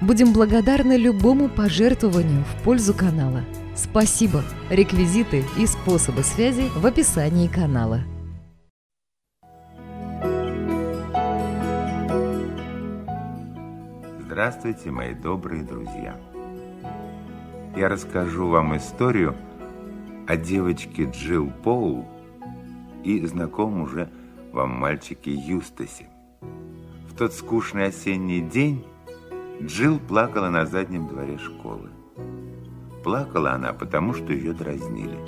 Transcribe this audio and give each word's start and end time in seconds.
Будем 0.00 0.32
благодарны 0.32 0.96
любому 0.96 1.50
пожертвованию 1.50 2.42
в 2.44 2.62
пользу 2.64 2.94
канала. 2.94 3.44
Спасибо! 3.76 4.42
Реквизиты 4.70 5.44
и 5.58 5.66
способы 5.66 6.22
связи 6.22 6.70
в 6.74 6.86
описании 6.86 7.48
канала. 7.48 8.00
Здравствуйте, 14.24 14.90
мои 14.90 15.12
добрые 15.12 15.64
друзья! 15.64 16.16
Я 17.76 17.90
расскажу 17.90 18.48
вам 18.48 18.78
историю 18.78 19.36
о 20.26 20.36
девочке 20.38 21.10
Джилл 21.12 21.52
Поул 21.62 22.06
и 23.04 23.26
знакомом 23.26 23.82
уже 23.82 24.08
вам 24.50 24.70
мальчике 24.70 25.34
Юстасе. 25.34 26.08
В 26.40 27.14
тот 27.18 27.34
скучный 27.34 27.88
осенний 27.88 28.40
день 28.40 28.82
Джилл 29.62 29.98
плакала 29.98 30.48
на 30.48 30.64
заднем 30.64 31.06
дворе 31.06 31.36
школы. 31.36 31.90
Плакала 33.04 33.52
она, 33.52 33.74
потому 33.74 34.14
что 34.14 34.32
ее 34.32 34.54
дразнили. 34.54 35.18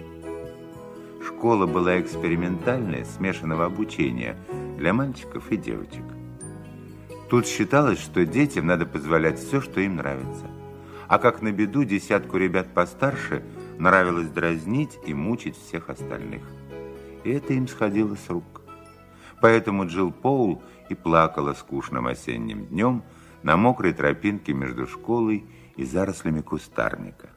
Школа 1.23 1.67
была 1.67 2.01
экспериментальная, 2.01 3.05
смешанного 3.05 3.67
обучения 3.67 4.39
для 4.79 4.95
мальчиков 4.95 5.53
и 5.53 5.59
девочек. 5.59 6.05
Тут 7.29 7.47
считалось, 7.47 8.01
что 8.01 8.25
детям 8.25 8.67
надо 8.67 8.87
позволять 8.87 9.39
все, 9.39 9.61
что 9.61 9.83
им 9.83 9.97
нравится. 9.97 10.47
А 11.09 11.19
как 11.19 11.43
на 11.43 11.53
беду 11.53 11.85
десятку 11.85 12.39
ребят 12.39 12.73
постарше 12.73 13.45
нравилось 13.79 14.31
дразнить 14.31 14.99
и 15.07 15.13
мучить 15.13 15.59
всех 15.59 15.91
остальных. 15.91 16.43
И 17.25 17.31
это 17.31 17.53
им 17.53 17.69
сходило 17.69 18.15
с 18.15 18.31
рук. 18.31 18.63
Поэтому 19.43 19.87
Джилл 19.87 20.11
Поул 20.11 20.63
и 20.89 20.95
плакала 20.95 21.53
скучным 21.53 22.07
осенним 22.07 22.65
днем, 22.67 23.03
на 23.43 23.57
мокрой 23.57 23.93
тропинке 23.93 24.53
между 24.53 24.87
школой 24.87 25.45
и 25.77 25.85
зарослями 25.85 26.41
кустарника. 26.41 27.31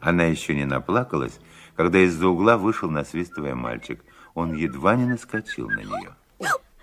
Она 0.00 0.24
еще 0.24 0.54
не 0.54 0.64
наплакалась, 0.66 1.38
когда 1.76 1.98
из-за 2.00 2.28
угла 2.28 2.58
вышел 2.58 2.90
насвистывая 2.90 3.54
мальчик. 3.54 4.04
Он 4.34 4.54
едва 4.54 4.96
не 4.96 5.06
наскочил 5.06 5.68
на 5.68 5.80
нее. 5.80 6.14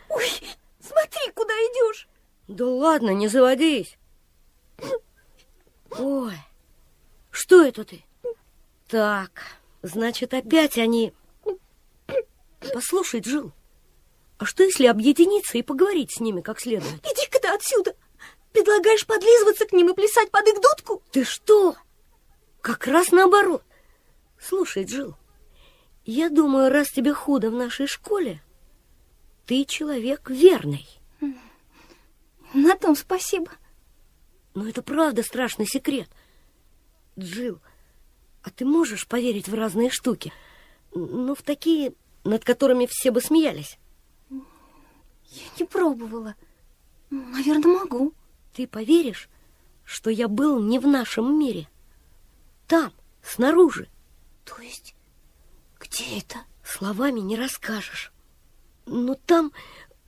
Ой, 0.09 0.25
смотри, 0.79 1.31
куда 1.35 1.53
идешь. 1.53 2.07
Да 2.47 2.65
ладно, 2.65 3.11
не 3.11 3.27
заводись. 3.27 3.97
Ой, 5.97 6.35
что 7.29 7.63
это 7.63 7.83
ты? 7.83 8.03
Так, 8.87 9.31
значит, 9.81 10.33
опять 10.33 10.77
они... 10.77 11.13
Послушай, 12.73 13.21
Джил, 13.21 13.51
а 14.37 14.45
что 14.45 14.63
если 14.63 14.87
объединиться 14.87 15.57
и 15.57 15.61
поговорить 15.61 16.13
с 16.13 16.19
ними 16.19 16.41
как 16.41 16.59
следует? 16.59 16.95
Иди-ка 17.05 17.30
ты 17.41 17.47
отсюда. 17.49 17.95
Предлагаешь 18.53 19.05
подлизываться 19.05 19.65
к 19.65 19.71
ним 19.71 19.89
и 19.89 19.93
плясать 19.93 20.29
под 20.31 20.47
их 20.47 20.61
дудку? 20.61 21.01
Ты 21.11 21.23
что? 21.23 21.75
Как 22.61 22.87
раз 22.87 23.11
наоборот. 23.11 23.63
Слушай, 24.39 24.83
Джил, 24.85 25.15
я 26.05 26.29
думаю, 26.29 26.71
раз 26.71 26.89
тебе 26.89 27.13
худо 27.13 27.49
в 27.49 27.53
нашей 27.53 27.87
школе, 27.87 28.41
ты 29.45 29.65
человек 29.65 30.29
верный. 30.29 30.87
На 32.53 32.75
том 32.75 32.95
спасибо. 32.95 33.51
Но 34.53 34.67
это 34.67 34.81
правда 34.81 35.23
страшный 35.23 35.65
секрет. 35.65 36.09
Джил, 37.17 37.59
а 38.43 38.49
ты 38.49 38.65
можешь 38.65 39.07
поверить 39.07 39.47
в 39.47 39.53
разные 39.53 39.89
штуки? 39.89 40.33
Ну, 40.93 41.35
в 41.35 41.41
такие, 41.41 41.93
над 42.23 42.43
которыми 42.43 42.87
все 42.89 43.11
бы 43.11 43.21
смеялись. 43.21 43.77
Я 44.29 45.43
не 45.59 45.65
пробовала. 45.65 46.35
Наверное, 47.11 47.79
могу. 47.79 48.13
Ты 48.53 48.67
поверишь, 48.67 49.29
что 49.83 50.09
я 50.09 50.27
был 50.27 50.61
не 50.61 50.79
в 50.79 50.87
нашем 50.87 51.37
мире? 51.37 51.67
Там, 52.67 52.93
снаружи. 53.21 53.89
То 54.45 54.59
есть, 54.61 54.95
где 55.79 56.17
это? 56.17 56.37
Словами 56.63 57.19
не 57.19 57.35
расскажешь. 57.35 58.13
Но 58.85 59.15
там, 59.15 59.51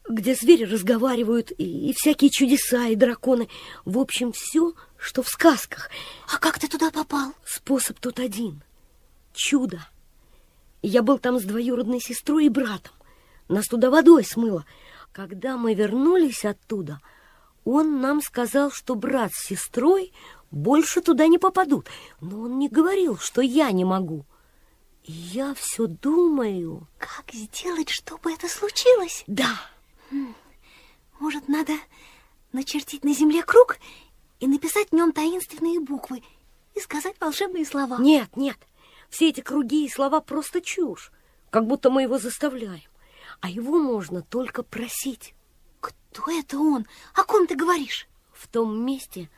где 0.07 0.33
звери 0.33 0.63
разговаривают, 0.63 1.51
и, 1.51 1.89
и 1.89 1.93
всякие 1.93 2.29
чудеса, 2.29 2.87
и 2.87 2.95
драконы. 2.95 3.49
В 3.83 3.99
общем, 3.99 4.31
все, 4.31 4.73
что 4.97 5.23
в 5.23 5.27
сказках. 5.27 5.89
А 6.33 6.37
как 6.37 6.57
ты 6.57 6.69
туда 6.69 6.89
попал? 6.89 7.33
Способ 7.45 7.99
тут 7.99 8.19
один. 8.19 8.63
Чудо. 9.33 9.85
Я 10.81 11.01
был 11.01 11.19
там 11.19 11.39
с 11.39 11.43
двоюродной 11.43 11.99
сестрой 11.99 12.45
и 12.45 12.49
братом. 12.49 12.93
Нас 13.49 13.67
туда 13.67 13.89
водой 13.89 14.23
смыло. 14.23 14.65
Когда 15.13 15.57
мы 15.57 15.75
вернулись 15.75 16.43
оттуда, 16.43 16.99
он 17.65 18.01
нам 18.01 18.19
сказал, 18.19 18.71
что 18.71 18.95
брат 18.95 19.31
с 19.31 19.45
сестрой 19.45 20.11
больше 20.49 21.01
туда 21.01 21.27
не 21.27 21.37
попадут. 21.37 21.87
Но 22.19 22.41
он 22.41 22.57
не 22.57 22.67
говорил, 22.67 23.19
что 23.19 23.41
я 23.41 23.71
не 23.71 23.85
могу. 23.85 24.25
И 25.03 25.11
я 25.11 25.53
все 25.53 25.85
думаю... 25.85 26.87
Как 26.97 27.31
сделать, 27.31 27.89
чтобы 27.89 28.33
это 28.33 28.49
случилось? 28.49 29.23
Да. 29.27 29.61
Может, 31.19 31.47
надо 31.47 31.73
начертить 32.51 33.03
на 33.03 33.13
земле 33.13 33.43
круг 33.43 33.77
и 34.39 34.47
написать 34.47 34.89
в 34.89 34.95
нем 34.95 35.11
таинственные 35.11 35.79
буквы 35.79 36.23
и 36.73 36.79
сказать 36.79 37.15
волшебные 37.19 37.65
слова? 37.65 37.97
Нет, 37.99 38.35
нет. 38.35 38.57
Все 39.11 39.29
эти 39.29 39.41
круги 39.41 39.85
и 39.85 39.89
слова 39.89 40.21
просто 40.21 40.59
чушь. 40.59 41.11
Как 41.51 41.67
будто 41.67 41.91
мы 41.91 42.01
его 42.01 42.17
заставляем. 42.17 42.81
А 43.43 43.49
его 43.49 43.77
можно 43.77 44.21
только 44.21 44.63
просить. 44.63 45.35
Кто 45.81 46.31
это 46.31 46.57
он? 46.57 46.87
О 47.13 47.25
ком 47.25 47.45
ты 47.45 47.57
говоришь? 47.57 48.07
В 48.31 48.47
том 48.47 48.85
месте 48.85 49.29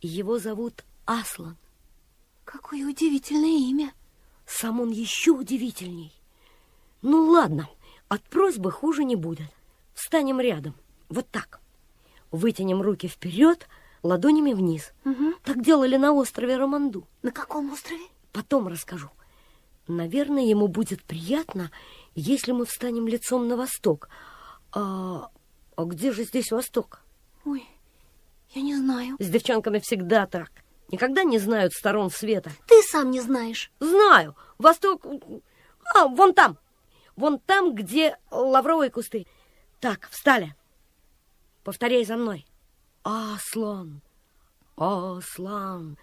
его 0.00 0.38
зовут 0.38 0.84
Аслан. 1.06 1.56
Какое 2.44 2.86
удивительное 2.86 3.58
имя. 3.58 3.92
Сам 4.46 4.78
он 4.80 4.90
еще 4.90 5.32
удивительней. 5.32 6.12
Ну 7.02 7.24
ладно, 7.24 7.68
от 8.06 8.22
просьбы 8.22 8.70
хуже 8.70 9.02
не 9.02 9.16
будет. 9.16 9.50
Встанем 9.92 10.38
рядом, 10.38 10.76
вот 11.08 11.28
так. 11.28 11.60
Вытянем 12.30 12.80
руки 12.80 13.08
вперед, 13.08 13.66
ладонями 14.04 14.52
вниз. 14.52 14.92
Угу. 15.04 15.34
Так 15.42 15.64
делали 15.64 15.96
на 15.96 16.12
острове 16.12 16.58
Романду. 16.58 17.08
На 17.22 17.32
каком 17.32 17.72
острове? 17.72 18.04
Потом 18.30 18.68
расскажу. 18.68 19.10
Наверное, 19.88 20.44
ему 20.44 20.68
будет 20.68 21.02
приятно, 21.02 21.72
если 22.18 22.52
мы 22.52 22.66
встанем 22.66 23.06
лицом 23.06 23.46
на 23.46 23.56
восток. 23.56 24.08
А, 24.72 25.30
а 25.76 25.84
где 25.84 26.12
же 26.12 26.24
здесь 26.24 26.50
восток? 26.50 27.00
Ой, 27.44 27.64
я 28.50 28.62
не 28.62 28.74
знаю. 28.74 29.16
С 29.20 29.28
девчонками 29.28 29.78
всегда 29.78 30.26
так. 30.26 30.50
Никогда 30.90 31.22
не 31.22 31.38
знают 31.38 31.72
сторон 31.72 32.10
света. 32.10 32.50
Ты 32.66 32.82
сам 32.82 33.10
не 33.10 33.20
знаешь. 33.20 33.70
Знаю. 33.78 34.36
Восток... 34.58 35.06
А, 35.94 36.08
вон 36.08 36.34
там. 36.34 36.58
Вон 37.14 37.38
там, 37.38 37.74
где 37.74 38.16
лавровые 38.30 38.90
кусты. 38.90 39.26
Так, 39.80 40.08
встали. 40.10 40.56
Повторяй 41.62 42.04
за 42.04 42.16
мной. 42.16 42.46
Аслан. 43.04 44.02
Аслан. 44.76 45.96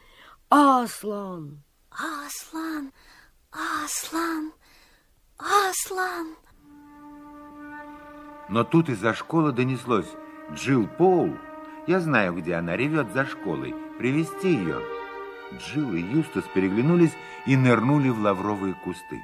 Аслан. 0.50 1.64
Аслан. 1.90 2.94
Аслан. 3.52 4.54
Аслан. 5.38 6.36
Но 8.50 8.64
тут 8.64 8.90
из-за 8.90 9.14
школы 9.14 9.52
донеслось 9.52 10.10
Джилл 10.54 10.88
Поул. 10.88 11.38
Я 11.88 12.00
знаю, 12.00 12.34
где 12.34 12.56
она 12.56 12.78
ревет 12.78 13.12
за 13.14 13.26
школой. 13.26 13.76
Привести 13.98 14.54
ее. 14.54 14.82
Джилл 15.54 15.94
и 15.94 16.02
Юстас 16.02 16.46
переглянулись 16.54 17.14
и 17.46 17.56
нырнули 17.56 18.10
в 18.10 18.20
лавровые 18.20 18.74
кусты. 18.84 19.22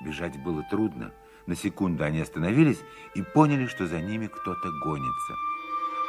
Бежать 0.00 0.36
было 0.42 0.62
трудно. 0.64 1.12
На 1.46 1.56
секунду 1.56 2.04
они 2.04 2.20
остановились 2.20 2.80
и 3.14 3.22
поняли, 3.22 3.66
что 3.66 3.86
за 3.86 4.00
ними 4.00 4.26
кто-то 4.26 4.70
гонится. 4.84 5.34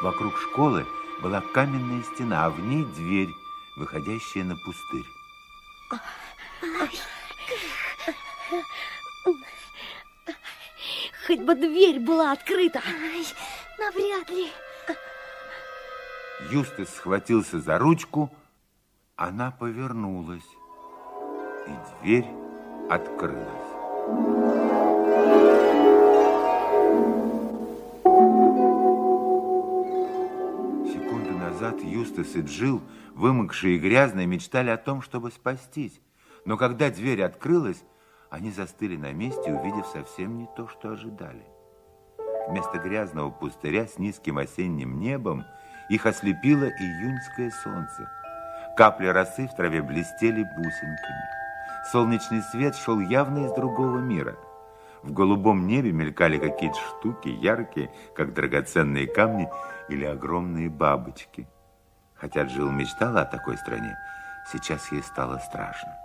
Вокруг 0.01 0.37
школы 0.37 0.85
была 1.21 1.41
каменная 1.41 2.03
стена, 2.03 2.45
а 2.45 2.49
в 2.49 2.59
ней 2.59 2.85
дверь, 2.85 3.29
выходящая 3.77 4.43
на 4.43 4.55
пустырь. 4.55 5.05
Хоть 11.25 11.39
бы 11.39 11.55
дверь 11.55 11.99
была 11.99 12.33
открыта. 12.33 12.79
Ай, 12.79 13.25
навряд 13.79 14.29
ли. 14.29 14.49
Юстас 16.51 16.89
схватился 16.89 17.59
за 17.61 17.77
ручку, 17.77 18.29
Она 19.15 19.51
повернулась, 19.51 20.43
и 21.67 22.01
дверь 22.01 22.27
открылась. 22.89 23.69
Секунду 30.91 31.31
назад 31.37 31.81
Юстас 31.81 32.35
и 32.35 32.41
Джилл, 32.41 32.81
вымокшие 33.13 33.77
и 33.77 33.79
грязные, 33.79 34.27
мечтали 34.27 34.71
о 34.71 34.77
том, 34.77 35.01
чтобы 35.01 35.31
спастись. 35.31 36.01
Но 36.43 36.57
когда 36.57 36.89
дверь 36.89 37.23
открылась, 37.23 37.83
они 38.33 38.49
застыли 38.49 38.97
на 38.97 39.13
месте, 39.13 39.53
увидев 39.53 39.85
совсем 39.85 40.39
не 40.39 40.49
то, 40.55 40.67
что 40.67 40.89
ожидали. 40.89 41.45
Вместо 42.49 42.79
грязного 42.79 43.29
пустыря 43.29 43.85
с 43.85 43.99
низким 43.99 44.39
осенним 44.39 44.99
небом 44.99 45.45
их 45.87 46.07
ослепило 46.07 46.65
июньское 46.65 47.51
солнце. 47.63 48.09
Капли 48.75 49.05
росы 49.05 49.47
в 49.47 49.55
траве 49.55 49.83
блестели 49.83 50.43
бусинками. 50.55 51.29
Солнечный 51.91 52.41
свет 52.41 52.75
шел 52.75 52.99
явно 52.99 53.45
из 53.45 53.51
другого 53.53 53.99
мира. 53.99 54.35
В 55.03 55.13
голубом 55.13 55.67
небе 55.67 55.91
мелькали 55.91 56.39
какие-то 56.39 56.79
штуки, 56.79 57.27
яркие, 57.27 57.91
как 58.15 58.33
драгоценные 58.33 59.05
камни 59.05 59.47
или 59.89 60.05
огромные 60.05 60.71
бабочки. 60.71 61.47
Хотя 62.15 62.45
Джилл 62.45 62.71
мечтала 62.71 63.21
о 63.21 63.25
такой 63.25 63.57
стране, 63.57 63.95
сейчас 64.51 64.91
ей 64.91 65.03
стало 65.03 65.37
страшно. 65.37 66.02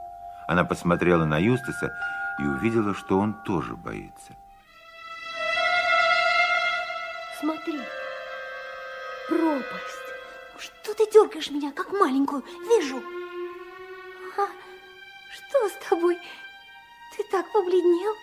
Она 0.48 0.64
посмотрела 0.64 1.26
на 1.26 1.38
Юстаса 1.38 1.92
и 2.40 2.42
увидела, 2.42 2.94
что 2.94 3.18
он 3.18 3.34
тоже 3.44 3.76
боится. 3.76 4.34
Смотри, 7.38 7.78
пропасть. 9.28 10.08
Что 10.58 10.94
ты 10.94 11.04
дергаешь 11.12 11.50
меня, 11.50 11.70
как 11.70 11.92
маленькую? 11.92 12.42
Вижу. 12.66 12.96
А, 14.38 14.46
что 15.30 15.68
с 15.68 15.88
тобой? 15.88 16.16
Ты 17.14 17.24
так 17.30 17.52
побледнел. 17.52 18.14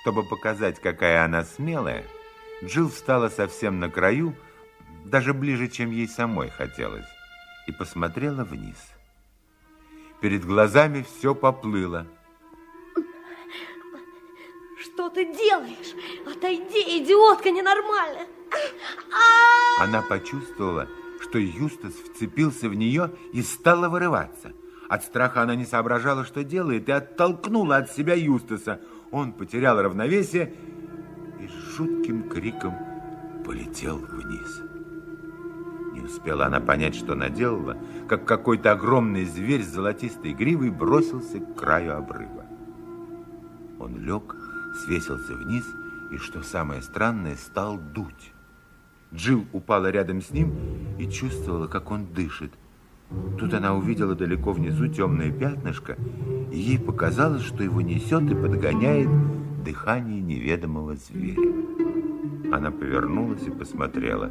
Чтобы 0.00 0.24
показать, 0.24 0.80
какая 0.80 1.24
она 1.24 1.44
смелая, 1.44 2.04
Джилл 2.64 2.90
встала 2.90 3.28
совсем 3.28 3.78
на 3.78 3.88
краю, 3.88 4.34
даже 5.04 5.32
ближе, 5.34 5.68
чем 5.68 5.92
ей 5.92 6.08
самой 6.08 6.50
хотелось, 6.50 7.06
и 7.68 7.72
посмотрела 7.72 8.42
вниз. 8.42 8.95
Перед 10.20 10.44
глазами 10.44 11.02
все 11.02 11.34
поплыло. 11.34 12.06
Что 14.80 15.10
ты 15.10 15.24
делаешь? 15.26 15.94
Отойди, 16.26 17.02
идиотка 17.02 17.50
ненормальная. 17.50 18.26
Она 19.78 20.00
почувствовала, 20.02 20.88
что 21.20 21.38
Юстас 21.38 21.92
вцепился 21.92 22.68
в 22.68 22.74
нее 22.74 23.10
и 23.32 23.42
стала 23.42 23.88
вырываться. 23.88 24.52
От 24.88 25.04
страха 25.04 25.42
она 25.42 25.54
не 25.54 25.66
соображала, 25.66 26.24
что 26.24 26.44
делает, 26.44 26.88
и 26.88 26.92
оттолкнула 26.92 27.76
от 27.76 27.90
себя 27.90 28.14
Юстаса. 28.14 28.80
Он 29.10 29.32
потерял 29.32 29.80
равновесие 29.80 30.54
и 31.40 31.48
с 31.48 31.76
жутким 31.76 32.28
криком 32.28 32.74
полетел 33.44 33.98
вниз. 33.98 34.75
Успела 36.06 36.46
она 36.46 36.60
понять, 36.60 36.94
что 36.94 37.16
наделала, 37.16 37.76
как 38.08 38.24
какой-то 38.24 38.70
огромный 38.70 39.24
зверь 39.24 39.64
с 39.64 39.72
золотистой 39.72 40.34
гривой 40.34 40.70
бросился 40.70 41.40
к 41.40 41.56
краю 41.56 41.96
обрыва. 41.96 42.44
Он 43.80 43.98
лег, 43.98 44.36
свесился 44.84 45.34
вниз 45.34 45.64
и, 46.12 46.18
что 46.18 46.42
самое 46.44 46.80
странное, 46.82 47.34
стал 47.34 47.76
дуть. 47.76 48.32
Джилл 49.12 49.46
упала 49.52 49.90
рядом 49.90 50.22
с 50.22 50.30
ним 50.30 50.54
и 50.96 51.10
чувствовала, 51.10 51.66
как 51.66 51.90
он 51.90 52.06
дышит. 52.06 52.52
Тут 53.36 53.52
она 53.54 53.74
увидела 53.74 54.14
далеко 54.14 54.52
внизу 54.52 54.86
темное 54.86 55.32
пятнышко, 55.32 55.96
и 56.52 56.58
ей 56.58 56.78
показалось, 56.78 57.42
что 57.42 57.64
его 57.64 57.80
несет 57.80 58.30
и 58.30 58.34
подгоняет 58.34 59.08
дыхание 59.64 60.20
неведомого 60.20 60.94
зверя. 60.94 61.52
Она 62.52 62.70
повернулась 62.70 63.42
и 63.42 63.50
посмотрела. 63.50 64.30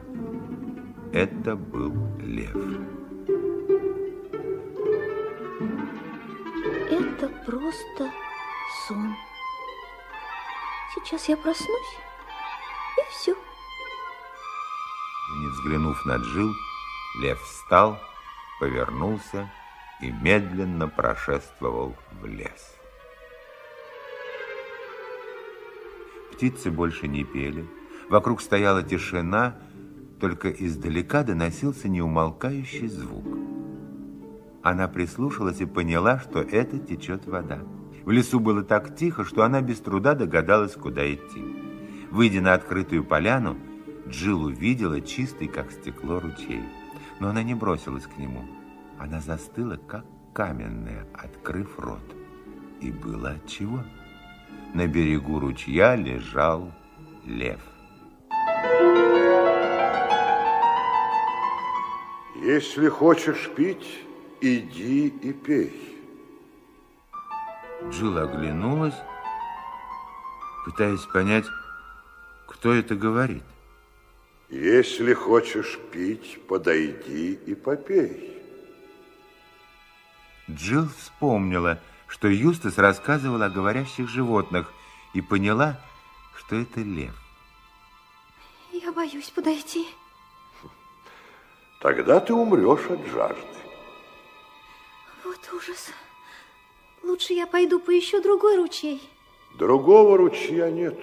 Это 1.15 1.55
был 1.55 1.93
лев. 2.19 2.53
Это 6.91 7.29
просто 7.45 8.11
сон. 8.85 9.15
Сейчас 10.93 11.29
я 11.29 11.37
проснусь, 11.37 11.97
и 12.97 13.11
все. 13.11 13.33
Не 15.37 15.47
взглянув 15.51 16.05
на 16.05 16.17
Джил, 16.17 16.53
лев 17.21 17.41
встал, 17.43 17.97
повернулся 18.59 19.49
и 20.01 20.11
медленно 20.11 20.89
прошествовал 20.89 21.95
в 22.11 22.25
лес. 22.25 22.75
Птицы 26.33 26.69
больше 26.69 27.07
не 27.07 27.23
пели, 27.23 27.65
вокруг 28.09 28.41
стояла 28.41 28.83
тишина, 28.83 29.55
только 30.19 30.49
издалека 30.49 31.23
доносился 31.23 31.87
неумолкающий 31.89 32.87
звук. 32.87 33.25
Она 34.63 34.87
прислушалась 34.87 35.61
и 35.61 35.65
поняла, 35.65 36.19
что 36.19 36.41
это 36.41 36.79
течет 36.79 37.27
вода. 37.27 37.59
В 38.03 38.11
лесу 38.11 38.39
было 38.39 38.63
так 38.63 38.95
тихо, 38.95 39.23
что 39.23 39.43
она 39.43 39.61
без 39.61 39.79
труда 39.79 40.13
догадалась, 40.13 40.73
куда 40.73 41.11
идти. 41.11 41.43
Выйдя 42.11 42.41
на 42.41 42.53
открытую 42.53 43.03
поляну, 43.03 43.57
Джилл 44.07 44.45
увидела 44.45 45.01
чистый, 45.01 45.47
как 45.47 45.71
стекло, 45.71 46.19
ручей. 46.19 46.63
Но 47.19 47.29
она 47.29 47.43
не 47.43 47.55
бросилась 47.55 48.05
к 48.05 48.17
нему. 48.17 48.45
Она 48.99 49.21
застыла, 49.21 49.77
как 49.77 50.05
каменная, 50.33 51.07
открыв 51.13 51.79
рот. 51.79 52.15
И 52.81 52.91
было 52.91 53.31
отчего. 53.31 53.83
На 54.73 54.87
берегу 54.87 55.39
ручья 55.39 55.95
лежал 55.95 56.71
лев. 57.25 57.61
Если 62.45 62.89
хочешь 62.89 63.49
пить, 63.55 64.03
иди 64.39 65.07
и 65.07 65.33
пей. 65.33 65.97
Джилл 67.89 68.19
оглянулась, 68.19 68.93
пытаясь 70.63 71.03
понять, 71.11 71.47
кто 72.45 72.71
это 72.71 72.93
говорит. 72.93 73.41
Если 74.49 75.15
хочешь 75.15 75.79
пить, 75.91 76.39
подойди 76.47 77.33
и 77.33 77.55
попей. 77.55 78.39
Джилл 80.47 80.87
вспомнила, 80.99 81.79
что 82.05 82.27
Юстас 82.27 82.77
рассказывал 82.77 83.41
о 83.41 83.49
говорящих 83.49 84.07
животных 84.07 84.71
и 85.15 85.21
поняла, 85.21 85.79
что 86.37 86.57
это 86.57 86.81
лев. 86.81 87.15
Я 88.71 88.91
боюсь 88.91 89.31
подойти. 89.31 89.87
Тогда 91.79 92.19
ты 92.19 92.33
умрешь 92.33 92.89
от 92.89 93.05
жажды. 93.07 93.41
Вот 95.23 95.39
ужас. 95.53 95.91
Лучше 97.03 97.33
я 97.33 97.45
пойду 97.45 97.79
поищу 97.79 98.21
другой 98.21 98.57
ручей. 98.57 99.01
Другого 99.55 100.17
ручья 100.17 100.71
нет. 100.71 100.99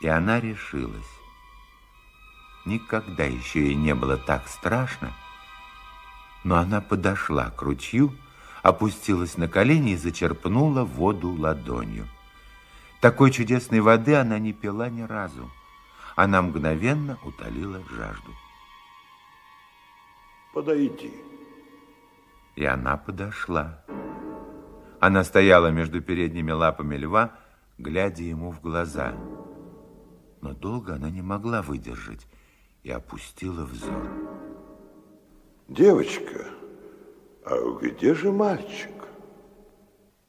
И 0.00 0.08
она 0.08 0.40
решилась. 0.40 1.06
Никогда 2.64 3.24
еще 3.24 3.60
ей 3.60 3.74
не 3.74 3.94
было 3.94 4.16
так 4.16 4.48
страшно, 4.48 5.12
но 6.42 6.56
она 6.56 6.80
подошла 6.80 7.50
к 7.50 7.62
ручью, 7.62 8.12
опустилась 8.62 9.36
на 9.36 9.48
колени 9.48 9.92
и 9.92 9.96
зачерпнула 9.96 10.84
воду 10.84 11.30
ладонью. 11.30 12.08
Такой 13.00 13.30
чудесной 13.30 13.80
воды 13.80 14.14
она 14.16 14.38
не 14.38 14.52
пила 14.52 14.88
ни 14.88 15.02
разу. 15.02 15.50
Она 16.16 16.42
мгновенно 16.42 17.18
утолила 17.24 17.80
жажду. 17.90 18.32
Подойди. 20.56 21.12
И 22.54 22.64
она 22.64 22.96
подошла. 22.96 23.84
Она 25.00 25.22
стояла 25.22 25.66
между 25.70 26.00
передними 26.00 26.50
лапами 26.50 26.96
льва, 26.96 27.38
глядя 27.76 28.22
ему 28.22 28.50
в 28.52 28.62
глаза. 28.62 29.14
Но 30.40 30.54
долго 30.54 30.94
она 30.94 31.10
не 31.10 31.20
могла 31.20 31.60
выдержать 31.60 32.26
и 32.84 32.90
опустила 32.90 33.66
взор. 33.66 34.08
Девочка, 35.68 36.46
а 37.44 37.56
где 37.78 38.14
же 38.14 38.32
мальчик? 38.32 38.94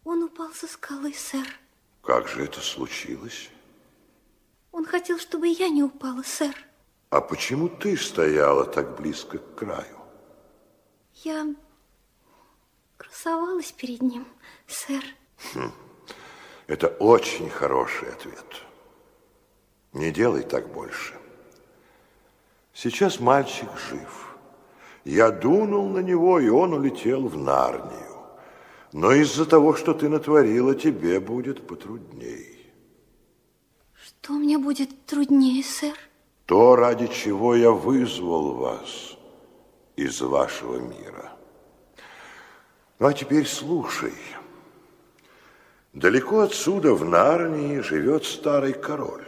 Он 0.03 0.23
упал 0.23 0.51
со 0.51 0.67
скалы, 0.67 1.13
сэр. 1.13 1.47
Как 2.01 2.27
же 2.27 2.43
это 2.43 2.59
случилось? 2.59 3.49
Он 4.73 4.83
хотел, 4.83 5.19
чтобы 5.19 5.47
я 5.47 5.69
не 5.69 5.83
упала, 5.83 6.21
сэр. 6.21 6.53
А 7.11 7.21
почему 7.21 7.69
ты 7.69 7.95
стояла 7.95 8.65
так 8.65 8.97
близко 8.99 9.37
к 9.37 9.55
краю? 9.55 9.96
Я 11.23 11.47
красовалась 12.97 13.71
перед 13.71 14.01
ним, 14.01 14.27
сэр. 14.67 15.03
Хм. 15.53 15.71
Это 16.67 16.87
очень 16.87 17.49
хороший 17.49 18.09
ответ. 18.09 18.45
Не 19.93 20.11
делай 20.11 20.43
так 20.43 20.71
больше. 20.71 21.15
Сейчас 22.73 23.19
мальчик 23.19 23.69
жив. 23.89 24.37
Я 25.05 25.31
дунул 25.31 25.89
на 25.89 25.99
него, 25.99 26.39
и 26.39 26.49
он 26.49 26.73
улетел 26.73 27.27
в 27.27 27.37
Нарнию. 27.37 28.17
Но 28.93 29.13
из-за 29.13 29.45
того, 29.45 29.73
что 29.73 29.93
ты 29.93 30.09
натворила, 30.09 30.75
тебе 30.75 31.19
будет 31.19 31.65
потрудней. 31.65 32.71
Что 33.93 34.33
мне 34.33 34.57
будет 34.57 35.05
труднее, 35.05 35.63
сэр? 35.63 35.97
То, 36.45 36.75
ради 36.75 37.07
чего 37.07 37.55
я 37.55 37.71
вызвал 37.71 38.53
вас 38.53 39.06
из 39.97 40.21
вашего 40.21 40.77
мира. 40.77 41.31
Ну, 42.99 43.07
а 43.07 43.13
теперь 43.13 43.45
слушай. 43.45 44.13
Далеко 45.93 46.41
отсюда, 46.41 46.93
в 46.93 47.03
Нарнии, 47.03 47.79
живет 47.79 48.23
старый 48.23 48.73
король. 48.73 49.25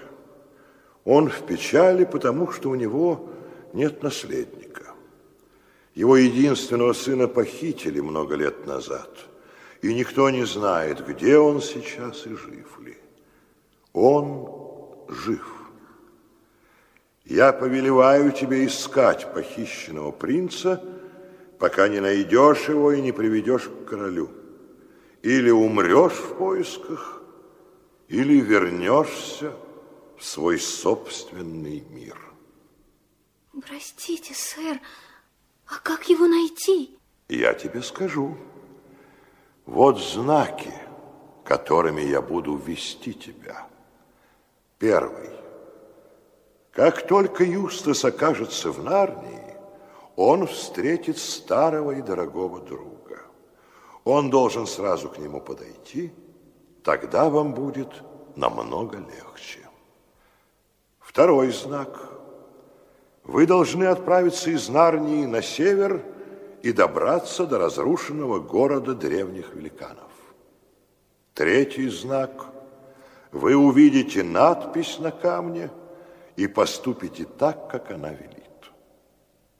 Он 1.03 1.29
в 1.29 1.41
печали, 1.45 2.05
потому 2.05 2.51
что 2.51 2.69
у 2.69 2.75
него 2.75 3.29
нет 3.73 4.03
наследника. 4.03 4.93
Его 5.95 6.17
единственного 6.17 6.93
сына 6.93 7.27
похитили 7.27 7.99
много 7.99 8.35
лет 8.35 8.67
назад, 8.67 9.09
и 9.81 9.93
никто 9.93 10.29
не 10.29 10.45
знает, 10.45 11.05
где 11.05 11.37
он 11.37 11.61
сейчас 11.61 12.25
и 12.27 12.35
жив 12.35 12.79
ли. 12.79 12.97
Он 13.93 14.47
жив. 15.09 15.58
Я 17.29 17.53
повелеваю 17.53 18.31
тебе 18.31 18.65
искать 18.65 19.31
похищенного 19.31 20.11
принца, 20.11 20.83
пока 21.59 21.87
не 21.87 21.99
найдешь 21.99 22.67
его 22.67 22.91
и 22.91 23.01
не 23.01 23.11
приведешь 23.11 23.69
к 23.69 23.85
королю. 23.87 24.31
Или 25.21 25.51
умрешь 25.51 26.13
в 26.13 26.37
поисках, 26.37 27.21
или 28.07 28.41
вернешься 28.41 29.53
в 30.17 30.25
свой 30.25 30.57
собственный 30.57 31.81
мир. 31.91 32.17
Простите, 33.61 34.33
сэр, 34.33 34.79
а 35.67 35.77
как 35.83 36.09
его 36.09 36.25
найти? 36.25 36.97
Я 37.27 37.53
тебе 37.53 37.83
скажу. 37.83 38.35
Вот 39.67 40.01
знаки, 40.01 40.73
которыми 41.45 42.01
я 42.01 42.23
буду 42.23 42.55
вести 42.55 43.13
тебя. 43.13 43.67
Первый. 44.79 45.38
Как 46.71 47.07
только 47.07 47.43
Юстас 47.43 48.05
окажется 48.05 48.71
в 48.71 48.83
Нарнии, 48.83 49.55
он 50.15 50.47
встретит 50.47 51.17
старого 51.17 51.91
и 51.91 52.01
дорогого 52.01 52.59
друга. 52.59 53.21
Он 54.03 54.29
должен 54.29 54.67
сразу 54.67 55.09
к 55.09 55.17
нему 55.17 55.41
подойти, 55.41 56.11
тогда 56.83 57.29
вам 57.29 57.53
будет 57.53 58.03
намного 58.35 58.97
легче. 58.97 59.67
Второй 60.99 61.51
знак. 61.51 62.09
Вы 63.23 63.45
должны 63.45 63.85
отправиться 63.85 64.49
из 64.51 64.69
Нарнии 64.69 65.25
на 65.25 65.41
север 65.41 66.03
и 66.61 66.71
добраться 66.71 67.45
до 67.45 67.57
разрушенного 67.57 68.39
города 68.39 68.93
древних 68.93 69.53
великанов. 69.53 70.11
Третий 71.33 71.89
знак. 71.89 72.47
Вы 73.31 73.55
увидите 73.55 74.23
надпись 74.23 74.99
на 74.99 75.11
камне 75.11 75.69
и 76.39 76.47
поступите 76.47 77.25
так, 77.25 77.69
как 77.69 77.91
она 77.91 78.11
велит. 78.11 78.71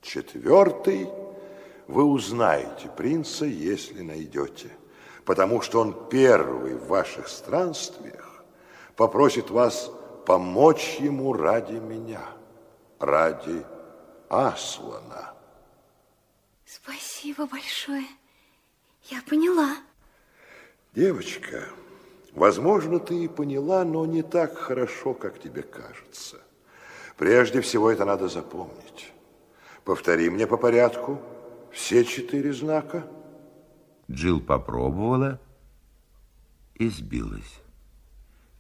Четвертый. 0.02 1.10
Вы 1.88 2.06
узнаете 2.06 2.88
принца, 2.96 3.44
если 3.44 4.02
найдете, 4.02 4.70
потому 5.26 5.60
что 5.60 5.82
он 5.82 6.08
первый 6.08 6.76
в 6.76 6.88
ваших 6.88 7.28
странствиях 7.28 8.46
попросит 8.96 9.50
вас 9.50 9.92
помочь 10.26 11.00
ему 11.00 11.34
ради 11.34 11.74
меня, 11.74 12.26
ради 12.98 13.66
Аслана. 14.30 15.34
Спасибо 16.66 17.46
большое. 17.46 18.06
Я 19.06 19.22
поняла. 19.28 19.76
Девочка, 20.96 21.66
возможно, 22.32 23.00
ты 23.00 23.26
и 23.26 23.28
поняла, 23.28 23.84
но 23.84 24.06
не 24.06 24.24
так 24.24 24.58
хорошо, 24.58 25.14
как 25.14 25.42
тебе 25.42 25.64
кажется. 25.64 26.40
Прежде 27.20 27.60
всего, 27.60 27.92
это 27.92 28.06
надо 28.06 28.30
запомнить. 28.30 29.12
Повтори 29.84 30.30
мне 30.30 30.48
по 30.48 30.56
порядку 30.56 31.20
все 31.70 32.06
четыре 32.06 32.54
знака. 32.54 33.06
Джилл 34.10 34.40
попробовала 34.40 35.38
и 36.76 36.88
сбилась. 36.88 37.60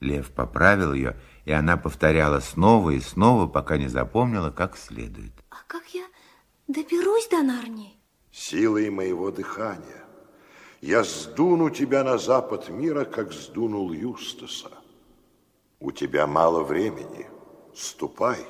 Лев 0.01 0.31
поправил 0.31 0.93
ее, 0.93 1.15
и 1.45 1.53
она 1.53 1.77
повторяла 1.77 2.41
снова 2.41 2.89
и 2.89 2.99
снова, 2.99 3.47
пока 3.47 3.77
не 3.77 3.87
запомнила, 3.87 4.51
как 4.51 4.75
следует. 4.75 5.31
А 5.51 5.55
как 5.65 5.85
я 5.93 6.03
доберусь 6.67 7.29
до 7.29 7.41
Нарнии? 7.41 7.95
Силой 8.29 8.89
моего 8.89 9.31
дыхания. 9.31 10.03
Я 10.81 11.05
сдуну 11.05 11.69
тебя 11.69 12.03
на 12.03 12.17
запад 12.17 12.67
мира, 12.67 13.05
как 13.05 13.31
сдунул 13.31 13.93
Юстаса. 13.93 14.69
У 15.79 15.93
тебя 15.93 16.27
мало 16.27 16.63
времени. 16.63 17.38
Ступай. 17.79 18.45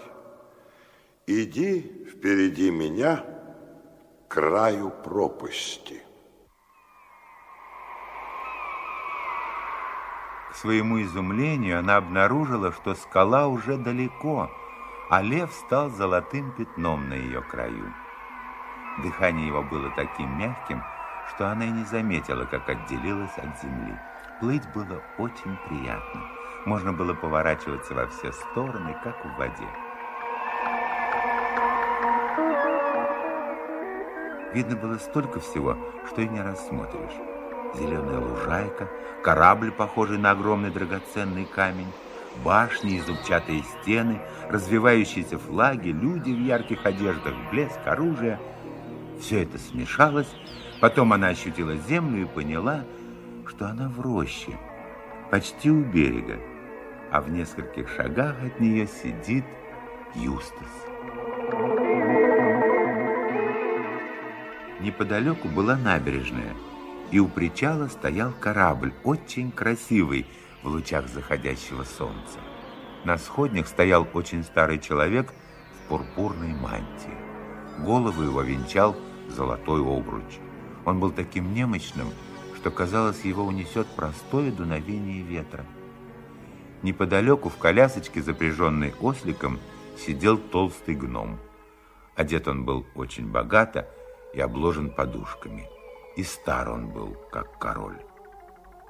Иди 1.27 1.81
впереди 2.09 2.71
меня 2.71 3.17
к 4.27 4.33
краю 4.33 4.89
пропасти. 4.89 6.01
К 10.50 10.55
своему 10.55 11.03
изумлению 11.03 11.77
она 11.77 11.98
обнаружила, 11.98 12.71
что 12.71 12.95
скала 12.95 13.45
уже 13.45 13.77
далеко, 13.77 14.50
а 15.12 15.21
лев 15.21 15.53
стал 15.53 15.91
золотым 15.91 16.51
пятном 16.55 17.07
на 17.07 17.13
ее 17.13 17.43
краю. 17.43 17.93
Дыхание 19.03 19.45
его 19.45 19.62
было 19.62 19.91
таким 19.95 20.39
мягким, 20.39 20.83
что 21.29 21.51
она 21.51 21.65
и 21.65 21.69
не 21.69 21.83
заметила, 21.86 22.45
как 22.45 22.67
отделилась 22.67 23.38
от 23.38 23.62
земли. 23.62 23.95
Плыть 24.39 24.67
было 24.74 25.03
очень 25.19 25.55
приятно. 25.67 26.38
Можно 26.66 26.94
было 26.94 27.13
поворачиваться 27.13 27.94
во 27.94 28.08
все 28.08 28.32
стороны, 28.32 28.96
как 29.04 29.25
в 29.25 29.38
воде. 29.38 29.68
Видно 34.54 34.75
было 34.75 34.98
столько 34.98 35.39
всего, 35.39 35.78
что 36.08 36.22
и 36.22 36.28
не 36.28 36.42
рассмотришь 36.42 37.13
зеленая 37.75 38.20
лужайка, 38.20 38.89
корабль, 39.24 39.72
похожий 39.72 40.18
на 40.18 40.32
огромный 40.32 40.72
драгоценный 40.72 41.46
камень, 41.46 41.92
башни 42.44 42.96
и 42.96 43.01
зубчатые 43.01 43.63
стены, 43.63 44.20
развивающиеся 44.50 45.38
флаги, 45.38 45.89
люди 45.89 46.32
в 46.32 46.39
ярких 46.39 46.86
одеждах, 46.86 47.34
блеск 47.51 47.80
оружия. 47.86 48.39
Все 49.20 49.44
это 49.44 49.58
смешалось, 49.58 50.34
потом 50.82 51.13
она 51.13 51.28
ощутила 51.28 51.75
землю 51.75 52.24
и 52.24 52.25
поняла, 52.25 52.84
что 53.48 53.68
она 53.68 53.89
в 53.89 54.00
роще, 54.00 54.58
почти 55.30 55.70
у 55.70 55.84
берега, 55.84 56.39
а 57.12 57.22
в 57.22 57.30
нескольких 57.30 57.89
шагах 57.89 58.36
от 58.44 58.60
нее 58.60 58.88
сидит 58.88 59.46
Юстас. 60.16 60.86
Неподалеку 64.82 65.48
была 65.50 65.75
набережная– 65.75 66.54
и 67.12 67.20
у 67.20 67.28
причала 67.28 67.88
стоял 67.88 68.32
корабль, 68.39 68.94
очень 69.04 69.51
красивый, 69.51 70.25
в 70.62 70.68
лучах 70.68 71.08
заходящего 71.08 71.84
солнца. 71.84 72.39
На 73.04 73.18
сходнях 73.18 73.68
стоял 73.68 74.08
очень 74.13 74.44
старый 74.44 74.80
человек 74.80 75.34
в 75.74 75.89
пурпурной 75.89 76.54
мантии. 76.54 77.18
Голову 77.80 78.22
его 78.24 78.42
венчал 78.42 78.96
золотой 79.30 79.82
обруч. 79.82 80.25
Он 80.86 81.00
был 81.00 81.12
таким 81.12 81.54
немощным, 81.54 82.10
что, 82.58 82.72
казалось, 82.72 83.24
его 83.24 83.44
унесет 83.44 83.88
простое 83.88 84.51
дуновение 84.51 85.22
ветра. 85.22 85.66
Неподалеку 86.83 87.50
в 87.50 87.57
колясочке, 87.57 88.21
запряженной 88.21 88.93
осликом, 89.01 89.59
сидел 89.98 90.38
толстый 90.38 90.95
гном. 90.95 91.39
Одет 92.15 92.48
он 92.48 92.65
был 92.65 92.86
очень 92.95 93.27
богато 93.27 93.88
и 94.33 94.39
обложен 94.39 94.89
подушками– 94.89 95.67
и 96.19 96.24
стар 96.24 96.69
он 96.69 96.89
был, 96.89 97.15
как 97.31 97.57
король. 97.59 97.98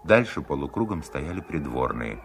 Дальше 0.04 0.42
полукругом 0.42 1.04
стояли 1.04 1.42
придворные. 1.42 2.24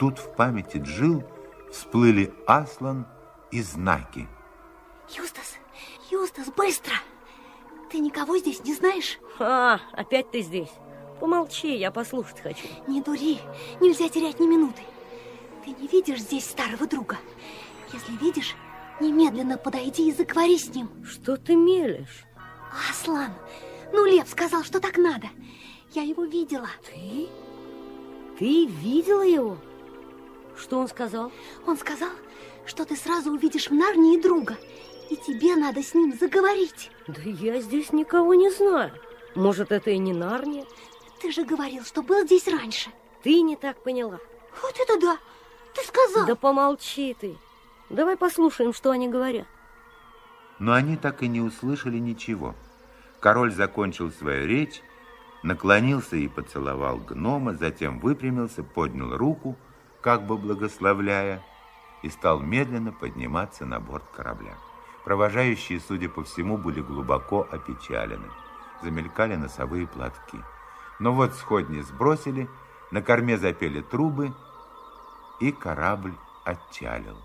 Тут 0.00 0.18
в 0.18 0.34
памяти 0.34 0.78
Джил 0.78 1.22
всплыли 1.70 2.34
Аслан 2.44 3.06
и 3.52 3.62
знаки. 3.62 4.26
Юстас, 5.10 5.54
Юстас, 6.10 6.48
быстро! 6.48 6.94
Ты 7.88 8.00
никого 8.00 8.36
здесь 8.38 8.64
не 8.64 8.74
знаешь? 8.74 9.20
А, 9.38 9.80
опять 9.92 10.32
ты 10.32 10.40
здесь. 10.42 10.72
Помолчи, 11.20 11.74
я 11.74 11.90
послушать 11.90 12.40
хочу. 12.40 12.66
Не 12.86 13.00
дури, 13.02 13.38
нельзя 13.80 14.08
терять 14.08 14.38
ни 14.38 14.46
минуты. 14.46 14.82
Ты 15.64 15.70
не 15.80 15.88
видишь 15.88 16.20
здесь 16.20 16.44
старого 16.44 16.86
друга? 16.86 17.18
Если 17.92 18.12
видишь, 18.24 18.54
немедленно 19.00 19.58
подойди 19.58 20.08
и 20.08 20.12
заговори 20.12 20.58
с 20.58 20.68
ним. 20.74 20.88
Что 21.04 21.36
ты 21.36 21.56
мелешь? 21.56 22.24
Аслан, 22.90 23.32
ну, 23.92 24.04
Лев 24.04 24.28
сказал, 24.28 24.62
что 24.62 24.80
так 24.80 24.96
надо. 24.98 25.28
Я 25.92 26.02
его 26.02 26.24
видела. 26.24 26.68
Ты? 26.84 27.28
Ты 28.38 28.66
видела 28.66 29.22
его? 29.22 29.58
Что 30.56 30.78
он 30.78 30.88
сказал? 30.88 31.32
Он 31.66 31.76
сказал, 31.76 32.10
что 32.66 32.84
ты 32.84 32.96
сразу 32.96 33.32
увидишь 33.32 33.70
в 33.70 33.74
Нарнии 33.74 34.20
друга 34.20 34.56
И 35.10 35.16
тебе 35.16 35.56
надо 35.56 35.82
с 35.82 35.94
ним 35.94 36.16
заговорить. 36.18 36.90
Да 37.06 37.22
я 37.22 37.60
здесь 37.60 37.92
никого 37.92 38.34
не 38.34 38.50
знаю. 38.50 38.92
Может, 39.34 39.72
это 39.72 39.90
и 39.90 39.98
не 39.98 40.12
Нарния? 40.12 40.64
Ты 41.20 41.32
же 41.32 41.44
говорил, 41.44 41.84
что 41.84 42.02
был 42.02 42.24
здесь 42.24 42.46
раньше. 42.46 42.90
Ты 43.22 43.40
не 43.40 43.56
так 43.56 43.82
поняла. 43.82 44.18
Вот 44.62 44.78
это 44.78 45.00
да! 45.00 45.18
Ты 45.74 45.84
сказал. 45.84 46.26
Да 46.26 46.34
помолчи 46.34 47.14
ты. 47.18 47.36
Давай 47.90 48.16
послушаем, 48.16 48.72
что 48.72 48.90
они 48.90 49.08
говорят. 49.08 49.46
Но 50.58 50.72
они 50.72 50.96
так 50.96 51.22
и 51.22 51.28
не 51.28 51.40
услышали 51.40 51.98
ничего. 51.98 52.54
Король 53.20 53.52
закончил 53.52 54.10
свою 54.10 54.46
речь, 54.46 54.82
наклонился 55.42 56.16
и 56.16 56.28
поцеловал 56.28 56.98
гнома, 56.98 57.54
затем 57.54 57.98
выпрямился, 58.00 58.62
поднял 58.62 59.16
руку, 59.16 59.56
как 60.00 60.26
бы 60.26 60.36
благословляя, 60.36 61.42
и 62.02 62.08
стал 62.10 62.40
медленно 62.40 62.92
подниматься 62.92 63.66
на 63.66 63.80
борт 63.80 64.04
корабля. 64.14 64.56
Провожающие, 65.04 65.80
судя 65.80 66.08
по 66.08 66.22
всему, 66.22 66.58
были 66.58 66.80
глубоко 66.80 67.46
опечалены. 67.50 68.28
Замелькали 68.82 69.36
носовые 69.36 69.86
платки. 69.86 70.38
Но 70.98 71.12
вот 71.12 71.34
сходни 71.34 71.80
сбросили, 71.80 72.48
на 72.90 73.02
корме 73.02 73.38
запели 73.38 73.80
трубы, 73.80 74.34
и 75.40 75.52
корабль 75.52 76.14
отчалил. 76.44 77.16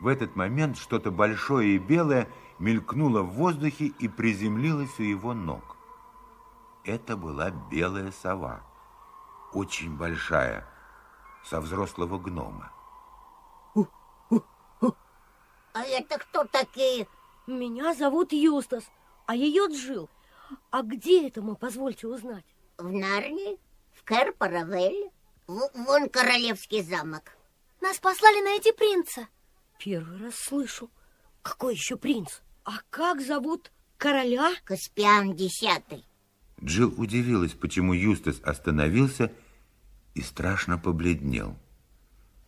В 0.00 0.06
этот 0.06 0.36
момент 0.36 0.76
что-то 0.78 1.10
большое 1.10 1.76
и 1.76 1.78
белое 1.78 2.28
мелькнуло 2.58 3.22
в 3.22 3.32
воздухе 3.34 3.86
и 3.86 4.08
приземлилось 4.08 4.98
у 4.98 5.02
его 5.02 5.34
ног. 5.34 5.76
Это 6.84 7.16
была 7.16 7.50
белая 7.50 8.12
сова, 8.12 8.62
очень 9.52 9.96
большая, 9.96 10.66
со 11.44 11.60
взрослого 11.60 12.18
гнома. 12.18 12.70
А 15.74 15.82
это 15.82 16.18
кто 16.18 16.44
такие? 16.44 17.08
Меня 17.46 17.94
зовут 17.94 18.32
Юстас, 18.32 18.84
а 19.26 19.34
ее 19.34 19.66
Джил. 19.70 20.08
А 20.70 20.82
где 20.82 21.26
это 21.26 21.42
мы, 21.42 21.56
позвольте 21.56 22.06
узнать? 22.06 22.44
В 22.78 22.90
Нарнии? 22.90 23.58
В 23.92 24.02
Кэр-Паравелле? 24.04 25.10
Вон 25.46 26.08
королевский 26.08 26.82
замок. 26.82 27.36
Нас 27.80 27.98
послали 27.98 28.42
на 28.42 28.56
эти 28.56 28.72
принца. 28.72 29.28
Первый 29.78 30.18
раз 30.18 30.34
слышу. 30.34 30.90
Какой 31.42 31.74
еще 31.74 31.96
принц? 31.96 32.40
А 32.64 32.78
как 32.90 33.20
зовут 33.20 33.70
короля? 33.96 34.52
Каспиан 34.64 35.34
Десятый. 35.34 36.04
Джилл 36.62 36.94
удивилась, 36.96 37.52
почему 37.52 37.92
Юстас 37.92 38.40
остановился 38.42 39.30
и 40.14 40.22
страшно 40.22 40.78
побледнел. 40.78 41.56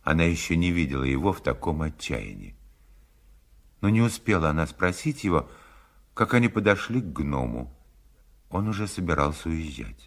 Она 0.03 0.23
еще 0.23 0.55
не 0.55 0.71
видела 0.71 1.03
его 1.03 1.31
в 1.31 1.41
таком 1.41 1.83
отчаянии. 1.83 2.55
Но 3.79 3.89
не 3.89 4.01
успела 4.01 4.49
она 4.49 4.67
спросить 4.67 5.23
его, 5.23 5.49
как 6.13 6.33
они 6.33 6.49
подошли 6.49 6.99
к 6.99 7.13
гному. 7.13 7.73
Он 8.49 8.67
уже 8.67 8.87
собирался 8.87 9.49
уезжать. 9.49 10.06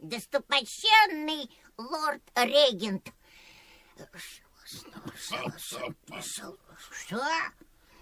Достопочтенный 0.00 1.50
лорд-регент. 1.76 3.12
Что? 6.90 7.22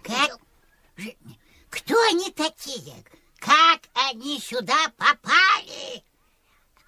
Как? 0.03 0.39
Кто 1.69 2.01
они 2.09 2.31
такие? 2.31 3.03
Как 3.39 3.81
они 3.93 4.39
сюда 4.39 4.89
попали? 4.97 6.03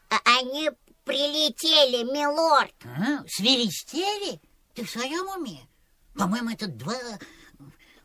А 0.10 0.40
они 0.40 0.70
прилетели, 1.04 2.04
милорд. 2.04 2.74
А, 2.84 3.26
свиристели? 3.28 4.42
Ты 4.74 4.86
в 4.86 4.90
своем 4.90 5.28
уме? 5.28 5.68
По-моему, 6.16 6.52
это 6.52 6.68
два 6.68 6.96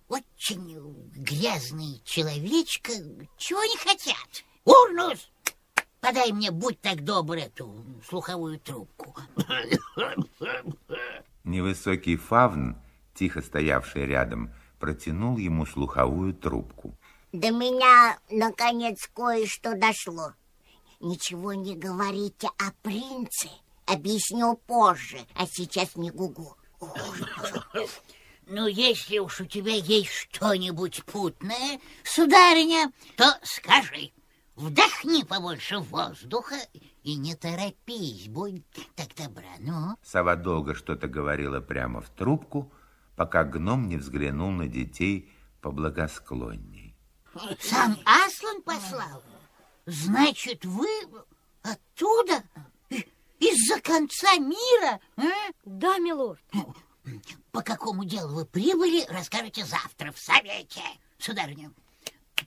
очень 0.09 1.11
грязные 1.15 2.01
человечка. 2.05 2.93
Чего 3.37 3.61
они 3.61 3.77
хотят? 3.77 4.45
Урнус! 4.65 5.29
Подай 6.01 6.33
мне, 6.33 6.51
будь 6.51 6.81
так 6.81 7.05
добр, 7.05 7.37
эту 7.37 7.75
слуховую 8.09 8.59
трубку. 8.59 9.15
Невысокий 11.45 12.17
фавн, 12.17 12.77
тихо 13.15 13.43
стоявший 13.43 14.07
рядом, 14.07 14.53
протянул 14.79 15.37
ему 15.39 15.67
слуховую 15.67 16.35
трубку. 16.35 16.97
До 17.33 17.51
меня, 17.51 18.19
наконец, 18.31 19.09
кое-что 19.15 19.75
дошло. 19.75 20.33
Ничего 21.01 21.53
не 21.53 21.77
говорите 21.77 22.49
о 22.59 22.73
принце. 22.83 23.49
Объясню 23.85 24.57
позже, 24.67 25.19
а 25.35 25.47
сейчас 25.47 25.97
не 25.97 26.11
гугу. 26.11 26.57
Ну, 28.47 28.67
если 28.69 29.19
уж 29.19 29.41
у 29.41 29.45
тебя 29.45 29.75
есть 29.75 30.11
что-нибудь 30.11 31.05
путное, 31.05 31.81
сударыня, 32.05 32.93
то 33.17 33.39
скажи. 33.43 34.13
Вдохни 34.57 35.23
побольше 35.23 35.79
воздуха 35.79 36.57
и 37.03 37.17
не 37.17 37.35
торопись, 37.35 38.27
будь 38.29 38.65
так 38.95 39.15
добра, 39.15 39.45
ну. 39.59 39.97
Сова 40.03 40.35
долго 40.35 40.75
что-то 40.75 41.09
говорила 41.09 41.61
прямо 41.61 42.01
в 42.01 42.09
трубку, 42.09 42.73
пока 43.17 43.45
гном 43.45 43.87
не 43.87 43.99
взглянул 43.99 44.51
на 44.51 44.67
детей 44.67 45.31
поблагосклонней. 45.61 46.97
Сам 47.61 47.99
Аслан 48.07 48.63
послал? 48.63 49.23
Значит, 49.85 50.65
вы 50.65 50.89
оттуда? 51.63 52.43
Из-за 53.39 53.79
конца 53.83 54.39
мира? 54.39 55.01
А? 55.19 55.53
Да, 55.67 55.99
милорд. 55.99 56.41
По 57.53 57.61
какому 57.61 58.07
делу 58.07 58.35
вы 58.35 58.47
прибыли, 58.47 59.05
расскажете 59.11 59.67
завтра 59.67 60.13
в 60.13 60.19
совете, 60.19 60.81
сударыня. 61.19 61.71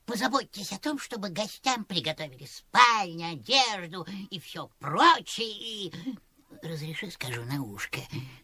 Позаботьтесь 0.10 0.72
о 0.72 0.80
том, 0.80 0.98
чтобы 0.98 1.30
гостям 1.30 1.86
приготовили 1.86 2.45
спальню, 2.45 3.34
одежду 3.34 4.08
и 4.32 4.39
все 4.39 4.67
прочее. 4.80 5.52
И 5.52 5.93
разреши, 6.63 7.12
скажу 7.12 7.43
на 7.43 7.62
ушко, 7.62 8.00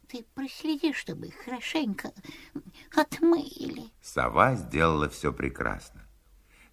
ты 0.07 0.23
проследи, 0.35 0.93
чтобы 0.93 1.25
их 1.25 1.35
хорошенько 1.43 2.11
отмыли. 2.95 3.89
Сова 3.99 4.53
сделала 4.53 5.09
все 5.09 5.33
прекрасно. 5.33 6.05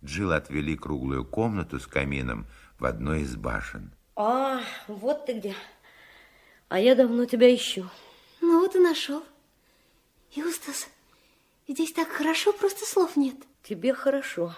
Джилл 0.05 0.33
отвели 0.33 0.77
круглую 0.77 1.25
комнату 1.25 1.81
с 1.81 1.87
камином 1.87 2.47
в 2.79 2.85
одной 2.85 3.23
из 3.23 3.35
башен. 3.35 3.95
А, 4.15 4.61
вот 4.89 5.25
ты 5.25 5.39
где. 5.39 5.57
А 6.69 6.79
я 6.79 6.95
давно 6.95 7.25
тебя 7.25 7.55
ищу. 7.55 7.89
Ну 8.43 8.61
вот 8.61 8.77
и 8.77 8.79
нашел. 8.79 9.25
Юстас, 10.33 10.87
здесь 11.67 11.95
так 11.95 12.09
хорошо, 12.09 12.53
просто 12.53 12.85
слов 12.85 13.17
нет. 13.17 13.37
Тебе 13.63 13.95
хорошо. 13.95 14.55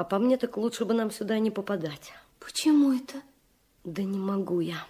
А 0.00 0.04
по 0.04 0.18
мне 0.18 0.38
так 0.38 0.56
лучше 0.56 0.86
бы 0.86 0.94
нам 0.94 1.10
сюда 1.10 1.38
не 1.38 1.50
попадать. 1.50 2.14
Почему 2.38 2.94
это? 2.94 3.20
Да 3.84 4.02
не 4.02 4.18
могу 4.18 4.60
я. 4.60 4.86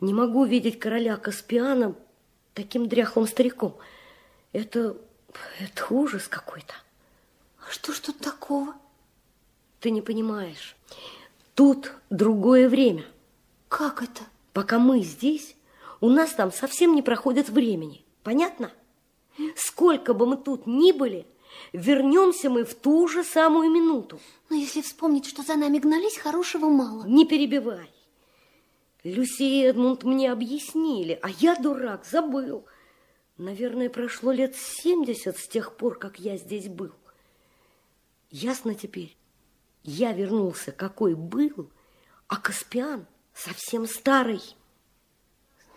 Не 0.00 0.14
могу 0.14 0.46
видеть 0.46 0.78
короля 0.78 1.18
Каспиана 1.18 1.94
таким 2.54 2.88
дряхлым 2.88 3.26
стариком. 3.26 3.76
Это... 4.54 4.96
это 5.60 5.86
ужас 5.90 6.26
какой-то. 6.26 6.72
А 7.68 7.70
что 7.70 7.92
ж 7.92 7.98
тут 7.98 8.18
такого? 8.18 8.74
Ты 9.80 9.90
не 9.90 10.00
понимаешь. 10.00 10.74
Тут 11.54 11.92
другое 12.08 12.70
время. 12.70 13.04
Как 13.68 14.02
это? 14.02 14.22
Пока 14.54 14.78
мы 14.78 15.00
здесь, 15.02 15.54
у 16.00 16.08
нас 16.08 16.32
там 16.32 16.50
совсем 16.50 16.94
не 16.94 17.02
проходит 17.02 17.50
времени. 17.50 18.02
Понятно? 18.22 18.72
Сколько 19.54 20.14
бы 20.14 20.24
мы 20.24 20.38
тут 20.38 20.66
ни 20.66 20.92
были, 20.92 21.26
вернемся 21.72 22.50
мы 22.50 22.64
в 22.64 22.74
ту 22.74 23.08
же 23.08 23.24
самую 23.24 23.70
минуту. 23.70 24.20
Но 24.50 24.56
если 24.56 24.82
вспомнить, 24.82 25.26
что 25.26 25.42
за 25.42 25.56
нами 25.56 25.78
гнались, 25.78 26.16
хорошего 26.16 26.68
мало. 26.68 27.04
Не 27.04 27.26
перебивай. 27.26 27.90
Люси 29.02 29.42
и 29.42 29.62
Эдмунд 29.64 30.04
мне 30.04 30.32
объяснили, 30.32 31.18
а 31.22 31.28
я, 31.28 31.56
дурак, 31.56 32.06
забыл. 32.06 32.64
Наверное, 33.36 33.90
прошло 33.90 34.32
лет 34.32 34.56
семьдесят 34.56 35.38
с 35.38 35.48
тех 35.48 35.76
пор, 35.76 35.98
как 35.98 36.18
я 36.18 36.36
здесь 36.36 36.68
был. 36.68 36.92
Ясно 38.30 38.74
теперь? 38.74 39.16
Я 39.82 40.12
вернулся, 40.12 40.72
какой 40.72 41.14
был, 41.14 41.70
а 42.28 42.36
Каспиан 42.36 43.06
совсем 43.34 43.86
старый. 43.86 44.40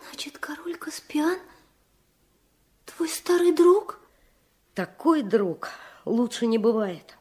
Значит, 0.08 0.38
король 0.38 0.78
Каспиан 0.78 1.40
твой 2.86 3.10
старый 3.10 3.52
друг? 3.52 4.00
Такой 4.78 5.24
друг 5.24 5.70
лучше 6.06 6.46
не 6.46 6.60
бывает. 6.60 7.18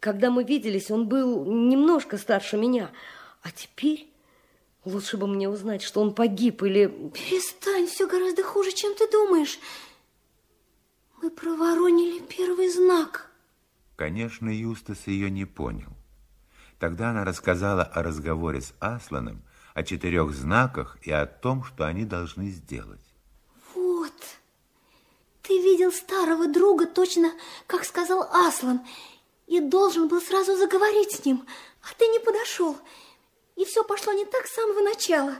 Когда 0.00 0.28
мы 0.28 0.42
виделись, 0.42 0.90
он 0.90 1.06
был 1.06 1.44
немножко 1.44 2.18
старше 2.18 2.56
меня, 2.56 2.90
а 3.42 3.52
теперь 3.52 4.12
лучше 4.84 5.16
бы 5.16 5.28
мне 5.28 5.48
узнать, 5.48 5.82
что 5.82 6.00
он 6.00 6.12
погиб 6.12 6.64
или... 6.64 6.88
Перестань, 7.14 7.86
все 7.86 8.08
гораздо 8.08 8.42
хуже, 8.42 8.72
чем 8.72 8.96
ты 8.96 9.08
думаешь. 9.08 9.60
Мы 11.22 11.30
проворонили 11.30 12.18
первый 12.26 12.68
знак. 12.68 13.30
Конечно, 13.94 14.48
Юстас 14.48 15.06
ее 15.06 15.30
не 15.30 15.44
понял. 15.44 15.92
Тогда 16.80 17.10
она 17.10 17.24
рассказала 17.24 17.84
о 17.84 18.02
разговоре 18.02 18.62
с 18.62 18.74
Асланом, 18.80 19.44
о 19.74 19.84
четырех 19.84 20.32
знаках 20.32 20.98
и 21.02 21.12
о 21.12 21.26
том, 21.26 21.62
что 21.62 21.86
они 21.86 22.04
должны 22.04 22.48
сделать. 22.48 23.14
Вот. 23.76 24.39
Ты 25.50 25.58
видел 25.58 25.90
старого 25.90 26.46
друга 26.46 26.86
точно, 26.86 27.32
как 27.66 27.84
сказал 27.84 28.22
Аслан, 28.32 28.86
и 29.48 29.58
должен 29.58 30.06
был 30.06 30.20
сразу 30.20 30.54
заговорить 30.56 31.10
с 31.10 31.24
ним, 31.24 31.44
а 31.82 31.88
ты 31.98 32.06
не 32.06 32.20
подошел. 32.20 32.76
И 33.56 33.64
все 33.64 33.82
пошло 33.82 34.12
не 34.12 34.24
так 34.26 34.46
с 34.46 34.54
самого 34.54 34.78
начала. 34.78 35.34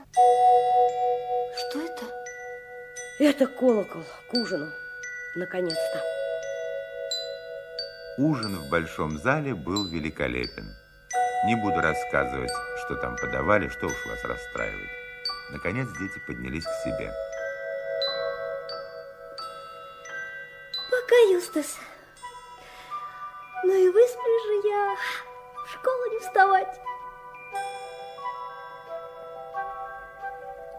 Что 1.57 1.79
это? 1.79 2.05
Это 3.19 3.47
колокол 3.47 4.03
к 4.29 4.33
ужину, 4.33 4.69
наконец-то. 5.37 6.03
Ужин 8.17 8.57
в 8.57 8.69
большом 8.69 9.17
зале 9.17 9.55
был 9.55 9.87
великолепен. 9.87 10.75
Не 11.45 11.55
буду 11.55 11.79
рассказывать, 11.79 12.51
что 12.83 12.95
там 12.97 13.15
подавали, 13.15 13.69
что 13.69 13.85
уж 13.85 14.05
вас 14.07 14.21
расстраивает. 14.25 14.89
Наконец 15.51 15.87
дети 15.97 16.21
поднялись 16.27 16.65
к 16.65 16.83
себе. 16.83 17.13
Пока, 21.11 21.21
Юстас. 21.29 21.77
Ну 23.65 23.73
и 23.73 23.89
высплюсь 23.89 24.45
же 24.45 24.69
я. 24.69 24.95
В 25.65 25.69
школу 25.73 26.05
не 26.09 26.19
вставать. 26.19 26.81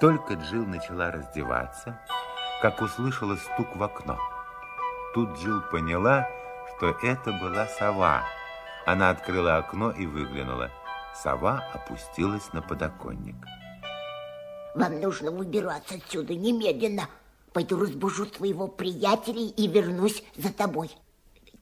Только 0.00 0.34
Джилл 0.34 0.64
начала 0.64 1.10
раздеваться, 1.10 2.00
как 2.62 2.80
услышала 2.80 3.36
стук 3.36 3.76
в 3.76 3.82
окно. 3.82 4.18
Тут 5.12 5.36
Джилл 5.36 5.60
поняла, 5.70 6.26
что 6.76 6.96
это 7.02 7.32
была 7.32 7.66
сова. 7.66 8.22
Она 8.86 9.10
открыла 9.10 9.58
окно 9.58 9.90
и 9.90 10.06
выглянула. 10.06 10.70
Сова 11.14 11.62
опустилась 11.74 12.50
на 12.54 12.62
подоконник. 12.62 13.36
Вам 14.74 14.98
нужно 14.98 15.30
выбираться 15.30 15.96
отсюда 15.96 16.34
немедленно. 16.34 17.06
Пойду 17.52 17.78
разбужу 17.78 18.26
своего 18.26 18.66
приятеля 18.66 19.42
и 19.42 19.66
вернусь 19.66 20.22
за 20.36 20.52
тобой. 20.52 20.90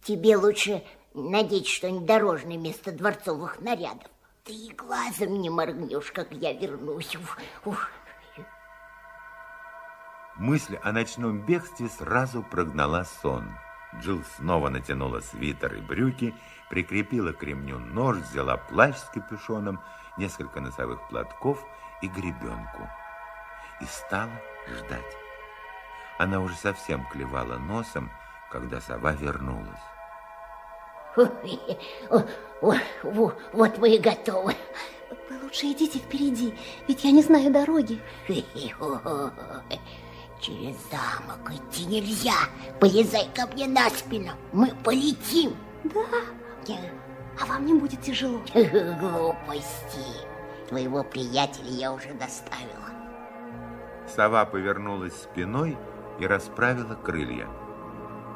Тебе 0.05 0.37
лучше 0.37 0.85
надеть 1.15 1.67
что-нибудь 1.67 2.07
дорожное 2.07 2.59
вместо 2.59 2.93
дворцовых 2.93 3.61
нарядов. 3.61 4.09
Ты 4.45 4.53
и 4.53 4.73
глазом 4.73 5.41
не 5.41 5.51
моргнешь, 5.51 6.13
как 6.13 6.33
я 6.33 6.53
вернусь. 6.53 7.17
Ух, 7.17 7.39
ух. 7.65 7.91
Мысль 10.37 10.77
о 10.83 10.93
ночном 10.93 11.45
бегстве 11.45 11.89
сразу 11.89 12.43
прогнала 12.43 13.05
сон. 13.21 13.51
Джилл 14.01 14.23
снова 14.37 14.69
натянула 14.69 15.21
свитер 15.21 15.75
и 15.75 15.81
брюки, 15.81 16.35
прикрепила 16.71 17.33
к 17.33 17.43
ремню 17.43 17.79
нож, 17.79 18.19
взяла 18.19 18.57
плащ 18.57 18.97
с 18.97 19.11
капюшоном, 19.11 19.81
несколько 20.17 20.61
носовых 20.61 21.07
платков 21.09 21.63
и 22.01 22.09
гребенку. 22.09 22.89
И 23.81 23.85
стала 23.85 24.33
ждать. 24.69 25.20
Она 26.21 26.41
уже 26.41 26.55
совсем 26.55 27.07
клевала 27.07 27.57
носом, 27.57 28.11
когда 28.51 28.79
сова 28.79 29.13
вернулась. 29.13 29.81
Вот 31.17 31.33
мы 33.79 33.89
и 33.89 33.99
готовы. 33.99 34.55
Вы 35.31 35.39
лучше 35.43 35.73
идите 35.73 35.99
впереди, 35.99 36.55
ведь 36.87 37.05
я 37.05 37.11
не 37.11 37.23
знаю 37.23 37.51
дороги. 37.51 37.99
Через 40.43 40.77
замок 40.91 41.51
идти 41.51 41.87
нельзя. 41.87 42.37
Полезай 42.81 43.27
ко 43.35 43.47
мне 43.47 43.67
на 43.67 43.89
спину. 43.89 44.33
Мы 44.53 44.75
полетим. 44.85 45.57
Да, 45.85 46.05
а 47.41 47.47
вам 47.47 47.65
не 47.65 47.73
будет 47.73 48.03
тяжело. 48.03 48.43
Глупости. 48.53 50.05
Твоего 50.69 51.03
приятеля 51.03 51.71
я 51.71 51.95
уже 51.95 52.13
доставила. 52.13 52.91
Сова 54.07 54.45
повернулась 54.45 55.15
спиной 55.15 55.79
и 56.21 56.27
расправила 56.27 56.95
крылья. 56.95 57.49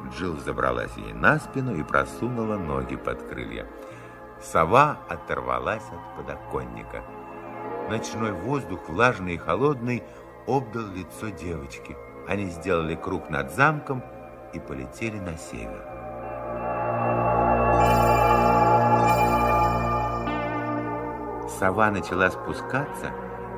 Джилл 0.09 0.37
забралась 0.37 0.95
ей 0.97 1.13
на 1.13 1.39
спину 1.39 1.75
и 1.75 1.83
просунула 1.83 2.57
ноги 2.57 2.95
под 2.95 3.21
крылья. 3.23 3.67
Сова 4.41 4.99
оторвалась 5.07 5.85
от 5.91 6.17
подоконника. 6.17 7.03
Ночной 7.89 8.31
воздух, 8.33 8.89
влажный 8.89 9.35
и 9.35 9.37
холодный, 9.37 10.03
обдал 10.47 10.87
лицо 10.87 11.29
девочки. 11.29 11.95
Они 12.27 12.47
сделали 12.47 12.95
круг 12.95 13.29
над 13.29 13.51
замком 13.51 14.03
и 14.53 14.59
полетели 14.59 15.19
на 15.19 15.37
север. 15.37 15.83
Сова 21.59 21.89
начала 21.91 22.29
спускаться, 22.31 23.11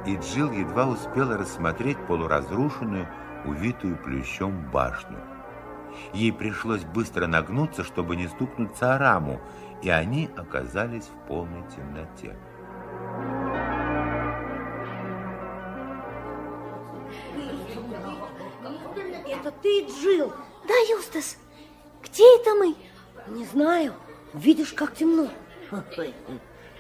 и 0.05 0.17
Джилл 0.17 0.51
едва 0.51 0.85
успела 0.85 1.37
рассмотреть 1.37 1.97
полуразрушенную, 2.05 3.07
увитую 3.45 3.97
плющом 3.97 4.69
башню. 4.71 5.19
Ей 6.13 6.31
пришлось 6.31 6.83
быстро 6.83 7.27
нагнуться, 7.27 7.83
чтобы 7.83 8.15
не 8.15 8.27
стукнуться 8.27 8.95
о 8.95 8.97
раму, 8.97 9.39
и 9.81 9.89
они 9.89 10.29
оказались 10.37 11.05
в 11.05 11.27
полной 11.27 11.63
темноте. 11.75 12.35
Это 19.29 19.51
ты, 19.61 19.85
Джил? 19.85 20.33
Да, 20.67 20.73
Юстас, 20.89 21.37
где 22.03 22.23
это 22.37 22.55
мы? 22.55 22.75
Не 23.27 23.45
знаю. 23.45 23.93
Видишь, 24.33 24.73
как 24.73 24.95
темно. 24.95 25.27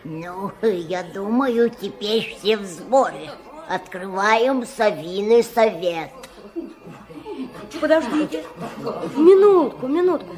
Ну, 0.03 0.51
я 0.61 1.03
думаю, 1.03 1.69
теперь 1.69 2.35
все 2.37 2.57
в 2.57 2.65
сборе. 2.65 3.31
Открываем 3.67 4.65
совиный 4.65 5.43
совет. 5.43 6.11
Подождите. 7.81 8.43
Минутку, 9.15 9.87
минутку. 9.87 10.35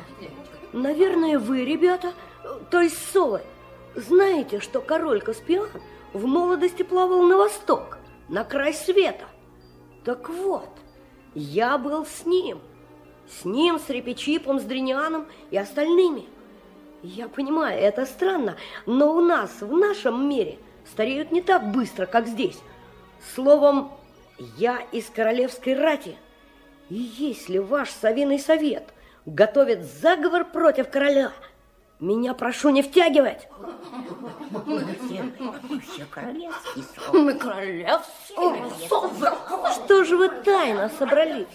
Наверное, 0.74 1.40
вы, 1.40 1.66
ребята, 1.66 2.14
то 2.70 2.82
есть 2.82 2.98
совы, 3.12 3.42
знаете, 3.96 4.60
что 4.60 4.82
король 4.82 5.22
Каспиан 5.22 5.70
в 6.14 6.26
молодости 6.26 6.84
плавал 6.84 7.24
на 7.24 7.38
восток, 7.38 7.98
на 8.28 8.44
край 8.44 8.74
света. 8.74 9.26
Так 10.04 10.30
вот, 10.30 10.70
я 11.34 11.78
был 11.78 12.06
с 12.06 12.26
ним. 12.26 12.60
С 13.28 13.46
ним, 13.46 13.80
с 13.80 13.90
Репечипом, 13.90 14.60
с 14.60 14.64
Дринианом 14.64 15.28
и 15.52 15.58
остальными. 15.58 16.26
Я 17.04 17.28
понимаю, 17.28 17.80
это 17.80 18.06
странно, 18.06 18.58
но 18.86 19.14
у 19.14 19.22
нас, 19.22 19.62
в 19.62 19.72
нашем 19.72 20.28
мире, 20.28 20.58
стареют 20.92 21.32
не 21.32 21.42
так 21.42 21.72
быстро, 21.72 22.06
как 22.06 22.28
здесь. 22.28 22.60
Словом, 23.36 23.92
я 24.58 24.80
из 24.92 25.10
королевской 25.10 25.76
рати. 25.76 26.18
И 26.90 26.96
если 26.96 27.60
ваш 27.60 27.92
совиный 27.92 28.40
совет 28.40 28.94
готовит 29.26 29.84
заговор 29.84 30.44
против 30.44 30.90
короля, 30.90 31.32
меня 32.00 32.34
прошу 32.34 32.70
не 32.70 32.82
втягивать. 32.82 33.48
Все 35.92 36.06
королевские 36.10 36.86
Мы 37.14 37.34
королевские 37.36 38.88
совы. 38.88 39.32
Что 39.74 40.04
же 40.04 40.18
вы 40.18 40.30
тайно 40.30 40.90
собрались? 40.98 41.48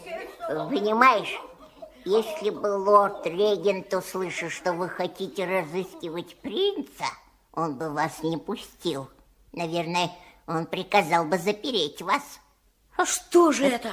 Понимаешь, 0.49 1.41
если 2.05 2.51
бы 2.51 2.67
лорд-регент 2.67 3.93
услышал, 3.95 4.51
что 4.51 4.73
вы 4.75 4.89
хотите 4.89 5.47
разыскивать 5.47 6.37
принца, 6.37 7.05
он 7.53 7.77
бы 7.77 7.91
вас 7.91 8.23
не 8.23 8.37
пустил. 8.37 9.09
Наверное, 9.53 10.11
он 10.47 10.67
приказал 10.67 11.25
бы 11.25 11.39
запереть 11.39 12.03
вас. 12.03 12.41
А 12.97 13.07
что 13.07 13.51
же 13.51 13.65
это? 13.67 13.91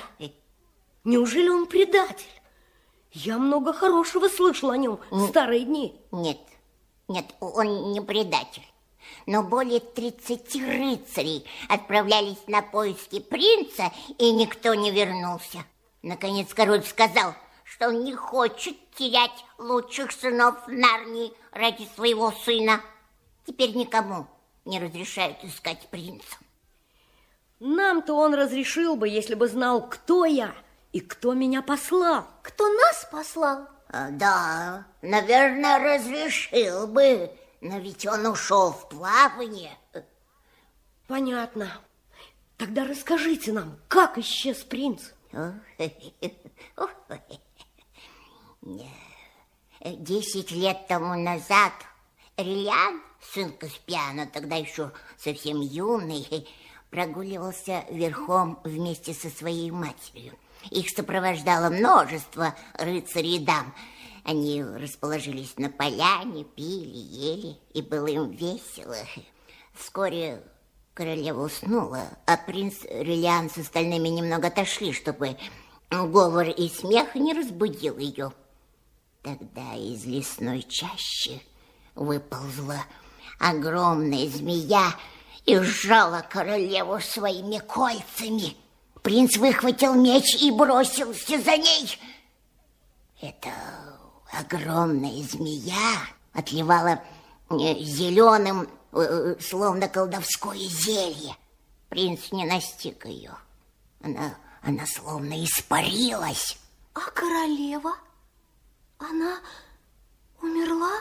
Неужели 1.04 1.50
он 1.50 1.66
предатель? 1.66 2.26
Я 3.12 3.38
много 3.38 3.74
хорошего 3.74 4.30
слышал 4.30 4.70
о 4.70 4.78
нем 4.78 5.00
в 5.10 5.28
старые 5.30 5.66
дни. 5.66 6.00
Нет, 6.12 6.40
нет, 7.08 7.26
он 7.40 7.92
не 7.92 8.02
предатель. 8.02 8.66
Но 9.26 9.44
более 9.44 9.80
30 9.80 10.56
рыцарей 10.56 11.46
отправлялись 11.68 12.48
на 12.48 12.62
поиски 12.62 13.20
принца, 13.20 13.92
и 14.18 14.32
никто 14.32 14.76
не 14.76 14.92
вернулся. 14.92 15.66
Наконец 16.04 16.54
король 16.54 16.84
сказал, 16.84 17.34
что 17.64 17.90
он 17.90 18.04
не 18.04 18.14
хочет 18.14 18.78
терять 18.96 19.46
лучших 19.58 20.12
сынов 20.12 20.56
Нарнии 20.68 21.34
ради 21.52 21.88
своего 21.96 22.32
сына. 22.32 22.80
Теперь 23.46 23.76
никому 23.76 24.28
не 24.66 24.80
разрешают 24.80 25.44
искать 25.44 25.88
принца. 25.90 26.38
Нам-то 27.60 28.14
он 28.14 28.34
разрешил 28.34 28.96
бы, 28.96 29.10
если 29.10 29.36
бы 29.36 29.48
знал, 29.48 29.88
кто 29.88 30.26
я 30.26 30.54
и 30.92 31.00
кто 31.00 31.34
меня 31.34 31.62
послал. 31.62 32.28
Кто 32.44 32.68
нас 32.68 33.08
послал? 33.12 33.68
А, 33.90 34.10
Да, 34.10 34.86
наверное, 35.02 35.80
разрешил 35.80 36.88
бы, 36.88 37.32
но 37.62 37.78
ведь 37.80 38.06
он 38.06 38.26
ушел 38.26 38.72
в 38.72 38.90
плавание. 38.90 39.78
Понятно. 41.08 41.72
Тогда 42.58 42.86
расскажите 42.86 43.52
нам, 43.54 43.80
как 43.88 44.18
исчез 44.18 44.58
принц? 44.58 45.12
Десять 49.84 50.52
лет 50.52 50.88
тому 50.88 51.16
назад 51.16 51.74
Рильян, 52.38 53.02
сын 53.20 53.52
Каспиана, 53.52 54.28
тогда 54.28 54.56
еще 54.58 54.92
совсем 55.18 55.62
юный, 55.62 56.48
прогуливался 56.92 57.86
верхом 57.90 58.60
вместе 58.64 59.14
со 59.14 59.30
своей 59.30 59.72
матерью. 59.72 60.38
Их 60.70 60.90
сопровождало 60.90 61.70
множество 61.70 62.56
рыцарей 62.74 63.38
и 63.38 63.40
дам. 63.40 63.74
Они 64.24 64.64
расположились 64.64 65.58
на 65.58 65.70
поляне, 65.70 66.44
пили, 66.44 66.98
ели, 66.98 67.58
и 67.74 67.82
было 67.82 68.08
им 68.08 68.30
весело. 68.32 68.98
Вскоре 69.74 70.44
королева 70.94 71.46
уснула, 71.46 72.04
а 72.28 72.38
принц 72.38 72.84
Релиан 72.84 73.50
с 73.50 73.58
остальными 73.58 74.10
немного 74.10 74.48
отошли, 74.48 74.94
чтобы 74.94 75.38
говор 75.90 76.50
и 76.50 76.70
смех 76.70 77.16
не 77.16 77.34
разбудил 77.34 77.98
ее. 77.98 78.32
Тогда 79.24 79.74
из 79.76 80.06
лесной 80.06 80.64
чащи 80.64 81.42
выползла 81.96 82.84
огромная 83.40 84.28
змея 84.28 84.96
и 85.46 85.58
сжала 85.60 86.26
королеву 86.28 87.00
своими 87.00 87.58
кольцами. 87.58 88.56
Принц 89.02 89.36
выхватил 89.38 89.96
меч 89.96 90.36
и 90.42 90.52
бросился 90.52 91.42
за 91.42 91.58
ней. 91.58 91.98
Это 93.20 93.50
огромная 94.32 95.24
змея 95.24 96.08
отливала 96.34 97.02
э, 97.50 97.80
зеленым, 97.80 98.70
э, 98.94 99.00
э, 99.00 99.36
словно 99.42 99.88
колдовское 99.88 100.58
зелье. 100.58 101.36
Принц 101.90 102.32
не 102.32 102.46
настиг 102.46 103.06
ее. 103.06 103.36
Она, 104.04 104.36
она 104.62 104.86
словно 104.86 105.44
испарилась. 105.44 106.58
А 106.94 107.02
королева? 107.12 107.96
Она 109.00 109.40
умерла? 110.42 110.92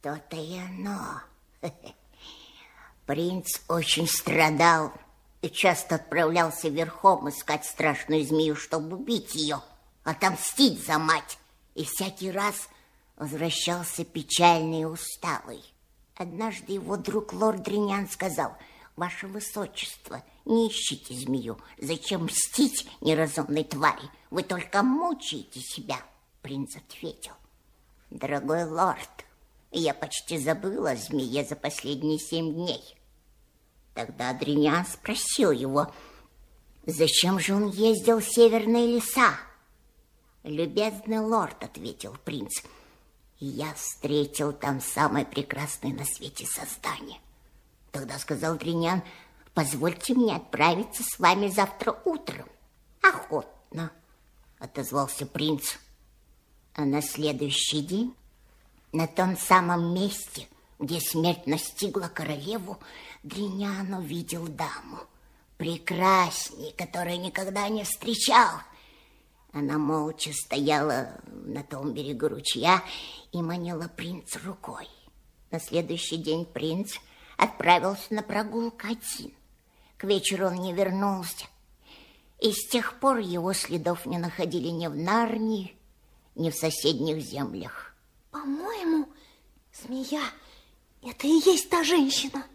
То-то 0.00 0.36
и 0.36 0.58
оно. 0.58 1.20
Принц 3.06 3.60
очень 3.68 4.08
страдал 4.08 4.92
и 5.42 5.50
часто 5.50 5.96
отправлялся 5.96 6.68
верхом 6.68 7.28
искать 7.28 7.64
страшную 7.64 8.24
змею, 8.24 8.54
чтобы 8.54 8.96
убить 8.96 9.34
ее, 9.34 9.60
отомстить 10.04 10.86
за 10.86 10.98
мать. 10.98 11.38
И 11.74 11.84
всякий 11.84 12.30
раз 12.30 12.68
возвращался 13.16 14.04
печальный 14.04 14.82
и 14.82 14.84
усталый. 14.84 15.62
Однажды 16.14 16.74
его 16.74 16.96
друг 16.96 17.32
лорд 17.32 17.62
Дринян 17.62 18.08
сказал, 18.08 18.56
«Ваше 18.94 19.26
Высочество, 19.26 20.22
не 20.44 20.68
ищите 20.68 21.14
змею. 21.14 21.58
Зачем 21.78 22.24
мстить 22.24 22.88
неразумной 23.00 23.64
твари? 23.64 24.08
Вы 24.30 24.42
только 24.44 24.82
мучаете 24.82 25.60
себя». 25.60 25.96
Принц 26.42 26.76
ответил, 26.76 27.32
«Дорогой 28.10 28.64
лорд, 28.64 29.24
я 29.70 29.94
почти 29.94 30.38
забыла 30.38 30.90
о 30.90 30.96
змее 30.96 31.44
за 31.44 31.56
последние 31.56 32.18
семь 32.18 32.52
дней». 32.52 33.01
Тогда 33.94 34.30
Адриниан 34.30 34.86
спросил 34.86 35.50
его, 35.50 35.92
зачем 36.86 37.38
же 37.38 37.54
он 37.54 37.70
ездил 37.70 38.20
в 38.20 38.24
северные 38.24 38.86
леса? 38.86 39.36
«Любезный 40.44 41.20
лорд»,— 41.20 41.56
ответил 41.62 42.16
принц,— 42.24 42.62
«я 43.38 43.72
встретил 43.74 44.52
там 44.52 44.80
самое 44.80 45.24
прекрасное 45.24 45.92
на 45.92 46.04
свете 46.04 46.46
создание». 46.46 47.20
Тогда 47.92 48.18
сказал 48.18 48.54
Адриниан, 48.54 49.02
«Позвольте 49.54 50.14
мне 50.14 50.34
отправиться 50.34 51.04
с 51.04 51.18
вами 51.18 51.48
завтра 51.48 51.96
утром». 52.04 52.48
«Охотно»,— 53.02 53.92
отозвался 54.58 55.26
принц. 55.26 55.76
А 56.74 56.84
на 56.84 57.02
следующий 57.02 57.82
день 57.82 58.14
на 58.92 59.06
том 59.06 59.36
самом 59.36 59.94
месте, 59.94 60.48
где 60.82 61.00
смерть 61.00 61.46
настигла 61.46 62.10
королеву, 62.12 62.76
Дринян 63.22 63.94
увидел 63.94 64.48
даму, 64.48 64.98
прекрасней, 65.56 66.74
которую 66.76 67.20
никогда 67.20 67.68
не 67.68 67.84
встречал. 67.84 68.50
Она 69.52 69.78
молча 69.78 70.32
стояла 70.32 71.20
на 71.26 71.62
том 71.62 71.92
берегу 71.92 72.26
ручья 72.28 72.82
и 73.30 73.40
манила 73.40 73.86
принца 73.86 74.40
рукой. 74.40 74.88
На 75.52 75.60
следующий 75.60 76.16
день 76.16 76.44
принц 76.44 76.96
отправился 77.36 78.12
на 78.12 78.24
прогулку 78.24 78.88
один. 78.88 79.32
К 79.98 80.04
вечеру 80.04 80.48
он 80.48 80.54
не 80.54 80.72
вернулся. 80.72 81.46
И 82.40 82.50
с 82.50 82.66
тех 82.68 82.98
пор 82.98 83.18
его 83.18 83.52
следов 83.52 84.04
не 84.04 84.18
находили 84.18 84.68
ни 84.68 84.88
в 84.88 84.96
Нарнии, 84.96 85.76
ни 86.34 86.50
в 86.50 86.56
соседних 86.56 87.22
землях. 87.22 87.94
По-моему, 88.32 89.06
змея– 89.72 90.22
это 91.02 91.26
и 91.26 91.40
есть 91.44 91.68
та 91.68 91.82
женщина. 91.82 92.46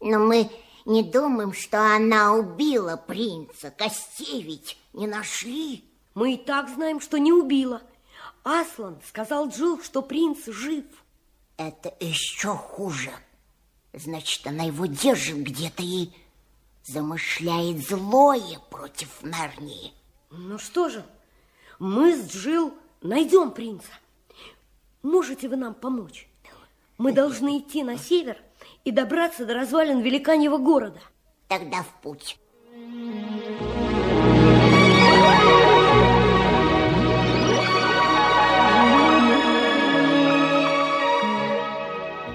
Но 0.00 0.18
мы 0.18 0.50
не 0.84 1.02
думаем, 1.02 1.52
что 1.52 1.80
она 1.94 2.34
убила 2.34 2.96
принца. 2.96 3.70
Костей 3.70 4.42
ведь 4.42 4.78
не 4.92 5.06
нашли. 5.06 5.84
Мы 6.14 6.34
и 6.34 6.36
так 6.36 6.68
знаем, 6.68 7.00
что 7.00 7.18
не 7.18 7.32
убила. 7.32 7.82
Аслан 8.44 8.98
сказал 9.06 9.48
Джилл, 9.48 9.82
что 9.82 10.02
принц 10.02 10.46
жив. 10.46 10.84
Это 11.56 11.94
еще 12.00 12.54
хуже. 12.54 13.10
Значит, 13.92 14.46
она 14.46 14.64
его 14.64 14.86
держит 14.86 15.38
где-то 15.38 15.82
и 15.82 16.10
замышляет 16.84 17.86
злое 17.86 18.58
против 18.70 19.22
Нарнии. 19.22 19.92
Ну 20.30 20.58
что 20.58 20.88
же, 20.88 21.04
мы 21.78 22.16
с 22.16 22.30
Джилл 22.30 22.74
найдем 23.02 23.50
принца. 23.50 23.90
Можете 25.02 25.48
вы 25.48 25.56
нам 25.56 25.74
помочь? 25.74 26.28
Мы 26.98 27.12
должны 27.12 27.58
идти 27.58 27.84
на 27.84 27.96
север 27.96 28.36
и 28.84 28.90
добраться 28.90 29.46
до 29.46 29.54
развалин 29.54 30.00
великаньего 30.00 30.58
города. 30.58 30.98
Тогда 31.46 31.84
в 31.84 32.02
путь. 32.02 32.36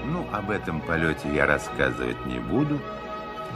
Ну, 0.06 0.26
об 0.32 0.50
этом 0.50 0.80
полете 0.80 1.28
я 1.34 1.44
рассказывать 1.44 2.24
не 2.24 2.38
буду. 2.38 2.80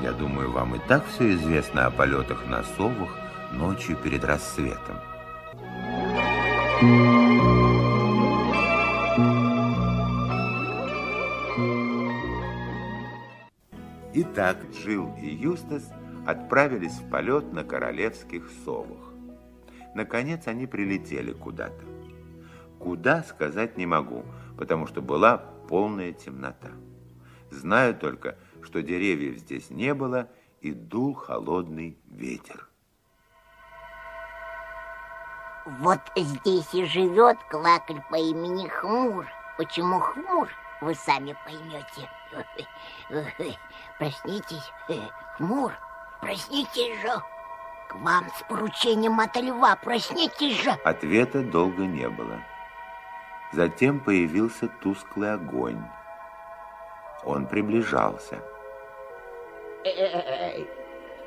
Я 0.03 0.13
думаю, 0.13 0.53
вам 0.53 0.75
и 0.75 0.79
так 0.89 1.07
все 1.09 1.33
известно 1.33 1.87
о 1.87 1.91
полетах 1.91 2.47
на 2.47 2.63
совах 2.77 3.17
ночью 3.53 3.97
перед 3.97 4.25
рассветом. 4.25 4.99
Итак, 14.21 14.57
Джилл 14.73 15.15
и 15.15 15.29
Юстас 15.29 15.93
отправились 16.27 16.99
в 16.99 17.09
полет 17.09 17.53
на 17.53 17.63
королевских 17.63 18.51
совах. 18.65 19.13
Наконец 19.95 20.49
они 20.49 20.67
прилетели 20.67 21.33
куда-то. 21.33 21.85
Куда, 22.81 23.23
сказать 23.23 23.77
не 23.77 23.87
могу, 23.87 24.25
потому 24.57 24.89
что 24.89 25.03
была 25.03 25.39
полная 25.69 26.13
темнота. 26.13 26.73
Знаю 27.53 27.95
только, 27.95 28.37
что 28.61 28.83
деревьев 28.83 29.39
здесь 29.39 29.71
не 29.71 29.95
было, 29.95 30.29
и 30.63 30.73
дул 30.73 31.15
холодный 31.15 31.97
ветер. 32.07 32.69
Вот 35.65 36.01
здесь 36.17 36.75
и 36.75 36.87
живет 36.87 37.39
квакль 37.49 38.01
по 38.11 38.17
имени 38.17 38.67
Хмур. 38.67 39.29
Почему 39.57 40.01
Хмур, 40.01 40.49
вы 40.81 40.97
сами 40.97 41.37
поймете. 41.45 42.11
Проснитесь, 43.99 44.73
Хмур, 45.37 45.73
проснитесь 46.21 47.01
же. 47.03 47.13
К 47.89 47.95
вам 47.97 48.29
с 48.37 48.43
поручением 48.49 49.19
от 49.19 49.37
льва, 49.37 49.75
проснитесь 49.77 50.63
же. 50.63 50.71
Ответа 50.85 51.43
долго 51.43 51.85
не 51.85 52.09
было. 52.09 52.39
Затем 53.53 53.99
появился 53.99 54.69
тусклый 54.81 55.33
огонь. 55.35 55.83
Он 57.25 57.47
приближался. 57.47 58.41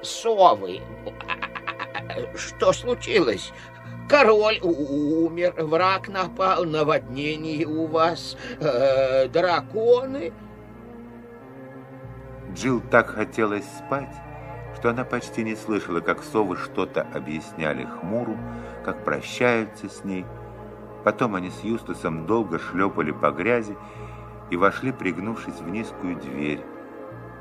Совы, 0.02 0.82
что 2.36 2.72
случилось? 2.72 3.52
Король 4.08 4.60
умер, 4.62 5.54
враг 5.58 6.08
напал, 6.10 6.66
наводнение 6.66 7.66
у 7.66 7.88
вас, 7.88 8.38
э, 8.60 9.28
драконы. 9.28 10.34
Джилл 12.54 12.82
так 12.82 13.12
хотелось 13.12 13.66
спать, 13.66 14.14
что 14.76 14.90
она 14.90 15.06
почти 15.06 15.44
не 15.44 15.56
слышала, 15.56 16.02
как 16.02 16.22
совы 16.24 16.58
что-то 16.58 17.02
объясняли 17.14 17.86
Хмуру, 17.86 18.38
как 18.84 19.06
прощаются 19.06 19.88
с 19.88 20.04
ней. 20.04 20.26
Потом 21.04 21.36
они 21.36 21.50
с 21.50 21.64
Юстасом 21.64 22.26
долго 22.26 22.60
шлепали 22.60 23.12
по 23.12 23.32
грязи 23.32 23.78
и 24.50 24.58
вошли, 24.58 24.92
пригнувшись 24.92 25.60
в 25.62 25.70
низкую 25.70 26.18
дверь. 26.18 26.62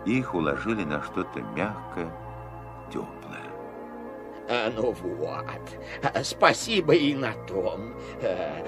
И 0.07 0.19
их 0.19 0.35
уложили 0.35 0.85
на 0.85 1.03
что-то 1.03 1.41
мягкое, 1.43 2.11
теплое. 2.91 3.20
А, 4.53 4.69
ну 4.75 4.93
вот, 5.01 6.25
спасибо 6.25 6.93
и 6.93 7.15
на 7.15 7.35
том. 7.47 7.95
Э, 8.21 8.65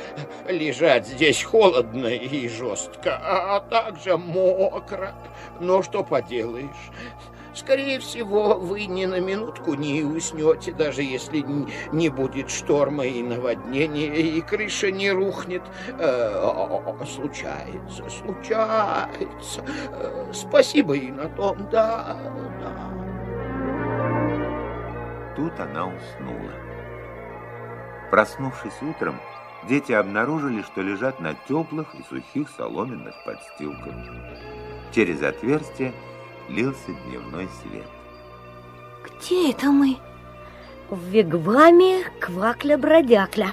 лежать 0.48 1.08
здесь 1.08 1.42
холодно 1.42 2.06
и 2.06 2.48
жестко, 2.48 3.18
а 3.20 3.58
также 3.58 4.16
мокро. 4.16 5.12
Но 5.58 5.82
что 5.82 6.04
поделаешь, 6.04 6.92
скорее 7.52 7.98
всего, 7.98 8.54
вы 8.54 8.86
ни 8.86 9.06
на 9.06 9.18
минутку 9.18 9.74
не 9.74 10.04
уснете, 10.04 10.70
даже 10.70 11.02
если 11.02 11.44
не 11.92 12.08
будет 12.10 12.48
шторма 12.48 13.04
и 13.04 13.20
наводнения, 13.20 14.14
и 14.14 14.40
крыша 14.40 14.92
не 14.92 15.10
рухнет. 15.10 15.62
Случается, 17.12 18.08
случается. 18.08 19.64
Спасибо 20.32 20.94
и 20.94 21.10
на 21.10 21.28
том, 21.28 21.68
да, 21.72 22.16
да. 22.60 23.01
Тут 25.36 25.58
она 25.58 25.86
уснула. 25.86 26.52
Проснувшись 28.10 28.82
утром, 28.82 29.18
дети 29.68 29.92
обнаружили, 29.92 30.62
что 30.62 30.82
лежат 30.82 31.20
на 31.20 31.34
теплых 31.48 31.94
и 31.94 32.02
сухих 32.02 32.48
соломенных 32.56 33.14
подстилках. 33.24 33.94
Через 34.94 35.22
отверстие 35.22 35.94
лился 36.48 36.92
дневной 37.06 37.48
свет. 37.62 37.86
Где 39.04 39.52
это 39.52 39.70
мы? 39.70 39.96
В 40.90 40.98
вигваме 41.08 42.04
Квакля-Бродякля. 42.20 43.52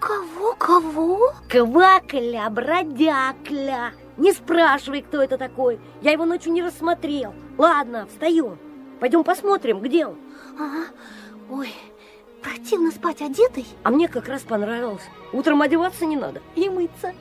Кого-кого? 0.00 1.34
Квакля-Бродякля. 1.50 3.92
Не 4.16 4.32
спрашивай, 4.32 5.02
кто 5.02 5.22
это 5.22 5.36
такой. 5.36 5.78
Я 6.00 6.12
его 6.12 6.24
ночью 6.24 6.52
не 6.52 6.62
рассмотрел. 6.62 7.34
Ладно, 7.58 8.06
встаю. 8.06 8.56
Пойдем 9.00 9.24
посмотрим, 9.24 9.80
где 9.80 10.06
он. 10.06 10.16
Ага. 10.58 10.86
Ой, 11.50 11.72
противно 12.42 12.90
спать 12.90 13.22
одетой. 13.22 13.66
А 13.82 13.90
мне 13.90 14.08
как 14.08 14.28
раз 14.28 14.42
понравилось. 14.42 15.02
Утром 15.32 15.62
одеваться 15.62 16.06
не 16.06 16.16
надо 16.16 16.42
и 16.54 16.68
мыться. 16.68 17.12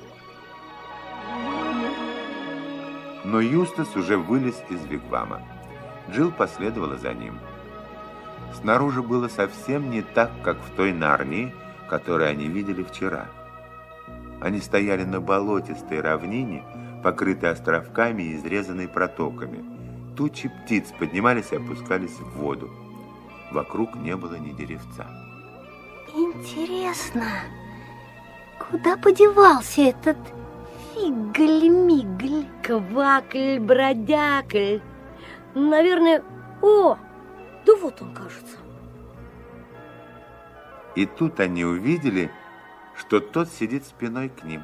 Но 3.24 3.40
Юстас 3.40 3.96
уже 3.96 4.18
вылез 4.18 4.62
из 4.70 4.86
вигвама. 4.86 5.42
Джилл 6.12 6.32
последовала 6.32 6.98
за 6.98 7.14
ним. 7.14 7.40
Снаружи 8.54 9.02
было 9.02 9.28
совсем 9.30 9.90
не 9.90 10.02
так, 10.02 10.32
как 10.44 10.58
в 10.58 10.76
той 10.76 10.94
Нарнии, 10.94 11.54
которую 11.90 12.30
они 12.30 12.48
видели 12.48 12.84
вчера. 12.84 13.28
Они 14.42 14.60
стояли 14.60 15.06
на 15.06 15.22
болотистой 15.22 16.02
равнине, 16.02 16.64
покрытой 17.02 17.52
островками 17.52 18.24
и 18.24 18.36
изрезанной 18.36 18.88
протоками. 18.88 19.64
Тучи 20.16 20.50
птиц 20.50 20.92
поднимались 21.00 21.52
и 21.52 21.56
опускались 21.56 22.20
в 22.20 22.38
воду. 22.38 22.70
Вокруг 23.54 23.96
не 23.96 24.18
было 24.18 24.36
ни 24.36 24.52
деревца. 24.52 25.08
Интересно, 26.16 27.26
куда 28.58 28.98
подевался 28.98 29.82
этот 29.82 30.18
фигль-мигль? 30.94 32.48
Квакль-бродякль. 32.64 34.80
Наверное... 35.54 36.24
О, 36.64 36.98
да 37.66 37.76
вот 37.76 38.02
он, 38.02 38.16
кажется. 38.16 38.58
И 40.96 41.06
тут 41.06 41.40
они 41.40 41.64
увидели, 41.64 42.32
что 42.96 43.20
тот 43.20 43.50
сидит 43.50 43.86
спиной 43.86 44.30
к 44.30 44.44
ним. 44.44 44.64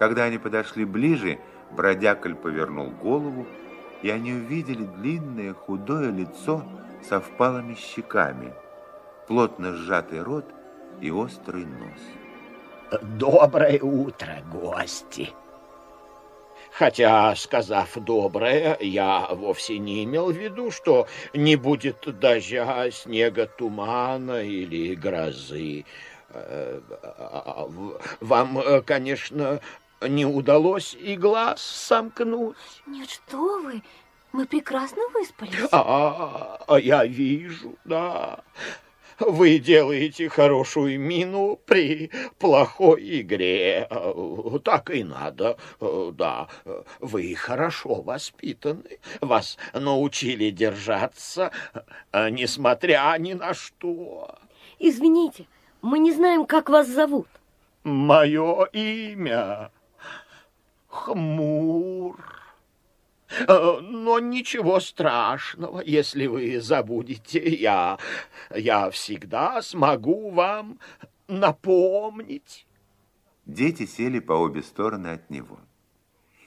Когда 0.00 0.24
они 0.24 0.38
подошли 0.38 0.84
ближе, 0.84 1.38
бродякль 1.70 2.34
повернул 2.34 2.90
голову, 2.90 3.46
и 4.02 4.10
они 4.10 4.32
увидели 4.32 4.84
длинное 4.84 5.54
худое 5.54 6.10
лицо 6.10 6.64
со 7.08 7.20
впалыми 7.20 7.74
щеками, 7.74 8.52
плотно 9.28 9.74
сжатый 9.74 10.22
рот 10.22 10.44
и 11.00 11.10
острый 11.10 11.64
нос. 11.64 13.00
Доброе 13.02 13.80
утро, 13.80 14.42
гости! 14.52 15.30
Хотя, 16.72 17.34
сказав 17.36 17.96
«доброе», 17.96 18.76
я 18.80 19.28
вовсе 19.30 19.78
не 19.78 20.04
имел 20.04 20.30
в 20.30 20.36
виду, 20.36 20.70
что 20.70 21.06
не 21.32 21.56
будет 21.56 22.18
дождя, 22.18 22.90
снега, 22.90 23.46
тумана 23.46 24.42
или 24.42 24.94
грозы. 24.94 25.86
Э, 26.30 26.80
вам, 28.20 28.82
конечно, 28.84 29.60
не 30.02 30.26
удалось 30.26 30.94
и 30.94 31.16
глаз 31.16 31.62
сомкнуть. 31.62 32.56
Нет, 32.86 33.08
что 33.08 33.60
вы, 33.60 33.82
мы 34.36 34.46
прекрасно 34.46 35.02
выспались. 35.14 35.68
А, 35.72 36.58
а 36.68 36.78
я 36.78 37.06
вижу, 37.06 37.74
да. 37.84 38.40
Вы 39.18 39.58
делаете 39.58 40.28
хорошую 40.28 41.00
мину 41.00 41.58
при 41.64 42.10
плохой 42.38 43.22
игре. 43.22 43.88
Так 44.62 44.90
и 44.90 45.02
надо, 45.04 45.56
да. 45.80 46.48
Вы 47.00 47.34
хорошо 47.34 48.02
воспитаны. 48.02 48.98
Вас 49.22 49.56
научили 49.72 50.50
держаться, 50.50 51.50
несмотря 52.12 53.16
ни 53.18 53.32
на 53.32 53.54
что. 53.54 54.38
Извините, 54.78 55.46
мы 55.80 55.98
не 55.98 56.12
знаем, 56.12 56.44
как 56.44 56.68
вас 56.68 56.86
зовут. 56.86 57.28
Мое 57.84 58.66
имя 58.72 59.70
Хмур. 60.88 62.45
Э, 63.28 63.80
но 63.80 64.18
ничего 64.18 64.80
страшного, 64.80 65.80
если 65.80 66.26
вы 66.26 66.60
забудете. 66.60 67.40
Я, 67.54 67.98
я 68.54 68.90
всегда 68.90 69.62
смогу 69.62 70.30
вам 70.30 70.78
напомнить. 71.28 72.66
Дети 73.44 73.86
сели 73.86 74.18
по 74.18 74.32
обе 74.32 74.62
стороны 74.62 75.08
от 75.08 75.30
него. 75.30 75.58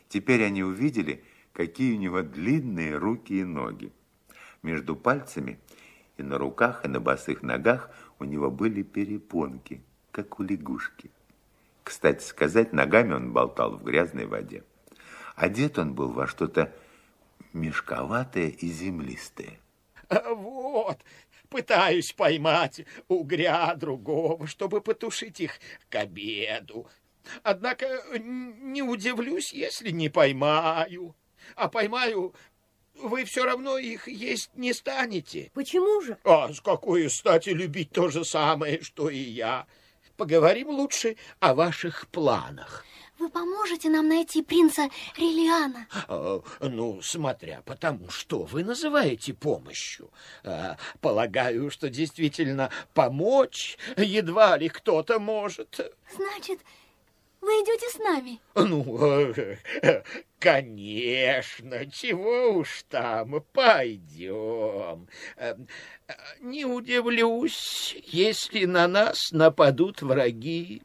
Теперь 0.08 0.44
они 0.44 0.63
увидели, 0.63 1.24
какие 1.54 1.96
у 1.96 2.00
него 2.00 2.22
длинные 2.22 2.98
руки 2.98 3.34
и 3.34 3.44
ноги. 3.44 3.92
Между 4.63 4.96
пальцами 4.96 5.60
и 6.18 6.24
на 6.24 6.38
руках, 6.38 6.84
и 6.84 6.88
на 6.88 7.00
босых 7.00 7.44
ногах 7.44 7.92
у 8.20 8.26
него 8.26 8.52
были 8.52 8.82
перепонки, 8.82 9.82
как 10.12 10.39
у 10.39 10.44
лягушки. 10.44 11.12
Кстати 11.84 12.24
сказать, 12.24 12.74
ногами 12.74 13.13
он 13.13 13.32
болтал 13.32 13.78
в 13.78 13.84
грязной 13.84 14.26
воде. 14.26 14.63
Одет 15.39 15.80
он 15.80 15.93
был 15.93 16.12
во 16.12 16.28
что-то 16.28 16.75
мешковатое 17.54 18.49
и 18.49 18.67
землистое. 18.67 19.58
Вот, 20.10 20.99
пытаюсь 21.47 22.12
поймать 22.12 22.82
угря 23.08 23.73
другого, 23.75 24.47
чтобы 24.47 24.82
потушить 24.82 25.39
их 25.39 25.62
к 25.89 25.95
обеду. 25.95 26.89
Однако 27.43 27.88
не 28.17 28.82
удивлюсь, 28.82 29.54
если 29.54 29.91
не 29.91 30.10
поймаю. 30.10 31.15
А 31.56 31.69
поймаю, 31.69 32.36
вы 32.95 33.23
все 33.23 33.45
равно 33.45 33.78
их 33.78 34.10
есть 34.10 34.52
не 34.56 34.73
станете. 34.73 35.52
Почему 35.54 36.02
же? 36.02 36.17
А 36.25 36.52
с 36.52 36.60
какой 36.60 37.10
стати 37.10 37.52
любить 37.52 37.91
то 37.91 38.10
же 38.10 38.25
самое, 38.25 38.82
что 38.82 39.10
и 39.10 39.17
я? 39.17 39.67
Поговорим 40.17 40.67
лучше 40.67 41.15
о 41.39 41.54
ваших 41.54 42.10
планах. 42.10 42.84
Вы 43.20 43.30
поможете 43.30 43.90
нам 43.90 44.08
найти 44.08 44.42
принца 44.42 44.90
Релиана? 45.18 45.88
А, 46.08 46.42
ну, 46.62 47.02
смотря 47.02 47.62
по 47.66 47.76
тому, 47.76 48.10
что 48.10 48.44
вы 48.44 48.64
называете 48.64 49.34
помощью. 49.34 50.10
А, 50.46 50.78
полагаю, 51.02 51.70
что 51.70 51.90
действительно 51.90 52.72
помочь 52.94 53.78
едва 53.98 54.58
ли 54.58 54.70
кто-то 54.70 55.20
может. 55.20 55.98
Значит, 56.16 56.62
вы 57.42 57.50
идете 57.50 57.90
с 57.90 58.00
нами? 58.00 58.40
Ну, 58.56 58.84
конечно, 60.40 61.92
чего 61.92 62.60
уж 62.60 62.84
там, 62.90 63.44
пойдем. 63.52 65.10
Не 66.40 66.64
удивлюсь, 66.64 67.98
если 68.06 68.64
на 68.64 68.88
нас 68.88 69.32
нападут 69.32 70.02
враги. 70.02 70.84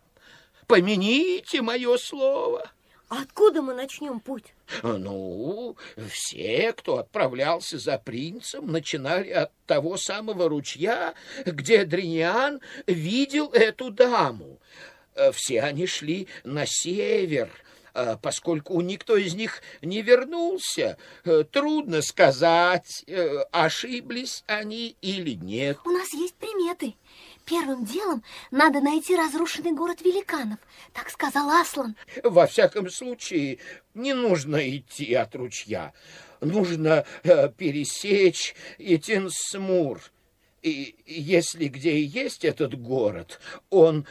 Помяните 0.67 1.63
мое 1.63 1.97
слово. 1.99 2.71
Откуда 3.09 3.63
мы 3.63 3.75
начнем 3.75 4.19
путь? 4.19 4.55
Ну, 4.83 5.77
все, 6.11 6.73
кто 6.73 6.99
отправлялся 6.99 7.79
за 7.79 7.99
принцем, 7.99 8.73
начинали 8.73 9.31
от 9.31 9.53
того 9.67 9.97
самого 9.97 10.49
ручья, 10.49 11.15
где 11.45 11.85
Дриниан 11.85 12.61
видел 12.87 13.51
эту 13.51 13.91
даму. 13.91 14.59
Все 15.33 15.61
они 15.61 15.87
шли 15.87 16.29
на 16.43 16.65
север, 16.67 17.51
а 17.93 18.17
поскольку 18.17 18.81
никто 18.81 19.17
из 19.17 19.35
них 19.35 19.63
не 19.81 20.03
вернулся, 20.03 20.97
трудно 21.53 22.03
сказать, 22.03 23.05
ошиблись 23.53 24.43
они 24.49 24.97
или 25.03 25.35
нет. 25.35 25.79
У 25.85 25.91
нас 25.91 26.13
есть 26.15 26.35
приметы. 26.35 26.95
Первым 27.45 27.85
делом 27.85 28.23
надо 28.51 28.81
найти 28.81 29.15
разрушенный 29.15 29.73
город 29.73 30.01
великанов, 30.01 30.59
так 30.93 31.11
сказал 31.11 31.51
Аслан. 31.51 31.95
Во 32.23 32.47
всяком 32.47 32.89
случае, 32.89 33.59
не 33.93 34.15
нужно 34.15 34.57
идти 34.77 35.13
от 35.15 35.35
ручья. 35.35 35.93
Нужно 36.41 37.05
э, 37.23 37.51
пересечь 37.51 38.55
Итинсмур. 38.79 40.01
И 40.63 40.97
если 41.05 41.69
где 41.69 41.93
и 41.93 42.05
есть 42.05 42.45
этот 42.45 42.81
город, 42.81 43.41
он 43.69 44.07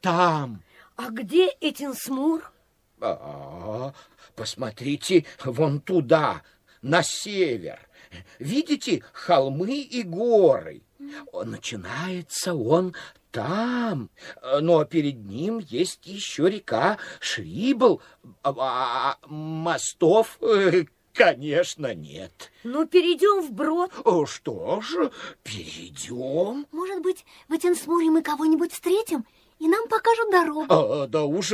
там. 0.00 0.62
А 0.94 1.10
где 1.10 1.48
Этинсмур? 1.60 2.52
А, 3.00 3.92
посмотрите 4.36 5.24
вон 5.44 5.80
туда, 5.80 6.42
на 6.82 7.02
север. 7.02 7.80
Видите 8.38 9.02
холмы 9.12 9.80
и 9.80 10.02
горы? 10.04 10.82
Начинается 11.32 12.54
он 12.54 12.94
там, 13.30 14.10
но 14.60 14.84
перед 14.84 15.24
ним 15.24 15.58
есть 15.58 16.06
еще 16.06 16.50
река 16.50 16.98
Шрибл, 17.20 18.02
а, 18.42 18.52
а 18.52 19.18
мостов, 19.26 20.38
э, 20.42 20.84
конечно, 21.14 21.94
нет. 21.94 22.52
Ну, 22.62 22.86
перейдем 22.86 23.40
вброд. 23.40 23.92
Что 24.28 24.80
ж, 24.82 25.10
перейдем. 25.42 26.66
Может 26.72 27.00
быть, 27.00 27.24
в 27.48 27.54
Этинсмуре 27.54 28.10
мы 28.10 28.22
кого-нибудь 28.22 28.72
встретим, 28.72 29.24
и 29.58 29.66
нам 29.66 29.88
покажут 29.88 30.30
дорогу. 30.30 30.66
А, 30.68 31.06
да 31.06 31.24
уж 31.24 31.52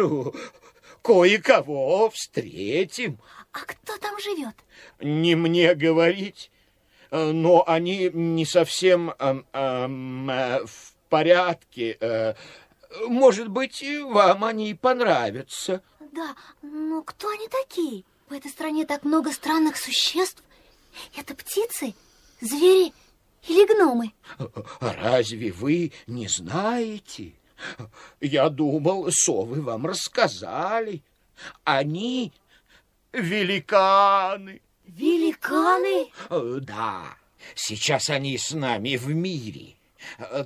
кое-кого 1.02 2.10
встретим. 2.10 3.20
А 3.52 3.60
кто 3.60 3.96
там 3.98 4.18
живет? 4.20 4.54
Не 5.00 5.34
мне 5.34 5.74
говорить, 5.74 6.50
но 7.10 7.64
они 7.66 8.10
не 8.12 8.44
совсем 8.44 9.10
э, 9.18 9.42
э, 9.52 9.86
в 10.66 10.94
порядке. 11.08 11.96
Э, 12.00 12.34
может 13.06 13.48
быть, 13.48 13.84
вам 14.04 14.44
они 14.44 14.74
понравятся. 14.74 15.82
Да, 16.12 16.34
но 16.62 17.02
кто 17.02 17.28
они 17.28 17.48
такие? 17.48 18.04
В 18.28 18.32
этой 18.32 18.50
стране 18.50 18.86
так 18.86 19.04
много 19.04 19.32
странных 19.32 19.76
существ. 19.76 20.42
Это 21.16 21.34
птицы, 21.34 21.94
звери 22.40 22.92
или 23.46 23.66
гномы? 23.72 24.12
Разве 24.80 25.52
вы 25.52 25.92
не 26.06 26.28
знаете? 26.28 27.34
Я 28.20 28.48
думал, 28.48 29.08
совы 29.10 29.60
вам 29.60 29.86
рассказали. 29.86 31.02
Они 31.64 32.32
великаны. 33.12 34.60
Великаны? 34.88 36.10
Да, 36.62 37.16
сейчас 37.54 38.10
они 38.10 38.38
с 38.38 38.52
нами 38.52 38.96
в 38.96 39.08
мире. 39.08 39.74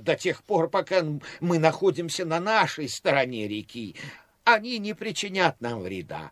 До 0.01 0.15
тех 0.15 0.43
пор, 0.43 0.69
пока 0.69 1.03
мы 1.39 1.59
находимся 1.59 2.25
на 2.25 2.39
нашей 2.39 2.89
стороне 2.89 3.47
реки, 3.47 3.95
они 4.43 4.79
не 4.79 4.93
причинят 4.93 5.61
нам 5.61 5.81
вреда. 5.81 6.31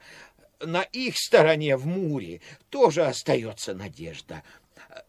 На 0.59 0.81
их 0.81 1.17
стороне 1.17 1.77
в 1.77 1.87
Муре 1.87 2.41
тоже 2.69 3.05
остается 3.05 3.73
надежда— 3.73 4.43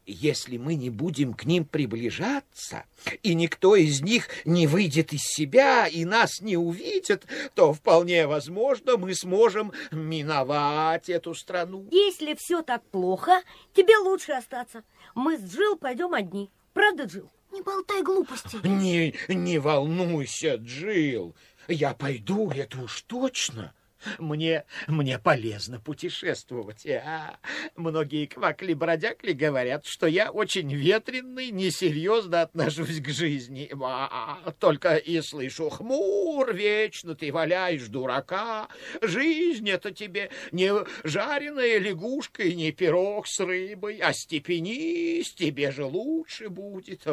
если 0.07 0.57
мы 0.57 0.75
не 0.75 0.91
будем 0.91 1.35
к 1.35 1.45
ним 1.45 1.65
приближаться, 1.65 2.85
и 3.23 3.35
никто 3.35 3.77
из 3.77 4.03
них 4.03 4.29
не 4.45 4.67
выйдет 4.67 5.13
из 5.13 5.23
себя 5.23 5.87
и 5.87 6.05
нас 6.05 6.41
не 6.41 6.57
увидит, 6.57 7.27
то 7.55 7.73
вполне 7.73 8.27
возможно 8.27 8.97
мы 8.97 9.15
сможем 9.15 9.73
миновать 9.91 11.09
эту 11.09 11.35
страну. 11.35 11.87
Если 11.91 12.35
все 12.35 12.63
так 12.63 12.83
плохо, 12.85 13.43
тебе 13.75 13.97
лучше 13.97 14.33
остаться. 14.33 14.83
Мы 15.15 15.39
с 15.39 15.55
Джил 15.55 15.77
пойдем 15.77 16.15
одни. 16.15 16.51
Правда, 16.73 17.05
Джил? 17.05 17.31
Не 17.53 17.61
болтай 17.61 18.03
глупости. 18.03 18.57
Не, 18.67 19.15
не 19.29 19.59
волнуйся, 19.59 20.55
Джил. 20.55 21.35
Я 21.69 21.95
пойду, 21.95 22.51
это 22.51 22.81
уж 22.81 23.03
точно. 23.03 23.75
Мне, 24.19 24.65
мне 24.87 25.19
полезно 25.19 25.81
путешествовать. 25.81 26.87
А, 26.87 27.39
многие 27.77 28.27
квакли-бродякли 28.27 29.33
говорят, 29.33 29.87
что 29.87 30.07
я 30.07 30.31
очень 30.31 30.73
ветренный, 30.73 31.51
несерьезно 31.51 32.43
отношусь 32.43 33.01
к 33.01 33.09
жизни. 33.09 33.71
А, 33.83 34.53
только 34.59 34.97
и 34.97 35.21
слышу 35.21 35.71
хмур, 35.71 36.53
вечно 36.53 37.15
ты 37.15 37.33
валяешь 37.33 37.87
дурака. 37.89 38.69
Жизнь 39.01 39.69
это 39.69 39.93
тебе 39.93 40.31
не 40.51 40.73
жареная 41.05 41.79
лягушка 41.79 42.43
и 42.43 42.55
не 42.55 42.73
пирог 42.73 43.27
с 43.27 43.41
рыбой, 43.41 43.99
а 43.99 44.13
степенись, 44.13 45.33
тебе 45.33 45.71
же 45.71 45.85
лучше 45.85 46.49
будет. 46.49 47.07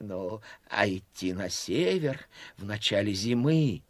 Ну, 0.00 0.40
а 0.70 0.88
идти 0.88 1.32
на 1.32 1.48
север 1.48 2.28
в 2.56 2.64
начале 2.64 3.12
зимы 3.12 3.82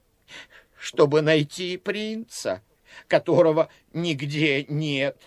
чтобы 0.88 1.20
найти 1.20 1.76
принца, 1.76 2.62
которого 3.08 3.68
нигде 3.92 4.64
нет, 4.64 5.20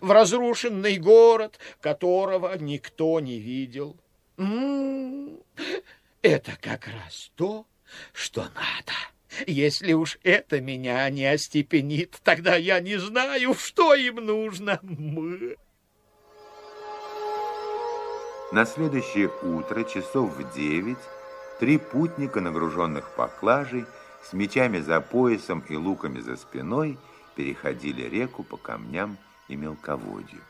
в 0.00 0.12
разрушенный 0.12 0.98
город, 0.98 1.58
которого 1.80 2.56
никто 2.56 3.18
не 3.18 3.40
видел. 3.40 3.96
М 4.38 4.46
-м 4.46 5.42
-м, 5.56 5.82
это 6.22 6.52
как 6.60 6.86
раз 6.86 7.32
то, 7.34 7.66
что 8.12 8.42
надо. 8.42 8.94
Если 9.48 9.94
уж 9.94 10.20
это 10.22 10.60
меня 10.60 11.10
не 11.10 11.26
остепенит, 11.26 12.20
тогда 12.22 12.54
я 12.54 12.78
не 12.78 12.96
знаю, 12.96 13.54
что 13.54 13.94
им 13.94 14.14
нужно. 14.24 14.78
На 18.52 18.64
следующее 18.64 19.28
утро, 19.42 19.82
часов 19.82 20.36
в 20.36 20.54
девять, 20.54 21.04
три 21.58 21.78
путника, 21.78 22.40
нагруженных 22.40 23.10
поклажей, 23.16 23.86
с 24.22 24.32
мечами 24.32 24.80
за 24.80 25.00
поясом 25.00 25.60
и 25.68 25.76
луками 25.76 26.20
за 26.20 26.36
спиной 26.36 26.98
переходили 27.34 28.02
реку 28.02 28.42
по 28.42 28.56
камням 28.56 29.16
и 29.48 29.56
мелководью. 29.56 30.40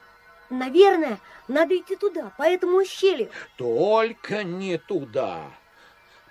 Наверное, 0.50 1.20
надо 1.46 1.76
идти 1.76 1.94
туда, 1.94 2.32
по 2.36 2.42
этому 2.42 2.78
ущелью. 2.78 3.30
Только 3.56 4.42
не 4.42 4.78
туда. 4.78 5.44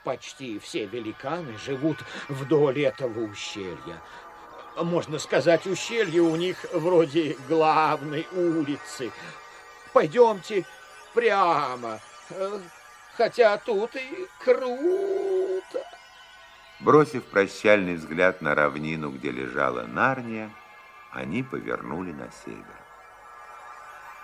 Почти 0.03 0.59
все 0.59 0.85
великаны 0.85 1.57
живут 1.57 1.97
вдоль 2.27 2.81
этого 2.81 3.21
ущелья. 3.21 4.01
Можно 4.75 5.19
сказать, 5.19 5.65
ущелье 5.67 6.21
у 6.21 6.35
них 6.35 6.57
вроде 6.73 7.37
главной 7.47 8.27
улицы. 8.33 9.11
Пойдемте 9.93 10.65
прямо, 11.13 11.99
хотя 13.17 13.57
тут 13.57 13.95
и 13.95 14.27
круто. 14.43 15.88
Бросив 16.79 17.25
прощальный 17.25 17.95
взгляд 17.95 18.41
на 18.41 18.55
равнину, 18.55 19.11
где 19.11 19.31
лежала 19.31 19.83
Нарния, 19.83 20.49
они 21.11 21.43
повернули 21.43 22.13
на 22.13 22.29
север. 22.45 22.65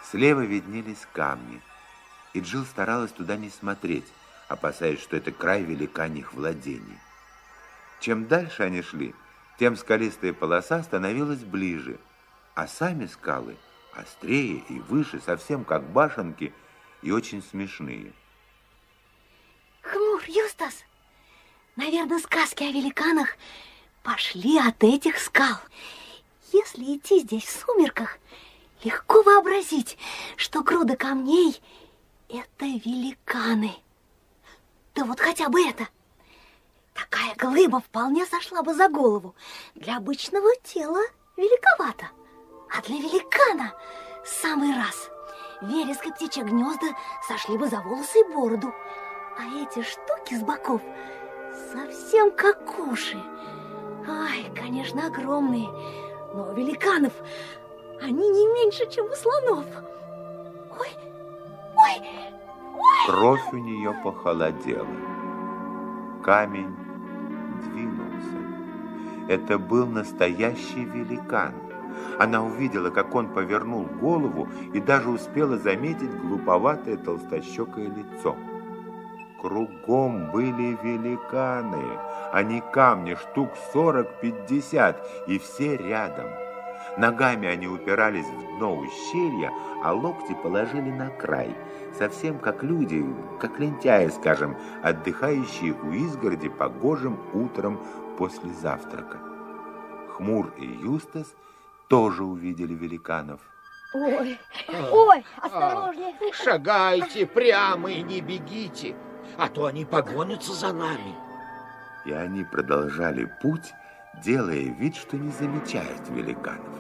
Слева 0.10 0.42
виднелись 0.42 1.06
камни, 1.12 1.62
и 2.34 2.40
Джилл 2.40 2.64
старалась 2.64 3.12
туда 3.12 3.36
не 3.36 3.50
смотреть, 3.50 4.06
опасаясь, 4.48 5.02
что 5.02 5.18
это 5.18 5.34
край 5.34 5.64
великаньих 5.64 6.34
владений. 6.34 7.00
Чем 8.00 8.28
дальше 8.28 8.64
они 8.64 8.82
шли, 8.82 9.14
тем 9.60 9.76
скалистая 9.76 10.32
полоса 10.32 10.82
становилась 10.84 11.44
ближе, 11.44 12.00
а 12.54 12.68
сами 12.68 13.08
скалы 13.08 13.58
острее 13.94 14.64
и 14.70 14.80
выше, 14.80 15.20
совсем 15.20 15.66
как 15.66 15.84
башенки, 15.90 16.54
и 17.02 17.12
очень 17.12 17.42
смешные. 17.42 18.14
Хмур, 19.82 20.22
Юстас! 20.28 20.86
Наверное, 21.76 22.20
сказки 22.20 22.64
о 22.64 22.72
великанах 22.72 23.36
пошли 24.02 24.58
от 24.58 24.82
этих 24.82 25.20
скал. 25.20 25.58
Если 26.54 26.96
идти 26.96 27.20
здесь 27.20 27.44
в 27.44 27.66
сумерках, 27.66 28.18
легко 28.84 29.22
вообразить, 29.24 29.98
что 30.38 30.62
груда 30.62 30.96
камней— 30.96 31.62
это 32.30 32.66
великаны. 32.66 33.76
Да 34.94 35.04
вот 35.04 35.20
хотя 35.20 35.50
бы 35.50 35.68
это. 35.68 35.90
Такая 36.94 37.36
глыба 37.36 37.82
вполне 37.82 38.26
сошла 38.26 38.62
бы 38.62 38.74
за 38.74 38.88
голову. 38.88 39.36
Для 39.76 39.98
обычного 39.98 40.56
тела 40.64 41.02
великовато, 41.36 42.10
а 42.70 42.82
для 42.84 42.96
великана 42.96 43.74
самый 44.24 44.74
раз. 44.74 45.10
Вереск 45.62 46.06
и 46.06 46.12
птичьи 46.12 46.42
гнезда 46.42 46.96
сошли 47.28 47.58
бы 47.58 47.68
за 47.68 47.82
волосы 47.82 48.22
и 48.22 48.34
бороду, 48.34 48.74
а 49.38 49.44
эти 49.62 49.84
штуки 49.84 50.36
с 50.36 50.42
боков— 50.42 50.82
совсем 51.76 52.32
как 52.32 52.58
уши. 52.80 53.18
Ай, 54.08 54.46
конечно, 54.56 55.08
огромные, 55.08 55.68
но 56.34 56.54
великанов 56.54 57.14
они 58.02 58.30
не 58.30 58.46
меньше, 58.54 58.90
чем 58.90 59.06
у 59.06 59.16
слонов. 59.16 59.66
Ой, 60.80 60.90
ой, 61.76 62.02
ой! 62.74 62.82
Кровь 63.08 63.54
у 63.54 63.58
нее 63.58 63.94
похолодела. 64.04 64.88
Камень 66.24 66.76
двинулся. 67.64 68.38
Это 69.28 69.58
был 69.58 69.88
настоящий 69.88 70.86
великан. 70.86 71.54
Она 72.20 72.44
увидела, 72.44 72.90
как 72.90 73.16
он 73.16 73.30
повернул 73.30 73.86
голову 73.86 74.48
и 74.74 74.80
даже 74.80 75.10
успела 75.10 75.58
заметить 75.58 76.14
глуповатое 76.22 76.98
толстощекое 76.98 77.88
лицо. 77.88 78.36
Кругом 79.46 80.32
были 80.32 80.76
великаны, 80.82 82.00
а 82.34 82.42
не 82.42 82.62
камни, 82.62 83.14
штук 83.14 83.52
сорок-пятьдесят, 83.72 85.08
и 85.28 85.38
все 85.38 85.78
рядом. 85.78 86.26
Ногами 86.98 87.48
они 87.48 87.68
упирались 87.68 88.26
в 88.26 88.58
дно 88.58 88.76
ущелья, 88.76 89.54
а 89.84 89.94
локти 89.94 90.36
положили 90.42 90.90
на 90.90 91.12
край, 91.12 91.56
совсем 91.96 92.40
как 92.40 92.64
люди, 92.64 93.06
как 93.40 93.60
лентяи, 93.60 94.08
скажем, 94.08 94.58
отдыхающие 94.82 95.74
у 95.74 95.92
изгороди 95.92 96.50
погожим 96.50 97.20
утром 97.36 97.80
после 98.18 98.50
завтрака. 98.50 99.20
Хмур 100.14 100.56
и 100.58 100.66
Юстас 100.66 101.36
тоже 101.88 102.24
увидели 102.24 102.74
великанов. 102.74 103.42
Ой, 103.94 104.40
ой, 104.92 105.24
осторожнее. 105.40 106.16
Шагайте 106.34 107.28
прямо 107.28 107.92
и 107.92 108.02
не 108.02 108.22
бегите, 108.22 108.96
а 109.38 109.50
то 109.50 109.66
они 109.66 109.86
погонятся 109.86 110.54
за 110.54 110.74
нами. 110.74 111.16
И 112.06 112.12
они 112.12 112.44
продолжали 112.44 113.30
путь, 113.42 113.74
делая 114.24 114.74
вид, 114.80 114.96
что 114.96 115.18
не 115.18 115.32
замечают 115.32 116.08
великанов. 116.10 116.76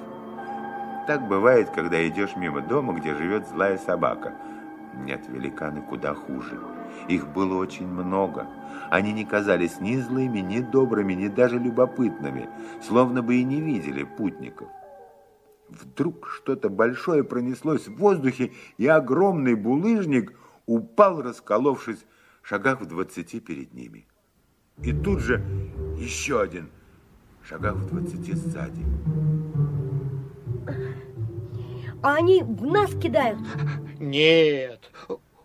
Так 1.07 1.27
бывает, 1.27 1.69
когда 1.69 2.07
идешь 2.07 2.35
мимо 2.35 2.61
дома, 2.61 2.93
где 2.93 3.15
живет 3.15 3.47
злая 3.47 3.77
собака. 3.77 4.33
Нет, 4.95 5.27
великаны 5.27 5.81
куда 5.81 6.13
хуже. 6.13 6.59
Их 7.07 7.27
было 7.27 7.57
очень 7.57 7.87
много. 7.87 8.47
Они 8.89 9.13
не 9.13 9.25
казались 9.25 9.79
ни 9.79 9.97
злыми, 9.97 10.39
ни 10.39 10.61
добрыми, 10.61 11.13
ни 11.13 11.27
даже 11.27 11.59
любопытными, 11.59 12.49
словно 12.81 13.21
бы 13.21 13.35
и 13.35 13.43
не 13.43 13.61
видели 13.61 14.03
путников. 14.03 14.69
Вдруг 15.69 16.27
что-то 16.27 16.69
большое 16.69 17.23
пронеслось 17.23 17.87
в 17.87 17.97
воздухе, 17.97 18.53
и 18.77 18.87
огромный 18.87 19.55
булыжник 19.55 20.33
упал, 20.65 21.21
расколовшись 21.21 22.05
шагах 22.47 22.81
в 22.81 22.85
двадцати 22.85 23.39
перед 23.39 23.73
ними. 23.73 24.05
И 24.83 24.93
тут 24.93 25.19
же 25.19 25.43
еще 25.97 26.41
один, 26.41 26.69
шагах 27.43 27.75
в 27.75 27.87
двадцати 27.87 28.33
сзади. 28.33 28.85
А 32.03 32.15
они 32.15 32.43
в 32.43 32.65
нас 32.65 32.91
кидают. 33.01 33.39
Нет, 33.99 34.91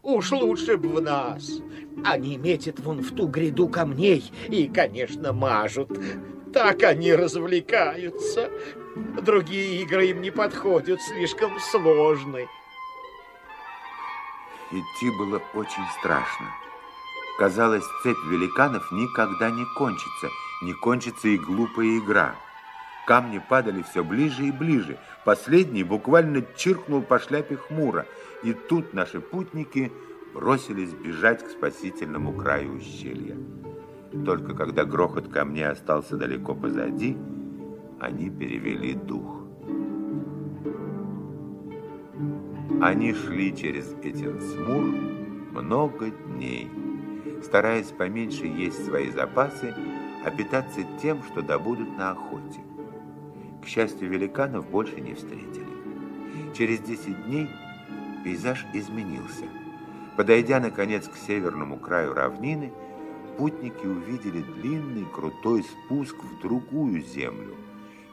уж 0.03 0.31
лучше 0.33 0.77
бы 0.77 0.89
в 0.91 1.01
нас. 1.01 1.63
Они 2.05 2.37
метят 2.37 2.81
вон 2.81 3.01
в 3.01 3.15
ту 3.15 3.29
гряду 3.29 3.69
камней 3.69 4.31
и, 4.49 4.69
конечно, 4.69 5.33
мажут. 5.33 5.91
Так 6.53 6.83
они 6.83 7.15
развлекаются. 7.15 8.51
Другие 9.23 9.83
игры 9.83 10.09
им 10.09 10.21
не 10.21 10.31
подходят, 10.31 11.01
слишком 11.01 11.59
сложны. 11.61 12.47
Идти 14.71 15.11
было 15.19 15.41
очень 15.55 15.87
страшно. 15.99 16.47
Казалось, 17.41 17.87
цепь 18.03 18.23
великанов 18.29 18.93
никогда 18.93 19.51
не 19.51 19.65
кончится, 19.75 20.29
не 20.61 20.75
кончится 20.75 21.27
и 21.29 21.39
глупая 21.39 21.97
игра. 21.97 22.35
Камни 23.07 23.39
падали 23.49 23.81
все 23.81 24.05
ближе 24.05 24.45
и 24.45 24.53
ближе. 24.53 24.99
Последний 25.25 25.83
буквально 25.83 26.45
чиркнул 26.55 27.01
по 27.01 27.19
шляпе 27.19 27.57
хмуро. 27.57 28.05
И 28.43 28.53
тут 28.53 28.93
наши 28.93 29.23
путники 29.23 29.91
бросились 30.35 30.93
бежать 30.93 31.43
к 31.43 31.49
спасительному 31.49 32.35
краю 32.35 32.77
ущелья. 32.77 33.39
Только 34.27 34.55
когда 34.55 34.85
грохот 34.85 35.29
камней 35.29 35.67
остался 35.67 36.19
далеко 36.19 36.55
позади, 36.55 37.17
они 38.01 38.29
перевели 38.29 38.93
дух. 38.93 39.41
Они 42.83 43.15
шли 43.15 43.57
через 43.57 43.95
Этенсмур 44.03 44.85
много 45.53 46.11
дней, 46.11 46.71
стараясь 47.43 47.93
поменьше 47.93 48.47
есть 48.47 48.85
свои 48.85 49.11
запасы, 49.11 49.75
а 50.25 50.31
питаться 50.31 50.83
тем, 51.01 51.23
что 51.25 51.43
добудут 51.43 51.97
на 51.97 52.11
охоте. 52.11 52.61
К 53.63 53.67
счастью, 53.67 54.09
великанов 54.09 54.69
больше 54.69 55.01
не 55.01 55.15
встретили. 55.15 55.67
Через 56.55 56.81
10 56.81 57.27
дней 57.27 57.49
пейзаж 58.25 58.67
изменился. 58.73 59.45
Подойдя, 60.17 60.61
наконец, 60.61 61.09
к 61.09 61.17
северному 61.17 61.79
краю 61.79 62.13
равнины, 62.13 62.73
путники 63.39 63.87
увидели 63.87 64.43
длинный 64.43 65.07
крутой 65.07 65.65
спуск 65.65 66.17
в 66.17 66.41
другую 66.43 67.03
землю, 67.03 67.55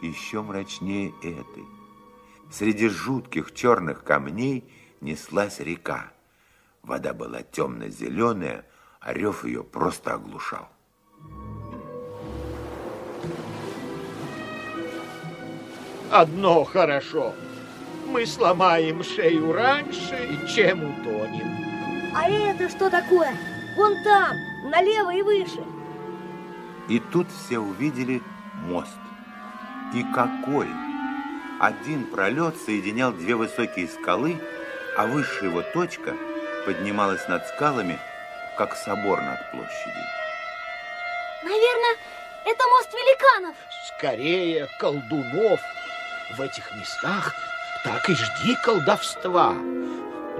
еще 0.02 0.42
мрачнее 0.42 1.14
этой. 1.22 1.66
Среди 2.50 2.88
жутких 2.88 3.54
черных 3.54 4.04
камней 4.04 4.64
неслась 5.02 5.60
река. 5.60 6.12
Вода 6.82 7.14
была 7.14 7.42
темно-зеленая, 7.42 8.64
а 9.00 9.14
рев 9.14 9.46
ее 9.46 9.64
просто 9.64 10.14
оглушал. 10.14 10.68
Одно 16.12 16.64
хорошо. 16.64 17.34
Мы 18.08 18.26
сломаем 18.26 19.04
шею 19.04 19.52
раньше, 19.52 20.40
чем 20.48 20.84
утонем. 20.84 21.68
А 22.16 22.30
это 22.30 22.70
что 22.70 22.90
такое? 22.90 23.36
Вон 23.76 23.94
там, 24.04 24.36
налево 24.64 25.14
и 25.14 25.22
выше. 25.22 25.64
И 26.88 27.00
тут 27.00 27.28
все 27.30 27.60
увидели 27.60 28.22
мост. 28.54 28.98
И 29.94 30.04
какой! 30.14 30.68
Один 31.60 32.06
пролет 32.06 32.56
соединял 32.56 33.12
две 33.12 33.36
высокие 33.36 33.88
скалы, 33.88 34.38
а 34.96 35.06
высшая 35.08 35.50
его 35.50 35.62
точка 35.74 36.16
поднималась 36.66 37.28
над 37.28 37.46
скалами, 37.48 38.00
как 38.58 38.76
собор 38.76 39.22
над 39.22 39.52
площадью. 39.52 40.04
Наверное, 41.44 41.96
это 42.46 42.68
мост 42.68 42.94
великанов. 42.94 43.56
Скорее, 43.88 44.68
колдунов. 44.80 45.62
В 46.38 46.42
этих 46.42 46.76
местах 46.76 47.34
так 47.84 48.10
и 48.10 48.16
жди 48.16 48.56
колдовства. 48.64 49.54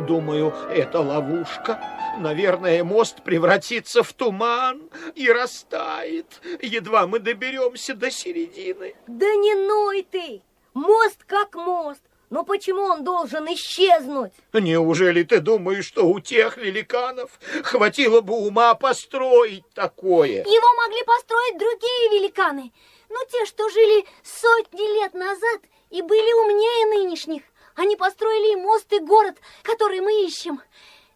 Думаю, 0.08 0.54
это 0.70 1.00
ловушка. 1.00 1.80
Наверное, 2.20 2.84
мост 2.84 3.22
превратится 3.24 4.04
в 4.04 4.12
туман 4.14 4.90
и 5.16 5.32
растает. 5.32 6.42
Едва 6.62 7.08
мы 7.08 7.20
доберемся 7.20 7.94
до 7.94 8.12
середины. 8.12 8.96
Да 9.08 9.28
не 9.36 9.56
ной 9.56 10.06
ты! 10.10 10.42
Мост 10.74 11.24
как 11.26 11.56
мост. 11.56 12.02
Но 12.30 12.44
почему 12.44 12.82
он 12.82 13.04
должен 13.04 13.46
исчезнуть? 13.54 14.34
Неужели 14.52 15.24
ты 15.24 15.40
думаешь, 15.40 15.86
что 15.86 16.08
у 16.08 16.20
тех 16.20 16.58
великанов 16.58 17.32
хватило 17.64 18.20
бы 18.22 18.34
ума 18.34 18.76
построить 18.76 19.64
такое? 19.74 20.44
Его 20.44 20.74
могли 20.76 21.04
построить 21.04 21.58
другие 21.58 22.20
великаны. 22.20 22.74
Ну, 23.10 23.18
те, 23.32 23.46
что 23.46 23.70
жили 23.70 24.06
сотни 24.24 25.00
лет 25.00 25.14
назад 25.14 25.62
и 25.90 26.02
были 26.02 26.34
умнее 26.44 27.00
нынешних. 27.00 27.44
Они 27.76 27.96
построили 27.96 28.54
и 28.54 28.56
мост, 28.58 28.92
и 28.92 29.00
город, 29.00 29.38
который 29.64 30.02
мы 30.02 30.26
ищем. 30.26 30.60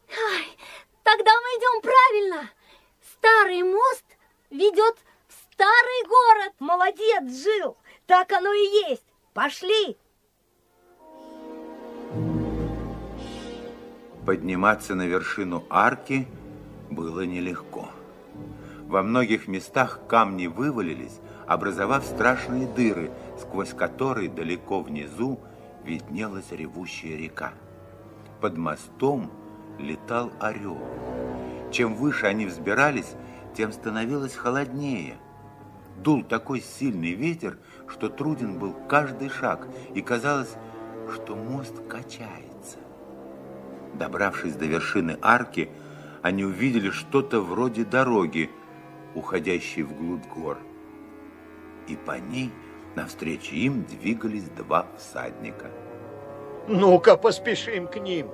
Ай, 0.09 0.45
тогда 1.03 1.31
мы 1.31 1.49
идем 1.57 1.81
правильно. 1.81 2.51
Старый 3.17 3.63
мост 3.63 4.05
ведет 4.49 4.95
в 5.27 5.53
старый 5.53 6.07
город. 6.07 6.53
Молодец, 6.59 7.23
Джил. 7.23 7.75
Так 8.07 8.31
оно 8.31 8.53
и 8.53 8.89
есть. 8.89 9.03
Пошли. 9.33 9.97
Подниматься 14.25 14.93
на 14.93 15.07
вершину 15.07 15.63
арки 15.69 16.27
было 16.89 17.21
нелегко. 17.21 17.89
Во 18.87 19.01
многих 19.01 19.47
местах 19.47 20.01
камни 20.07 20.47
вывалились, 20.47 21.19
образовав 21.47 22.05
страшные 22.05 22.67
дыры, 22.67 23.09
сквозь 23.39 23.73
которые 23.73 24.29
далеко 24.29 24.81
внизу 24.81 25.39
виднелась 25.83 26.51
ревущая 26.51 27.17
река. 27.17 27.53
Под 28.41 28.57
мостом 28.57 29.31
летал 29.79 30.31
орел. 30.39 30.77
Чем 31.71 31.95
выше 31.95 32.27
они 32.27 32.45
взбирались, 32.45 33.15
тем 33.55 33.71
становилось 33.71 34.35
холоднее. 34.35 35.15
Дул 35.97 36.23
такой 36.23 36.61
сильный 36.61 37.13
ветер, 37.13 37.57
что 37.87 38.09
труден 38.09 38.59
был 38.59 38.73
каждый 38.87 39.29
шаг, 39.29 39.67
и 39.95 40.01
казалось, 40.01 40.55
что 41.13 41.35
мост 41.35 41.73
качается. 41.87 42.50
Добравшись 44.01 44.55
до 44.55 44.65
вершины 44.65 45.19
арки, 45.21 45.69
они 46.23 46.43
увидели 46.43 46.89
что-то 46.89 47.39
вроде 47.39 47.85
дороги, 47.85 48.49
уходящей 49.13 49.83
вглубь 49.83 50.25
гор. 50.25 50.57
И 51.87 51.95
по 51.95 52.17
ней 52.17 52.49
навстречу 52.95 53.53
им 53.53 53.83
двигались 53.83 54.49
два 54.57 54.87
всадника. 54.97 55.69
Ну-ка, 56.67 57.15
поспешим 57.15 57.87
к 57.87 57.97
ним. 57.97 58.29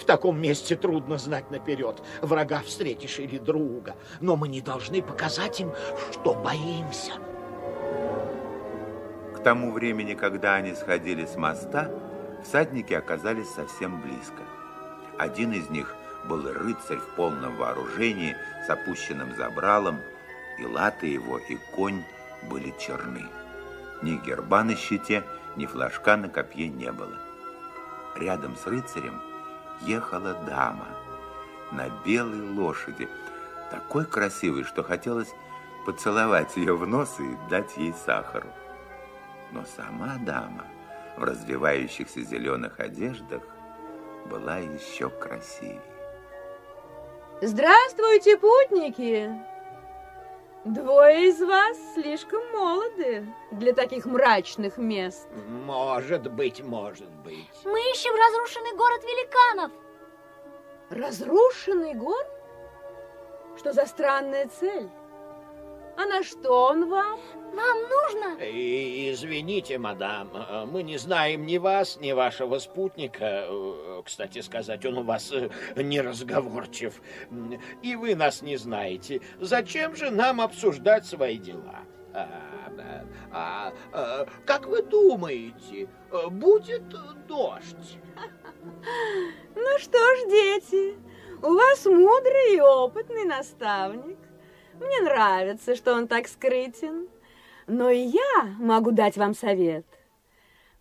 В 0.00 0.04
таком 0.04 0.40
месте 0.40 0.76
трудно 0.76 1.18
знать 1.18 1.50
наперед, 1.50 2.00
врага 2.22 2.60
встретишь 2.60 3.18
или 3.18 3.38
друга. 3.38 3.96
Но 4.20 4.36
мы 4.36 4.46
не 4.46 4.60
должны 4.60 5.02
показать 5.02 5.58
им, 5.58 5.72
что 6.12 6.34
боимся. 6.34 7.14
К 9.34 9.40
тому 9.40 9.72
времени, 9.72 10.14
когда 10.14 10.54
они 10.54 10.72
сходили 10.72 11.26
с 11.26 11.34
моста, 11.34 11.90
всадники 12.44 12.94
оказались 12.94 13.48
совсем 13.48 14.00
близко. 14.00 14.44
Один 15.18 15.52
из 15.52 15.70
них 15.70 15.94
был 16.24 16.42
рыцарь 16.52 16.98
в 16.98 17.06
полном 17.16 17.56
вооружении 17.56 18.36
с 18.66 18.70
опущенным 18.70 19.34
забралом, 19.36 20.00
и 20.58 20.66
латы 20.66 21.06
его, 21.06 21.38
и 21.38 21.56
конь 21.74 22.02
были 22.42 22.74
черны. 22.78 23.26
Ни 24.02 24.16
герба 24.16 24.64
на 24.64 24.76
щите, 24.76 25.22
ни 25.56 25.66
флажка 25.66 26.16
на 26.16 26.28
копье 26.28 26.68
не 26.68 26.90
было. 26.92 27.18
Рядом 28.16 28.56
с 28.56 28.66
рыцарем 28.66 29.20
ехала 29.82 30.34
дама 30.46 30.86
на 31.72 31.88
белой 32.04 32.40
лошади, 32.40 33.08
такой 33.70 34.04
красивой, 34.06 34.64
что 34.64 34.82
хотелось 34.82 35.32
поцеловать 35.84 36.56
ее 36.56 36.76
в 36.76 36.86
нос 36.86 37.16
и 37.18 37.50
дать 37.50 37.76
ей 37.76 37.94
сахару. 38.06 38.48
Но 39.52 39.64
сама 39.76 40.16
дама 40.20 40.64
в 41.16 41.24
развивающихся 41.24 42.22
зеленых 42.22 42.80
одеждах 42.80 43.42
была 44.26 44.58
еще 44.58 45.10
красивее. 45.10 45.80
Здравствуйте, 47.40 48.36
путники! 48.36 49.30
Двое 50.64 51.28
из 51.28 51.42
вас 51.42 51.76
слишком 51.92 52.40
молоды 52.52 53.26
для 53.50 53.74
таких 53.74 54.06
мрачных 54.06 54.78
мест. 54.78 55.28
Может 55.66 56.32
быть, 56.32 56.62
может 56.62 57.10
быть. 57.22 57.50
Мы 57.64 57.78
ищем 57.90 58.14
разрушенный 58.14 58.74
город 58.74 59.02
великанов. 59.02 59.72
Разрушенный 60.88 61.92
город? 61.92 62.26
Что 63.58 63.74
за 63.74 63.84
странная 63.84 64.48
цель? 64.48 64.88
А 65.98 66.06
на 66.06 66.22
что 66.22 66.64
он 66.68 66.88
вам? 66.88 67.20
Нам 67.54 67.78
нужно... 67.82 68.44
И, 68.44 69.12
извините, 69.12 69.78
мадам, 69.78 70.30
мы 70.70 70.82
не 70.82 70.98
знаем 70.98 71.46
ни 71.46 71.58
вас, 71.58 71.98
ни 72.00 72.12
вашего 72.12 72.58
спутника. 72.58 73.46
Кстати 74.04 74.40
сказать, 74.40 74.84
он 74.84 74.98
у 74.98 75.02
вас 75.02 75.32
э, 75.32 75.50
неразговорчив. 75.76 77.00
И 77.82 77.96
вы 77.96 78.14
нас 78.14 78.42
не 78.42 78.56
знаете. 78.56 79.20
Зачем 79.40 79.96
же 79.96 80.10
нам 80.10 80.40
обсуждать 80.40 81.06
свои 81.06 81.38
дела? 81.38 81.80
А, 82.12 82.28
а, 83.32 83.72
а, 83.92 84.26
как 84.46 84.66
вы 84.66 84.82
думаете, 84.82 85.88
будет 86.30 86.88
дождь? 87.26 87.98
Ну 89.56 89.78
что 89.78 89.98
ж, 89.98 90.30
дети, 90.30 90.96
у 91.42 91.54
вас 91.54 91.84
мудрый 91.84 92.56
и 92.56 92.60
опытный 92.60 93.24
наставник. 93.24 94.18
Мне 94.80 95.00
нравится, 95.02 95.76
что 95.76 95.94
он 95.94 96.08
так 96.08 96.26
скрытен. 96.26 97.08
Но 97.66 97.90
и 97.90 98.00
я 98.00 98.42
могу 98.58 98.90
дать 98.90 99.16
вам 99.16 99.34
совет. 99.34 99.86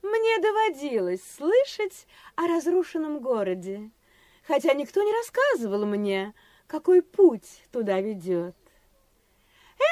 Мне 0.02 0.40
доводилось 0.40 1.24
слышать 1.24 2.08
о 2.36 2.48
разрушенном 2.48 3.20
городе, 3.20 3.90
хотя 4.46 4.74
никто 4.74 5.02
не 5.02 5.14
рассказывал 5.14 5.86
мне, 5.86 6.34
какой 6.68 7.02
путь 7.02 7.64
туда 7.72 8.02
ведет. 8.02 8.56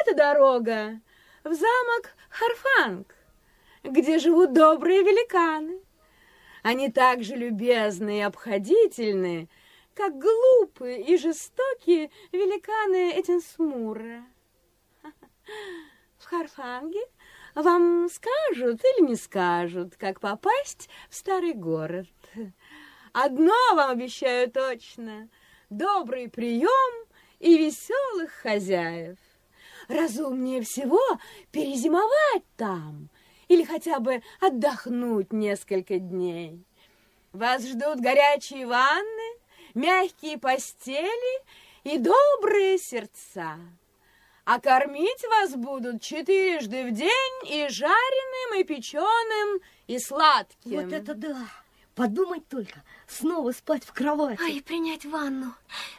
Эта 0.01 0.15
дорога 0.15 0.99
в 1.43 1.53
замок 1.53 2.15
Харфанг, 2.29 3.15
где 3.83 4.19
живут 4.19 4.53
добрые 4.53 5.01
великаны. 5.01 5.79
Они 6.61 6.91
так 6.91 7.23
же 7.23 7.35
любезны 7.35 8.19
и 8.19 8.21
обходительны, 8.21 9.47
как 9.93 10.19
глупые 10.19 11.01
и 11.01 11.17
жестокие 11.17 12.11
великаны 12.31 13.19
Этинсмура. 13.19 14.25
В 15.01 15.07
Харфанге 16.31 17.01
вам 17.55 18.07
скажут 18.09 18.81
или 18.85 19.09
не 19.09 19.15
скажут, 19.15 19.97
как 19.97 20.21
попасть 20.21 20.89
в 21.09 21.15
старый 21.15 21.53
город. 21.53 22.07
Одно 23.11 23.53
вам 23.75 23.91
обещаю 23.91 24.49
точно— 24.49 25.27
добрый 25.69 26.29
прием 26.29 27.05
и 27.39 27.57
веселых 27.57 28.31
хозяев. 28.31 29.17
Разумнее 29.89 30.61
всего 30.61 31.01
перезимовать 31.51 32.45
там 32.55 33.09
или 33.49 33.65
хотя 33.65 33.99
бы 33.99 34.23
отдохнуть 34.39 35.33
несколько 35.33 35.99
дней. 35.99 36.63
Вас 37.33 37.67
ждут 37.67 37.99
горячие 37.99 38.65
ванны, 38.65 39.37
мягкие 39.73 40.37
постели 40.37 41.43
и 41.83 41.97
добрые 41.97 42.77
сердца. 42.77 43.57
А 44.43 44.59
кормить 44.59 45.23
вас 45.29 45.55
будут 45.55 46.01
четырежды 46.01 46.85
в 46.85 46.91
день 46.91 47.41
и 47.45 47.67
жареным, 47.69 48.59
и 48.59 48.63
печеным, 48.63 49.61
и 49.87 49.99
сладким. 49.99 50.81
Вот 50.81 50.91
это 50.91 51.13
да! 51.13 51.47
Подумать 51.93 52.47
только, 52.47 52.83
снова 53.07 53.51
спать 53.51 53.83
в 53.83 53.93
кровати. 53.93 54.41
А 54.41 54.47
и 54.47 54.61
принять 54.61 55.05
ванну. 55.05 55.53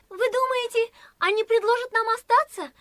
Вы 0.08 0.18
думаете, 0.18 0.92
они 1.18 1.44
предложат 1.44 1.92
нам 1.92 2.08
остаться? 2.08 2.72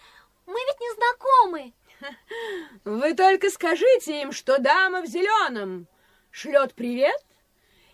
Мы 0.47 0.53
ведь 0.53 0.79
не 0.79 0.93
знакомы. 0.95 1.73
Вы 2.85 3.13
только 3.13 3.49
скажите 3.49 4.21
им, 4.21 4.31
что 4.31 4.59
дама 4.59 5.01
в 5.01 5.05
зеленом 5.05 5.87
шлет 6.31 6.73
привет 6.73 7.21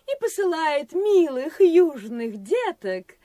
и 0.06 0.18
посылает 0.20 0.92
милых 0.92 1.60
южных 1.60 2.42
деток 2.42 3.16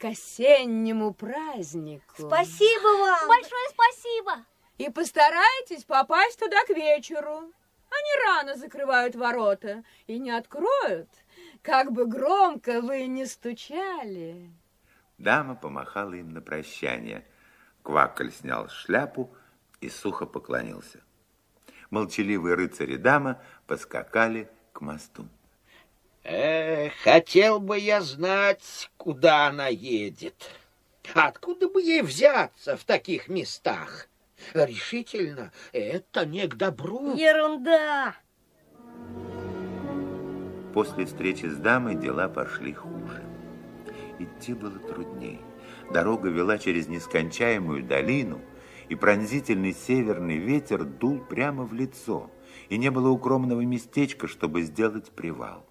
к 0.00 0.06
осеннему 0.06 1.12
празднику. 1.12 2.14
Спасибо 2.16 2.88
вам! 2.98 3.28
Большое 3.28 3.68
спасибо! 3.68 4.46
И 4.78 4.88
постарайтесь 4.88 5.84
попасть 5.84 6.38
туда 6.38 6.56
к 6.64 6.70
вечеру. 6.70 7.52
Они 7.90 8.24
рано 8.24 8.56
закрывают 8.56 9.14
ворота 9.14 9.84
и 10.06 10.18
не 10.18 10.30
откроют, 10.30 11.08
как 11.60 11.92
бы 11.92 12.06
громко 12.06 12.80
вы 12.80 13.08
не 13.08 13.26
стучали. 13.26 14.50
Дама 15.18 15.54
помахала 15.54 16.14
им 16.14 16.30
на 16.30 16.40
прощание. 16.40 17.26
Квакаль 17.82 18.32
снял 18.32 18.70
шляпу 18.70 19.30
и 19.82 19.90
сухо 19.90 20.24
поклонился. 20.24 21.00
Молчаливые 21.90 22.54
рыцари 22.54 22.96
дама 22.96 23.42
поскакали 23.66 24.48
к 24.72 24.80
мосту. 24.80 25.28
Э, 26.32 26.90
хотел 27.02 27.58
бы 27.58 27.76
я 27.76 28.00
знать, 28.02 28.88
куда 28.96 29.48
она 29.48 29.66
едет. 29.66 30.48
Откуда 31.12 31.68
бы 31.68 31.82
ей 31.82 32.02
взяться 32.02 32.76
в 32.76 32.84
таких 32.84 33.28
местах? 33.28 34.06
Решительно, 34.54 35.50
это 35.72 36.24
не 36.24 36.46
к 36.46 36.54
добру. 36.54 37.16
Ерунда! 37.16 38.14
После 40.72 41.04
встречи 41.04 41.46
с 41.46 41.56
дамой 41.56 41.96
дела 41.96 42.28
пошли 42.28 42.74
хуже. 42.74 43.24
Идти 44.20 44.54
было 44.54 44.78
труднее. 44.78 45.40
Дорога 45.92 46.28
вела 46.28 46.58
через 46.58 46.86
нескончаемую 46.86 47.82
долину, 47.82 48.40
и 48.88 48.94
пронзительный 48.94 49.74
северный 49.74 50.36
ветер 50.36 50.84
дул 50.84 51.18
прямо 51.18 51.64
в 51.64 51.72
лицо, 51.72 52.30
и 52.68 52.78
не 52.78 52.92
было 52.92 53.08
укромного 53.08 53.62
местечка, 53.62 54.28
чтобы 54.28 54.62
сделать 54.62 55.10
привал. 55.10 55.66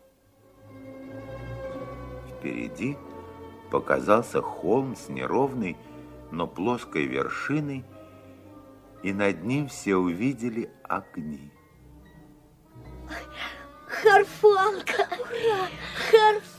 Впереди 2.40 2.98
показался 3.70 4.42
холм 4.42 4.96
с 4.96 5.10
неровной, 5.10 5.76
но 6.32 6.48
плоской 6.48 7.06
вершиной, 7.06 7.84
и 9.04 9.12
над 9.12 9.44
ним 9.44 9.68
все 9.68 9.96
увидели 9.96 10.72
огни. 10.84 11.52
Харфанг! 13.88 14.86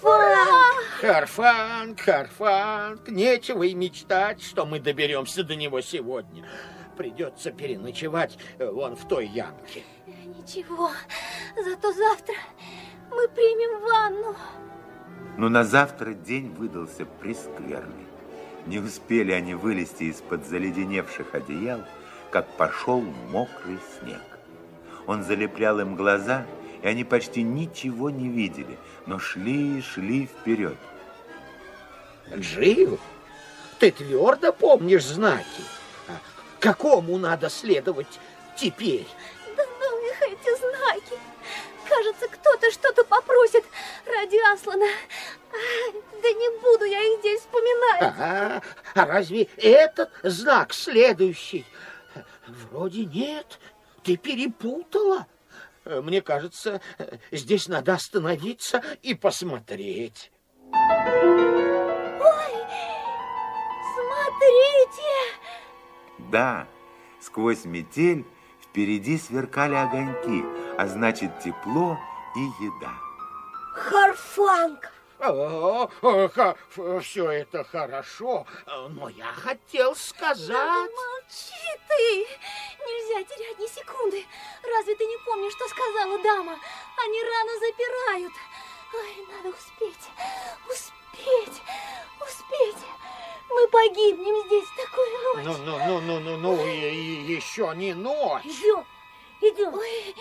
Ура! 0.03 0.59
Харфанг! 1.01 1.01
Харфанг, 1.01 2.01
Харфанг, 2.01 3.09
нечего 3.09 3.63
и 3.63 3.73
мечтать, 3.73 4.43
что 4.43 4.67
мы 4.67 4.81
доберемся 4.81 5.45
до 5.45 5.57
него 5.57 5.81
сегодня. 5.81 6.47
Придется 6.99 7.53
переночевать 7.53 8.37
вон 8.59 8.97
в 8.97 9.09
той 9.09 9.27
ямке. 9.27 9.83
Ничего, 10.07 10.91
зато 11.57 11.93
завтра 11.93 12.35
мы 13.11 13.29
примем 13.29 13.81
ванну. 13.81 14.37
Но 15.41 15.49
на 15.49 15.65
завтра 15.65 16.13
день 16.13 16.51
выдался 16.51 17.07
прескверный. 17.07 18.07
Не 18.67 18.79
успели 18.79 19.33
они 19.33 19.55
вылезти 19.55 20.05
из-под 20.05 20.47
заледеневших 20.47 21.35
одеял, 21.35 21.81
как 22.31 22.47
пошел 22.59 23.01
мокрый 23.01 23.79
снег. 23.99 24.21
Он 25.07 25.23
залеплял 25.23 25.81
им 25.81 25.97
глаза, 25.97 26.45
и 26.83 26.87
они 26.87 27.05
почти 27.05 27.43
ничего 27.43 28.11
не 28.11 28.29
видели, 28.29 28.77
но 29.07 29.19
шли 29.19 29.79
и 29.79 29.81
шли 29.81 30.27
вперед. 30.27 30.77
Джил, 32.37 33.01
ты 33.79 33.93
твердо 33.93 34.53
помнишь 34.53 35.07
знаки? 35.07 35.63
А 36.07 36.19
какому 36.59 37.17
надо 37.17 37.49
следовать 37.49 38.21
теперь? 38.59 39.07
Да 39.57 39.63
ну 39.81 40.07
их 40.07 40.21
эти 40.21 40.59
знаки! 40.59 41.30
Кажется, 42.01 42.29
кто-то 42.29 42.71
что-то 42.71 43.05
попросит 43.05 43.63
ради 44.07 44.39
Аслана. 44.55 44.87
Да 46.23 46.33
не 46.33 46.61
буду 46.63 46.87
я 46.87 46.99
их 47.03 47.21
здесь 47.21 47.41
вспоминать. 47.41 48.01
Ага. 48.01 48.63
А 48.95 49.05
разве 49.05 49.43
этот 49.59 50.11
знак 50.23 50.73
следующий? 50.73 51.67
Вроде 52.47 53.05
нет. 53.05 53.59
Ты 54.03 54.17
перепутала. 54.17 55.27
Мне 55.85 56.23
кажется, 56.23 56.81
здесь 57.33 57.69
надо 57.69 57.93
остановиться 57.93 58.83
и 59.03 59.13
посмотреть. 59.13 60.33
Ой, 60.73 60.81
смотрите! 63.95 65.13
Да, 66.31 66.67
сквозь 67.21 67.67
метель 67.67 68.25
впереди 68.63 69.19
сверкали 69.19 69.75
огоньки, 69.75 70.45
а 70.81 70.87
значит 70.87 71.31
тепло 71.41 71.99
и 72.35 72.41
еда. 72.41 72.95
Харфанг! 73.75 74.91
О, 75.19 75.91
все 77.03 77.31
это 77.31 77.65
хорошо, 77.65 78.47
но 78.89 79.11
я 79.11 79.27
хотел 79.27 79.95
сказать... 79.95 80.49
Да 80.49 80.79
молчи 80.81 81.69
ты! 81.87 82.27
Нельзя 82.81 83.23
терять 83.25 83.59
ни 83.59 83.67
секунды. 83.67 84.25
разве 84.63 84.95
ты 84.95 85.05
не 85.05 85.19
помнишь, 85.27 85.53
что 85.53 85.69
сказала 85.69 86.19
дама? 86.23 86.57
Они 86.97 87.23
рано 87.25 87.59
запирают. 87.59 88.33
Ой, 88.95 89.27
надо 89.37 89.55
успеть, 89.55 90.09
успеть, 90.67 91.63
успеть. 92.27 92.87
Мы 93.51 93.69
погибнем 93.69 94.47
здесь 94.47 94.65
в 94.65 94.77
такую 94.77 95.11
ночь. 95.35 95.45
Ну, 95.45 95.57
ну, 95.59 95.79
ну, 95.87 96.01
ну, 96.01 96.21
ну, 96.21 96.37
ну, 96.39 96.65
еще 96.65 97.71
не 97.77 97.93
ночь. 97.93 98.47
Идем, 98.47 98.87
идем. 99.43 99.75
Ой. 99.75 100.15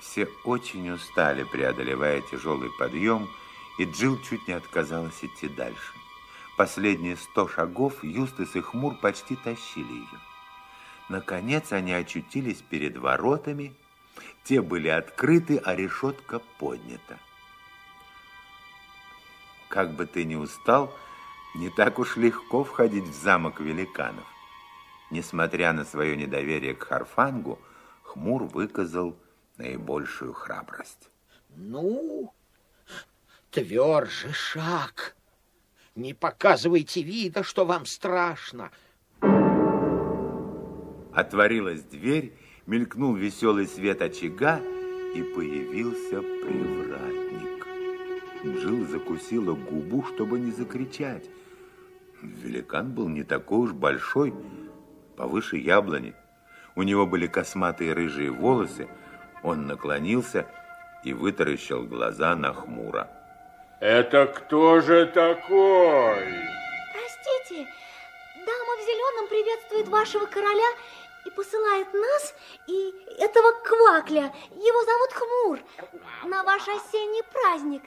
Все 0.00 0.28
очень 0.44 0.90
устали, 0.90 1.44
преодолевая 1.44 2.22
тяжелый 2.22 2.70
подъем, 2.78 3.28
и 3.78 3.84
Джилл 3.84 4.18
чуть 4.22 4.48
не 4.48 4.54
отказалась 4.54 5.22
идти 5.22 5.48
дальше. 5.48 5.94
Последние 6.56 7.16
сто 7.16 7.48
шагов 7.48 8.02
Юстас 8.02 8.56
и 8.56 8.60
Хмур 8.60 8.96
почти 8.96 9.36
тащили 9.36 9.92
ее. 9.92 10.20
Наконец 11.08 11.72
они 11.72 11.92
очутились 11.92 12.62
перед 12.62 12.96
воротами, 12.96 13.74
те 14.44 14.62
были 14.62 14.88
открыты, 14.88 15.58
а 15.58 15.74
решетка 15.74 16.40
поднята. 16.58 17.18
Как 19.68 19.94
бы 19.94 20.06
ты 20.06 20.24
ни 20.24 20.34
устал, 20.34 20.92
не 21.54 21.68
так 21.70 21.98
уж 21.98 22.16
легко 22.16 22.64
входить 22.64 23.04
в 23.04 23.14
замок 23.14 23.60
великанов. 23.60 24.24
Несмотря 25.10 25.72
на 25.72 25.84
свое 25.84 26.16
недоверие 26.16 26.74
к 26.74 26.84
Харфангу, 26.84 27.58
Хмур 28.02 28.44
выказал 28.44 29.16
наибольшую 29.60 30.32
храбрость. 30.32 31.10
Ну, 31.54 32.32
тверже 33.50 34.32
шаг. 34.32 35.14
Не 35.94 36.14
показывайте 36.14 37.02
вида, 37.02 37.42
что 37.42 37.66
вам 37.66 37.84
страшно. 37.84 38.70
Отворилась 41.12 41.82
дверь, 41.82 42.32
мелькнул 42.66 43.14
веселый 43.14 43.66
свет 43.66 44.00
очага, 44.00 44.60
и 45.14 45.22
появился 45.22 46.22
привратник. 46.22 47.66
Джил 48.44 48.86
закусила 48.86 49.54
губу, 49.54 50.04
чтобы 50.04 50.38
не 50.38 50.52
закричать. 50.52 51.28
Великан 52.22 52.92
был 52.92 53.08
не 53.08 53.24
такой 53.24 53.58
уж 53.58 53.72
большой, 53.72 54.32
повыше 55.16 55.56
яблони. 55.56 56.14
У 56.76 56.82
него 56.84 57.06
были 57.06 57.26
косматые 57.26 57.92
рыжие 57.92 58.30
волосы, 58.30 58.88
он 59.42 59.66
наклонился 59.66 60.46
и 61.02 61.12
вытаращил 61.12 61.82
глаза 61.84 62.34
на 62.34 62.52
хмуро. 62.52 63.08
Это 63.80 64.26
кто 64.26 64.80
же 64.80 65.06
такой? 65.06 66.34
Простите, 66.92 67.66
дама 68.34 68.76
в 68.76 68.84
зеленом 68.84 69.28
приветствует 69.28 69.88
вашего 69.88 70.26
короля 70.26 70.68
и 71.24 71.30
посылает 71.30 71.92
нас 71.94 72.34
и 72.66 72.94
этого 73.18 73.52
квакля. 73.64 74.32
Его 74.50 74.84
зовут 74.84 75.12
Хмур. 75.12 75.58
На 76.24 76.42
ваш 76.44 76.62
осенний 76.68 77.22
праздник. 77.32 77.82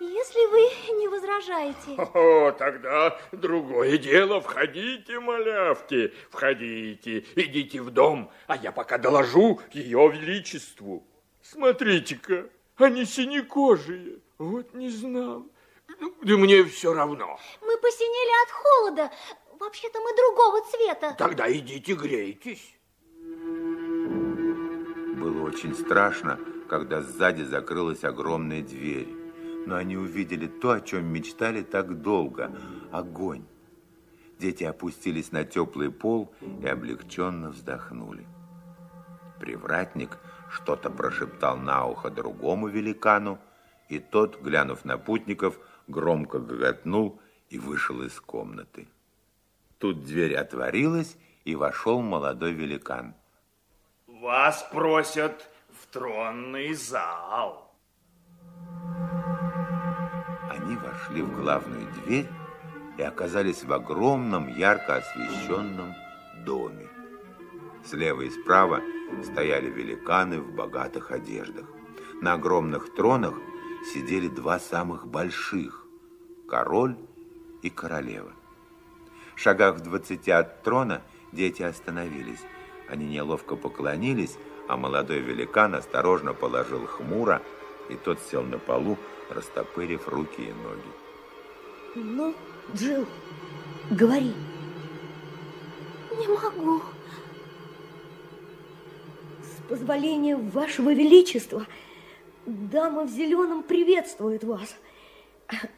Если 0.00 0.46
вы 0.50 0.98
не 0.98 1.08
возражаете. 1.08 1.94
О, 2.14 2.52
тогда 2.52 3.18
другое 3.32 3.96
дело. 3.96 4.40
Входите, 4.40 5.20
малявки, 5.20 6.12
входите. 6.30 7.24
Идите 7.36 7.80
в 7.80 7.90
дом, 7.90 8.30
а 8.46 8.56
я 8.56 8.72
пока 8.72 8.98
доложу 8.98 9.60
ее 9.72 10.10
величеству. 10.12 11.06
Смотрите-ка, 11.42 12.48
они 12.76 13.04
синекожие. 13.04 14.18
Вот 14.38 14.74
не 14.74 14.90
знал. 14.90 15.46
Да 16.22 16.36
мне 16.36 16.64
все 16.64 16.92
равно. 16.92 17.38
Мы 17.62 17.78
посинели 17.78 18.44
от 18.44 18.50
холода. 18.50 19.10
Вообще-то 19.60 20.00
мы 20.00 20.16
другого 20.16 20.60
цвета. 20.70 21.14
Тогда 21.16 21.50
идите 21.52 21.94
грейтесь. 21.94 22.74
Было 25.16 25.46
очень 25.46 25.74
страшно, 25.74 26.38
когда 26.68 27.00
сзади 27.00 27.42
закрылась 27.42 28.02
огромная 28.04 28.62
дверь. 28.62 29.23
Но 29.66 29.76
они 29.76 29.96
увидели 29.96 30.46
то, 30.46 30.72
о 30.72 30.80
чем 30.80 31.06
мечтали 31.06 31.62
так 31.62 32.00
долго– 32.02 32.56
огонь. 32.92 33.44
Дети 34.38 34.64
опустились 34.64 35.32
на 35.32 35.44
теплый 35.44 35.90
пол 35.90 36.32
и 36.62 36.66
облегченно 36.66 37.50
вздохнули. 37.50 38.26
Привратник 39.40 40.18
что-то 40.50 40.90
прошептал 40.90 41.56
на 41.56 41.86
ухо 41.86 42.10
другому 42.10 42.68
великану, 42.68 43.38
и 43.88 43.98
тот, 43.98 44.40
глянув 44.40 44.84
на 44.84 44.98
путников, 44.98 45.58
громко 45.88 46.38
гоготнул 46.38 47.20
и 47.48 47.58
вышел 47.58 48.02
из 48.02 48.20
комнаты. 48.20 48.88
Тут 49.78 50.04
дверь 50.04 50.34
отворилась, 50.36 51.16
и 51.44 51.54
вошел 51.54 52.00
молодой 52.00 52.52
великан. 52.52 53.14
Вас 54.06 54.66
просят 54.72 55.50
в 55.70 55.86
тронный 55.92 56.72
зал. 56.72 57.63
Они 60.64 60.76
вошли 60.76 61.20
в 61.20 61.42
главную 61.42 61.86
дверь 61.92 62.26
и 62.96 63.02
оказались 63.02 63.64
в 63.64 63.72
огромном 63.72 64.48
ярко 64.48 64.96
освещенном 64.96 65.92
доме. 66.46 66.88
Слева 67.84 68.22
и 68.22 68.30
справа 68.30 68.80
стояли 69.24 69.68
великаны 69.68 70.40
в 70.40 70.54
богатых 70.54 71.10
одеждах. 71.10 71.66
На 72.22 72.32
огромных 72.32 72.94
тронах 72.94 73.34
сидели 73.92 74.28
два 74.28 74.58
самых 74.58 75.06
больших– 75.06 75.84
король 76.48 76.96
и 77.60 77.68
королева. 77.68 78.32
В 79.34 79.40
шагах 79.40 79.76
в 79.76 79.80
двадцати 79.80 80.30
от 80.30 80.62
трона 80.62 81.02
дети 81.32 81.62
остановились. 81.62 82.40
Они 82.88 83.04
неловко 83.06 83.56
поклонились, 83.56 84.38
а 84.66 84.78
молодой 84.78 85.18
великан 85.18 85.74
осторожно 85.74 86.32
положил 86.32 86.86
хмуро, 86.86 87.42
и 87.90 87.96
тот 87.96 88.18
сел 88.20 88.42
на 88.42 88.58
полу, 88.58 88.96
растопырив 89.30 90.08
руки 90.08 90.42
и 90.42 90.52
ноги. 90.52 90.92
Ну, 91.94 92.34
Джилл, 92.74 93.06
говори. 93.90 94.32
Не 96.18 96.28
могу. 96.28 96.82
С 99.42 99.68
позволения 99.68 100.36
вашего 100.36 100.92
величества– 100.92 101.66
Дама 102.46 103.04
в 103.04 103.10
зеленом 103.10 103.62
приветствует 103.62 104.44
вас. 104.44 104.76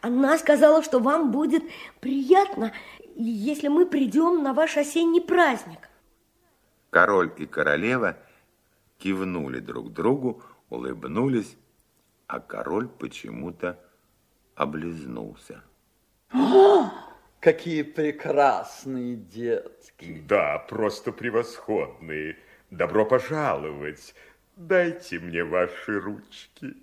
Она 0.01 0.37
сказала, 0.39 0.83
что 0.83 0.99
вам 0.99 1.31
будет 1.31 1.63
приятно, 2.01 2.73
если 3.15 3.69
мы 3.69 3.87
придем 3.87 4.43
на 4.43 4.53
ваш 4.53 4.77
осенний 4.77 5.21
праздник. 5.21 5.89
Король 6.91 7.33
и 7.37 7.47
королева 7.47 8.17
кивнули 8.99 9.61
друг 9.61 9.93
другу, 9.93 10.43
улыбнулись, 10.71 11.57
а 12.27 12.41
король 12.41 12.89
почему-то 12.89 13.79
облизнулся. 14.55 15.63
О, 16.33 16.91
какие 17.41 17.83
прекрасные 17.83 19.17
детки! 19.17 20.23
Да, 20.27 20.59
просто 20.59 21.13
превосходные. 21.13 22.39
Добро 22.71 23.07
пожаловать. 23.07 24.15
Дайте 24.57 25.21
мне 25.21 25.45
ваши 25.45 26.01
ручки. 26.01 26.75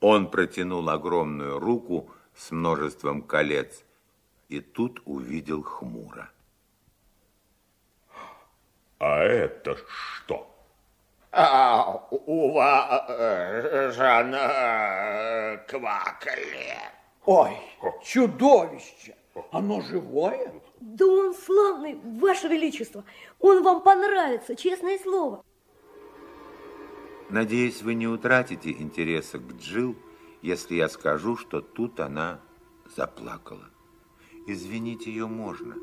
Он 0.00 0.30
протянул 0.30 0.88
огромную 0.88 1.58
руку 1.58 2.10
с 2.34 2.52
множеством 2.52 3.22
колец 3.22 3.84
и 4.48 4.60
тут 4.60 5.02
увидел 5.04 5.62
хмуро. 5.62 6.30
А 9.00 9.22
это 9.22 9.76
что? 9.88 10.57
А, 11.30 12.08
у 12.10 12.52
вас 12.52 13.06
жена 13.94 15.58
квакали. 15.68 16.74
Ой, 17.24 17.52
чудовище! 18.02 19.14
Оно 19.52 19.80
живое? 19.82 20.52
Да 20.80 21.06
он 21.06 21.34
славный, 21.34 21.98
Ваше 22.02 22.48
Величество. 22.48 23.04
Он 23.40 23.62
вам 23.62 23.82
понравится, 23.82 24.56
честное 24.56 24.98
слово. 24.98 25.44
Надеюсь, 27.30 27.82
вы 27.82 27.94
не 27.94 28.08
утратите 28.08 28.70
интереса 28.70 29.38
к 29.38 29.52
Джил, 29.58 29.96
если 30.40 30.76
я 30.76 30.88
скажу, 30.88 31.36
что 31.36 31.60
тут 31.60 32.00
она 32.00 32.40
заплакала. 32.96 33.68
Извинить 34.46 35.06
ее 35.06 35.26
можно. 35.26 35.76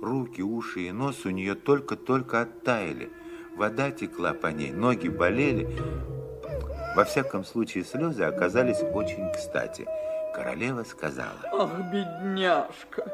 Руки, 0.00 0.42
уши 0.42 0.82
и 0.82 0.92
нос 0.92 1.24
у 1.24 1.30
нее 1.30 1.54
только-только 1.54 2.42
оттаяли. 2.42 3.10
Вода 3.56 3.90
текла 3.90 4.34
по 4.34 4.48
ней, 4.48 4.70
ноги 4.70 5.08
болели. 5.08 5.68
Во 6.94 7.04
всяком 7.04 7.44
случае, 7.44 7.84
слезы 7.84 8.22
оказались 8.24 8.82
очень 8.82 9.32
кстати. 9.32 9.86
Королева 10.34 10.84
сказала. 10.84 11.40
Ах, 11.52 11.70
бедняжка. 11.90 13.10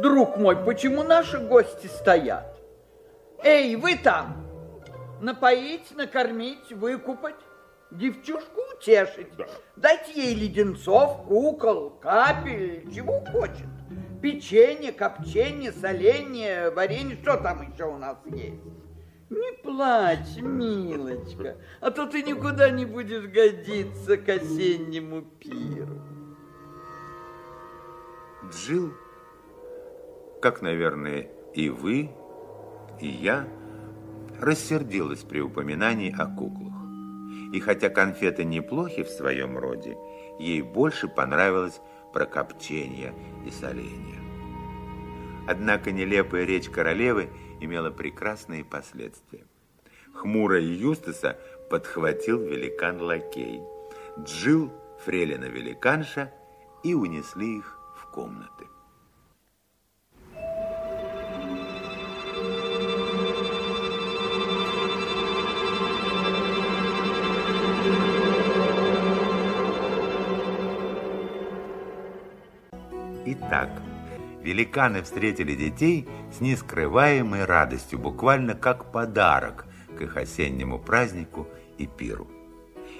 Друг 0.00 0.36
мой, 0.36 0.56
почему 0.56 1.02
наши 1.02 1.38
гости 1.38 1.86
стоят? 1.86 2.56
Эй, 3.42 3.76
вы 3.76 3.96
там! 3.96 4.50
напоить, 5.20 5.94
накормить, 5.96 6.72
выкупать, 6.72 7.36
девчушку 7.90 8.60
утешить. 8.74 9.34
Да. 9.36 9.46
Дайте 9.76 10.12
ей 10.12 10.34
леденцов, 10.34 11.24
кукол, 11.26 11.90
капель, 11.90 12.90
чего 12.92 13.20
хочет. 13.20 13.66
Печенье, 14.22 14.92
копчение, 14.92 15.72
соленье, 15.72 16.70
варенье, 16.70 17.16
что 17.22 17.36
там 17.38 17.70
еще 17.70 17.84
у 17.84 17.96
нас 17.96 18.18
есть. 18.26 18.60
Не 19.30 19.52
плачь, 19.62 20.36
милочка, 20.38 21.56
а 21.80 21.92
то 21.92 22.06
ты 22.06 22.24
никуда 22.24 22.68
не 22.70 22.84
будешь 22.84 23.26
годиться 23.26 24.16
к 24.16 24.28
осеннему 24.28 25.22
пиру. 25.22 26.02
Джил, 28.50 28.92
как, 30.42 30.62
наверное, 30.62 31.28
и 31.54 31.68
вы, 31.68 32.10
и 33.00 33.06
я, 33.06 33.46
рассердилась 34.40 35.22
при 35.22 35.40
упоминании 35.40 36.12
о 36.12 36.26
куклах. 36.26 36.74
И 37.52 37.60
хотя 37.60 37.88
конфеты 37.88 38.44
неплохи 38.44 39.04
в 39.04 39.08
своем 39.08 39.56
роде, 39.56 39.96
ей 40.40 40.62
больше 40.62 41.06
понравилось 41.06 41.80
прокопчение 42.12 43.14
и 43.46 43.50
соление. 43.52 44.18
Однако 45.46 45.92
нелепая 45.92 46.44
речь 46.44 46.68
королевы 46.68 47.28
имела 47.60 47.90
прекрасные 47.90 48.64
последствия. 48.64 49.44
Хмуро 50.14 50.60
Юстаса 50.60 51.38
подхватил 51.70 52.40
великан-лакей. 52.42 53.60
Джил, 54.18 54.72
фрелина-великанша, 55.04 56.32
и 56.82 56.94
унесли 56.94 57.58
их 57.58 57.78
в 57.96 58.10
комнаты. 58.10 58.66
Итак, 73.26 73.70
великаны 74.42 75.02
встретили 75.02 75.54
детей 75.54 76.08
с 76.32 76.40
нескрываемой 76.40 77.44
радостью, 77.44 77.98
буквально 77.98 78.54
как 78.54 78.92
подарок 78.92 79.66
к 79.96 80.00
их 80.02 80.16
осеннему 80.16 80.78
празднику 80.78 81.48
и 81.78 81.86
пиру. 81.86 82.28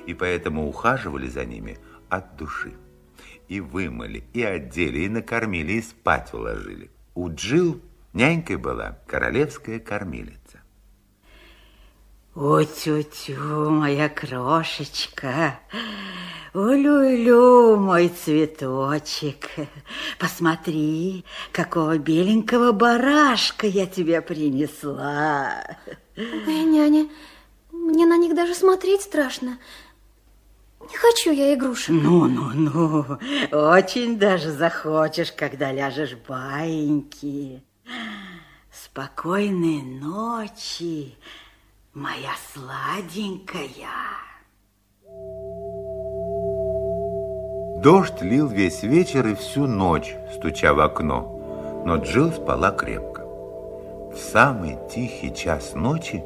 И 0.07 0.15
поэтому 0.15 0.69
ухаживали 0.69 1.29
за 1.29 1.45
ними 1.45 1.79
от 2.09 2.37
души. 2.37 2.75
И 3.49 3.61
вымыли, 3.61 4.25
и 4.33 4.43
одели, 4.43 5.01
и 5.01 5.09
накормили, 5.09 5.73
и 5.73 5.83
спать 5.83 6.33
уложили. 6.33 6.91
У 7.15 7.29
Джил 7.31 7.81
нянькой 8.13 8.57
была 8.57 8.99
королевская 9.07 9.81
кормилица. 9.81 10.40
О-тю-тю, 12.37 13.71
моя 13.71 14.09
крошечка, 14.09 15.59
улю-лю, 16.55 17.77
мой 17.77 18.09
цветочек, 18.09 19.49
посмотри, 20.17 21.25
какого 21.51 21.99
беленького 21.99 22.71
барашка 22.71 23.67
я 23.67 23.85
тебе 23.87 24.23
принесла. 24.23 25.77
Ой, 26.17 26.63
няня, 26.63 27.09
мне 27.73 28.07
на 28.07 28.17
них 28.17 28.37
даже 28.37 28.55
смотреть 28.55 29.03
страшно. 29.03 29.59
Не 30.89 30.97
хочу 30.97 31.33
я 31.33 31.53
игрушек. 31.53 31.89
Ну-ну-ну, 31.89 33.19
очень 33.51 34.21
даже 34.21 34.53
захочешь, 34.53 35.33
когда 35.33 35.73
ляжешь 35.73 36.17
баиньки. 36.29 37.65
Спокойной 38.73 39.83
ночи, 39.83 41.17
моя 41.95 42.31
сладенькая. 42.53 43.69
Дождь 47.83 48.21
лил 48.21 48.47
весь 48.47 48.85
вечер 48.85 49.27
и 49.27 49.35
всю 49.35 49.67
ночь, 49.67 50.15
стуча 50.37 50.73
в 50.73 50.81
окно, 50.81 51.83
но 51.85 51.97
Джилл 51.97 52.31
спала 52.31 52.71
крепко. 52.71 53.25
В 53.25 54.17
самый 54.17 54.77
тихий 54.93 55.35
час 55.35 55.75
ночи 55.75 56.23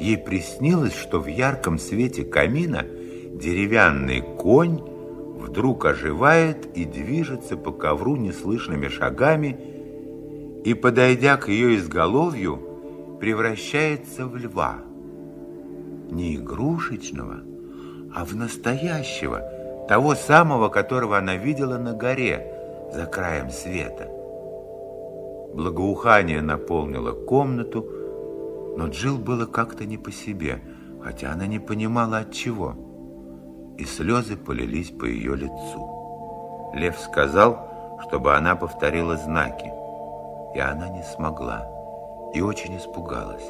ей 0.00 0.18
приснилось, 0.18 0.96
что 0.96 1.20
в 1.20 1.28
ярком 1.28 1.78
свете 1.78 2.24
камина 2.24 2.82
деревянный 2.82 4.20
конь 4.20 4.80
вдруг 5.38 5.84
оживает 5.84 6.76
и 6.76 6.84
движется 6.84 7.56
по 7.56 7.70
ковру 7.70 8.16
неслышными 8.16 8.88
шагами 8.88 9.56
и, 10.64 10.74
подойдя 10.74 11.36
к 11.36 11.48
ее 11.48 11.76
изголовью, 11.76 12.71
превращается 13.22 14.26
в 14.26 14.36
льва. 14.36 14.78
Не 16.10 16.34
игрушечного, 16.34 17.36
а 18.12 18.24
в 18.24 18.34
настоящего, 18.34 19.86
того 19.88 20.16
самого, 20.16 20.68
которого 20.68 21.16
она 21.16 21.36
видела 21.36 21.78
на 21.78 21.92
горе 21.92 22.52
за 22.92 23.06
краем 23.06 23.50
света. 23.50 24.08
Благоухание 25.54 26.42
наполнило 26.42 27.12
комнату, 27.12 27.86
но 28.76 28.88
Джил 28.88 29.18
было 29.18 29.46
как-то 29.46 29.84
не 29.84 29.98
по 29.98 30.10
себе, 30.10 30.60
хотя 31.00 31.30
она 31.30 31.46
не 31.46 31.60
понимала 31.60 32.18
от 32.18 32.32
чего. 32.32 32.74
И 33.78 33.84
слезы 33.84 34.36
полились 34.36 34.90
по 34.90 35.04
ее 35.04 35.36
лицу. 35.36 36.72
Лев 36.74 36.98
сказал, 36.98 38.00
чтобы 38.04 38.34
она 38.34 38.56
повторила 38.56 39.16
знаки, 39.16 39.70
и 40.56 40.58
она 40.58 40.88
не 40.88 41.04
смогла 41.04 41.81
и 42.34 42.40
очень 42.40 42.76
испугалась. 42.76 43.44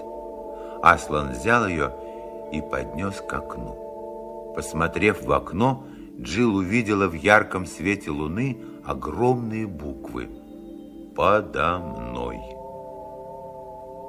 Аслан 0.83 1.33
взял 1.33 1.67
ее 1.67 1.93
и 2.53 2.61
поднес 2.61 3.21
к 3.21 3.33
окну. 3.33 4.53
Посмотрев 4.55 5.23
в 5.23 5.33
окно, 5.33 5.85
Джилл 6.21 6.57
увидела 6.57 7.09
в 7.09 7.15
ярком 7.15 7.67
свете 7.67 8.11
луны 8.11 8.59
огромные 8.85 9.67
буквы 9.67 10.29
«Подо 11.17 11.79
мной». 11.79 12.39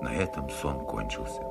На 0.01 0.13
этом 0.13 0.49
сон 0.49 0.85
кончился. 0.85 1.41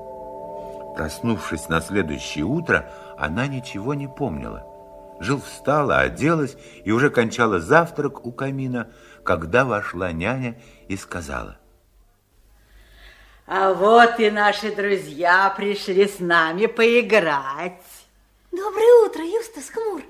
Проснувшись 0.95 1.68
на 1.68 1.81
следующее 1.81 2.45
утро, 2.45 2.87
она 3.16 3.47
ничего 3.47 3.95
не 3.95 4.09
помнила. 4.09 4.66
Жил 5.20 5.41
встала, 5.41 6.01
оделась 6.01 6.57
и 6.85 6.91
уже 6.91 7.09
кончала 7.09 7.61
завтрак 7.61 8.27
у 8.27 8.33
камина, 8.33 8.91
когда 9.23 9.64
вошла 9.64 10.12
няня 10.12 10.61
и 10.89 10.97
сказала. 10.97 11.57
А 13.47 13.72
вот 13.72 14.20
и 14.20 14.30
наши 14.30 14.74
друзья 14.74 15.53
пришли 15.57 16.07
с 16.07 16.20
нами 16.20 16.66
поиграть. 16.66 17.82
Доброе 18.53 19.07
утро, 19.07 19.24
Юстас 19.24 19.70
Хмур. 19.70 20.03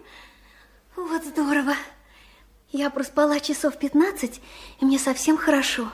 Вот 0.96 1.24
здорово. 1.24 1.72
Я 2.70 2.90
проспала 2.90 3.40
часов 3.40 3.78
15, 3.78 4.42
и 4.80 4.84
мне 4.84 4.98
совсем 4.98 5.38
хорошо. 5.38 5.88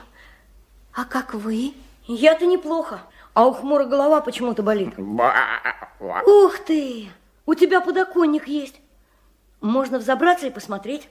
А 0.93 1.05
как 1.05 1.33
вы? 1.33 1.73
Я-то 2.07 2.45
неплохо, 2.45 3.01
а 3.33 3.47
у 3.47 3.53
Хмура 3.53 3.85
голова 3.85 4.19
почему-то 4.21 4.61
болит. 4.61 4.93
Ух 4.97 6.59
ты! 6.65 7.09
У 7.45 7.55
тебя 7.55 7.81
подоконник 7.81 8.47
есть. 8.47 8.75
Можно 9.61 9.97
взобраться 9.99 10.47
и 10.47 10.51
посмотреть. 10.51 11.07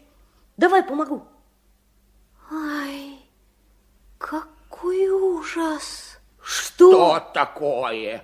Давай 0.56 0.82
помогу. 0.82 1.26
Ай, 2.50 3.18
какой 4.18 5.08
ужас! 5.08 6.07
Что, 6.48 7.18
Что 7.18 7.32
такое? 7.34 8.22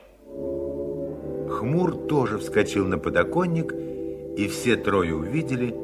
Хмур 1.51 2.07
тоже 2.07 2.39
вскочил 2.39 2.87
на 2.87 2.97
подоконник, 2.97 3.75
и 3.75 4.49
все 4.49 4.77
трое 4.77 5.15
увидели, 5.15 5.75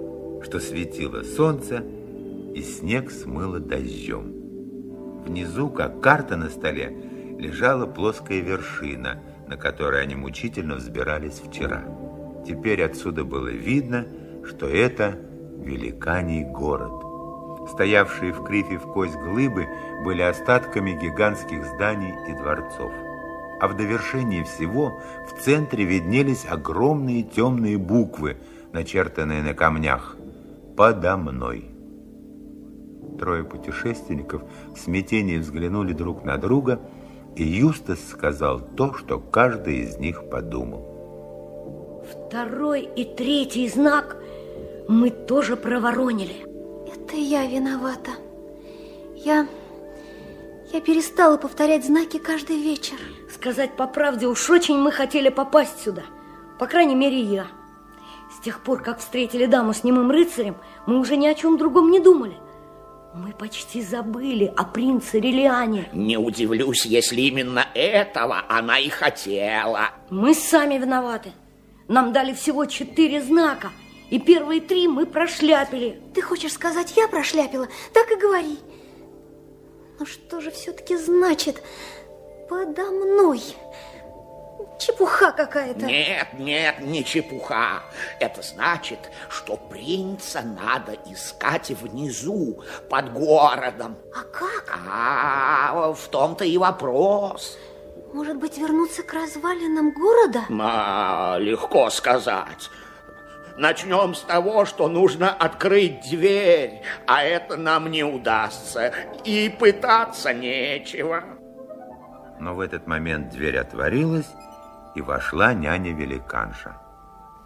что 0.42 0.58
светило 0.58 1.22
солнце, 1.22 1.84
и 2.54 2.62
снег 2.62 3.10
смыло 3.10 3.60
дождем. 3.60 4.32
Внизу, 5.26 5.68
как 5.68 6.00
карта 6.00 6.36
на 6.36 6.48
столе, 6.48 6.96
лежала 7.38 7.84
плоская 7.84 8.40
вершина, 8.40 9.22
на 9.46 9.58
которой 9.58 10.02
они 10.02 10.14
мучительно 10.14 10.76
взбирались 10.76 11.42
вчера. 11.46 11.84
Теперь 12.48 12.82
отсюда 12.82 13.22
было 13.22 13.48
видно, 13.48 14.06
что 14.46 14.66
это 14.66 15.18
великаний 15.58 16.44
город. 16.44 17.09
Стоявшие 17.68 18.32
в 18.32 18.42
крифе 18.42 18.78
в 18.78 18.92
кость 18.92 19.16
глыбы 19.16 19.68
были 20.04 20.22
остатками 20.22 20.92
гигантских 20.92 21.64
зданий 21.66 22.14
и 22.28 22.32
дворцов. 22.32 22.92
А 23.60 23.68
в 23.68 23.76
довершении 23.76 24.42
всего 24.42 25.00
в 25.28 25.42
центре 25.42 25.84
виднелись 25.84 26.46
огромные 26.48 27.22
темные 27.22 27.76
буквы, 27.76 28.38
начертанные 28.72 29.42
на 29.42 29.52
камнях 29.52 30.16
«Подо 30.76 31.16
мной». 31.16 31.66
Трое 33.18 33.44
путешественников 33.44 34.42
в 34.74 34.78
смятении 34.78 35.36
взглянули 35.36 35.92
друг 35.92 36.24
на 36.24 36.38
друга, 36.38 36.80
и 37.36 37.42
Юстас 37.42 37.98
сказал 38.08 38.60
то, 38.60 38.94
что 38.94 39.20
каждый 39.20 39.80
из 39.80 39.98
них 39.98 40.30
подумал. 40.30 40.90
Второй 42.10 42.82
и 42.82 43.04
третий 43.04 43.68
знак 43.68 44.16
мы 44.88 45.10
тоже 45.10 45.56
проворонили. 45.56 46.49
Это 47.10 47.18
я 47.18 47.44
виновата. 47.44 48.12
Я... 49.16 49.48
Я 50.72 50.80
перестала 50.80 51.36
повторять 51.38 51.84
знаки 51.84 52.18
каждый 52.18 52.62
вечер. 52.62 52.98
Сказать 53.34 53.72
по 53.76 53.88
правде, 53.88 54.28
уж 54.28 54.48
очень 54.48 54.78
мы 54.78 54.92
хотели 54.92 55.28
попасть 55.28 55.82
сюда. 55.82 56.04
По 56.60 56.68
крайней 56.68 56.94
мере, 56.94 57.18
я. 57.20 57.48
С 58.32 58.44
тех 58.44 58.60
пор, 58.60 58.80
как 58.84 59.00
встретили 59.00 59.46
даму 59.46 59.74
с 59.74 59.82
немым 59.82 60.12
рыцарем, 60.12 60.56
мы 60.86 61.00
уже 61.00 61.16
ни 61.16 61.26
о 61.26 61.34
чем 61.34 61.58
другом 61.58 61.90
не 61.90 61.98
думали. 61.98 62.36
Мы 63.12 63.32
почти 63.32 63.82
забыли 63.82 64.44
о 64.56 64.62
принце 64.62 65.18
Релиане. 65.18 65.88
Не 65.92 66.16
удивлюсь, 66.16 66.86
если 66.86 67.22
именно 67.22 67.66
этого 67.74 68.44
она 68.48 68.78
и 68.78 68.88
хотела. 68.88 69.90
Мы 70.10 70.32
сами 70.32 70.78
виноваты. 70.78 71.32
Нам 71.88 72.12
дали 72.12 72.34
всего 72.34 72.66
четыре 72.66 73.20
знака, 73.20 73.72
и 74.10 74.18
первые 74.18 74.60
три 74.60 74.88
мы 74.88 75.06
прошляпили. 75.06 76.00
Ты 76.14 76.20
хочешь 76.20 76.52
сказать, 76.52 76.96
я 76.96 77.08
прошляпила? 77.08 77.68
Так 77.94 78.10
и 78.10 78.16
говори. 78.16 78.58
Но 79.98 80.06
что 80.06 80.40
же 80.40 80.50
все-таки 80.50 80.96
значит 80.96 81.62
подо 82.48 82.90
мной? 82.90 83.40
Чепуха 84.78 85.30
какая-то. 85.32 85.84
Нет, 85.84 86.28
нет, 86.38 86.80
не 86.80 87.04
чепуха. 87.04 87.82
Это 88.18 88.40
значит, 88.42 88.98
что 89.28 89.56
принца 89.56 90.42
надо 90.42 90.96
искать 91.06 91.70
внизу, 91.70 92.62
под 92.88 93.12
городом. 93.12 93.96
А 94.14 94.22
как? 94.22 94.78
А, 94.88 95.92
в 95.92 96.08
том-то 96.08 96.44
и 96.44 96.56
вопрос. 96.56 97.58
Может 98.14 98.38
быть, 98.38 98.58
вернуться 98.58 99.02
к 99.02 99.12
развалинам 99.12 99.92
города? 99.92 100.44
А, 100.48 101.36
легко 101.38 101.90
сказать. 101.90 102.70
Начнем 103.60 104.14
с 104.14 104.22
того, 104.22 104.64
что 104.64 104.88
нужно 104.88 105.30
открыть 105.30 106.08
дверь, 106.08 106.80
а 107.06 107.22
это 107.22 107.58
нам 107.58 107.90
не 107.90 108.02
удастся, 108.02 108.90
и 109.22 109.50
пытаться 109.50 110.32
нечего. 110.32 111.22
Но 112.38 112.54
в 112.54 112.60
этот 112.60 112.86
момент 112.86 113.28
дверь 113.28 113.58
отворилась, 113.58 114.30
и 114.94 115.02
вошла 115.02 115.52
няня-великанша. 115.52 116.80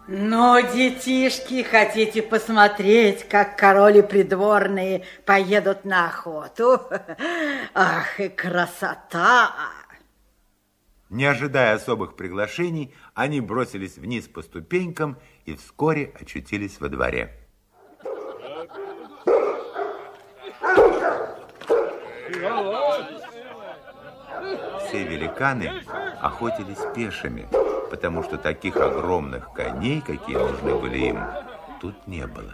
Ну, 0.07 0.61
детишки, 0.73 1.63
хотите 1.63 2.21
посмотреть, 2.21 3.27
как 3.27 3.57
короли 3.57 4.01
придворные 4.01 5.03
поедут 5.25 5.83
на 5.83 6.07
охоту? 6.07 6.79
Ах, 7.73 8.21
и 8.21 8.29
красота! 8.29 9.51
Не 11.09 11.25
ожидая 11.25 11.75
особых 11.75 12.15
приглашений, 12.15 12.93
они 13.13 13.39
бросились 13.39 13.97
вниз 13.97 14.27
по 14.27 14.41
ступенькам 14.41 15.17
и 15.17 15.34
вскоре 15.53 16.11
очутились 16.19 16.79
во 16.79 16.89
дворе. 16.89 17.31
Все 24.87 25.03
великаны 25.03 25.83
охотились 26.21 26.79
пешими, 26.95 27.47
потому 27.91 28.23
что 28.23 28.37
таких 28.37 28.77
огромных 28.77 29.53
коней, 29.53 30.01
какие 30.01 30.37
нужны 30.37 30.75
были 30.75 30.97
им, 30.97 31.19
тут 31.79 32.07
не 32.07 32.25
было. 32.25 32.53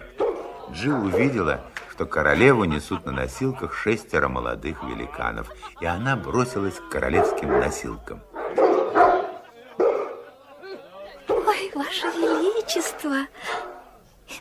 Джилл 0.71 1.05
увидела, 1.05 1.61
что 1.89 2.05
королеву 2.05 2.63
несут 2.63 3.05
на 3.05 3.11
носилках 3.11 3.73
шестеро 3.73 4.27
молодых 4.29 4.83
великанов, 4.83 5.49
и 5.81 5.85
она 5.85 6.15
бросилась 6.15 6.75
к 6.75 6.89
королевским 6.89 7.49
носилкам. 7.59 8.21
Ой, 11.27 11.70
Ваше 11.81 12.05
Величество, 12.09 13.25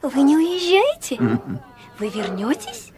вы 0.03 0.21
не 0.21 0.37
уезжаете? 0.37 1.17
Вы 1.99 2.09
вернетесь? 2.11 2.93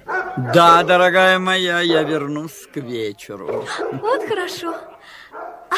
Да, 0.53 0.83
дорогая 0.83 1.39
моя, 1.39 1.79
я 1.79 2.03
вернусь 2.03 2.67
к 2.67 2.77
вечеру. 2.79 3.65
Вот 3.93 4.27
хорошо. 4.27 4.75
А, 5.33 5.77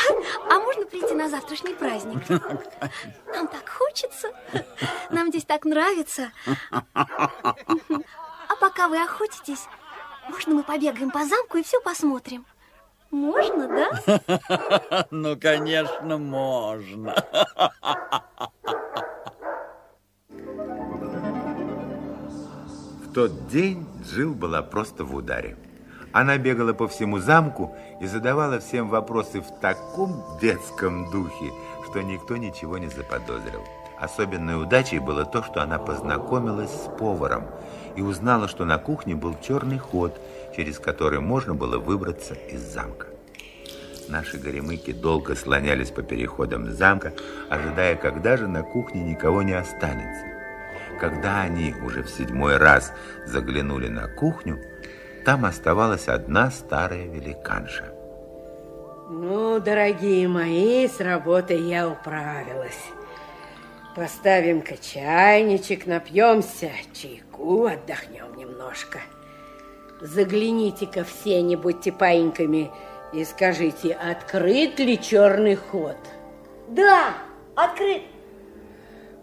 а 0.49 0.61
можно 0.61 0.87
прийти 0.87 1.12
на 1.15 1.29
завтрашний 1.29 1.75
праздник? 1.75 2.27
Нам 3.35 3.49
так 3.49 3.69
хочется. 3.69 4.31
Нам 5.11 5.29
здесь 5.29 5.45
так 5.45 5.67
нравится. 5.67 6.33
А 8.47 8.57
пока 8.57 8.89
вы 8.89 9.03
охотитесь, 9.03 9.67
можно 10.29 10.55
мы 10.55 10.62
побегаем 10.62 11.11
по 11.11 11.25
замку 11.25 11.57
и 11.57 11.62
все 11.62 11.81
посмотрим? 11.81 12.45
Можно, 13.15 13.69
да? 13.69 15.07
Ну, 15.11 15.37
конечно, 15.41 16.19
можно. 16.19 17.15
Тот 23.25 23.49
день 23.49 23.87
Джилл 24.05 24.35
была 24.35 24.61
просто 24.61 25.03
в 25.03 25.14
ударе. 25.14 25.57
Она 26.12 26.37
бегала 26.37 26.75
по 26.75 26.87
всему 26.87 27.20
замку 27.20 27.75
и 27.99 28.07
задавала 28.07 28.59
всем 28.59 28.91
вопросы 28.91 29.41
в 29.41 29.61
таком 29.61 30.22
детском 30.43 31.11
духе, 31.11 31.51
что 31.89 32.03
никто 32.03 32.37
ничего 32.37 32.77
не 32.77 32.89
заподозрил. 32.89 33.64
Особенной 33.99 34.62
удачей 34.62 34.99
было 34.99 35.25
то, 35.25 35.43
что 35.43 35.62
она 35.62 35.79
познакомилась 35.79 36.68
с 36.68 36.91
поваром 36.99 37.47
и 37.97 38.03
узнала, 38.03 38.47
что 38.47 38.66
на 38.66 38.77
кухне 38.77 39.14
был 39.14 39.35
черный 39.41 39.79
ход, 39.79 40.20
через 40.55 40.79
который 40.79 41.20
можно 41.20 41.55
было 41.55 41.79
выбраться 41.79 42.35
из 42.35 42.61
замка. 42.61 43.07
Наши 44.07 44.37
горемыки 44.37 44.93
долго 44.93 45.35
слонялись 45.35 45.91
по 45.91 46.03
переходам 46.03 46.70
замка, 46.70 47.14
ожидая, 47.49 47.97
когда 47.97 48.37
же 48.37 48.49
на 48.49 48.62
кухне 48.62 49.03
никого 49.03 49.43
не 49.43 49.55
останется. 49.55 50.34
Когда 51.01 51.42
они 51.42 51.74
уже 51.82 52.03
в 52.03 52.11
седьмой 52.11 52.57
раз 52.57 52.92
заглянули 53.26 53.88
на 53.88 54.09
кухню, 54.09 54.61
там 55.24 55.45
оставалась 55.45 56.09
одна 56.09 56.51
старая 56.51 57.07
великанша. 57.07 57.92
Ну, 59.11 59.61
дорогие 59.61 60.28
мои, 60.28 60.88
с 60.88 61.01
работой 61.01 61.61
я 61.61 61.88
управилась. 61.88 62.80
Поставим-ка 63.95 64.76
чайничек, 64.76 65.86
напьемся 65.86 66.70
чайку, 66.92 67.66
отдохнем 67.66 68.34
немножко. 68.36 69.01
Загляните-ка 70.01 71.05
все, 71.05 71.42
не 71.42 71.57
будьте 71.57 71.92
паиньками, 71.92 72.70
и 73.12 73.24
скажите, 73.24 73.92
открыт 73.92 74.78
ли 74.80 75.01
черный 75.01 75.55
ход? 75.55 75.97
Да, 76.68 77.14
открыт. 77.55 78.03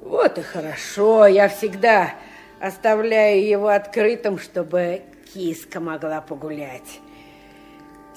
Вот 0.02 0.38
и 0.38 0.42
хорошо, 0.42 1.28
я 1.28 1.48
всегда 1.48 2.16
оставляю 2.60 3.46
его 3.46 3.68
открытым, 3.68 4.40
чтобы 4.40 5.04
киска 5.34 5.80
могла 5.80 6.22
погулять. 6.22 7.00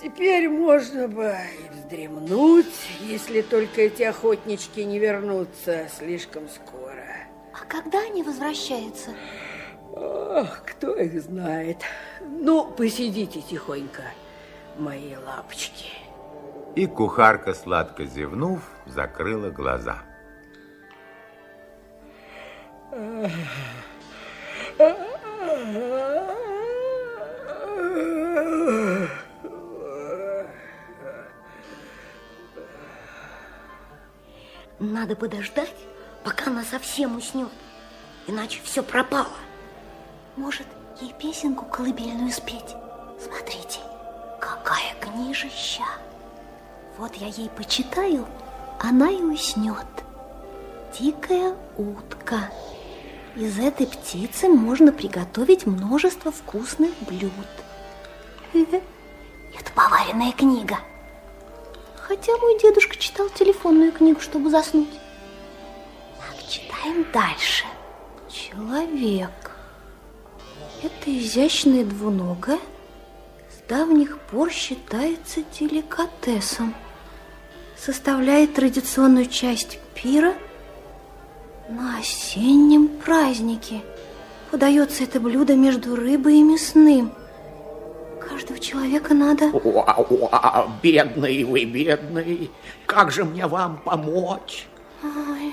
Теперь 0.02 0.48
можно 0.48 1.08
бы 1.08 1.34
и 1.60 1.72
вздремнуть, 1.72 2.74
если 3.00 3.42
только 3.42 3.82
эти 3.82 4.02
охотнички 4.02 4.84
не 4.84 4.98
вернутся 4.98 5.86
слишком 5.96 6.48
скоро. 6.48 7.06
А 7.52 7.64
когда 7.66 8.00
они 8.00 8.22
возвращаются? 8.22 9.10
Ох, 9.92 10.62
кто 10.66 10.94
их 10.96 11.22
знает. 11.22 11.78
Ну, 12.20 12.64
посидите 12.66 13.40
тихонько, 13.40 14.02
мои 14.76 15.14
лапочки. 15.16 15.90
И 16.74 16.86
кухарка, 16.86 17.54
сладко 17.54 18.04
зевнув, 18.04 18.60
закрыла 18.86 19.50
глаза. 19.50 20.02
Надо 34.78 35.16
подождать, 35.16 35.74
пока 36.22 36.50
она 36.50 36.62
совсем 36.62 37.16
уснет, 37.16 37.50
иначе 38.28 38.60
все 38.62 38.82
пропало. 38.82 39.26
Может, 40.36 40.66
ей 41.00 41.12
песенку 41.14 41.64
колыбельную 41.64 42.30
спеть? 42.30 42.76
Смотрите, 43.18 43.80
какая 44.40 44.94
книжища. 45.00 45.82
Вот 46.96 47.16
я 47.16 47.26
ей 47.26 47.48
почитаю, 47.50 48.24
она 48.78 49.10
и 49.10 49.20
уснет. 49.20 49.86
Дикая 50.96 51.56
утка. 51.76 52.50
Из 53.36 53.58
этой 53.58 53.88
птицы 53.88 54.48
можно 54.48 54.92
приготовить 54.92 55.66
множество 55.66 56.30
вкусных 56.30 56.92
блюд. 57.00 57.32
Это 58.52 59.72
поваренная 59.74 60.30
книга. 60.30 60.78
Хотя 61.96 62.36
мой 62.36 62.60
дедушка 62.60 62.96
читал 62.96 63.28
телефонную 63.30 63.90
книгу, 63.90 64.20
чтобы 64.20 64.50
заснуть. 64.50 65.00
Так, 66.20 66.48
читаем 66.48 67.04
дальше. 67.12 67.64
Человек. 68.30 69.50
Это 70.82 71.18
изящное 71.18 71.84
двуногое 71.84 72.60
с 73.50 73.68
давних 73.68 74.20
пор 74.20 74.52
считается 74.52 75.40
деликатесом. 75.58 76.72
Составляет 77.76 78.54
традиционную 78.54 79.26
часть 79.26 79.80
пира 79.94 80.34
на 81.68 81.98
осеннем 81.98 82.88
празднике. 82.88 83.82
Подается 84.50 85.04
это 85.04 85.20
блюдо 85.20 85.54
между 85.54 85.96
рыбой 85.96 86.36
и 86.36 86.42
мясным. 86.42 87.12
Каждого 88.20 88.58
человека 88.58 89.14
надо... 89.14 89.46
Уа, 89.46 89.96
уа, 90.08 90.68
бедный 90.82 91.44
вы, 91.44 91.64
бедный. 91.64 92.50
Как 92.86 93.10
же 93.10 93.24
мне 93.24 93.46
вам 93.46 93.78
помочь? 93.84 94.66
Ой, 95.02 95.52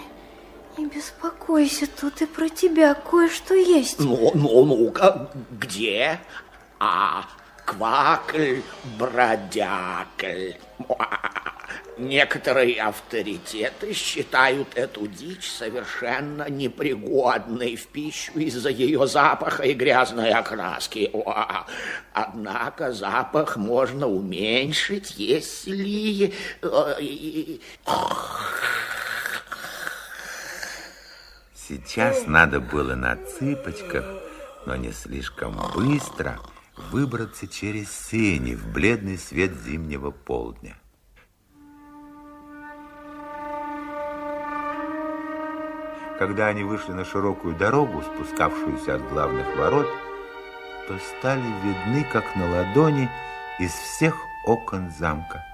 не 0.78 0.86
беспокойся, 0.86 1.88
тут 1.99 2.22
и 2.22 2.26
про 2.26 2.47
тебя 2.49 2.93
кое-что 2.93 3.53
есть. 3.53 3.99
Ну, 3.99 4.32
ну, 4.34 4.66
ну-ка, 4.66 5.30
где? 5.51 6.20
а 6.84 7.26
квакль, 7.72 8.60
бродякль. 9.00 10.54
Некоторые 11.98 12.82
авторитеты 12.82 13.94
считают 13.94 14.76
эту 14.76 15.08
дичь 15.08 15.50
совершенно 15.50 16.50
непригодной 16.50 17.76
в 17.76 17.88
пищу 17.88 18.34
из-за 18.34 18.70
ее 18.70 19.08
запаха 19.08 19.64
и 19.64 19.74
грязной 19.74 20.32
окраски. 20.32 21.12
Однако 22.14 22.92
запах 22.92 23.56
можно 23.58 24.08
уменьшить, 24.08 25.14
если... 25.18 26.34
Э, 26.62 26.96
Сейчас 31.56 32.26
надо 32.28 32.60
было 32.60 32.96
на 32.96 33.16
цыпочках, 33.16 34.06
но 34.66 34.76
не 34.76 34.92
слишком 34.92 35.56
быстро, 35.74 36.38
выбраться 36.78 37.48
через 37.48 37.92
сени 37.92 38.56
в 38.56 38.72
бледный 38.72 39.18
свет 39.18 39.54
зимнего 39.54 40.12
полдня. 40.12 40.76
Когда 46.20 46.48
они 46.48 46.64
вышли 46.64 46.92
на 46.92 47.04
широкую 47.04 47.56
дорогу, 47.56 48.04
спускавшуюся 48.04 48.96
от 48.96 49.10
главных 49.10 49.56
ворот, 49.58 49.88
то 50.88 50.98
стали 51.00 51.44
видны, 51.64 52.04
как 52.12 52.36
на 52.36 52.50
ладони, 52.50 53.10
из 53.60 53.72
всех 53.72 54.16
окон 54.46 54.92
замка. 54.92 55.51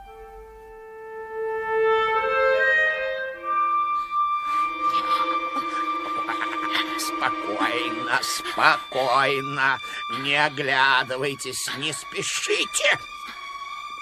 Спокойно, 8.07 8.77
спокойно, 8.87 9.79
не 10.23 10.35
оглядывайтесь, 10.35 11.69
не 11.77 11.93
спешите. 11.93 12.97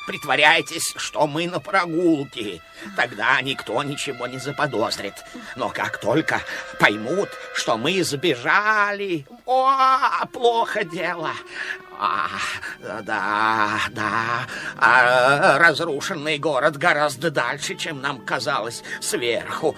Притворяйтесь, 0.07 0.93
что 0.97 1.25
мы 1.25 1.47
на 1.47 1.59
прогулке. 1.59 2.61
Тогда 2.95 3.41
никто 3.41 3.81
ничего 3.81 4.27
не 4.27 4.37
заподозрит. 4.37 5.15
Но 5.55 5.69
как 5.69 5.99
только 5.99 6.41
поймут, 6.79 7.29
что 7.55 7.75
мы 7.75 8.03
сбежали, 8.03 9.25
о, 9.47 10.25
плохо 10.31 10.83
дело. 10.83 11.31
А, 11.97 12.27
да, 13.01 13.79
да, 13.91 14.47
а 14.77 15.57
разрушенный 15.57 16.37
город 16.37 16.77
гораздо 16.77 17.31
дальше, 17.31 17.75
чем 17.75 18.01
нам 18.01 18.23
казалось 18.25 18.83
сверху. 19.01 19.75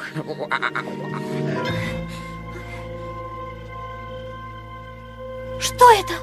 Что 5.77 5.91
это? 5.91 6.13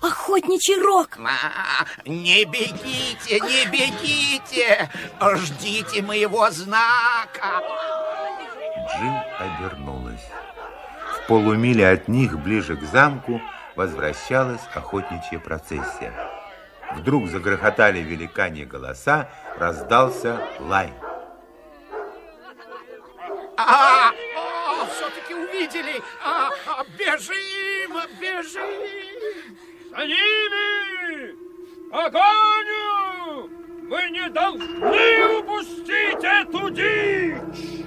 Охотничий 0.00 0.80
рог. 0.80 1.18
А, 1.18 1.84
не 2.06 2.46
бегите, 2.46 3.38
не 3.38 3.66
бегите. 3.66 4.88
Ждите 5.20 6.00
моего 6.00 6.50
знака. 6.50 7.62
Джим 8.88 9.14
обернулась. 9.38 10.26
В 11.12 11.26
полумиле 11.26 11.86
от 11.86 12.08
них, 12.08 12.38
ближе 12.38 12.76
к 12.76 12.82
замку, 12.84 13.42
возвращалась 13.76 14.62
охотничья 14.72 15.38
процессия. 15.38 16.14
Вдруг 16.96 17.28
загрохотали 17.28 17.98
великане 17.98 18.64
голоса, 18.64 19.28
раздался 19.58 20.40
лай. 20.60 20.94
А, 23.58 24.08
а, 24.08 24.12
увидели. 25.58 26.02
А, 26.24 26.50
а, 26.66 26.84
бежим, 26.98 27.96
бежим. 28.20 28.62
За 29.90 30.06
ними! 30.06 31.34
Погоню! 31.90 33.50
Мы 33.88 34.10
не 34.10 34.28
должны 34.30 35.38
упустить 35.38 36.22
эту 36.22 36.70
дичь! 36.70 37.86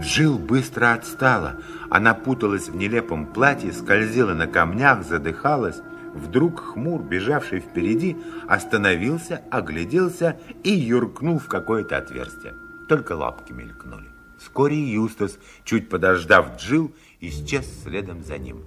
Джилл 0.00 0.38
быстро 0.38 0.92
отстала. 0.92 1.60
Она 1.88 2.14
путалась 2.14 2.68
в 2.68 2.76
нелепом 2.76 3.26
платье, 3.26 3.72
скользила 3.72 4.34
на 4.34 4.46
камнях, 4.46 5.04
задыхалась. 5.04 5.80
Вдруг 6.12 6.60
хмур, 6.60 7.02
бежавший 7.02 7.60
впереди, 7.60 8.16
остановился, 8.48 9.42
огляделся 9.50 10.38
и 10.64 10.70
юркнул 10.70 11.38
в 11.38 11.46
какое-то 11.46 11.98
отверстие. 11.98 12.54
Только 12.88 13.12
лапки 13.12 13.52
мелькнули. 13.52 14.15
Вскоре 14.46 14.78
Юстас, 14.78 15.38
чуть 15.64 15.88
подождав 15.88 16.56
Джил, 16.56 16.94
исчез 17.20 17.66
следом 17.82 18.22
за 18.22 18.38
ним. 18.38 18.62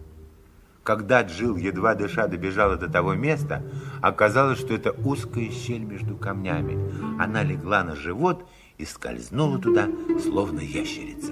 Когда 0.84 1.22
Джил, 1.22 1.56
едва 1.56 1.96
дыша, 1.96 2.28
добежала 2.28 2.76
до 2.76 2.90
того 2.90 3.14
места, 3.14 3.64
оказалось, 4.02 4.60
что 4.60 4.74
это 4.74 4.92
узкая 4.92 5.50
щель 5.50 5.86
между 5.86 6.18
камнями. 6.18 6.78
Она 7.18 7.44
легла 7.44 7.86
на 7.86 7.96
живот 7.96 8.46
и 8.78 8.84
скользнула 8.84 9.58
туда, 9.58 9.88
словно 10.22 10.60
ящерица. 10.60 11.32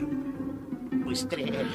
Быстрее, 1.05 1.67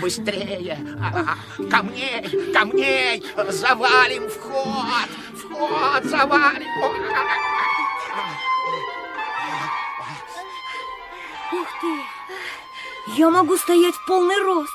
быстрее, 0.00 0.78
а, 1.00 1.34
камней, 1.68 2.52
камней, 2.52 3.22
завалим 3.50 4.28
вход, 4.28 5.08
вход 5.34 6.04
завалим. 6.04 6.68
Ух 11.52 11.68
ты, 11.80 12.11
я 13.08 13.30
могу 13.30 13.56
стоять 13.56 13.94
в 13.94 14.06
полный 14.06 14.40
рост. 14.42 14.72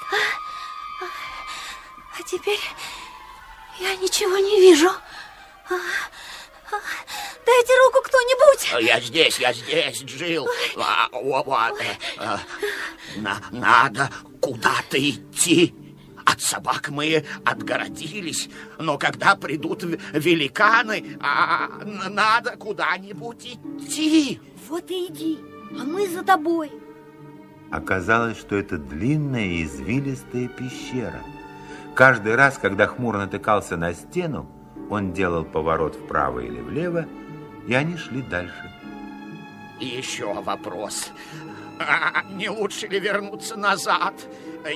А 2.19 2.23
теперь 2.23 2.59
я 3.79 3.95
ничего 3.95 4.37
не 4.37 4.59
вижу. 4.59 4.89
А, 5.69 5.73
а, 5.73 6.79
дайте 7.45 7.73
руку 7.85 8.01
кто-нибудь. 8.03 8.85
Я 8.87 8.99
здесь, 8.99 9.39
я 9.39 9.53
здесь, 9.53 10.01
Джилл. 10.03 10.47
А, 10.77 11.09
вот, 11.11 11.79
э, 11.81 11.95
э, 12.17 12.37
на, 13.17 13.41
надо 13.51 14.09
куда-то 14.41 14.97
идти. 14.97 15.75
От 16.25 16.41
собак 16.41 16.89
мы 16.89 17.25
отгородились, 17.45 18.49
но 18.77 18.97
когда 18.97 19.35
придут 19.35 19.83
великаны, 19.83 21.17
а, 21.21 21.69
надо 22.09 22.57
куда-нибудь 22.57 23.45
идти. 23.45 24.41
Вот 24.67 24.91
и 24.91 25.05
иди, 25.05 25.39
а 25.71 25.83
мы 25.85 26.07
за 26.09 26.23
тобой. 26.23 26.69
Оказалось, 27.71 28.37
что 28.37 28.55
это 28.55 28.77
длинная 28.77 29.63
извилистая 29.63 30.47
пещера– 30.47 31.21
Каждый 31.97 32.35
раз, 32.35 32.59
когда 32.59 32.85
хмуро 32.85 33.17
натыкался 33.17 33.75
на 33.75 33.91
стену, 33.95 34.47
он 34.87 35.13
делал 35.13 35.43
поворот 35.43 35.95
вправо 35.95 36.41
или 36.41 36.61
влево, 36.61 37.07
и 37.67 37.73
они 37.73 37.97
шли 37.97 38.21
дальше. 38.21 38.71
еще 39.79 40.31
вопрос. 40.31 41.09
А 41.79 42.21
не 42.29 42.49
лучше 42.49 42.85
ли 42.85 42.99
вернуться 42.99 43.55
назад, 43.55 44.13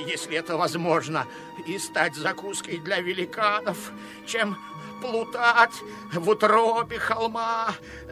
если 0.04 0.36
это 0.36 0.56
возможно, 0.56 1.24
и 1.64 1.78
стать 1.78 2.16
закуской 2.16 2.78
для 2.78 2.98
великанов, 2.98 3.92
чем 4.26 4.56
плутать 5.00 5.74
в 6.12 6.28
утробе 6.28 6.98
холма, 6.98 7.68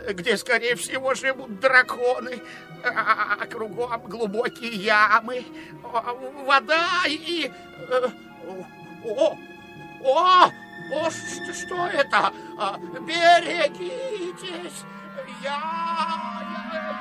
где, 0.09 0.37
скорее 0.37 0.77
всего, 0.77 1.15
живут 1.15 1.59
драконы, 1.59 2.41
а 2.85 3.47
кругом 3.47 4.01
глубокие 4.03 4.71
ямы, 4.71 5.45
вода 5.83 7.03
и... 7.07 7.51
Э, 7.89 8.09
о, 9.05 9.37
о, 10.05 10.51
о, 10.93 11.11
что, 11.11 11.87
это? 11.87 12.33
А, 12.59 12.79
берегитесь! 13.01 14.85
Я... 15.43 15.59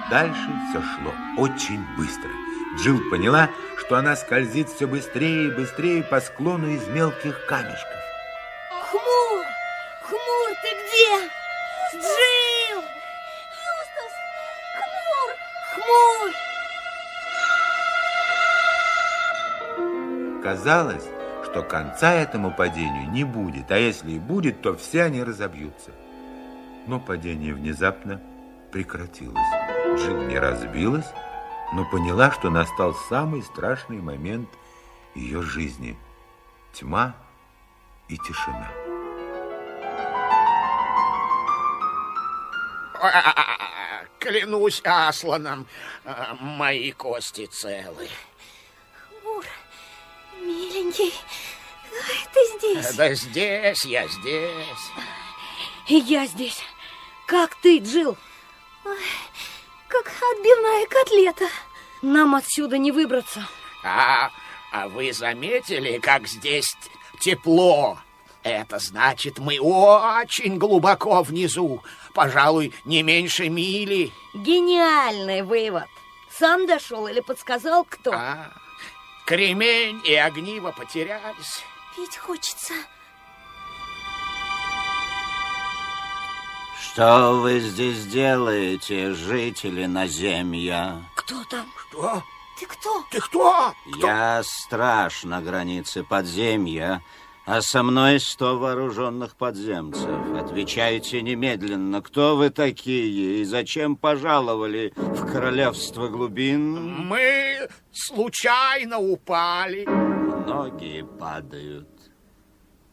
Дальше 0.10 0.50
все 0.70 0.82
шло 0.82 1.14
очень 1.38 1.86
быстро. 1.98 2.30
Джилл 2.78 3.00
поняла, 3.10 3.50
что 3.78 3.98
она 3.98 4.16
скользит 4.16 4.70
все 4.70 4.88
быстрее 4.88 5.48
и 5.48 5.52
быстрее 5.52 6.04
по 6.04 6.22
склону 6.22 6.68
из 6.70 6.88
мелких 6.88 7.46
камешков. 7.46 8.00
Хмур! 8.70 9.46
Хмур, 10.04 10.50
ты 10.62 10.70
где? 10.80 11.30
Джилл! 12.00 12.84
Хмур! 15.90 16.32
Казалось, 20.44 21.08
что 21.44 21.64
конца 21.64 22.14
этому 22.14 22.52
падению 22.52 23.10
не 23.10 23.24
будет, 23.24 23.72
а 23.72 23.78
если 23.78 24.12
и 24.12 24.20
будет, 24.20 24.62
то 24.62 24.76
все 24.76 25.04
они 25.04 25.24
разобьются. 25.24 25.92
Но 26.88 27.00
падение 27.00 27.54
внезапно 27.54 28.22
прекратилось. 28.72 29.38
Джилл 29.96 30.24
не 30.24 30.40
разбилась, 30.40 31.12
но 31.74 31.86
поняла, 31.86 32.32
что 32.32 32.50
настал 32.50 32.94
самый 33.10 33.44
страшный 33.44 34.02
момент 34.02 34.50
ее 35.16 35.42
жизни. 35.42 35.98
Тьма 36.74 37.16
и 38.08 38.18
тишина. 38.18 38.70
Клянусь 44.20 44.82
Асланом, 44.84 45.66
мои 46.40 46.92
кости 46.92 47.46
целы. 47.46 48.10
Хмур, 49.22 49.46
миленький, 50.42 51.14
Ты 52.34 52.58
здесь? 52.58 52.96
Да 52.96 53.14
здесь, 53.14 53.86
я 53.86 54.08
здесь. 54.08 54.92
И 55.88 55.96
я 55.96 56.26
здесь. 56.26 56.60
Как 57.26 57.56
ты, 57.62 57.80
Джил? 57.80 58.18
Как 59.88 60.08
отбивная 60.08 60.86
котлета. 60.88 61.48
Нам 62.02 62.36
отсюда 62.36 62.78
не 62.78 62.92
выбраться. 62.92 63.48
А, 63.84 64.32
а 64.72 64.88
вы 64.88 65.14
заметили, 65.14 65.98
как 66.00 66.28
здесь 66.28 66.76
тепло? 67.20 67.98
Это 68.44 68.80
значит, 68.80 69.38
мы 69.40 69.60
очень 69.60 70.58
глубоко 70.58 71.24
внизу. 71.24 71.84
Пожалуй, 72.20 72.74
не 72.84 73.02
меньше 73.02 73.48
мили. 73.48 74.12
Гениальный 74.34 75.42
вывод. 75.42 75.86
Сам 76.30 76.68
дошел 76.68 77.08
или 77.08 77.22
подсказал 77.22 77.86
кто? 77.86 78.12
А, 78.12 78.52
кремень 79.26 80.02
и 80.04 80.16
огниво 80.16 80.74
потерялись. 80.78 81.64
Пить 81.96 82.18
хочется. 82.18 82.74
Что 86.78 87.40
вы 87.40 87.62
здесь 87.62 88.06
делаете, 88.08 89.14
жители 89.14 89.86
наземья? 89.86 91.02
Кто 91.16 91.42
там? 91.46 91.72
Что? 91.88 92.22
Ты 92.60 92.66
кто? 92.66 93.06
Ты 93.12 93.22
кто? 93.22 93.74
Я 93.96 94.42
страж 94.44 95.24
на 95.24 95.42
границе 95.42 96.04
подземья, 96.04 97.02
а 97.50 97.64
со 97.64 97.82
мной 97.82 98.20
сто 98.20 98.60
вооруженных 98.60 99.36
подземцев. 99.36 100.08
Отвечайте 100.40 101.24
немедленно, 101.24 102.00
кто 102.04 102.36
вы 102.36 102.52
такие 102.52 103.42
и 103.42 103.44
зачем 103.44 103.96
пожаловали 103.96 104.94
в 104.96 105.26
королевство 105.32 106.10
глубин? 106.10 107.08
Мы 107.08 107.68
случайно 107.92 109.00
упали. 109.00 109.88
Многие 109.88 111.04
падают, 111.04 111.90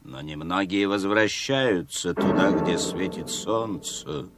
но 0.03 0.23
немногие 0.23 0.89
возвращаются 0.89 2.15
туда, 2.15 2.53
где 2.53 2.79
светит 2.79 3.29
солнце. 3.29 4.31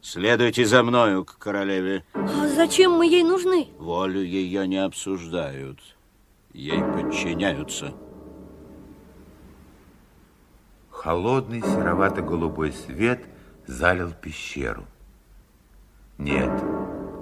Следуйте 0.00 0.64
за 0.64 0.82
мною 0.82 1.24
к 1.24 1.38
королеве. 1.38 2.04
А 2.14 2.48
зачем 2.48 2.94
мы 2.94 3.06
ей 3.06 3.22
нужны? 3.22 3.68
Волю 3.78 4.24
ее 4.24 4.66
не 4.66 4.82
обсуждают, 4.82 5.78
ей 6.52 6.80
подчиняются. 6.80 7.94
Холодный 11.06 11.60
серовато-голубой 11.60 12.72
свет 12.72 13.20
залил 13.68 14.10
пещеру. 14.10 14.86
Нет, 16.18 16.50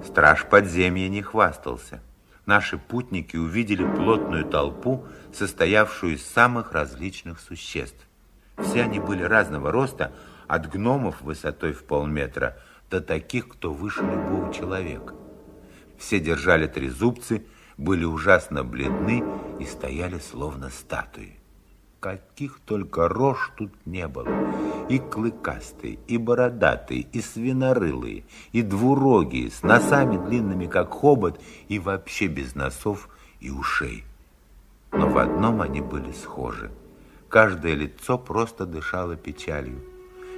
страж 0.03 0.47
подземья 0.49 1.07
не 1.07 1.21
хвастался. 1.21 2.01
Наши 2.47 2.79
путники 2.79 3.37
увидели 3.37 3.85
плотную 3.85 4.43
толпу, 4.43 5.05
состоявшую 5.31 6.15
из 6.15 6.25
самых 6.25 6.71
различных 6.71 7.39
существ. 7.39 8.07
Все 8.57 8.81
они 8.81 8.99
были 8.99 9.21
разного 9.21 9.71
роста, 9.71 10.11
от 10.47 10.67
гномов 10.67 11.21
высотой 11.21 11.73
в 11.73 11.83
полметра 11.83 12.57
до 12.89 13.01
таких, 13.01 13.47
кто 13.49 13.71
выше 13.71 14.01
любого 14.01 14.51
человека. 14.51 15.13
Все 15.99 16.19
держали 16.19 16.65
трезубцы, 16.65 17.45
были 17.77 18.03
ужасно 18.03 18.63
бледны 18.63 19.23
и 19.59 19.65
стояли 19.65 20.17
словно 20.17 20.71
статуи. 20.71 21.37
Каких 22.05 22.59
только 22.59 23.07
рож 23.07 23.51
тут 23.57 23.71
не 23.87 24.07
было. 24.07 24.29
И 24.89 24.99
клыкастые, 24.99 25.97
и 26.05 26.19
бородатые, 26.19 27.07
и 27.11 27.19
свинорылые, 27.19 28.25
и 28.51 28.61
двурогие, 28.61 29.49
с 29.49 29.63
носами 29.63 30.23
длинными, 30.23 30.67
как 30.67 30.91
хобот, 30.91 31.41
и 31.67 31.79
вообще 31.79 32.27
без 32.27 32.53
носов 32.53 33.09
и 33.39 33.49
ушей. 33.49 34.03
Но 34.91 35.09
в 35.09 35.17
одном 35.17 35.61
они 35.61 35.81
были 35.81 36.11
схожи. 36.11 36.69
Каждое 37.27 37.73
лицо 37.73 38.19
просто 38.19 38.67
дышало 38.67 39.15
печалью. 39.15 39.81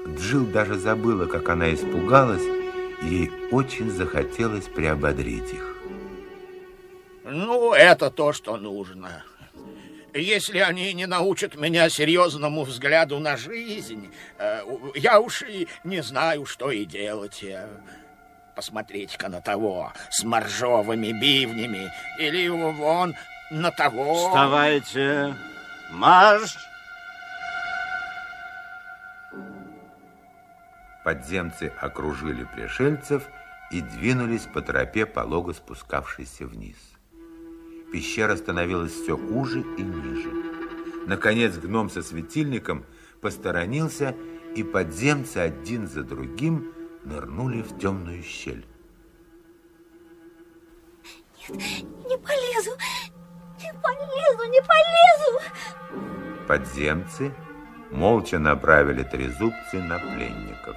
Джил 0.08 0.46
даже 0.46 0.76
забыла, 0.76 1.26
как 1.26 1.50
она 1.50 1.74
испугалась, 1.74 2.48
и 3.04 3.08
ей 3.08 3.32
очень 3.52 3.92
захотелось 3.92 4.70
приободрить 4.70 5.54
их. 5.54 5.76
Ну, 7.26 7.74
это 7.74 8.10
то, 8.10 8.32
что 8.32 8.56
нужно. 8.56 9.26
Если 10.18 10.60
они 10.60 10.94
не 10.94 11.06
научат 11.06 11.56
меня 11.56 11.90
серьезному 11.90 12.64
взгляду 12.64 13.20
на 13.20 13.38
жизнь, 13.38 14.12
э, 14.40 14.62
я 14.96 15.20
уж 15.20 15.44
и 15.44 15.68
не 15.84 16.02
знаю, 16.02 16.46
что 16.46 16.72
и 16.72 16.86
делать. 16.86 17.46
Посмотрите-ка 18.56 19.30
на 19.30 19.40
того 19.42 19.94
с 20.10 20.24
моржовыми 20.24 21.12
бивнями, 21.12 21.92
или 22.20 22.48
вон 22.48 23.14
на 23.52 23.70
того. 23.70 24.30
Вставайте, 24.30 25.36
марш! 25.92 26.58
Подземцы 31.04 31.72
окружили 31.80 32.44
пришельцев 32.56 33.30
и 33.72 33.82
двинулись 33.82 34.48
по 34.52 34.62
тропе, 34.62 35.06
полого 35.06 35.54
спускавшейся 35.54 36.46
вниз. 36.46 36.76
Пещера 37.92 38.36
становилась 38.36 38.92
все 38.92 39.16
уже 39.16 39.62
и 39.62 39.82
ниже. 39.82 40.32
Наконец 41.06 41.58
гном 41.58 41.90
со 41.90 42.04
светильником 42.04 42.86
посторонился, 43.22 44.16
и 44.56 44.64
подземцы 44.64 45.38
один 45.38 45.88
за 45.88 46.04
другим 46.04 46.74
нырнули 47.04 47.62
в 47.62 47.78
темную 47.78 48.24
щель. 48.24 48.66
Нет, 51.50 51.60
не 51.60 52.18
полезу, 52.18 52.72
не 53.62 53.72
полезу, 53.82 54.52
не 54.52 54.62
полезу. 54.62 55.40
Подземцы 56.48 57.34
молча 57.92 58.40
направили 58.40 59.04
трезубцы 59.04 59.82
на 59.82 59.98
пленников. 60.00 60.76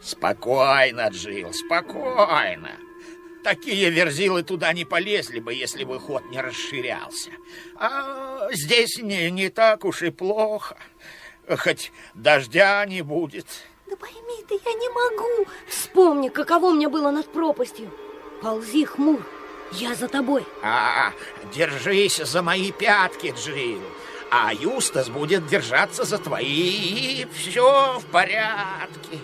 Спокойно, 0.00 1.08
Джил, 1.08 1.52
спокойно. 1.52 2.70
Такие 3.42 3.88
верзилы 3.90 4.42
туда 4.42 4.72
не 4.72 4.84
полезли 4.84 5.40
бы, 5.40 5.54
если 5.54 5.84
бы 5.84 5.98
ход 5.98 6.24
не 6.30 6.40
расширялся. 6.40 7.30
А 7.76 8.48
здесь 8.52 8.98
не, 8.98 9.30
не 9.30 9.48
так 9.48 9.84
уж 9.84 10.02
и 10.02 10.10
плохо. 10.10 10.76
Хоть 11.48 11.90
дождя 12.14 12.84
не 12.86 13.02
будет. 13.02 13.46
Да 13.88 13.96
пойми 13.96 14.44
ты, 14.46 14.54
я 14.54 14.72
не 14.74 14.88
могу. 14.88 15.50
Вспомни, 15.68 16.28
каково 16.28 16.70
мне 16.70 16.88
было 16.88 17.10
над 17.10 17.32
пропастью. 17.32 17.90
Ползи, 18.42 18.84
хмур, 18.84 19.26
я 19.72 19.94
за 19.94 20.08
тобой. 20.08 20.44
А, 20.62 21.12
держись 21.54 22.18
за 22.18 22.42
мои 22.42 22.72
пятки, 22.72 23.34
Джил. 23.36 23.80
А 24.30 24.52
Юстас 24.54 25.08
будет 25.08 25.46
держаться 25.48 26.04
за 26.04 26.18
твои, 26.18 27.22
и 27.22 27.28
все 27.34 27.98
в 27.98 28.04
порядке. 28.06 29.18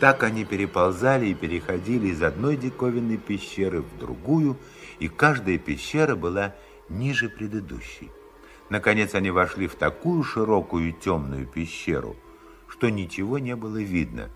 Так 0.00 0.22
они 0.22 0.44
переползали 0.44 1.26
и 1.26 1.34
переходили 1.34 2.08
из 2.08 2.22
одной 2.22 2.56
диковинной 2.56 3.16
пещеры 3.16 3.82
в 3.82 3.98
другую, 3.98 4.56
и 5.00 5.08
каждая 5.08 5.58
пещера 5.58 6.14
была 6.14 6.54
ниже 6.88 7.28
предыдущей. 7.28 8.10
Наконец 8.70 9.14
они 9.14 9.30
вошли 9.30 9.66
в 9.66 9.74
такую 9.74 10.22
широкую 10.22 10.92
темную 10.92 11.46
пещеру, 11.46 12.16
что 12.68 12.90
ничего 12.90 13.38
не 13.38 13.56
было 13.56 13.78
видно, 13.78 14.30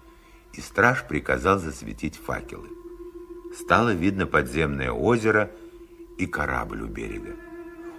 и 0.53 0.61
страж 0.61 1.05
приказал 1.07 1.59
засветить 1.59 2.17
факелы. 2.17 2.69
Стало 3.57 3.95
видно 3.95 4.27
подземное 4.27 4.91
озеро 4.91 5.51
и 6.19 6.27
корабль 6.27 6.83
у 6.83 6.87
берега. 6.87 7.37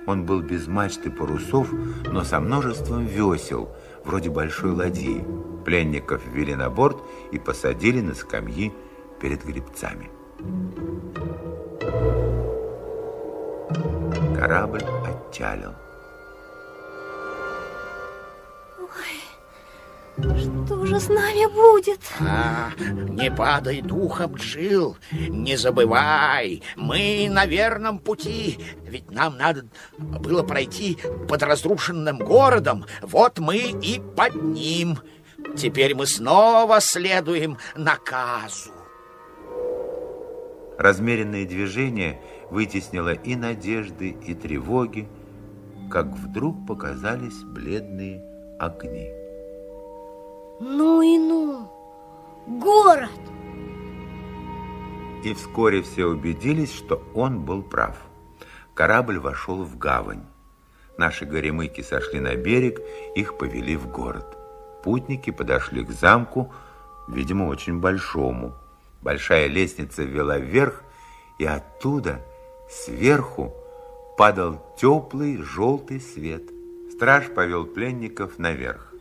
Он 0.06 0.26
был 0.26 0.42
без 0.42 0.68
мачты 0.68 1.10
парусов, 1.10 1.72
но 2.12 2.24
со 2.24 2.40
множеством 2.40 3.06
весел, 3.06 3.70
вроде 4.06 4.30
большой 4.30 4.72
ладьи. 4.72 5.24
Пленников 5.66 6.22
ввели 6.26 6.56
на 6.56 6.70
борт 6.70 6.98
и 7.32 7.40
посадили 7.40 8.02
на 8.02 8.14
скамьи 8.14 8.74
перед 9.20 9.46
гребцами. 9.46 10.10
Корабль 14.36 14.84
отчалил. 14.84 15.72
Что 20.18 20.86
же 20.86 21.00
с 21.00 21.10
нами 21.10 21.52
будет? 21.52 22.00
А, 22.20 22.70
не 23.10 23.32
падай 23.32 23.82
духом, 23.82 24.36
Джил. 24.36 24.96
Не 25.12 25.58
забывай, 25.58 26.62
мы 26.76 27.28
на 27.32 27.48
верном 27.48 27.98
пути. 27.98 28.60
Ведь 28.86 29.10
нам 29.10 29.38
надо 29.38 29.66
было 29.98 30.44
пройти 30.44 31.00
под 31.28 31.42
разрушенным 31.42 32.20
городом. 32.20 32.86
Вот 33.02 33.40
мы 33.40 33.58
и 33.58 34.00
под 34.16 34.36
ним. 34.36 35.00
Теперь 35.58 35.96
мы 35.96 36.06
снова 36.06 36.80
следуем 36.80 37.58
наказу. 37.76 38.72
Размеренное 40.78 41.46
движение 41.46 42.22
вытеснило 42.52 43.14
и 43.14 43.36
надежды, 43.36 44.10
и 44.10 44.36
тревоги, 44.36 45.08
как 45.90 46.08
вдруг 46.08 46.68
показались 46.68 47.44
бледные 47.44 48.24
огни. 48.60 49.23
Ну 50.66 51.02
и 51.02 51.18
ну! 51.18 51.70
Город! 52.48 53.10
И 55.22 55.34
вскоре 55.34 55.82
все 55.82 56.06
убедились, 56.06 56.74
что 56.74 57.04
он 57.14 57.42
был 57.42 57.64
прав. 57.64 57.98
Корабль 58.74 59.20
вошел 59.20 59.66
в 59.66 59.78
гавань. 59.78 60.24
Наши 60.98 61.26
горемыки 61.26 61.82
сошли 61.82 62.22
на 62.22 62.36
берег, 62.36 62.80
их 63.14 63.38
повели 63.38 63.76
в 63.76 63.88
город. 63.88 64.38
Путники 64.86 65.32
подошли 65.32 65.84
к 65.84 65.92
замку, 65.92 66.54
видимо, 67.10 67.50
очень 67.50 67.82
большому. 67.82 68.54
Большая 69.02 69.48
лестница 69.48 70.04
вела 70.04 70.38
вверх, 70.38 70.82
и 71.40 71.46
оттуда, 71.46 72.22
сверху, 72.70 73.54
падал 74.18 74.62
теплый 74.80 75.42
желтый 75.42 76.00
свет. 76.00 76.44
Страж 76.94 77.28
повел 77.36 77.66
пленников 77.66 78.40
наверх. 78.40 78.93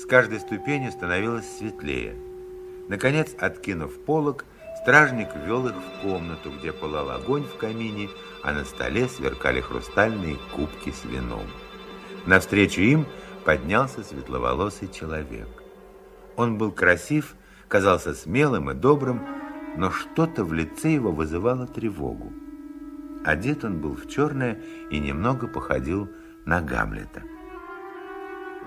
С 0.00 0.06
каждой 0.06 0.40
ступенью 0.40 0.90
становилось 0.92 1.58
светлее. 1.58 2.16
Наконец, 2.88 3.34
откинув 3.38 4.02
полог, 4.06 4.46
стражник 4.80 5.28
ввел 5.36 5.66
их 5.68 5.74
в 5.74 6.00
комнату, 6.02 6.50
где 6.58 6.72
пылал 6.72 7.10
огонь 7.10 7.44
в 7.44 7.58
камине, 7.58 8.08
а 8.42 8.54
на 8.54 8.64
столе 8.64 9.08
сверкали 9.08 9.60
хрустальные 9.60 10.38
кубки 10.56 10.90
с 10.90 11.04
вином. 11.04 11.44
Навстречу 12.24 12.80
им 12.80 13.06
поднялся 13.44 14.02
светловолосый 14.02 14.88
человек. 14.88 15.48
Он 16.34 16.56
был 16.56 16.72
красив, 16.72 17.34
казался 17.68 18.14
смелым 18.14 18.70
и 18.70 18.74
добрым, 18.74 19.20
но 19.76 19.90
что-то 19.90 20.44
в 20.44 20.54
лице 20.54 20.94
его 20.94 21.12
вызывало 21.12 21.66
тревогу. 21.66 22.32
Одет 23.22 23.64
он 23.64 23.82
был 23.82 23.96
в 23.96 24.08
черное 24.08 24.62
и 24.90 24.98
немного 24.98 25.46
походил 25.46 26.08
на 26.46 26.62
Гамлета. 26.62 27.22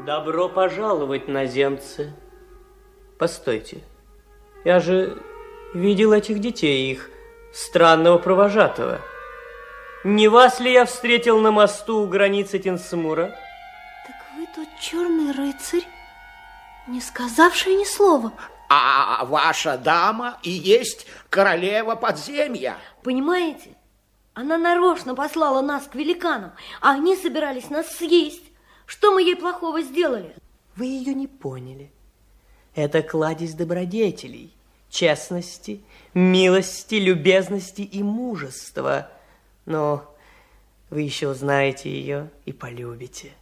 Добро 0.05 0.49
пожаловать, 0.49 1.29
наземцы. 1.29 2.13
Постойте, 3.17 3.81
я 4.65 4.81
же 4.81 5.23
видел 5.73 6.11
этих 6.11 6.39
детей, 6.39 6.91
их 6.91 7.09
странного 7.53 8.17
провожатого. 8.17 8.99
Не 10.03 10.27
вас 10.27 10.59
ли 10.59 10.73
я 10.73 10.83
встретил 10.83 11.39
на 11.39 11.51
мосту 11.51 11.99
у 11.99 12.07
границы 12.07 12.59
Тенсмура? 12.59 13.33
Так 14.05 14.15
вы 14.35 14.45
тот 14.53 14.67
черный 14.81 15.31
рыцарь, 15.31 15.87
не 16.87 16.99
сказавший 16.99 17.75
ни 17.75 17.85
слова. 17.85 18.33
А 18.67 19.23
ваша 19.23 19.77
дама 19.77 20.37
и 20.43 20.49
есть 20.49 21.07
королева 21.29 21.95
подземья. 21.95 22.75
Понимаете? 23.03 23.77
Она 24.33 24.57
нарочно 24.57 25.15
послала 25.15 25.61
нас 25.61 25.87
к 25.87 25.95
великанам, 25.95 26.51
а 26.81 26.91
они 26.91 27.15
собирались 27.15 27.69
нас 27.69 27.87
съесть. 27.87 28.42
Что 28.93 29.11
мы 29.13 29.23
ей 29.23 29.35
плохого 29.35 29.81
сделали? 29.81 30.35
Вы 30.75 30.85
ее 30.85 31.13
не 31.13 31.27
поняли. 31.27 31.91
Это 32.75 33.01
кладезь 33.01 33.53
добродетелей, 33.53 34.53
честности, 34.89 35.81
милости, 36.13 36.95
любезности 36.95 37.81
и 37.81 38.03
мужества– 38.03 39.09
но 39.65 40.15
вы 40.89 41.01
еще 41.01 41.29
узнаете 41.29 41.89
ее 41.89 42.29
и 42.45 42.51
полюбите. 42.51 43.33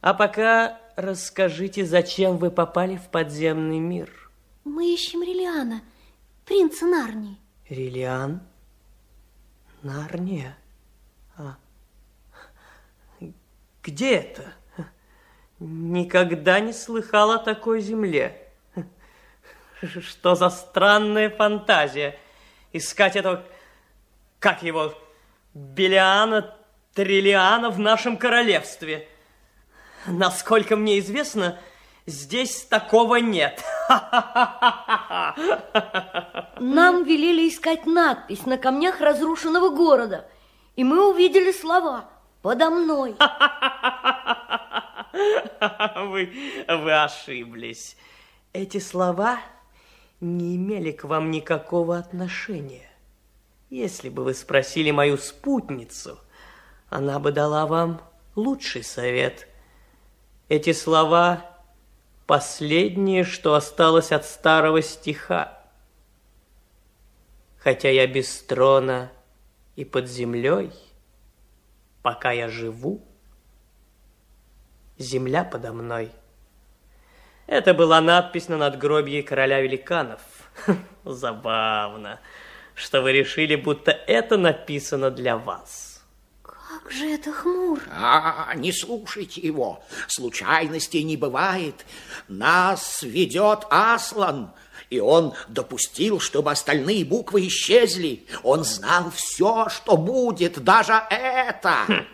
А 0.00 0.14
пока 0.14 0.80
расскажите, 0.96 1.84
зачем 1.84 2.38
вы 2.38 2.50
попали 2.50 2.96
в 2.96 3.08
подземный 3.08 3.78
мир? 3.78 4.30
Мы 4.64 4.92
ищем 4.92 5.22
Релиана, 5.22 5.82
принца 6.44 6.86
Нарнии. 6.86 7.38
Релиан? 7.68 8.40
Нарния? 9.82 10.56
А. 11.36 11.56
Где 13.88 14.16
это? 14.16 14.52
Никогда 15.60 16.60
не 16.60 16.74
слыхала 16.74 17.36
о 17.36 17.38
такой 17.38 17.80
земле. 17.80 18.52
Что 19.82 20.34
за 20.34 20.50
странная 20.50 21.30
фантазия 21.30 22.18
искать 22.74 23.16
этого, 23.16 23.46
как 24.40 24.62
его, 24.62 24.92
Белиана 25.54 26.54
Триллиана 26.92 27.70
в 27.70 27.78
нашем 27.78 28.18
королевстве. 28.18 29.08
Насколько 30.06 30.76
мне 30.76 30.98
известно, 30.98 31.58
здесь 32.04 32.64
такого 32.64 33.16
нет. 33.16 33.64
Нам 36.58 37.04
велели 37.04 37.48
искать 37.48 37.86
надпись 37.86 38.44
на 38.44 38.58
камнях 38.58 39.00
разрушенного 39.00 39.70
города, 39.70 40.28
и 40.76 40.84
мы 40.84 41.10
увидели 41.10 41.52
слова 41.52 42.10
«Подо 42.42 42.70
мной». 42.70 43.16
Вы, 45.96 46.32
вы 46.68 47.02
ошиблись. 47.02 47.96
Эти 48.52 48.78
слова 48.78 49.40
не 50.20 50.56
имели 50.56 50.92
к 50.92 51.04
вам 51.04 51.30
никакого 51.30 51.98
отношения. 51.98 52.88
Если 53.70 54.08
бы 54.08 54.24
вы 54.24 54.34
спросили 54.34 54.90
мою 54.90 55.18
спутницу, 55.18 56.18
она 56.88 57.18
бы 57.18 57.32
дала 57.32 57.66
вам 57.66 58.00
лучший 58.34 58.82
совет. 58.82 59.48
Эти 60.48 60.72
слова– 60.72 61.44
последнее, 62.26 63.24
что 63.24 63.54
осталось 63.54 64.12
от 64.12 64.24
старого 64.24 64.82
стиха. 64.82 65.58
Хотя 67.58 67.90
я 67.90 68.06
без 68.06 68.42
трона 68.42 69.10
и 69.76 69.84
под 69.84 70.08
землей, 70.08 70.72
пока 72.02 72.32
я 72.32 72.48
живу, 72.48 73.04
земля 74.98 75.44
подо 75.44 75.72
мной. 75.72 76.10
Это 77.46 77.74
была 77.74 78.00
надпись 78.00 78.48
на 78.48 78.56
надгробии 78.56 79.22
короля 79.22 79.60
великанов. 79.60 80.20
Забавно 81.04 82.20
что 82.78 83.02
вы 83.02 83.12
решили, 83.12 83.56
будто 83.56 83.90
это 83.90 84.36
написано 84.36 85.10
для 85.10 85.36
вас. 85.36 86.02
Как 86.42 86.90
же 86.92 87.10
это 87.10 87.32
хмур? 87.32 87.82
А, 87.90 88.54
не 88.54 88.72
слушайте 88.72 89.40
его. 89.40 89.82
Случайностей 90.06 91.02
не 91.02 91.16
бывает. 91.16 91.84
Нас 92.28 93.02
ведет 93.02 93.66
Аслан, 93.68 94.52
и 94.90 95.00
он 95.00 95.34
допустил, 95.48 96.20
чтобы 96.20 96.50
остальные 96.50 97.04
буквы 97.04 97.46
исчезли. 97.46 98.26
Он 98.42 98.64
знал 98.64 99.10
все, 99.10 99.68
что 99.68 99.96
будет, 99.96 100.62
даже 100.62 101.00
это. 101.10 101.74
Хм. 101.86 102.06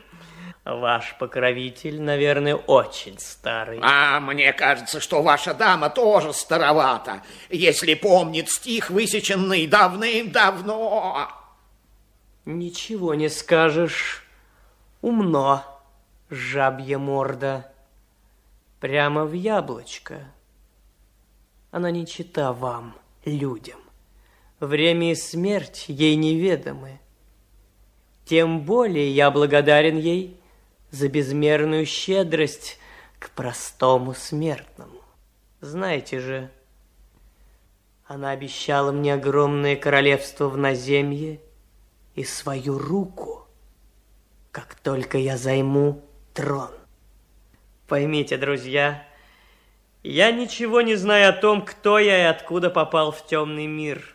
Ваш 0.65 1.17
покровитель, 1.19 2.01
наверное, 2.01 2.55
очень 2.55 3.19
старый. 3.19 3.81
А 3.83 4.19
мне 4.19 4.51
кажется, 4.55 4.99
что 4.99 5.23
ваша 5.23 5.53
дама 5.53 5.91
тоже 5.91 6.33
старовата, 6.33 7.23
если 7.51 7.93
помнит 7.93 8.49
стих, 8.49 8.89
высеченный 8.89 9.67
давным-давно. 9.67 11.29
Ничего 12.47 13.15
не 13.15 13.29
скажешь. 13.29 14.25
Умно, 15.03 15.63
жабья 16.31 16.99
морда. 16.99 17.71
Прямо 18.81 19.27
в 19.27 19.33
яблочко. 19.35 20.25
Она 21.75 21.91
не 21.91 22.07
чита 22.07 22.53
вам, 22.53 22.95
людям. 23.25 23.81
Время 24.61 25.11
и 25.11 25.17
смерть 25.17 25.87
ей 25.89 26.15
неведомы. 26.15 27.01
Тем 28.25 28.61
более 28.61 29.11
я 29.11 29.33
благодарен 29.33 29.99
ей 29.99 30.39
за 30.93 31.09
безмерную 31.09 31.85
щедрость 31.85 32.79
к 33.19 33.31
простому 33.31 34.15
смертному. 34.15 35.01
Знаете 35.61 36.21
же, 36.21 36.51
она 38.07 38.31
обещала 38.31 38.93
мне 38.93 39.13
огромное 39.13 39.75
королевство 39.75 40.49
в 40.49 40.57
наземье 40.57 41.41
и 42.15 42.23
свою 42.23 42.79
руку, 42.79 43.49
как 44.53 44.77
только 44.77 45.19
я 45.19 45.37
займу 45.37 46.05
трон. 46.35 46.71
Поймите, 47.89 48.37
друзья, 48.37 49.05
я 50.05 50.31
ничего 50.31 50.81
не 50.81 50.95
знаю 50.95 51.31
о 51.31 51.33
том, 51.33 51.65
кто 51.65 51.99
я 51.99 52.23
и 52.23 52.27
откуда 52.27 52.71
попал 52.71 53.11
в 53.11 53.27
темный 53.27 53.67
мир. 53.67 54.15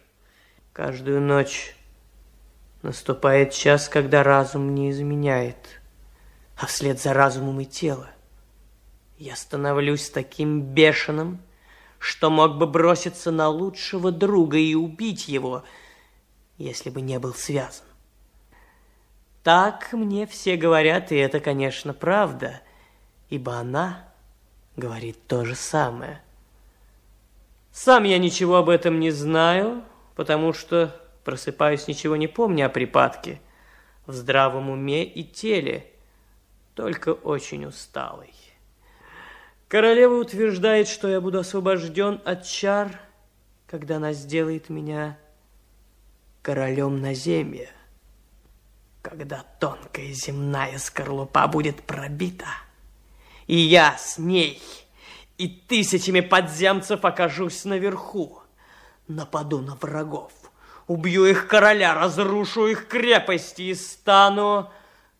Каждую 0.71 1.19
ночь 1.19 1.75
наступает 2.81 3.51
час, 3.51 3.89
когда 3.89 4.23
разум 4.23 4.73
не 4.73 4.91
изменяет– 4.91 5.57
а 6.59 6.65
вслед 6.65 7.01
за 7.01 7.13
разумом 7.13 7.61
и 7.61 7.65
тело. 7.65 8.09
Я 9.17 9.35
становлюсь 9.35 10.09
таким 10.09 10.61
бешеным, 10.61 11.41
что 11.99 12.29
мог 12.29 12.57
бы 12.57 12.67
броситься 12.67 13.31
на 13.31 13.47
лучшего 13.47 14.11
друга 14.11 14.57
и 14.57 14.75
убить 14.75 15.27
его, 15.27 15.63
если 16.57 16.89
бы 16.89 17.01
не 17.01 17.17
был 17.17 17.33
связан. 17.33 17.85
Так 19.43 19.93
мне 19.93 20.27
все 20.27 20.57
говорят, 20.57 21.11
и 21.11 21.15
это, 21.15 21.39
конечно, 21.39 21.93
правда, 21.93 22.61
ибо 23.29 23.55
она 23.55 24.08
говорит 24.79 25.17
то 25.27 25.45
же 25.45 25.55
самое. 25.55 26.21
Сам 27.71 28.03
я 28.03 28.17
ничего 28.17 28.57
об 28.57 28.69
этом 28.69 28.99
не 28.99 29.11
знаю, 29.11 29.83
потому 30.15 30.53
что 30.53 30.99
просыпаюсь, 31.23 31.87
ничего 31.87 32.15
не 32.15 32.27
помня 32.27 32.65
о 32.65 32.69
припадке, 32.69 33.39
в 34.05 34.13
здравом 34.13 34.69
уме 34.69 35.05
и 35.05 35.23
теле, 35.23 35.85
только 36.73 37.09
очень 37.09 37.65
усталый. 37.65 38.33
Королева 39.67 40.15
утверждает, 40.15 40.87
что 40.87 41.07
я 41.07 41.21
буду 41.21 41.39
освобожден 41.39 42.19
от 42.25 42.43
чар, 42.43 42.99
когда 43.67 43.97
она 43.97 44.13
сделает 44.13 44.69
меня 44.69 45.19
королем 46.41 47.01
на 47.01 47.13
земле. 47.13 47.69
Когда 49.03 49.45
тонкая 49.59 50.11
земная 50.11 50.79
скорлупа 50.79 51.47
будет 51.47 51.83
пробита, 51.83 52.47
и 53.49 53.57
я 53.57 53.97
с 53.97 54.19
ней 54.19 54.61
и 55.39 55.47
тысячами 55.47 56.19
подземцев 56.19 57.03
окажусь 57.03 57.65
наверху, 57.65 58.43
нападу 59.07 59.59
на 59.61 59.73
врагов, 59.73 60.31
убью 60.85 61.25
их 61.25 61.47
короля, 61.47 61.95
разрушу 61.95 62.67
их 62.67 62.87
крепости 62.87 63.63
и 63.63 63.73
стану 63.73 64.69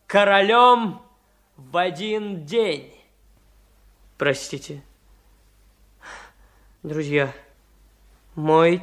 королем 0.06 1.02
в 1.56 1.76
один 1.76 2.44
день. 2.46 2.94
Простите. 4.16 4.84
Друзья, 6.84 7.34
мой 8.36 8.80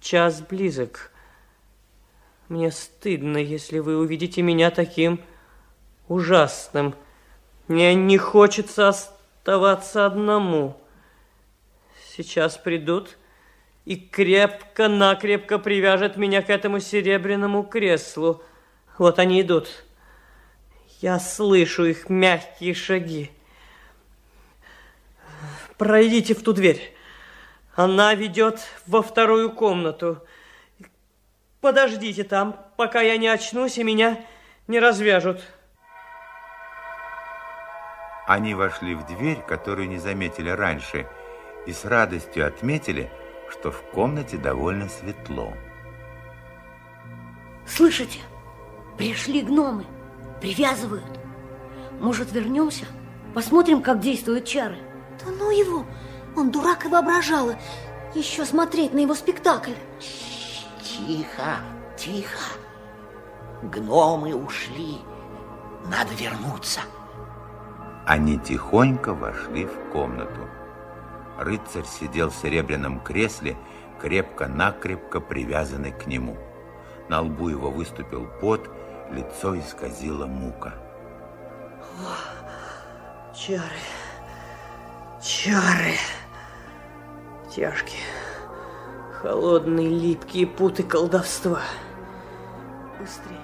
час 0.00 0.40
близок. 0.40 1.12
Мне 2.48 2.72
стыдно, 2.72 3.36
если 3.36 3.78
вы 3.78 3.98
увидите 3.98 4.42
меня 4.42 4.72
таким 4.72 5.20
ужасным. 6.08 6.96
Мне 7.70 7.94
не 7.94 8.18
хочется 8.18 8.88
оставаться 8.88 10.04
одному. 10.04 10.76
Сейчас 12.16 12.58
придут 12.58 13.16
и 13.84 13.94
крепко-накрепко 13.94 15.60
привяжет 15.60 16.16
меня 16.16 16.42
к 16.42 16.50
этому 16.50 16.80
серебряному 16.80 17.62
креслу. 17.62 18.42
Вот 18.98 19.20
они 19.20 19.40
идут. 19.42 19.84
Я 21.00 21.20
слышу 21.20 21.84
их 21.84 22.08
мягкие 22.08 22.74
шаги. 22.74 23.30
Пройдите 25.78 26.34
в 26.34 26.42
ту 26.42 26.52
дверь. 26.52 26.92
Она 27.76 28.14
ведет 28.14 28.58
во 28.88 29.00
вторую 29.00 29.52
комнату. 29.52 30.26
Подождите 31.60 32.24
там, 32.24 32.66
пока 32.76 33.00
я 33.00 33.16
не 33.16 33.28
очнусь 33.28 33.78
и 33.78 33.84
меня 33.84 34.26
не 34.66 34.80
развяжут. 34.80 35.40
Они 38.30 38.54
вошли 38.54 38.94
в 38.94 39.04
дверь, 39.06 39.42
которую 39.42 39.88
не 39.88 39.98
заметили 39.98 40.50
раньше, 40.50 41.08
и 41.66 41.72
с 41.72 41.84
радостью 41.84 42.46
отметили, 42.46 43.10
что 43.50 43.72
в 43.72 43.82
комнате 43.90 44.36
довольно 44.36 44.88
светло. 44.88 45.52
Слышите? 47.66 48.20
Пришли 48.96 49.42
гномы, 49.42 49.84
привязывают. 50.40 51.02
Может, 51.98 52.30
вернемся? 52.30 52.84
Посмотрим, 53.34 53.82
как 53.82 53.98
действуют 53.98 54.44
чары. 54.44 54.78
Да 55.18 55.32
ну 55.36 55.50
его! 55.50 55.84
Он 56.36 56.52
дурак 56.52 56.86
и 56.86 56.88
воображала. 56.88 57.56
Еще 58.14 58.44
смотреть 58.44 58.94
на 58.94 59.00
его 59.00 59.16
спектакль. 59.16 59.74
Тихо, 60.80 61.56
тихо. 61.96 62.38
Гномы 63.64 64.36
ушли. 64.36 64.98
Надо 65.86 66.14
вернуться. 66.14 66.82
Они 68.10 68.40
тихонько 68.40 69.14
вошли 69.14 69.66
в 69.66 69.92
комнату. 69.92 70.48
Рыцарь 71.38 71.84
сидел 71.84 72.30
в 72.30 72.34
серебряном 72.34 72.98
кресле, 72.98 73.56
крепко-накрепко 74.00 75.20
привязанный 75.20 75.92
к 75.92 76.08
нему. 76.08 76.36
На 77.08 77.20
лбу 77.20 77.50
его 77.50 77.70
выступил 77.70 78.26
пот, 78.40 78.68
лицо 79.12 79.56
исказило 79.56 80.26
мука. 80.26 80.74
О, 82.00 83.32
чары, 83.32 83.62
чары, 85.22 85.94
тяжкие, 87.48 88.02
холодные, 89.22 89.88
липкие 89.88 90.48
путы 90.48 90.82
колдовства. 90.82 91.60
Быстрее, 92.98 93.38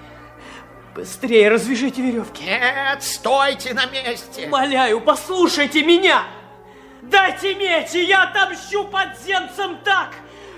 быстрее 0.97 1.49
развяжите 1.49 2.01
веревки. 2.01 2.43
Нет, 2.43 3.03
стойте 3.03 3.73
на 3.75 3.85
месте. 3.85 4.47
Умоляю, 4.47 4.99
послушайте 4.99 5.83
меня. 5.83 6.23
Дайте 7.03 7.53
меч, 7.53 7.93
и 7.93 8.03
я 8.05 8.23
отомщу 8.23 8.83
подземцам 8.85 9.77
так, 9.83 10.15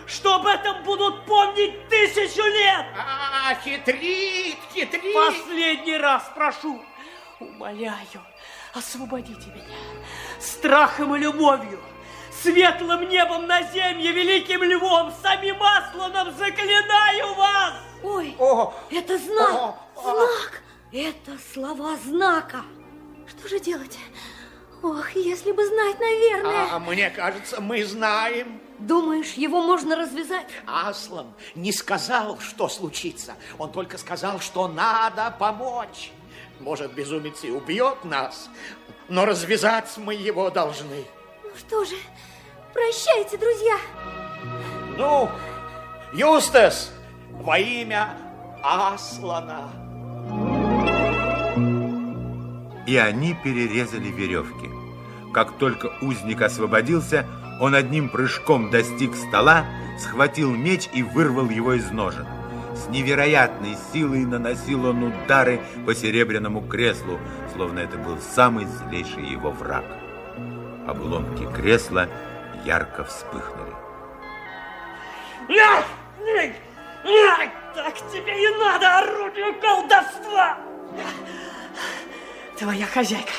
что 0.08 0.36
об 0.36 0.48
этом 0.48 0.82
будут 0.84 1.26
помнить 1.26 1.90
тысячу 1.90 2.42
лет. 2.42 2.86
А, 2.98 3.54
хитрит, 3.56 4.58
хитрит. 4.74 5.14
Последний 5.14 5.98
раз 5.98 6.32
прошу, 6.34 6.82
умоляю, 7.42 8.24
освободите 8.74 9.50
меня 9.50 9.76
страхом 10.40 11.16
и 11.18 11.20
любовью, 11.20 11.82
светлым 12.42 13.10
небом 13.10 13.46
на 13.46 13.62
земле, 13.64 14.14
великим 14.14 14.64
львом, 14.64 15.14
самим 15.22 15.62
Асланом 15.62 16.32
заклинаю 16.38 17.34
вас. 17.36 17.74
Ой, 18.02 18.36
О, 18.40 18.74
это 18.90 19.18
знак, 19.18 19.54
о. 19.54 19.89
Знак. 20.02 20.62
Это 20.92 21.38
слова 21.54 21.96
знака. 21.98 22.64
Что 23.28 23.48
же 23.48 23.60
делать? 23.60 23.98
Ох, 24.82 25.12
если 25.12 25.52
бы 25.52 25.66
знать, 25.66 26.00
наверное. 26.00 26.68
А 26.72 26.80
мне 26.80 27.10
кажется, 27.10 27.60
мы 27.62 27.84
знаем. 27.86 28.62
Думаешь, 28.80 29.34
его 29.34 29.62
можно 29.62 29.98
развязать? 29.98 30.48
Аслан 30.66 31.34
не 31.54 31.74
сказал, 31.74 32.40
что 32.40 32.70
случится. 32.70 33.36
Он 33.58 33.72
только 33.72 33.98
сказал, 33.98 34.40
что 34.40 34.70
надо 34.70 35.36
помочь. 35.38 36.12
Может, 36.62 36.94
безумец 36.94 37.44
и 37.44 37.52
убьет 37.52 38.06
нас, 38.06 38.50
но 39.10 39.26
развязать 39.26 39.90
мы 39.98 40.14
его 40.14 40.50
должны. 40.50 41.06
Ну 41.44 41.52
что 41.58 41.84
же, 41.84 41.96
прощайте, 42.74 43.38
друзья. 43.38 43.78
Ну, 44.98 45.30
Юстас, 46.14 46.92
во 47.32 47.58
имя 47.58 48.18
Аслана. 48.64 49.79
И 52.90 52.98
они 52.98 53.36
перерезали 53.36 54.08
веревки. 54.08 54.68
Как 55.32 55.60
только 55.60 55.92
узник 56.02 56.42
освободился, 56.42 57.28
он 57.62 57.76
одним 57.76 58.10
прыжком 58.10 58.72
достиг 58.72 59.14
стола, 59.14 59.64
схватил 60.00 60.50
меч 60.56 60.90
и 60.92 61.04
вырвал 61.04 61.52
его 61.52 61.74
из 61.74 61.92
ножен. 61.92 62.26
С 62.76 62.90
невероятной 62.90 63.78
силой 63.94 64.26
наносил 64.26 64.88
он 64.88 65.04
удары 65.04 65.62
по 65.86 65.94
серебряному 65.94 66.68
креслу, 66.68 67.20
словно 67.54 67.78
это 67.78 68.00
был 68.00 68.18
самый 68.18 68.66
злейший 68.66 69.24
его 69.24 69.52
враг. 69.52 69.86
Обломки 70.88 71.46
кресла 71.56 72.10
ярко 72.66 73.04
вспыхнули. 73.04 73.76
Нет, 75.48 75.86
нет, 76.22 76.56
нет, 77.06 77.52
так 77.76 77.96
тебе 78.12 78.46
и 78.46 78.58
надо, 78.58 78.98
орудие 78.98 79.54
колдовства! 79.62 80.58
Твоя 82.60 82.86
хозяйка 82.86 83.32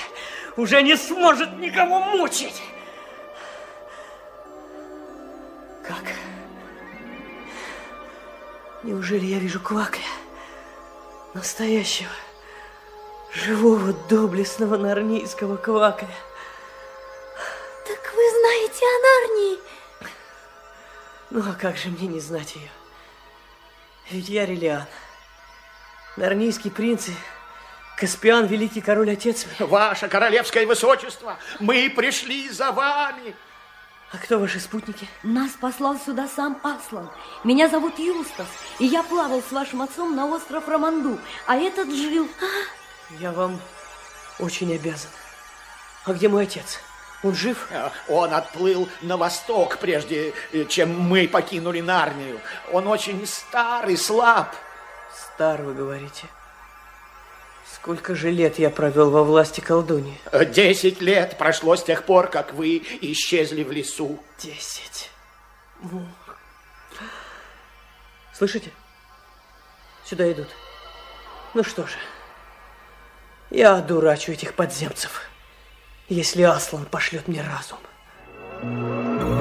уже 0.57 0.83
не 0.83 0.97
сможет 0.97 1.59
никого 1.59 2.01
мучить. 2.01 2.63
Как? 5.87 6.03
Неужели 8.83 9.27
я 9.27 9.39
вижу 9.39 9.61
Квакля? 9.61 10.07
Настоящего, 11.35 12.11
живого, 13.35 13.93
доблестного 14.09 14.79
нарнийского 14.79 15.59
Квакля. 15.59 16.09
Так 17.87 18.15
вы 18.15 18.31
знаете 18.41 18.87
о 18.87 19.03
Нарнии? 19.03 19.59
Ну, 21.29 21.41
а 21.41 21.53
как 21.61 21.77
же 21.77 21.91
мне 21.91 22.09
не 22.09 22.21
знать 22.21 22.57
ее? 22.57 22.71
Ведь 24.09 24.31
я 24.31 24.47
Релиан. 24.47 24.87
Нарнийский 26.17 26.71
принц 26.71 27.09
и 27.09 27.13
Каспиан, 28.01 28.47
великий 28.47 28.81
король-отец. 28.81 29.47
Ваше 29.59 30.09
королевское 30.09 30.67
высочество, 30.67 31.37
мы 31.59 31.93
пришли 31.95 32.49
за 32.49 32.73
вами. 32.73 33.35
А 34.11 34.17
кто 34.17 34.39
ваши 34.39 34.59
спутники? 34.59 35.07
Нас 35.23 35.51
послал 35.61 35.99
сюда 35.99 36.27
сам 36.27 36.59
Аслан. 36.63 37.11
Меня 37.45 37.69
зовут 37.69 37.99
Юстас, 37.99 38.49
и 38.79 38.87
я 38.87 39.03
плавал 39.03 39.43
с 39.43 39.53
вашим 39.53 39.83
отцом 39.83 40.17
на 40.17 40.27
остров 40.27 40.67
Романду, 40.67 41.21
а 41.47 41.57
этот 41.57 41.95
жил... 41.95 42.27
Я 43.19 43.33
вам 43.33 43.61
очень 44.39 44.75
обязан. 44.75 45.11
А 46.07 46.15
где 46.15 46.29
мой 46.29 46.45
отец? 46.45 46.81
Он 47.23 47.35
жив? 47.35 47.69
Он 48.09 48.33
отплыл 48.33 48.89
на 49.03 49.19
восток, 49.19 49.77
прежде 49.77 50.33
э, 50.53 50.65
чем 50.65 50.99
мы 50.99 51.29
покинули 51.29 51.83
Нарнию. 51.83 52.41
Он 52.73 52.87
очень 52.89 53.27
старый, 53.27 53.99
слаб. 53.99 54.57
Стар, 55.15 55.61
вы 55.61 55.75
говорите? 55.75 56.29
Сколько 57.83 58.15
же 58.15 58.31
лет 58.31 58.59
я 58.59 58.69
провел 58.69 59.11
во 59.11 59.25
власти 59.25 59.61
колдуньи? 59.61 60.19
Десять 60.53 61.01
лет 61.01 61.39
прошло 61.39 61.77
с 61.77 61.83
тех 61.83 62.05
пор, 62.05 62.29
как 62.29 62.53
вы 62.53 62.83
исчезли 63.01 63.63
в 63.63 63.73
лесу. 63.73 64.23
Десять. 64.39 65.11
Слышите? 68.35 68.71
Сюда 70.05 70.31
идут. 70.31 70.49
Ну 71.55 71.65
что 71.65 71.87
же, 71.87 71.97
я 73.49 73.77
одурачу 73.77 74.33
этих 74.33 74.53
подземцев, 74.55 75.23
если 76.09 76.43
Аслан 76.43 76.85
пошлет 76.85 77.29
мне 77.29 77.43
разум. 77.43 79.40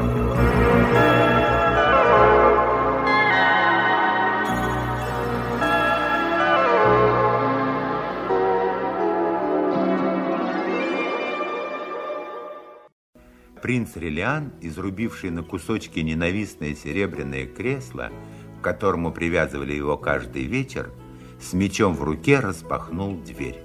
Принц 13.61 13.95
Релиан, 13.95 14.51
изрубивший 14.61 15.29
на 15.29 15.43
кусочки 15.43 15.99
ненавистное 15.99 16.75
серебряное 16.75 17.45
кресло, 17.45 18.11
к 18.59 18.63
которому 18.63 19.11
привязывали 19.11 19.73
его 19.73 19.97
каждый 19.97 20.45
вечер, 20.45 20.91
с 21.39 21.53
мечом 21.53 21.95
в 21.95 22.03
руке 22.03 22.39
распахнул 22.39 23.17
дверь. 23.17 23.63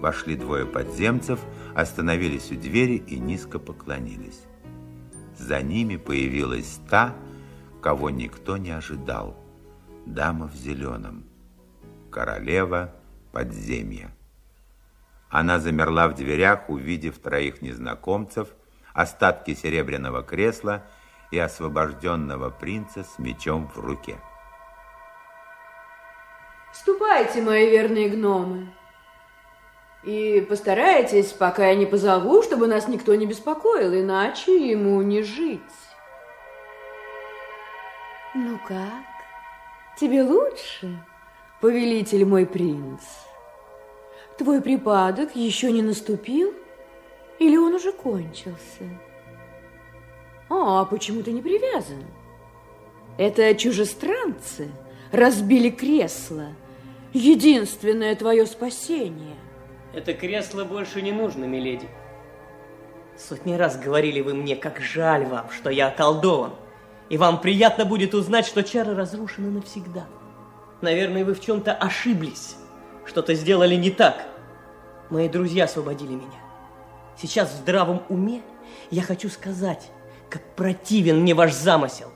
Вошли 0.00 0.36
двое 0.36 0.66
подземцев, 0.66 1.40
остановились 1.74 2.50
у 2.50 2.56
двери 2.56 2.96
и 2.96 3.18
низко 3.18 3.58
поклонились. 3.58 4.42
За 5.36 5.62
ними 5.62 5.96
появилась 5.96 6.80
та, 6.88 7.14
кого 7.80 8.10
никто 8.10 8.56
не 8.56 8.70
ожидал. 8.70 9.36
Дама 10.06 10.48
в 10.48 10.54
зеленом. 10.54 11.24
Королева 12.10 12.94
подземья. 13.32 14.14
Она 15.28 15.60
замерла 15.60 16.08
в 16.08 16.14
дверях, 16.14 16.68
увидев 16.68 17.18
троих 17.18 17.62
незнакомцев, 17.62 18.48
остатки 18.94 19.54
серебряного 19.54 20.22
кресла 20.22 20.82
и 21.30 21.38
освобожденного 21.38 22.50
принца 22.50 23.04
с 23.04 23.18
мечом 23.18 23.70
в 23.74 23.78
руке. 23.78 24.18
Ступайте, 26.72 27.42
мои 27.42 27.68
верные 27.68 28.08
гномы. 28.08 28.72
И 30.04 30.44
постарайтесь, 30.48 31.32
пока 31.32 31.68
я 31.68 31.74
не 31.74 31.84
позову, 31.84 32.42
чтобы 32.42 32.66
нас 32.66 32.88
никто 32.88 33.14
не 33.14 33.26
беспокоил, 33.26 33.92
иначе 33.92 34.70
ему 34.70 35.02
не 35.02 35.22
жить. 35.22 35.60
Ну 38.34 38.58
как? 38.66 39.04
Тебе 39.98 40.22
лучше, 40.22 41.04
повелитель 41.60 42.24
мой 42.24 42.46
принц? 42.46 43.02
Твой 44.38 44.62
припадок 44.62 45.36
еще 45.36 45.70
не 45.70 45.82
наступил? 45.82 46.54
Или 47.40 47.56
он 47.56 47.74
уже 47.74 47.90
кончился? 47.90 48.84
А, 50.48 50.84
почему 50.84 51.22
ты 51.22 51.32
не 51.32 51.42
привязан? 51.42 52.04
Это 53.18 53.52
чужестранцы 53.56 54.68
разбили 55.10 55.70
кресло. 55.70 56.48
Единственное 57.12 58.14
твое 58.14 58.46
спасение– 58.46 59.36
это 59.94 60.14
кресло 60.14 60.64
больше 60.64 61.02
не 61.02 61.10
нужно, 61.10 61.46
миледи. 61.46 61.88
Сотни 63.16 63.54
раз 63.54 63.76
говорили 63.76 64.20
вы 64.20 64.34
мне, 64.34 64.54
как 64.54 64.80
жаль 64.80 65.26
вам, 65.26 65.50
что 65.50 65.70
я 65.70 65.88
околдован. 65.88 66.52
И 67.08 67.18
вам 67.18 67.40
приятно 67.40 67.84
будет 67.84 68.14
узнать, 68.14 68.46
что 68.46 68.62
чары 68.62 68.94
разрушены 68.94 69.50
навсегда. 69.50 70.06
Наверное, 70.80 71.24
вы 71.24 71.34
в 71.34 71.40
чем-то 71.40 71.72
ошиблись. 71.72 72.56
Что-то 73.04 73.34
сделали 73.34 73.74
не 73.74 73.90
так. 73.90 74.28
Мои 75.10 75.28
друзья 75.28 75.64
освободили 75.64 76.12
меня. 76.12 76.49
Сейчас 77.20 77.50
в 77.50 77.56
здравом 77.56 78.02
уме 78.08 78.40
я 78.90 79.02
хочу 79.02 79.28
сказать, 79.28 79.90
как 80.30 80.42
противен 80.54 81.20
мне 81.20 81.34
ваш 81.34 81.52
замысел. 81.52 82.10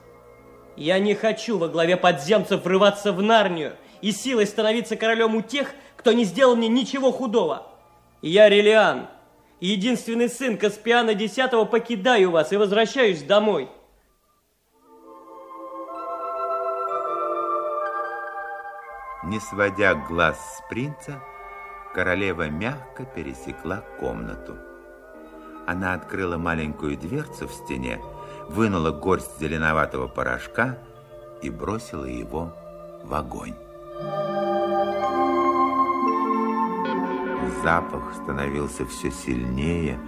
Я 0.77 0.99
не 0.99 1.15
хочу 1.15 1.59
во 1.59 1.69
главе 1.69 1.97
подземцев 1.97 2.65
врываться 2.65 3.13
в 3.13 3.21
Нарнию 3.21 3.77
и 4.01 4.13
силой 4.13 4.47
становиться 4.47 4.97
королем 4.97 5.35
у 5.35 5.43
тех, 5.43 5.75
кто 5.97 6.13
не 6.13 6.25
сделал 6.25 6.57
мне 6.57 6.69
ничего 6.69 7.13
худого. 7.13 7.67
Я 8.23 8.49
Релиан, 8.49 9.09
единственный 9.61 10.31
сын 10.31 10.57
Каспиана 10.57 11.11
X, 11.11 11.37
покидаю 11.71 12.31
вас 12.31 12.53
и 12.53 12.57
возвращаюсь 12.57 13.23
домой. 13.23 13.69
Не 19.25 19.39
сводя 19.41 19.95
глаз 19.95 20.39
с 20.59 20.69
принца, 20.69 21.23
королева 21.95 22.49
мягко 22.49 23.05
пересекла 23.05 23.83
комнату. 24.01 24.74
Она 25.67 25.95
открыла 25.95 26.37
маленькую 26.37 26.97
дверцу 26.97 27.49
в 27.49 27.53
стене, 27.53 28.01
вынула 28.49 28.91
горсть 28.91 29.39
зеленоватого 29.41 30.09
порошка 30.09 30.79
и 31.43 31.51
бросила 31.51 32.05
его 32.05 32.53
в 33.03 33.15
огонь. 33.15 33.55
запах 37.65 38.15
становился 38.23 38.85
все 38.87 39.11
сильнее 39.11 39.99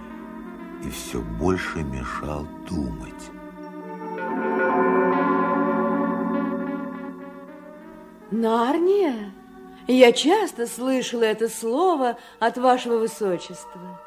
и 0.83 0.89
все 0.91 1.19
больше 1.19 1.79
мешал 1.79 2.45
думать. 2.69 3.31
Нарния? 8.29 9.33
Я 9.87 10.11
часто 10.11 10.67
слышала 10.67 11.23
это 11.23 11.49
слово 11.49 12.17
от 12.39 12.57
вашего 12.57 12.97
высочества. 12.97 13.99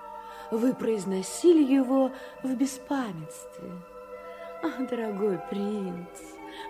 Вы 0.51 0.74
произносили 0.74 1.62
его 1.62 2.10
в 2.43 2.55
беспамятстве. 2.55 3.70
Ах, 4.62 4.89
дорогой 4.89 5.39
принц, 5.48 6.18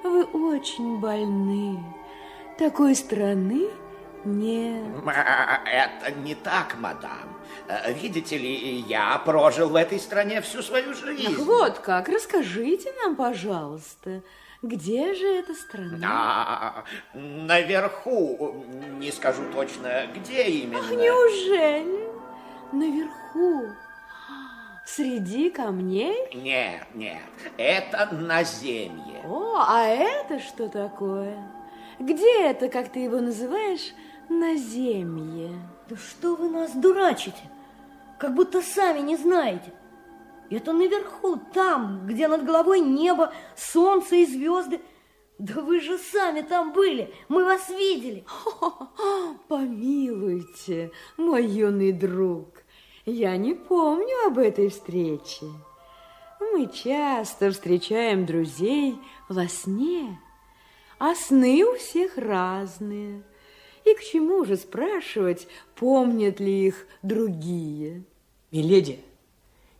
вы 0.04 0.24
очень 0.24 1.00
больны. 1.00 1.82
Такой 2.58 2.94
страны 2.94 3.68
нет. 4.24 4.84
Это 5.06 6.12
не 6.12 6.34
так, 6.34 6.76
мадам. 6.78 7.40
Э, 7.68 7.92
видите 7.92 8.36
ли, 8.36 8.80
я 8.80 9.18
прожил 9.18 9.70
в 9.70 9.76
этой 9.76 9.98
стране 9.98 10.40
всю 10.42 10.62
свою 10.62 10.94
жизнь. 10.94 11.34
Ах, 11.34 11.38
вот 11.38 11.78
как. 11.78 12.08
Расскажите 12.08 12.92
нам, 13.02 13.16
пожалуйста, 13.16 14.22
где 14.62 15.14
же 15.14 15.26
эта 15.26 15.54
страна? 15.54 15.98
А, 16.02 16.84
наверху, 17.14 18.64
не 18.98 19.10
скажу 19.10 19.42
точно, 19.54 20.06
где 20.14 20.44
именно. 20.44 20.80
Ах, 20.80 20.90
неужели? 20.90 22.09
Наверху? 22.72 23.66
Среди 24.86 25.50
камней? 25.50 26.16
Нет, 26.34 26.86
нет, 26.94 27.22
это 27.56 28.08
наземье. 28.14 29.22
О, 29.24 29.56
а 29.58 29.86
это 29.86 30.38
что 30.40 30.68
такое? 30.68 31.36
Где 31.98 32.46
это, 32.46 32.68
как 32.68 32.90
ты 32.90 33.00
его 33.00 33.20
называешь, 33.20 33.92
на 34.28 34.56
земле. 34.56 35.50
Да 35.88 35.96
что 35.96 36.36
вы 36.36 36.48
нас 36.48 36.72
дурачите? 36.72 37.42
Как 38.18 38.34
будто 38.34 38.62
сами 38.62 39.00
не 39.00 39.16
знаете. 39.16 39.72
Это 40.50 40.72
наверху, 40.72 41.36
там, 41.52 42.06
где 42.06 42.26
над 42.26 42.44
головой 42.44 42.80
небо, 42.80 43.32
солнце 43.56 44.16
и 44.16 44.26
звезды. 44.26 44.80
Да 45.38 45.62
вы 45.62 45.80
же 45.80 45.96
сами 45.96 46.42
там 46.42 46.72
были, 46.72 47.14
мы 47.28 47.44
вас 47.44 47.70
видели. 47.70 48.24
Помилуйте, 49.48 50.90
мой 51.16 51.46
юный 51.46 51.92
друг, 51.92 52.59
я 53.10 53.36
не 53.36 53.54
помню 53.54 54.26
об 54.26 54.38
этой 54.38 54.68
встрече. 54.68 55.46
Мы 56.40 56.68
часто 56.68 57.50
встречаем 57.50 58.26
друзей 58.26 58.98
во 59.28 59.46
сне, 59.48 60.18
а 60.98 61.14
сны 61.14 61.64
у 61.64 61.76
всех 61.76 62.16
разные. 62.16 63.22
И 63.84 63.94
к 63.94 64.02
чему 64.02 64.44
же 64.44 64.56
спрашивать, 64.56 65.48
помнят 65.74 66.40
ли 66.40 66.66
их 66.66 66.86
другие? 67.02 68.04
Миледи, 68.50 69.00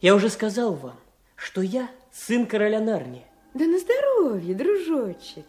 я 0.01 0.15
уже 0.15 0.31
сказал 0.31 0.75
вам, 0.75 0.97
что 1.37 1.61
я 1.61 1.91
сын 2.13 2.47
короля 2.47 2.81
Нарнии. 2.81 3.27
Да 3.55 3.67
на 3.67 3.79
здоровье, 3.79 4.55
дружочек. 4.55 5.47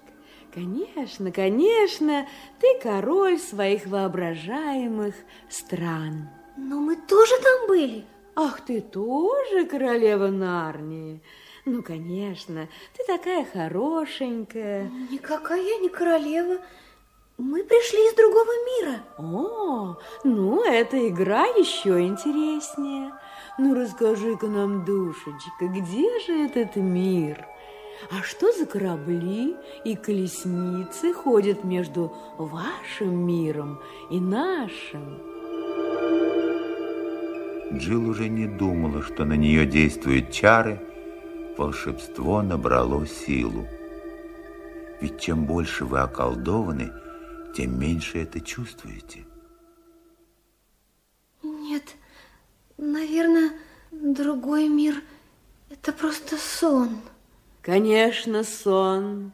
Конечно, 0.53 1.31
конечно, 1.31 2.27
ты 2.59 2.79
король 2.81 3.39
своих 3.39 3.85
воображаемых 3.85 5.15
стран. 5.49 6.29
Но 6.63 6.79
мы 6.79 6.95
тоже 6.95 7.33
там 7.41 7.67
были. 7.67 8.05
Ах, 8.35 8.61
ты 8.61 8.81
тоже 8.81 9.65
королева 9.65 10.27
Нарнии? 10.27 11.19
Ну, 11.65 11.81
конечно, 11.81 12.69
ты 12.95 13.03
такая 13.07 13.45
хорошенькая. 13.51 14.91
Никакая 15.09 15.59
я 15.59 15.77
не 15.77 15.89
королева. 15.89 16.59
Мы 17.39 17.63
пришли 17.63 17.99
из 18.07 18.13
другого 18.13 18.51
мира. 18.69 19.03
О, 19.17 19.97
ну, 20.23 20.63
эта 20.63 21.07
игра 21.09 21.45
еще 21.45 21.99
интереснее. 21.99 23.11
Ну, 23.57 23.73
расскажи-ка 23.73 24.45
нам, 24.45 24.85
душечка, 24.85 25.65
где 25.65 26.19
же 26.19 26.45
этот 26.45 26.75
мир? 26.75 27.43
А 28.11 28.21
что 28.21 28.51
за 28.51 28.67
корабли 28.67 29.55
и 29.83 29.95
колесницы 29.95 31.11
ходят 31.11 31.63
между 31.63 32.15
вашим 32.37 33.25
миром 33.25 33.81
и 34.11 34.19
нашим? 34.19 35.30
Джилл 37.73 38.09
уже 38.09 38.27
не 38.27 38.47
думала, 38.47 39.01
что 39.01 39.23
на 39.23 39.33
нее 39.33 39.65
действуют 39.65 40.31
чары, 40.31 40.81
волшебство 41.57 42.41
набрало 42.41 43.07
силу. 43.07 43.65
Ведь 44.99 45.21
чем 45.21 45.45
больше 45.45 45.85
вы 45.85 45.99
околдованы, 45.99 46.91
тем 47.55 47.79
меньше 47.79 48.19
это 48.19 48.41
чувствуете. 48.41 49.25
Нет, 51.43 51.95
наверное, 52.77 53.51
другой 53.91 54.67
мир– 54.67 55.01
это 55.69 55.93
просто 55.93 56.37
сон. 56.37 56.97
Конечно, 57.61 58.43
сон. 58.43 59.31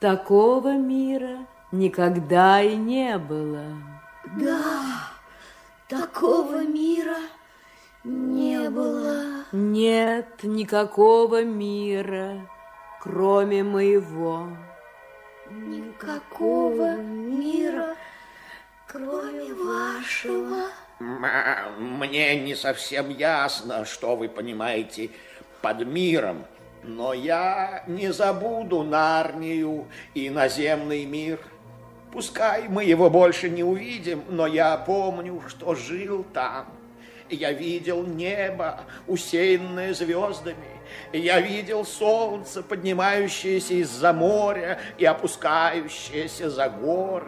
Такого 0.00 0.76
мира 0.76 1.46
никогда 1.72 2.62
и 2.62 2.76
не 2.76 3.16
было. 3.16 3.64
Да, 4.38 5.08
такого 5.88 6.66
мира 6.66 7.16
не 8.04 8.68
было. 8.70 9.44
Нет 9.52 10.42
никакого 10.42 11.42
мира, 11.42 12.48
кроме 13.00 13.62
моего. 13.62 14.48
Никакого 15.50 16.96
мира, 16.96 17.96
кроме 18.86 19.52
вашего. 19.54 20.68
Мне 21.78 22.40
не 22.40 22.54
совсем 22.54 23.08
ясно, 23.10 23.84
что 23.84 24.16
вы 24.16 24.28
понимаете 24.28 25.10
под 25.60 25.86
миром, 25.86 26.44
но 26.82 27.12
я 27.14 27.84
не 27.86 28.12
забуду 28.12 28.82
Нарнию 28.82 29.86
и 30.14 30.30
наземный 30.30 31.04
мир. 31.04 31.40
Пускай 32.12 32.68
мы 32.68 32.84
его 32.84 33.10
больше 33.10 33.50
не 33.50 33.64
увидим, 33.64 34.22
но 34.28 34.46
я 34.46 34.76
помню, 34.76 35.42
что 35.48 35.74
жил 35.74 36.24
там. 36.32 36.66
Я 37.30 37.52
видел 37.52 38.04
небо, 38.06 38.80
усеянное 39.06 39.94
звездами. 39.94 40.80
Я 41.12 41.40
видел 41.40 41.84
солнце, 41.84 42.62
поднимающееся 42.62 43.74
из-за 43.74 44.12
моря 44.12 44.78
и 44.98 45.04
опускающееся 45.04 46.50
за 46.50 46.68
горы. 46.68 47.26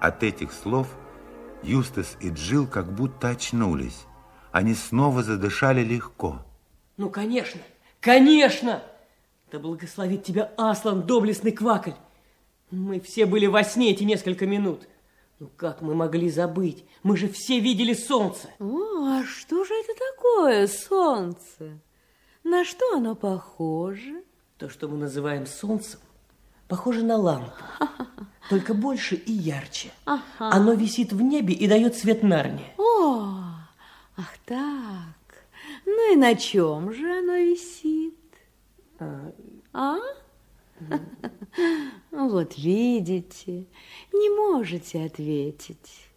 От 0.00 0.22
этих 0.22 0.52
слов 0.52 0.88
Юстас 1.62 2.16
и 2.20 2.30
Джил 2.30 2.66
как 2.66 2.90
будто 2.92 3.28
очнулись. 3.28 4.06
Они 4.50 4.74
снова 4.74 5.22
задышали 5.22 5.82
легко. 5.82 6.40
Ну, 6.96 7.10
конечно, 7.10 7.60
конечно! 8.00 8.82
Да 9.52 9.58
благословит 9.58 10.24
тебя 10.24 10.52
Аслан, 10.56 11.02
доблестный 11.02 11.52
квакль! 11.52 11.92
Мы 12.70 13.00
все 13.00 13.26
были 13.26 13.46
во 13.46 13.62
сне 13.62 13.90
эти 13.90 14.04
несколько 14.04 14.46
минут. 14.46 14.88
Ну 15.40 15.48
как 15.56 15.80
мы 15.80 15.94
могли 15.94 16.28
забыть? 16.28 16.84
Мы 17.02 17.16
же 17.16 17.26
все 17.26 17.60
видели 17.60 17.94
солнце. 17.94 18.50
О, 18.58 19.06
а 19.06 19.24
что 19.24 19.64
же 19.64 19.72
это 19.72 19.92
такое 20.12 20.66
солнце? 20.66 21.80
На 22.44 22.62
что 22.62 22.94
оно 22.94 23.14
похоже? 23.14 24.22
То, 24.58 24.68
что 24.68 24.86
мы 24.86 24.98
называем 24.98 25.46
солнцем, 25.46 25.98
похоже 26.68 27.02
на 27.02 27.16
лампу, 27.16 27.52
только 28.50 28.74
больше 28.74 29.14
и 29.14 29.32
ярче. 29.32 29.90
Ага. 30.04 30.22
Оно 30.38 30.74
висит 30.74 31.10
в 31.14 31.22
небе 31.22 31.54
и 31.54 31.66
дает 31.66 31.96
свет 31.96 32.22
Нарне. 32.22 32.74
О, 32.76 33.32
ах 34.18 34.36
так. 34.44 35.46
Ну 35.86 36.12
и 36.12 36.16
на 36.16 36.34
чем 36.34 36.92
же 36.92 37.18
оно 37.18 37.36
висит? 37.36 38.14
А? 38.98 39.32
А? 39.72 39.96
Вот 42.10 42.58
видите, 42.58 43.66
не 44.12 44.30
можете 44.30 45.04
ответить. 45.04 46.10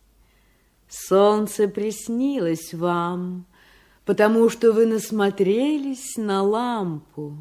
Солнце 0.89 1.67
приснилось 1.67 2.73
вам, 2.73 3.45
потому 4.05 4.49
что 4.49 4.71
вы 4.71 4.85
насмотрелись 4.85 6.17
на 6.17 6.43
лампу. 6.43 7.37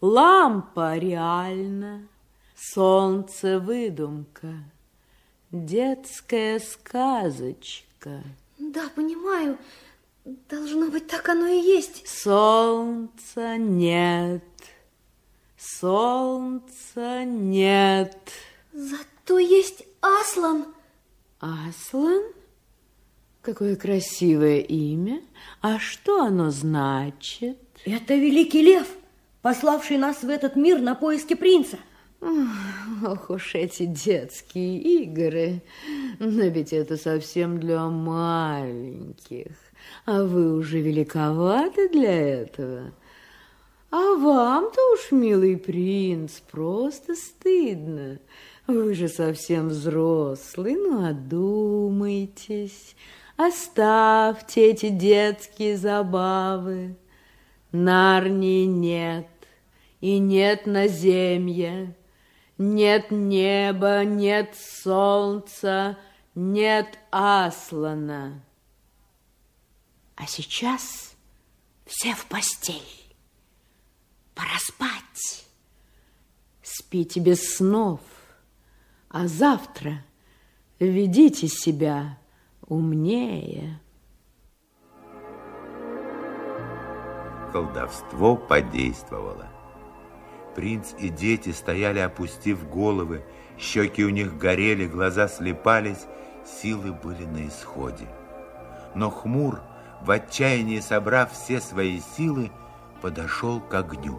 Лампа 0.00 0.96
реальна, 0.96 2.08
солнце 2.56 3.60
выдумка, 3.60 4.54
детская 5.50 6.58
сказочка. 6.58 8.22
Да, 8.58 8.88
понимаю. 8.94 9.58
Должно 10.48 10.88
быть, 10.88 11.08
так 11.08 11.28
оно 11.28 11.46
и 11.46 11.60
есть. 11.60 12.06
Солнца 12.06 13.56
нет, 13.58 14.44
солнца 15.62 17.24
нет. 17.24 18.16
Зато 18.72 19.38
есть 19.38 19.84
Аслан. 20.00 20.66
Аслан? 21.40 22.22
Какое 23.40 23.76
красивое 23.76 24.60
имя. 24.60 25.20
А 25.60 25.78
что 25.78 26.22
оно 26.22 26.50
значит? 26.50 27.58
Это 27.84 28.14
великий 28.14 28.62
лев, 28.62 28.86
пославший 29.40 29.98
нас 29.98 30.22
в 30.22 30.28
этот 30.28 30.56
мир 30.56 30.80
на 30.80 30.94
поиски 30.94 31.34
принца. 31.34 31.78
Ох 33.04 33.30
уж 33.30 33.54
эти 33.56 33.84
детские 33.84 34.78
игры. 35.02 35.60
Но 36.20 36.44
ведь 36.44 36.72
это 36.72 36.96
совсем 36.96 37.58
для 37.58 37.88
маленьких. 37.88 39.56
А 40.06 40.22
вы 40.22 40.54
уже 40.54 40.80
великоваты 40.80 41.88
для 41.88 42.12
этого. 42.12 42.92
А 43.92 44.14
вам-то 44.16 44.80
уж, 44.94 45.12
милый 45.12 45.58
принц, 45.58 46.40
просто 46.50 47.14
стыдно. 47.14 48.18
Вы 48.66 48.94
же 48.94 49.06
совсем 49.06 49.68
взрослый, 49.68 50.76
ну 50.76 51.06
одумайтесь. 51.06 52.96
Оставьте 53.36 54.70
эти 54.70 54.88
детские 54.88 55.76
забавы. 55.76 56.96
Нарнии 57.70 58.64
нет, 58.64 59.28
и 60.00 60.18
нет 60.18 60.64
наземья. 60.64 61.94
Нет 62.56 63.10
неба, 63.10 64.04
нет 64.06 64.54
солнца, 64.56 65.98
нет 66.34 66.98
Аслана. 67.10 68.42
А 70.16 70.26
сейчас 70.26 71.14
все 71.84 72.14
в 72.14 72.24
постель. 72.24 73.01
Пора 74.34 74.58
спать. 74.58 75.46
Спите 76.62 77.20
без 77.20 77.56
снов, 77.56 78.00
а 79.08 79.26
завтра 79.26 80.04
ведите 80.78 81.48
себя 81.48 82.18
умнее. 82.66 83.80
Колдовство 87.52 88.36
подействовало. 88.36 89.48
Принц 90.54 90.94
и 90.98 91.08
дети 91.08 91.50
стояли, 91.50 91.98
опустив 91.98 92.68
головы, 92.68 93.24
щеки 93.58 94.04
у 94.04 94.10
них 94.10 94.36
горели, 94.38 94.86
глаза 94.86 95.28
слепались, 95.28 96.06
силы 96.46 96.92
были 96.92 97.24
на 97.24 97.48
исходе. 97.48 98.08
Но 98.94 99.10
Хмур, 99.10 99.60
в 100.02 100.10
отчаянии 100.10 100.80
собрав 100.80 101.32
все 101.32 101.60
свои 101.60 102.00
силы, 102.16 102.50
подошел 103.02 103.60
к 103.60 103.74
огню. 103.74 104.18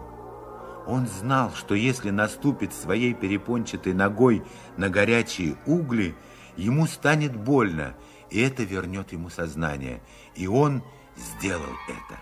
Он 0.86 1.06
знал, 1.08 1.50
что 1.54 1.74
если 1.74 2.10
наступит 2.10 2.74
своей 2.74 3.14
перепончатой 3.14 3.94
ногой 3.94 4.44
на 4.76 4.90
горячие 4.90 5.56
угли, 5.64 6.14
ему 6.56 6.86
станет 6.86 7.34
больно, 7.34 7.94
и 8.30 8.40
это 8.42 8.62
вернет 8.62 9.10
ему 9.12 9.30
сознание. 9.30 10.02
И 10.34 10.46
он 10.46 10.82
сделал 11.16 11.72
это. 11.88 12.20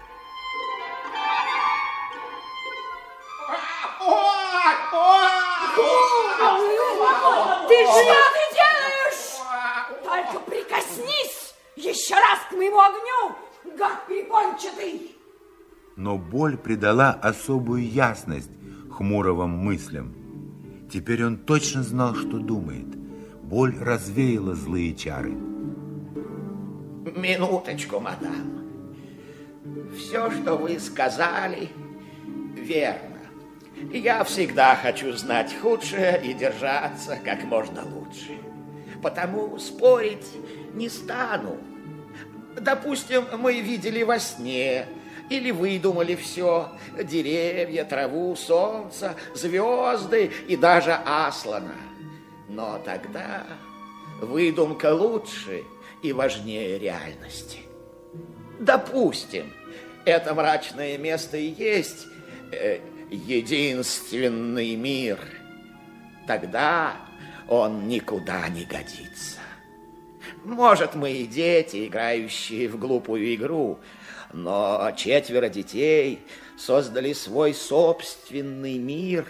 Ты 7.69 7.85
что 7.85 8.17
ты 8.35 8.45
делаешь? 8.55 9.25
Только 10.05 10.39
прикоснись 10.49 11.55
еще 11.75 12.15
раз 12.15 12.39
к 12.49 12.53
моему 12.53 12.79
огню, 12.79 13.77
гад 13.77 14.07
перепончатый. 14.07 15.22
Но 15.97 16.19
боль 16.19 16.57
придала 16.57 17.11
особую 17.11 17.89
ясность 17.89 18.51
хмуровым 18.91 19.51
мыслям. 19.51 20.15
Теперь 20.93 21.25
он 21.25 21.39
точно 21.39 21.83
знал, 21.83 22.15
что 22.15 22.39
думает. 22.39 22.87
Боль 23.43 23.77
развеяла 23.79 24.55
злые 24.55 24.95
чары. 24.95 25.33
Минуточку, 27.17 28.01
мадам. 28.01 28.63
Все, 29.97 30.31
что 30.31 30.57
вы 30.57 30.79
сказали, 30.79 31.69
верно. 32.57 33.19
Я 33.93 34.23
всегда 34.25 34.77
хочу 34.77 35.13
знать 35.13 35.55
худшее 35.61 36.21
и 36.25 36.33
держаться 36.35 37.19
как 37.25 37.45
можно 37.45 37.83
лучше. 37.85 38.39
Потому 39.03 39.59
спорить 39.59 40.27
не 40.75 40.89
стану. 40.89 41.57
Допустим, 42.61 43.25
мы 43.39 43.61
видели 43.61 44.03
во 44.03 44.19
сне, 44.19 44.87
или 45.33 45.51
выдумали 45.51 46.15
все. 46.15 46.69
Деревья, 47.03 47.85
траву, 47.85 48.37
солнце, 48.37 49.17
звезды 49.35 50.31
и 50.47 50.57
даже 50.57 50.93
Аслана. 50.93 51.75
Но 52.49 52.79
тогда 52.85 53.47
выдумка 54.21 54.95
лучше 54.95 55.63
и 56.03 56.13
важнее 56.13 56.79
реальности. 56.79 57.61
Допустим, 58.59 59.53
это 60.05 60.35
мрачное 60.35 60.99
место 60.99 61.37
и 61.37 61.49
есть 61.49 62.07
э, 62.53 62.81
единственный 63.11 64.77
мир. 64.77 65.19
Тогда 66.27 66.97
он 67.49 67.89
никуда 67.89 68.49
не 68.49 68.65
годится. 68.65 69.39
Может, 70.45 70.95
мы 70.95 71.13
и 71.13 71.27
дети, 71.27 71.87
играющие 71.87 72.69
в 72.69 72.79
глупую 72.79 73.35
игру, 73.35 73.79
но 74.33 74.93
четверо 74.97 75.49
детей 75.49 76.21
создали 76.59 77.13
свой 77.13 77.55
собственный 77.55 78.79
мир, 78.79 79.27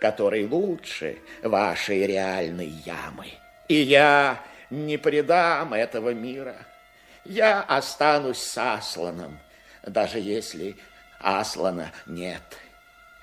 который 0.00 0.46
лучше 0.46 1.18
вашей 1.42 2.06
реальной 2.06 2.68
ямы. 2.84 3.26
И 3.68 3.76
я 3.76 4.42
не 4.70 4.96
предам 4.98 5.72
этого 5.74 6.12
мира. 6.12 6.56
я 7.24 7.62
останусь 7.62 8.42
с 8.42 8.58
Асланом, 8.58 9.38
даже 9.86 10.18
если 10.18 10.76
Аслана 11.20 11.90
нет. 12.06 12.42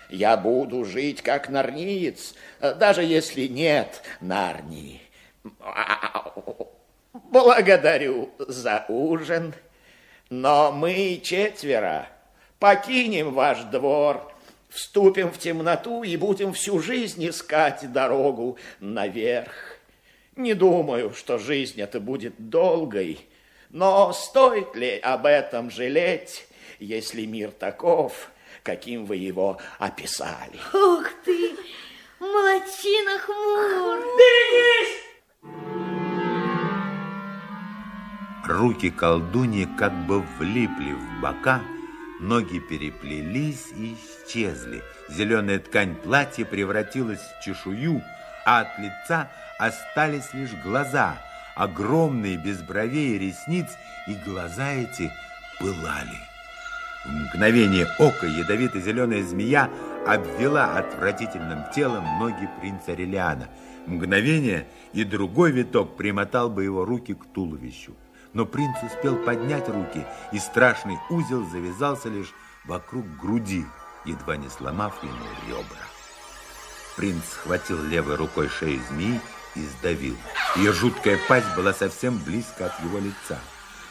Я 0.10 0.35
буду 0.35 0.84
жить 0.84 1.22
как 1.22 1.49
нарниец, 1.49 2.34
даже 2.60 3.03
если 3.03 3.48
нет 3.48 4.02
Нарнии. 4.19 5.02
Благодарю 7.14 8.31
за 8.39 8.85
ужин, 8.89 9.53
но 10.32 10.72
мы 10.72 11.20
четверо 11.22 12.08
покинем 12.58 13.34
ваш 13.34 13.64
двор, 13.64 14.32
вступим 14.70 15.30
в 15.30 15.38
темноту 15.38 16.03
и 16.03 16.16
будем 16.16 16.53
всю 16.53 16.80
жизнь 16.80 17.28
искать 17.28 17.91
дорогу 17.91 18.58
наверх. 18.80 19.52
Не 20.38 20.53
думаю, 20.53 21.14
что 21.14 21.38
жизнь 21.38 21.82
эта 21.82 21.99
будет 21.99 22.34
долгой, 22.38 23.20
но 23.72 24.14
стоит 24.14 24.74
ли 24.74 24.98
об 24.99 25.26
этом 25.26 25.70
жалеть, 25.70 26.48
если 26.80 27.26
мир 27.26 27.52
таков, 27.52 28.32
каким 28.64 29.06
вы 29.06 29.18
его 29.18 29.60
описали? 29.80 30.58
Ух 30.74 31.10
ты, 31.26 31.52
молодчина 32.20 33.20
хмур! 33.20 33.99
Берегись! 34.18 35.90
Руки 38.45 38.89
колдуньи 38.89 39.68
как 39.77 39.93
бы 40.07 40.22
влипли 40.39 40.93
в 40.93 41.22
бока, 41.22 41.61
ноги 42.19 42.59
переплелись 42.59 43.68
и 43.77 43.93
исчезли. 43.93 44.81
Зеленая 45.09 45.59
ткань 45.59 45.93
платья 45.93 46.43
превратилась 46.45 47.19
в 47.19 47.43
чешую, 47.43 48.01
а 48.43 48.61
от 48.61 48.80
лица 48.80 49.30
остались 49.59 50.34
лишь 50.34 50.55
глаза, 50.63 51.18
огромные, 51.55 52.38
без 52.38 52.63
бровей 52.63 53.15
и 53.15 53.19
ресниц, 53.19 53.68
и 54.07 54.15
глаза 54.26 54.72
эти 54.72 55.11
пылали. 55.59 56.18
В 57.05 57.11
мгновение 57.11 57.88
ока 57.99 58.26
ядовито-зеленая 58.26 59.23
змея 59.23 59.69
обвела 60.07 60.77
отвратительным 60.80 61.65
телом 61.76 62.05
ноги 62.18 62.49
принца 62.59 62.93
Релиана. 62.93 63.49
Мгновение, 63.85 64.65
и 64.93 65.03
другой 65.03 65.51
виток 65.51 65.95
примотал 65.95 66.49
бы 66.49 66.63
его 66.63 66.85
руки 66.85 67.13
к 67.13 67.26
туловищу 67.26 67.95
но 68.34 68.45
принц 68.45 68.76
успел 68.84 69.16
поднять 69.18 69.68
руки, 69.68 70.06
и 70.32 70.40
страшный 70.40 70.98
узел 71.10 71.45
завязался 71.49 72.10
лишь 72.10 72.34
вокруг 72.66 73.06
груди, 73.18 73.66
едва 74.06 74.38
не 74.38 74.49
сломав 74.49 75.03
ему 75.03 75.26
ребра. 75.48 75.86
Принц 76.95 77.24
схватил 77.32 77.82
левой 77.84 78.16
рукой 78.16 78.49
шею 78.49 78.82
змеи 78.90 79.20
и 79.56 79.62
сдавил. 79.62 80.16
Ее 80.56 80.74
жуткая 80.74 81.18
пасть 81.28 81.56
была 81.56 81.74
совсем 81.74 82.18
близко 82.18 82.68
от 82.68 82.80
его 82.82 82.99
лица. 82.99 83.40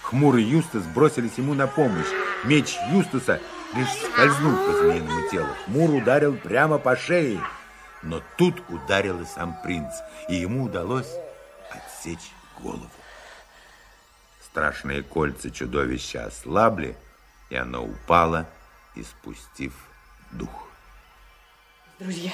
Хмур 0.02 0.36
и 0.36 0.42
Юстас 0.42 0.82
бросились 0.84 1.38
ему 1.38 1.54
на 1.54 1.66
помощь. 1.66 2.08
Меч 2.44 2.76
Юстаса 2.90 3.40
лишь 3.74 3.92
скользнул 3.92 4.56
по 4.56 4.72
змеиному 4.72 5.28
телу. 5.30 5.48
Хмур 5.66 5.90
ударил 5.94 6.36
прямо 6.36 6.78
по 6.78 6.96
шее. 6.96 7.40
Но 8.02 8.22
тут 8.36 8.62
ударил 8.68 9.20
и 9.20 9.26
сам 9.26 9.56
принц, 9.62 9.92
и 10.28 10.36
ему 10.36 10.64
удалось 10.64 11.10
отсечь 11.70 12.32
голову. 12.58 12.90
Страшные 14.50 15.04
кольца 15.04 15.48
чудовища 15.48 16.24
ослабли, 16.24 16.96
и 17.50 17.54
оно 17.54 17.84
упало, 17.84 18.48
испустив 18.96 19.72
дух. 20.32 20.68
Друзья, 22.00 22.32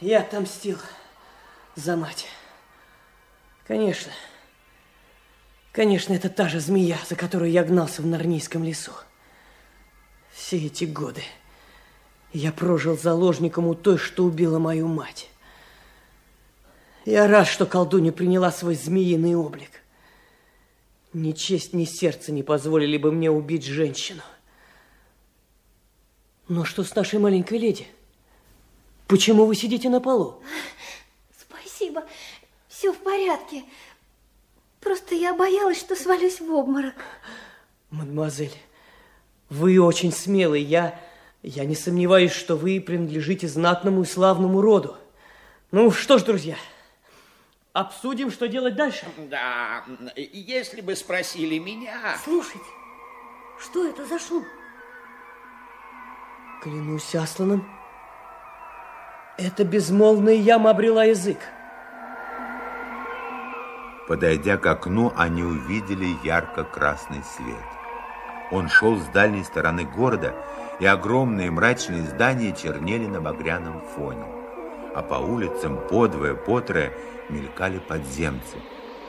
я 0.00 0.20
отомстил 0.20 0.78
за 1.74 1.96
мать. 1.96 2.28
Конечно, 3.66 4.12
конечно, 5.72 6.12
это 6.12 6.28
та 6.28 6.48
же 6.48 6.60
змея, 6.60 6.98
за 7.08 7.16
которую 7.16 7.50
я 7.50 7.64
гнался 7.64 8.00
в 8.00 8.06
Нарнийском 8.06 8.62
лесу. 8.62 8.92
Все 10.32 10.56
эти 10.56 10.84
годы 10.84 11.24
я 12.32 12.52
прожил 12.52 12.96
заложником 12.96 13.66
у 13.66 13.74
той, 13.74 13.98
что 13.98 14.22
убила 14.22 14.60
мою 14.60 14.86
мать. 14.86 15.30
Я 17.04 17.26
рад, 17.26 17.48
что 17.48 17.66
колдунья 17.66 18.12
приняла 18.12 18.52
свой 18.52 18.76
змеиный 18.76 19.34
облик. 19.34 19.82
Ни 21.12 21.32
честь, 21.32 21.72
ни 21.72 21.84
сердце 21.84 22.32
не 22.32 22.42
позволили 22.42 22.96
бы 22.96 23.12
мне 23.12 23.30
убить 23.30 23.64
женщину. 23.64 24.22
Но 26.48 26.64
что 26.64 26.84
с 26.84 26.94
нашей 26.94 27.18
маленькой 27.18 27.58
леди? 27.58 27.86
Почему 29.06 29.46
вы 29.46 29.54
сидите 29.54 29.88
на 29.88 30.00
полу? 30.00 30.42
Спасибо, 31.38 32.04
все 32.68 32.92
в 32.92 32.98
порядке. 32.98 33.64
Просто 34.80 35.14
я 35.14 35.34
боялась, 35.34 35.80
что 35.80 35.96
свалюсь 35.96 36.40
в 36.40 36.52
обморок. 36.52 36.94
Мадемуазель, 37.90 38.54
вы 39.48 39.80
очень 39.80 40.12
смелый. 40.12 40.62
Я, 40.62 41.00
я 41.42 41.64
не 41.64 41.74
сомневаюсь, 41.74 42.32
что 42.32 42.56
вы 42.56 42.80
принадлежите 42.80 43.48
знатному 43.48 44.02
и 44.02 44.06
славному 44.06 44.60
роду. 44.60 44.96
Ну 45.72 45.90
что 45.90 46.18
ж, 46.18 46.22
друзья, 46.22 46.56
Обсудим, 47.76 48.30
что 48.30 48.48
делать 48.48 48.74
дальше? 48.74 49.04
Да, 49.18 49.84
если 50.16 50.80
бы 50.80 50.96
спросили 50.96 51.58
меня... 51.58 52.16
Слушайте, 52.24 52.64
что 53.60 53.86
это 53.86 54.06
за 54.06 54.18
шум? 54.18 54.46
Клянусь 56.62 57.14
Асланом, 57.14 57.68
эта 59.36 59.62
безмолвная 59.64 60.36
яма 60.36 60.70
обрела 60.70 61.04
язык. 61.04 61.36
Подойдя 64.08 64.56
к 64.56 64.64
окну, 64.64 65.12
они 65.14 65.42
увидели 65.42 66.16
ярко-красный 66.24 67.22
свет. 67.24 67.66
Он 68.52 68.70
шел 68.70 68.96
с 68.96 69.04
дальней 69.08 69.44
стороны 69.44 69.84
города, 69.84 70.34
и 70.80 70.86
огромные 70.86 71.50
мрачные 71.50 72.04
здания 72.04 72.54
чернели 72.54 73.04
на 73.06 73.20
багряном 73.20 73.82
фоне. 73.82 74.45
А 74.96 75.02
по 75.02 75.16
улицам 75.16 75.78
подвое, 75.90 76.34
потрое 76.34 76.90
мелькали 77.28 77.78
подземцы, 77.78 78.56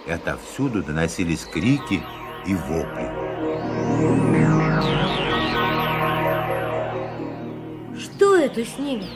и 0.05 0.11
отовсюду 0.11 0.83
доносились 0.83 1.45
крики 1.45 2.03
и 2.45 2.55
вопли. 2.55 3.09
Что 7.97 8.35
это 8.35 8.65
с 8.65 8.77
ними? 8.77 9.07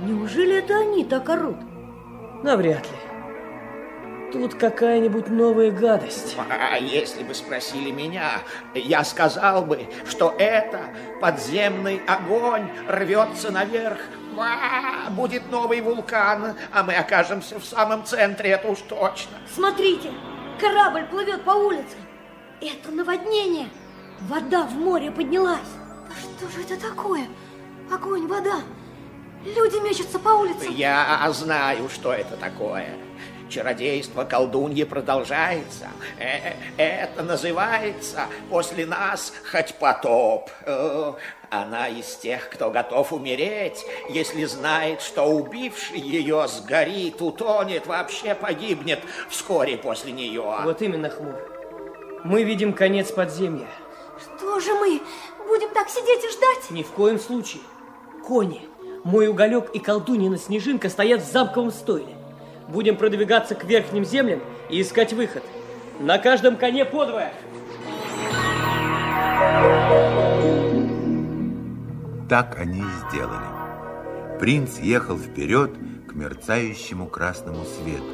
Неужели 0.00 0.58
это 0.58 0.76
они 0.80 1.04
так 1.04 1.28
орут? 1.28 1.58
Навряд 2.42 2.82
ли. 2.90 2.99
Тут 4.32 4.54
какая-нибудь 4.54 5.28
новая 5.28 5.70
гадость. 5.70 6.36
А 6.48 6.76
если 6.76 7.22
бы 7.24 7.34
спросили 7.34 7.90
меня, 7.90 8.42
я 8.74 9.02
сказал 9.02 9.64
бы, 9.64 9.88
что 10.08 10.34
это 10.38 10.80
подземный 11.20 12.00
огонь 12.06 12.70
рвется 12.88 13.50
наверх 13.50 13.98
Ва, 14.34 15.10
будет 15.10 15.50
новый 15.50 15.80
вулкан, 15.80 16.56
а 16.72 16.82
мы 16.84 16.94
окажемся 16.94 17.58
в 17.58 17.64
самом 17.64 18.04
центре, 18.04 18.50
это 18.50 18.68
уж 18.68 18.78
точно. 18.88 19.38
Смотрите, 19.52 20.12
корабль 20.60 21.04
плывет 21.06 21.42
по 21.42 21.50
улице. 21.50 21.96
Это 22.60 22.92
наводнение. 22.92 23.68
Вода 24.20 24.64
в 24.64 24.74
море 24.74 25.10
поднялась. 25.10 25.58
Да 26.08 26.14
что 26.14 26.52
же 26.52 26.62
это 26.62 26.80
такое? 26.80 27.26
Огонь, 27.92 28.28
вода. 28.28 28.60
Люди 29.44 29.76
мечутся 29.82 30.18
по 30.18 30.28
улице. 30.28 30.66
Я 30.70 31.28
знаю, 31.32 31.88
что 31.88 32.12
это 32.12 32.36
такое. 32.36 32.94
Чародейство 33.50 34.24
колдуньи 34.24 34.84
продолжается. 34.84 35.88
Э, 36.18 36.54
это 36.76 37.22
называется 37.24 38.26
«После 38.48 38.86
нас 38.86 39.32
хоть 39.50 39.74
потоп». 39.74 40.48
Э, 40.64 41.14
она 41.50 41.88
из 41.88 42.14
тех, 42.14 42.48
кто 42.48 42.70
готов 42.70 43.12
умереть, 43.12 43.84
если 44.08 44.44
знает, 44.44 45.02
что 45.02 45.24
убивший 45.24 45.98
ее 45.98 46.46
сгорит, 46.46 47.20
утонет, 47.20 47.88
вообще 47.88 48.36
погибнет 48.36 49.00
вскоре 49.28 49.76
после 49.76 50.12
нее. 50.12 50.54
Вот 50.62 50.80
именно, 50.80 51.10
Хмур. 51.10 51.34
Мы 52.22 52.44
видим 52.44 52.72
конец 52.72 53.10
подземья. 53.10 53.66
Что 54.20 54.60
же 54.60 54.72
мы? 54.74 55.00
Будем 55.48 55.70
так 55.70 55.88
сидеть 55.88 56.24
и 56.24 56.30
ждать? 56.30 56.70
Ни 56.70 56.84
в 56.84 56.90
коем 56.92 57.18
случае. 57.18 57.62
Кони, 58.24 58.62
мой 59.02 59.26
уголек 59.26 59.70
и 59.74 59.80
колдуньина 59.80 60.38
Снежинка 60.38 60.88
стоят 60.88 61.22
в 61.22 61.32
замковом 61.32 61.72
стойле. 61.72 62.19
Будем 62.70 62.96
продвигаться 62.96 63.54
к 63.54 63.64
верхним 63.64 64.04
землям 64.04 64.40
и 64.68 64.80
искать 64.80 65.12
выход. 65.12 65.42
На 65.98 66.18
каждом 66.18 66.56
коне 66.56 66.84
подвое. 66.84 67.32
Так 72.28 72.56
они 72.58 72.78
и 72.80 73.08
сделали. 73.08 74.38
Принц 74.38 74.78
ехал 74.78 75.18
вперед 75.18 75.72
к 76.08 76.14
мерцающему 76.14 77.08
красному 77.08 77.64
свету. 77.64 78.04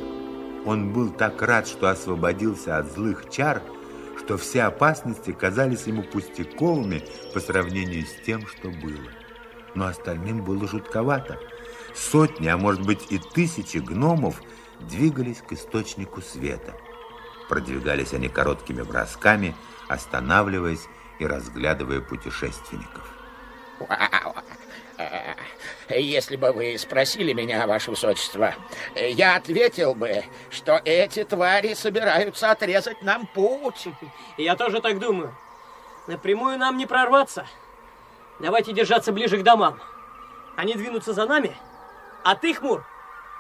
Он 0.65 0.93
был 0.93 1.11
так 1.11 1.43
рад, 1.43 1.69
что 1.69 1.91
освободился 1.91 2.79
от 2.79 2.91
злых 2.91 3.29
чар, 3.31 3.63
что 4.19 4.39
все 4.39 4.63
опасности 4.63 5.33
казались 5.33 5.87
ему 5.87 6.03
пустяковыми 6.03 7.03
по 7.35 7.41
сравнению 7.41 8.07
с 8.07 8.25
тем, 8.25 8.47
что 8.47 8.71
было. 8.71 9.11
Но 9.75 9.87
остальным 9.87 10.43
было 10.43 10.67
жутковато. 10.67 11.39
Сотни, 11.97 12.49
а 12.49 12.57
может 12.57 12.83
быть 12.83 13.07
и 13.11 13.19
тысячи 13.19 13.79
гномов 13.79 14.43
двигались 14.81 15.41
к 15.41 15.53
источнику 15.53 16.21
света. 16.21 16.75
Продвигались 17.49 18.13
они 18.13 18.29
короткими 18.29 18.83
бросками, 18.83 19.57
останавливаясь 19.89 20.87
и 21.19 21.27
разглядывая 21.27 22.01
путешественников. 22.01 23.11
Если 25.89 26.37
бы 26.37 26.53
вы 26.53 26.77
спросили 26.79 27.33
меня, 27.33 27.67
ваше 27.67 27.91
высочество, 27.91 28.55
я 28.95 29.37
ответил 29.37 29.95
бы, 29.95 30.25
что 30.51 30.81
эти 30.85 31.25
твари 31.25 31.75
собираются 31.75 32.51
отрезать 32.51 33.03
нам 33.03 33.27
путь. 33.27 33.89
Я 34.37 34.57
тоже 34.57 34.81
так 34.81 34.99
думаю. 34.99 35.35
Напрямую 36.07 36.59
нам 36.59 36.77
не 36.77 36.87
прорваться. 36.87 37.47
Давайте 38.39 38.73
держаться 38.73 39.13
ближе 39.13 39.39
к 39.39 39.43
домам. 39.43 39.81
Они 40.57 40.75
двинутся 40.75 41.13
за 41.13 41.27
нами, 41.27 41.55
а 42.27 42.35
ты, 42.35 42.55
Хмур, 42.55 42.85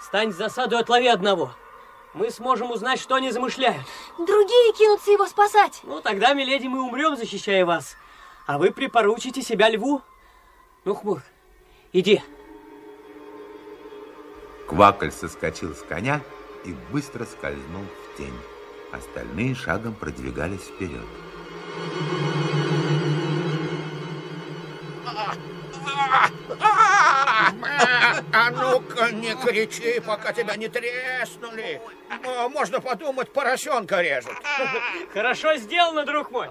стань 0.00 0.30
в 0.30 0.36
засаду 0.36 0.76
и 0.76 0.78
отлови 0.78 1.08
одного. 1.08 1.50
Мы 2.14 2.30
сможем 2.30 2.70
узнать, 2.70 3.00
что 3.00 3.16
они 3.16 3.32
замышляют. 3.32 3.84
Другие 4.16 4.72
кинутся 4.74 5.10
его 5.10 5.26
спасать. 5.26 5.80
Ну, 5.82 6.00
тогда, 6.00 6.34
миледи, 6.34 6.68
мы 6.68 6.80
умрем, 6.82 7.16
защищая 7.16 7.66
вас. 7.66 7.96
А 8.46 8.58
вы 8.58 8.70
припоручите 8.70 9.42
себя 9.42 9.68
льву. 9.70 10.02
Ну, 10.84 10.94
Хмур, 10.94 11.20
иди. 11.92 12.22
Квакль 14.68 15.10
соскочил 15.10 15.74
с 15.74 15.82
коня 15.82 16.20
и 16.64 16.72
быстро 16.92 17.24
скользнул 17.24 17.82
в 17.82 18.16
тень. 18.16 18.38
Остальные 18.92 19.56
шагом 19.56 19.94
продвигались 19.94 20.60
вперед. 20.60 21.06
А 28.32 28.50
ну-ка, 28.50 29.10
не 29.12 29.34
кричи, 29.34 30.00
пока 30.00 30.32
тебя 30.32 30.56
не 30.56 30.68
треснули. 30.68 31.80
Можно 32.50 32.80
подумать, 32.80 33.32
поросенка 33.32 34.02
режут. 34.02 34.34
Хорошо 35.12 35.56
сделано, 35.56 36.04
друг 36.04 36.30
мой. 36.30 36.48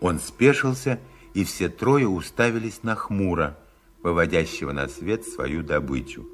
Он 0.00 0.20
спешился, 0.20 0.98
и 1.34 1.44
все 1.44 1.68
трое 1.68 2.08
уставились 2.08 2.82
на 2.82 2.94
хмуро, 2.94 3.58
выводящего 4.02 4.72
на 4.72 4.88
свет 4.88 5.26
свою 5.26 5.62
добычу. 5.62 6.26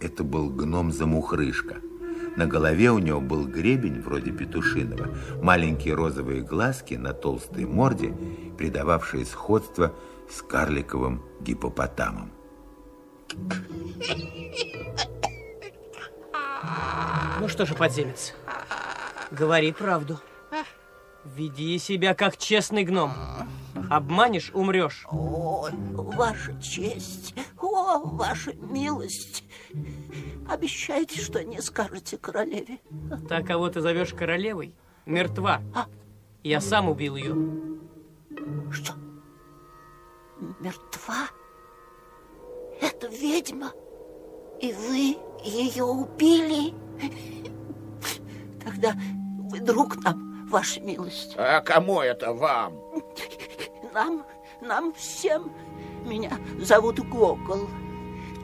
Это 0.00 0.24
был 0.24 0.48
гном-замухрышка. 0.48 1.80
На 2.36 2.46
голове 2.46 2.90
у 2.90 2.98
него 2.98 3.20
был 3.20 3.46
гребень, 3.46 4.00
вроде 4.00 4.30
петушиного, 4.30 5.08
маленькие 5.42 5.94
розовые 5.94 6.42
глазки 6.42 6.94
на 6.94 7.12
толстой 7.12 7.66
морде, 7.66 8.14
придававшие 8.56 9.26
сходство 9.26 9.92
с 10.30 10.42
карликовым 10.42 11.22
гипопотамом. 11.40 12.32
Ну 17.40 17.48
что 17.48 17.66
же, 17.66 17.74
подземец, 17.74 18.34
говори 19.30 19.72
правду. 19.72 20.20
Веди 21.24 21.78
себя 21.78 22.14
как 22.14 22.36
честный 22.36 22.84
гном. 22.84 23.12
Обманешь, 23.90 24.50
умрешь. 24.54 25.04
О, 25.10 25.68
ваша 25.94 26.60
честь, 26.60 27.34
о, 27.60 27.98
ваша 27.98 28.52
милость. 28.54 29.44
Обещайте, 30.48 31.20
что 31.20 31.42
не 31.44 31.60
скажете 31.60 32.16
королеве. 32.16 32.78
Та, 33.28 33.42
кого 33.42 33.68
ты 33.68 33.80
зовешь 33.80 34.14
королевой, 34.14 34.74
мертва. 35.06 35.60
Я 36.42 36.60
сам 36.60 36.88
убил 36.88 37.16
ее. 37.16 37.36
Что? 38.70 38.94
Мертва? 40.60 41.28
Это 42.80 43.08
ведьма? 43.08 43.72
И 44.60 44.72
вы 44.72 45.18
ее 45.42 45.84
убили? 45.84 46.74
Тогда 48.64 48.94
вы 49.50 49.60
друг 49.60 49.96
нам, 50.02 50.48
ваша 50.48 50.80
милость. 50.80 51.34
А 51.36 51.60
кому 51.60 52.00
это 52.00 52.32
вам? 52.32 52.74
Нам, 53.92 54.26
нам 54.60 54.92
всем. 54.94 55.52
Меня 56.04 56.32
зовут 56.58 56.98
Гогол. 57.00 57.68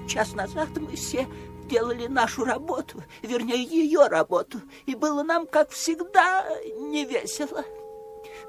Час 0.09 0.35
назад 0.35 0.68
мы 0.77 0.94
все 0.97 1.27
делали 1.66 2.06
нашу 2.06 2.44
работу, 2.44 3.02
вернее, 3.23 3.62
ее 3.62 4.06
работу, 4.06 4.60
и 4.86 4.94
было 4.94 5.23
нам, 5.23 5.47
как 5.47 5.70
всегда, 5.70 6.47
невесело. 6.78 7.64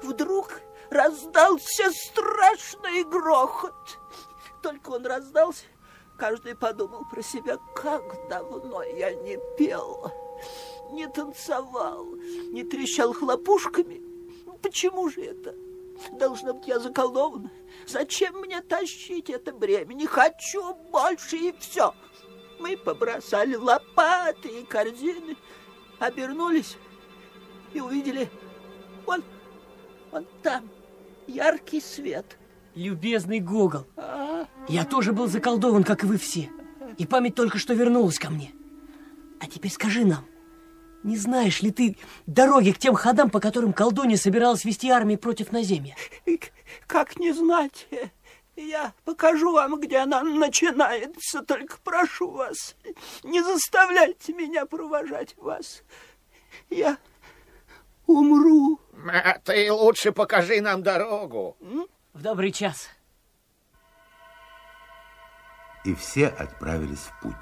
Вдруг 0.02 0.60
раздался 0.90 1.90
страшный 1.90 3.04
грохот. 3.04 3.98
Только 4.62 4.90
он 4.90 5.06
раздался, 5.06 5.64
каждый 6.16 6.54
подумал 6.54 7.04
про 7.10 7.22
себя, 7.22 7.58
как 7.74 8.28
давно 8.28 8.82
я 8.82 9.14
не 9.14 9.38
пел, 9.56 10.12
не 10.90 11.06
танцевал, 11.08 12.06
не 12.50 12.64
трещал 12.64 13.12
хлопушками. 13.12 14.02
Почему 14.62 15.08
же 15.08 15.22
это? 15.22 15.54
Должно 16.12 16.54
быть, 16.54 16.66
я 16.66 16.78
заколдована. 16.78 17.50
Зачем 17.86 18.40
мне 18.40 18.60
тащить 18.60 19.30
это 19.30 19.52
бремя? 19.52 19.94
Не 19.94 20.06
хочу 20.06 20.74
больше, 20.90 21.36
и 21.36 21.54
все. 21.58 21.94
Мы 22.58 22.76
побросали 22.76 23.54
лопаты 23.54 24.48
и 24.48 24.64
корзины, 24.64 25.36
обернулись 25.98 26.76
и 27.72 27.80
увидели 27.80 28.28
вон, 29.06 29.22
вон 30.10 30.26
там 30.42 30.68
яркий 31.28 31.80
свет. 31.80 32.36
Любезный 32.74 33.40
Гогол, 33.40 33.86
А, 33.96 34.46
я 34.68 34.84
тоже 34.84 35.12
был 35.12 35.26
заколдован, 35.26 35.84
как 35.84 36.04
и 36.04 36.06
вы 36.06 36.16
все. 36.16 36.50
И 36.96 37.06
память 37.06 37.34
только 37.34 37.58
что 37.58 37.74
вернулась 37.74 38.18
ко 38.18 38.30
мне. 38.30 38.52
А 39.40 39.46
теперь 39.46 39.70
скажи 39.70 40.04
нам, 40.04 40.24
не 41.02 41.16
знаешь 41.16 41.62
ли 41.62 41.70
ты 41.70 41.96
дороги 42.26 42.72
к 42.72 42.78
тем 42.78 42.94
ходам, 42.94 43.30
по 43.30 43.40
которым 43.40 43.72
колдунья 43.72 44.16
собиралась 44.16 44.64
вести 44.64 44.90
армии 44.90 45.16
против 45.16 45.52
наземья? 45.52 45.96
как 46.86 47.18
не 47.18 47.32
знать? 47.32 47.88
Я 48.56 48.92
покажу 49.04 49.52
вам, 49.52 49.78
где 49.80 49.98
она 49.98 50.22
начинается, 50.22 51.42
только 51.42 51.78
прошу 51.84 52.30
вас, 52.30 52.74
не 53.22 53.40
заставляйте 53.40 54.32
меня 54.32 54.66
провожать 54.66 55.36
вас. 55.36 55.84
Я 56.68 56.98
умру. 58.08 58.80
А 59.06 59.38
Ты 59.38 59.70
лучше 59.72 60.10
покажи 60.12 60.60
нам 60.60 60.82
дорогу. 60.82 61.56
В 62.12 62.22
добрый 62.22 62.50
час. 62.50 62.88
И 65.84 65.94
все 65.94 66.26
отправились 66.26 66.98
в 66.98 67.20
путь. 67.20 67.36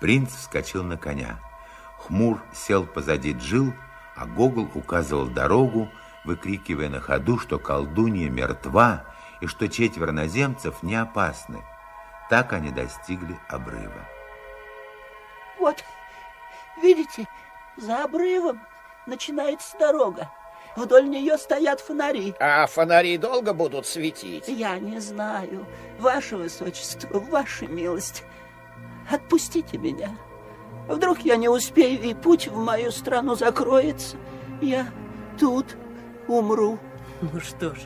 Принц 0.00 0.30
вскочил 0.34 0.84
на 0.84 0.98
коня. 0.98 1.38
Хмур 2.00 2.42
сел 2.52 2.86
позади 2.86 3.32
Джил, 3.32 3.72
а 4.14 4.26
Гогол 4.26 4.68
указывал 4.74 5.26
дорогу, 5.26 5.88
выкрикивая 6.24 6.90
на 6.90 7.00
ходу, 7.00 7.38
что 7.38 7.58
колдунья 7.58 8.28
мертва 8.28 9.06
и 9.40 9.46
что 9.46 9.68
четверо 9.68 10.12
наземцев 10.12 10.82
не 10.82 10.94
опасны. 10.96 11.64
Так 12.28 12.52
они 12.52 12.70
достигли 12.70 13.38
обрыва. 13.48 14.06
Вот, 15.58 15.82
видите, 16.82 17.26
за 17.76 18.04
обрывом 18.04 18.60
начинается 19.06 19.76
дорога. 19.78 20.30
Вдоль 20.76 21.08
нее 21.08 21.38
стоят 21.38 21.80
фонари. 21.80 22.34
А 22.38 22.66
фонари 22.66 23.16
долго 23.16 23.54
будут 23.54 23.86
светить? 23.86 24.44
Я 24.46 24.78
не 24.78 25.00
знаю. 25.00 25.66
Ваше 25.98 26.36
Высочество, 26.36 27.18
ваша 27.18 27.66
милость, 27.66 28.24
отпустите 29.10 29.78
меня. 29.78 30.10
Вдруг 30.86 31.20
я 31.20 31.36
не 31.36 31.48
успею, 31.48 32.00
и 32.02 32.14
путь 32.14 32.48
в 32.48 32.56
мою 32.56 32.90
страну 32.92 33.34
закроется. 33.34 34.16
Я 34.60 34.86
тут 35.38 35.76
умру. 36.28 36.78
Ну 37.22 37.40
что 37.40 37.74
ж, 37.74 37.78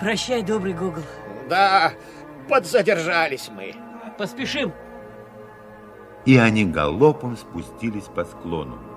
прощай, 0.00 0.42
добрый 0.42 0.74
Гогол. 0.74 1.02
Да, 1.48 1.92
подзадержались 2.48 3.48
мы. 3.48 3.74
Поспешим. 4.18 4.72
И 6.26 6.36
они 6.36 6.66
галопом 6.66 7.36
спустились 7.36 8.04
по 8.04 8.24
склону. 8.24 8.87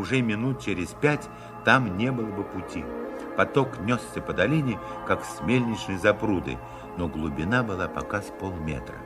Уже 0.00 0.22
минут 0.22 0.60
через 0.60 0.88
пять 0.88 1.28
там 1.62 1.98
не 1.98 2.10
было 2.10 2.30
бы 2.30 2.42
пути. 2.42 2.82
Поток 3.36 3.80
несся 3.80 4.22
по 4.22 4.32
долине, 4.32 4.78
как 5.06 5.22
с 5.22 5.42
мельничной 5.42 5.98
запруды, 5.98 6.56
но 6.96 7.06
глубина 7.06 7.62
была 7.62 7.86
пока 7.86 8.22
с 8.22 8.32
полметра. 8.40 8.96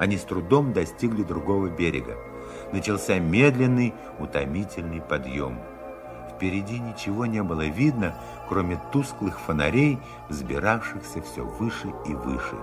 Они 0.00 0.16
с 0.16 0.22
трудом 0.22 0.72
достигли 0.72 1.22
другого 1.22 1.68
берега. 1.68 2.16
Начался 2.72 3.20
медленный, 3.20 3.94
утомительный 4.18 5.00
подъем. 5.00 5.60
Впереди 6.34 6.80
ничего 6.80 7.24
не 7.24 7.44
было 7.44 7.66
видно, 7.66 8.16
кроме 8.48 8.82
тусклых 8.90 9.38
фонарей, 9.38 10.00
взбиравшихся 10.28 11.22
все 11.22 11.44
выше 11.44 11.92
и 12.04 12.14
выше. 12.14 12.56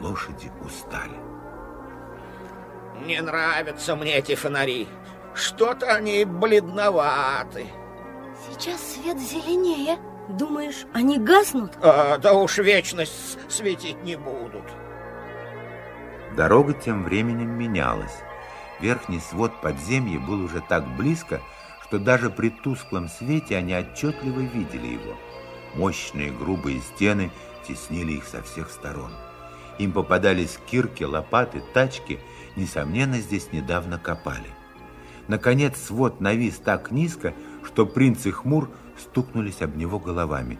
Лошади 0.00 0.50
устали. 0.64 1.14
Не 3.06 3.20
нравятся 3.20 3.94
мне 3.94 4.16
эти 4.16 4.34
фонари. 4.34 4.88
Что-то 5.36 5.94
они 5.94 6.24
бледноваты. 6.24 7.66
Сейчас 8.48 8.94
свет 8.94 9.18
зеленее. 9.18 9.98
Думаешь, 10.30 10.86
они 10.94 11.18
гаснут? 11.18 11.72
А, 11.82 12.16
да 12.16 12.32
уж 12.32 12.56
вечность 12.56 13.38
светить 13.50 14.02
не 14.02 14.16
будут. 14.16 14.64
Дорога 16.34 16.72
тем 16.72 17.04
временем 17.04 17.50
менялась. 17.50 18.22
Верхний 18.80 19.20
свод 19.20 19.60
подземья 19.60 20.18
был 20.18 20.42
уже 20.42 20.62
так 20.66 20.86
близко, 20.96 21.42
что 21.84 21.98
даже 21.98 22.30
при 22.30 22.48
тусклом 22.48 23.08
свете 23.08 23.58
они 23.58 23.76
отчетливо 23.76 24.40
видели 24.40 24.86
его. 24.86 25.16
Мощные 25.74 26.32
грубые 26.32 26.80
стены 26.80 27.30
теснили 27.68 28.12
их 28.14 28.24
со 28.24 28.42
всех 28.42 28.70
сторон. 28.70 29.12
Им 29.78 29.92
попадались 29.92 30.58
кирки, 30.70 31.04
лопаты, 31.04 31.62
тачки. 31.74 32.20
Несомненно, 32.56 33.18
здесь 33.18 33.52
недавно 33.52 33.98
копали. 33.98 34.55
Наконец, 35.28 35.76
свод 35.78 36.20
навис 36.20 36.56
так 36.56 36.90
низко, 36.90 37.34
что 37.64 37.86
принц 37.86 38.26
и 38.26 38.30
хмур 38.30 38.70
стукнулись 38.98 39.60
об 39.60 39.76
него 39.76 39.98
головами. 39.98 40.58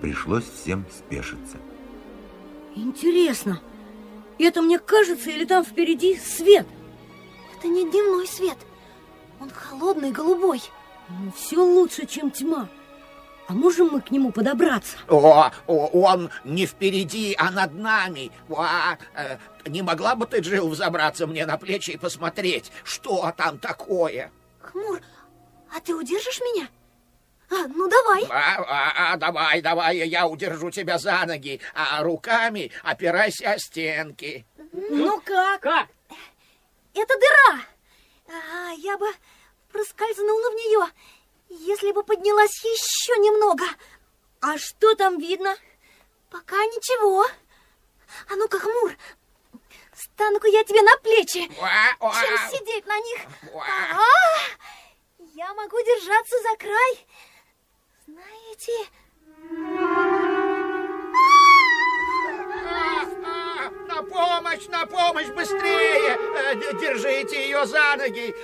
Пришлось 0.00 0.44
всем 0.44 0.84
спешиться. 0.90 1.58
Интересно, 2.74 3.60
это 4.38 4.62
мне 4.62 4.78
кажется, 4.78 5.30
или 5.30 5.44
там 5.44 5.64
впереди 5.64 6.16
свет? 6.16 6.66
Это 7.56 7.68
не 7.68 7.88
дневной 7.88 8.26
свет. 8.26 8.56
Он 9.40 9.50
холодный, 9.50 10.10
голубой. 10.10 10.62
Все 11.36 11.56
лучше, 11.56 12.06
чем 12.06 12.30
тьма. 12.30 12.68
А 13.48 13.54
можем 13.54 13.88
мы 13.88 14.00
к 14.00 14.10
нему 14.10 14.30
подобраться? 14.30 14.96
О, 15.08 15.50
о 15.66 15.86
он 15.88 16.30
не 16.44 16.66
впереди, 16.66 17.34
а 17.38 17.50
над 17.50 17.74
нами. 17.74 18.30
О, 18.48 18.96
э, 19.14 19.38
не 19.66 19.82
могла 19.82 20.14
бы 20.14 20.26
ты, 20.26 20.38
Джилл, 20.38 20.68
взобраться 20.68 21.26
мне 21.26 21.44
на 21.44 21.58
плечи 21.58 21.90
и 21.90 21.96
посмотреть, 21.96 22.70
что 22.84 23.32
там 23.36 23.58
такое? 23.58 24.30
Хмур, 24.60 25.00
а 25.74 25.80
ты 25.80 25.94
удержишь 25.94 26.40
меня? 26.40 26.68
А, 27.50 27.66
ну 27.66 27.88
давай. 27.88 28.24
А, 28.30 28.56
а, 28.62 29.12
а, 29.12 29.16
давай, 29.16 29.60
давай, 29.60 30.08
я 30.08 30.26
удержу 30.26 30.70
тебя 30.70 30.98
за 30.98 31.24
ноги, 31.26 31.60
а 31.74 32.02
руками 32.02 32.70
опирайся 32.82 33.52
о 33.52 33.58
стенки. 33.58 34.46
Ну 34.72 35.20
как? 35.20 35.60
Как? 35.60 35.88
Это 36.94 37.14
дыра. 37.18 37.60
А, 38.28 38.70
я 38.78 38.96
бы 38.96 39.06
проскользнула 39.70 40.50
в 40.50 40.54
нее, 40.54 40.86
если 41.60 41.92
бы 41.92 42.02
поднялась 42.02 42.64
еще 42.64 43.18
немного. 43.18 43.64
А 44.40 44.58
что 44.58 44.94
там 44.94 45.18
видно? 45.18 45.56
Пока 46.30 46.56
ничего. 46.56 47.26
А 48.28 48.36
ну-ка, 48.36 48.58
Хмур, 48.58 48.92
стану-ка 49.94 50.48
я 50.48 50.64
тебе 50.64 50.82
на 50.82 50.96
плечи, 50.98 51.48
чем 51.48 52.38
сидеть 52.50 52.86
на 52.86 52.98
них. 52.98 53.20
Ага, 53.54 54.04
я 55.34 55.54
могу 55.54 55.78
держаться 55.80 56.36
за 56.42 56.56
край. 56.56 57.06
Знаете... 58.06 58.88
На 63.88 64.02
помощь, 64.02 64.66
на 64.68 64.86
помощь, 64.86 65.28
быстрее! 65.28 66.16
Э, 66.16 66.54
Держите 66.80 67.44
ее 67.44 67.66
за 67.66 67.96
ноги! 67.96 68.34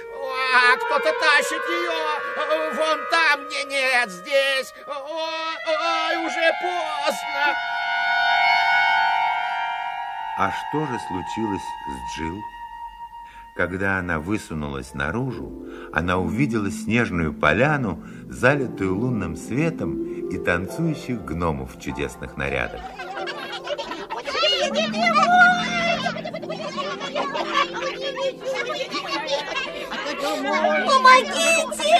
А, 0.54 0.76
кто-то 0.76 1.12
тащит 1.20 1.62
ее! 1.68 2.74
Вон 2.74 2.98
там, 3.10 3.48
не, 3.48 3.64
нет, 3.64 4.10
здесь! 4.10 4.74
Ой, 4.86 6.16
уже 6.26 6.52
поздно! 6.60 7.56
А 10.38 10.52
что 10.52 10.86
же 10.86 10.98
случилось 11.08 11.62
с 11.62 12.16
Джилл? 12.16 12.42
Когда 13.56 13.98
она 13.98 14.20
высунулась 14.20 14.94
наружу, 14.94 15.66
она 15.92 16.18
увидела 16.18 16.70
снежную 16.70 17.34
поляну, 17.34 18.00
залитую 18.28 18.96
лунным 18.96 19.34
светом 19.34 20.28
и 20.28 20.38
танцующих 20.38 21.24
гномов 21.24 21.74
в 21.74 21.80
чудесных 21.80 22.36
нарядах. 22.36 22.82
Помогите! 30.86 31.96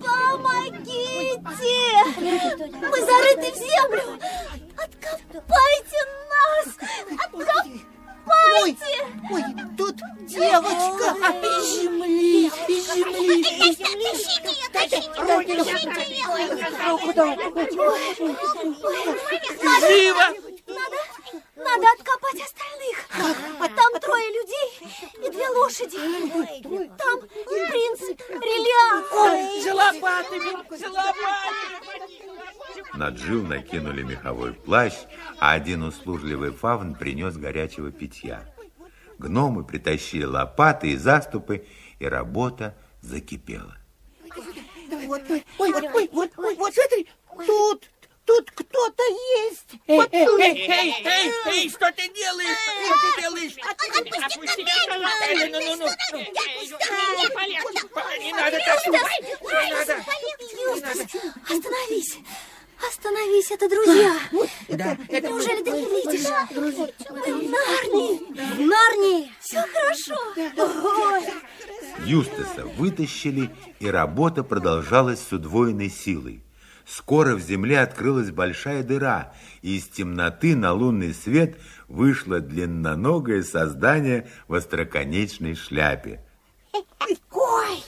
Помогите! 0.00 0.98
Мы 2.82 2.98
зарыты 3.00 3.48
в 3.50 3.56
землю! 3.56 4.04
Откопайте 4.76 6.00
нас! 6.28 6.66
Откопайте! 7.24 7.72
Ой, 8.60 8.76
ой, 9.30 9.42
тут 9.76 9.96
девочка 10.26 11.06
из 11.42 11.64
земли, 11.80 12.46
из 12.46 12.84
земли, 12.94 13.40
из 13.40 13.76
земли. 13.78 14.12
Дайте 14.72 14.98
руки, 15.18 15.52
руку, 16.88 17.10
да. 17.14 17.26
Живо! 19.80 20.51
Надо, 20.66 20.96
надо 21.56 21.86
откопать 21.92 22.40
остальных. 22.40 22.96
А 23.60 23.68
там 23.68 24.00
трое 24.00 24.28
людей 24.28 24.68
и 25.26 25.30
две 25.30 25.48
лошади. 25.48 25.98
Там 26.96 27.20
принц 27.20 28.00
Релиан. 28.28 29.04
Ой, 29.12 29.62
за 29.62 29.74
лопатами, 29.74 30.76
за 30.76 30.88
лопатами. 30.90 31.72
На 32.94 33.08
Джилл 33.10 33.42
накинули 33.46 34.02
меховой 34.02 34.52
плащ, 34.52 34.92
а 35.38 35.52
один 35.52 35.82
услужливый 35.82 36.52
фавн 36.52 36.94
принес 36.94 37.36
горячего 37.36 37.90
питья. 37.90 38.44
Гномы 39.18 39.64
притащили 39.64 40.24
лопаты 40.24 40.90
и 40.92 40.96
заступы, 40.96 41.66
и 41.98 42.06
работа 42.06 42.74
закипела. 43.00 43.76
Вот, 45.06 45.22
ой, 45.28 45.44
ой, 45.58 45.72
ой, 45.72 46.08
вот, 46.12 46.30
ой, 46.36 46.54
вот, 46.56 46.74
смотри, 46.74 47.08
тут, 47.46 47.90
тут 48.24 48.50
кто-то 48.50 49.02
есть. 49.02 49.74
Эй, 49.86 49.96
Вот 49.96 50.08
эй, 50.12 50.26
тут. 50.26 50.40
эй, 50.40 50.66
эй, 50.68 50.94
эй, 51.04 51.32
эй, 51.46 51.68
что 51.70 51.92
ты 51.92 52.08
делаешь? 52.08 52.56
Что 52.86 52.94
ты 53.00 53.20
делаешь? 53.20 53.56
Отпусти 54.24 54.62
меня! 54.62 55.48
Ну, 55.48 55.60
ну, 55.60 55.76
ну, 55.76 55.86
ну. 56.12 56.18
Не 58.20 58.32
надо 58.32 58.58
так. 58.58 58.86
Не 58.86 59.72
надо. 59.72 60.04
Юстас, 60.74 60.98
остановись. 61.48 62.18
Остановись, 62.88 63.50
это 63.52 63.68
друзья. 63.68 64.12
Да, 64.68 64.96
это 65.08 65.28
Неужели 65.28 65.62
ты 65.62 65.70
не 65.70 65.84
видишь? 65.84 66.26
Мы 66.50 66.72
в 66.72 67.50
Нарнии. 67.50 68.18
В 68.56 68.60
Нарнии. 68.60 69.32
Все 69.40 69.62
хорошо. 69.72 70.16
Юстаса 72.04 72.64
вытащили, 72.66 73.50
и 73.78 73.86
работа 73.88 74.42
продолжалась 74.42 75.20
с 75.20 75.32
удвоенной 75.32 75.90
силой. 75.90 76.41
Скоро 76.94 77.36
в 77.36 77.40
земле 77.40 77.80
открылась 77.80 78.30
большая 78.30 78.82
дыра, 78.82 79.32
и 79.62 79.78
из 79.78 79.86
темноты 79.86 80.54
на 80.54 80.74
лунный 80.74 81.14
свет 81.14 81.56
вышло 81.88 82.38
длинноногое 82.38 83.42
создание 83.42 84.28
в 84.46 84.52
остроконечной 84.52 85.54
шляпе. 85.54 86.20
Ой. 86.74 87.82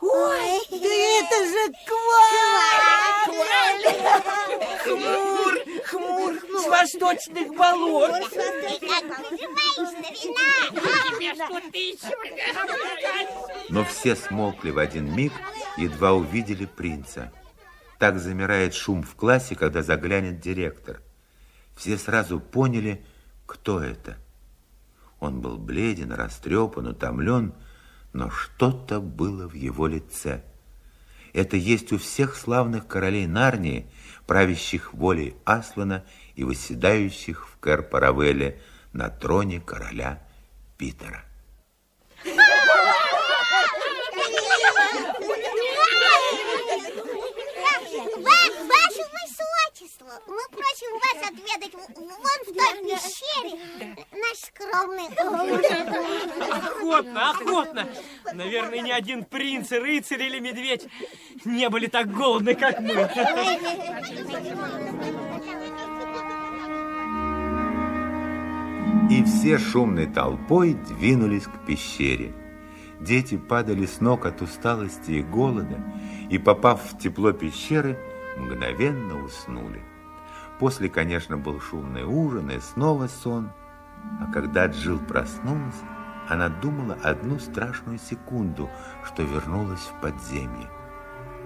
Ой. 0.00 0.60
Да 0.70 0.88
это 1.20 1.46
же 1.46 1.72
Кваль! 1.86 3.84
Хмур, 4.82 5.54
хмур, 5.84 6.34
с 6.62 6.66
восточных 6.66 7.54
болот. 7.54 8.10
Но 13.68 13.84
все 13.84 14.16
смолкли 14.16 14.70
в 14.70 14.78
один 14.78 15.14
миг, 15.14 15.32
едва 15.76 16.12
увидели 16.14 16.66
принца. 16.66 17.30
Так 18.00 18.18
замирает 18.18 18.72
шум 18.72 19.02
в 19.02 19.14
классе, 19.14 19.54
когда 19.54 19.82
заглянет 19.82 20.40
директор. 20.40 21.02
Все 21.76 21.98
сразу 21.98 22.40
поняли, 22.40 23.04
кто 23.44 23.78
это. 23.78 24.16
Он 25.18 25.42
был 25.42 25.58
бледен, 25.58 26.10
растрепан, 26.10 26.86
утомлен, 26.86 27.52
но 28.14 28.30
что-то 28.30 29.02
было 29.02 29.46
в 29.46 29.52
его 29.52 29.86
лице. 29.86 30.42
Это 31.34 31.58
есть 31.58 31.92
у 31.92 31.98
всех 31.98 32.36
славных 32.36 32.86
королей 32.86 33.26
Нарнии, 33.26 33.86
правящих 34.26 34.94
волей 34.94 35.36
Аслана 35.44 36.06
и 36.36 36.42
восседающих 36.42 37.46
в 37.48 37.58
Кэр-Паравелле 37.58 38.62
на 38.94 39.10
троне 39.10 39.60
короля 39.60 40.26
Питера. 40.78 41.22
Высочество, 49.80 50.08
мы 50.26 50.40
просим 50.50 50.92
вас 50.94 51.30
отведать 51.30 51.74
вон 51.74 52.40
в 52.42 52.52
той 52.52 52.74
пещере 52.84 53.52
наш 54.12 54.36
скромный 54.38 55.08
ужин. 55.56 55.86
Охотно, 56.52 57.30
охотно. 57.30 57.88
Наверное, 58.34 58.80
ни 58.80 58.90
один 58.90 59.24
принц, 59.24 59.70
рыцарь 59.70 60.22
или 60.22 60.38
медведь 60.40 60.88
не 61.44 61.68
были 61.68 61.86
так 61.86 62.12
голодны, 62.12 62.54
как 62.54 62.80
мы. 62.80 63.08
И 69.10 69.24
все 69.24 69.58
шумной 69.58 70.06
толпой 70.06 70.74
двинулись 70.74 71.44
к 71.44 71.64
пещере. 71.66 72.34
Дети 73.00 73.38
падали 73.38 73.86
с 73.86 74.00
ног 74.00 74.26
от 74.26 74.42
усталости 74.42 75.12
и 75.12 75.22
голода, 75.22 75.82
и, 76.28 76.38
попав 76.38 76.92
в 76.92 76.98
тепло 76.98 77.32
пещеры, 77.32 77.98
мгновенно 78.36 79.22
уснули. 79.24 79.82
После, 80.58 80.88
конечно, 80.88 81.38
был 81.38 81.60
шумный 81.60 82.04
ужин 82.04 82.50
и 82.50 82.60
снова 82.60 83.06
сон. 83.06 83.50
А 84.20 84.30
когда 84.32 84.66
Джилл 84.66 84.98
проснулась, 84.98 85.80
она 86.28 86.48
думала 86.48 86.96
одну 87.02 87.38
страшную 87.38 87.98
секунду, 87.98 88.68
что 89.04 89.22
вернулась 89.22 89.80
в 89.80 90.00
подземье. 90.00 90.70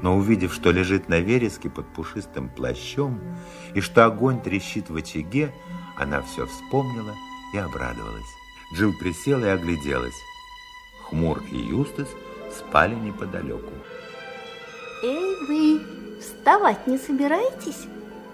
Но 0.03 0.17
увидев, 0.17 0.53
что 0.53 0.73
лежит 0.73 1.09
на 1.09 1.21
вереске 1.21 1.71
под 1.71 1.87
пушистым 1.95 2.49
плащом 2.49 3.21
и 3.75 3.81
что 3.81 4.05
огонь 4.05 4.41
трещит 4.41 4.91
в 4.91 4.97
очаге, 4.97 5.55
она 5.97 6.21
все 6.21 6.47
вспомнила 6.47 7.15
и 7.55 7.59
обрадовалась. 7.59 8.35
Джилл 8.75 8.93
присела 8.99 9.45
и 9.45 9.49
огляделась. 9.49 10.21
Хмур 11.05 11.41
и 11.51 11.57
Юстас 11.57 12.09
спали 12.51 12.95
неподалеку. 12.95 13.73
Эй, 15.03 15.47
вы 15.47 15.94
вставать 16.21 16.87
не 16.87 16.99
собираетесь? 16.99 17.87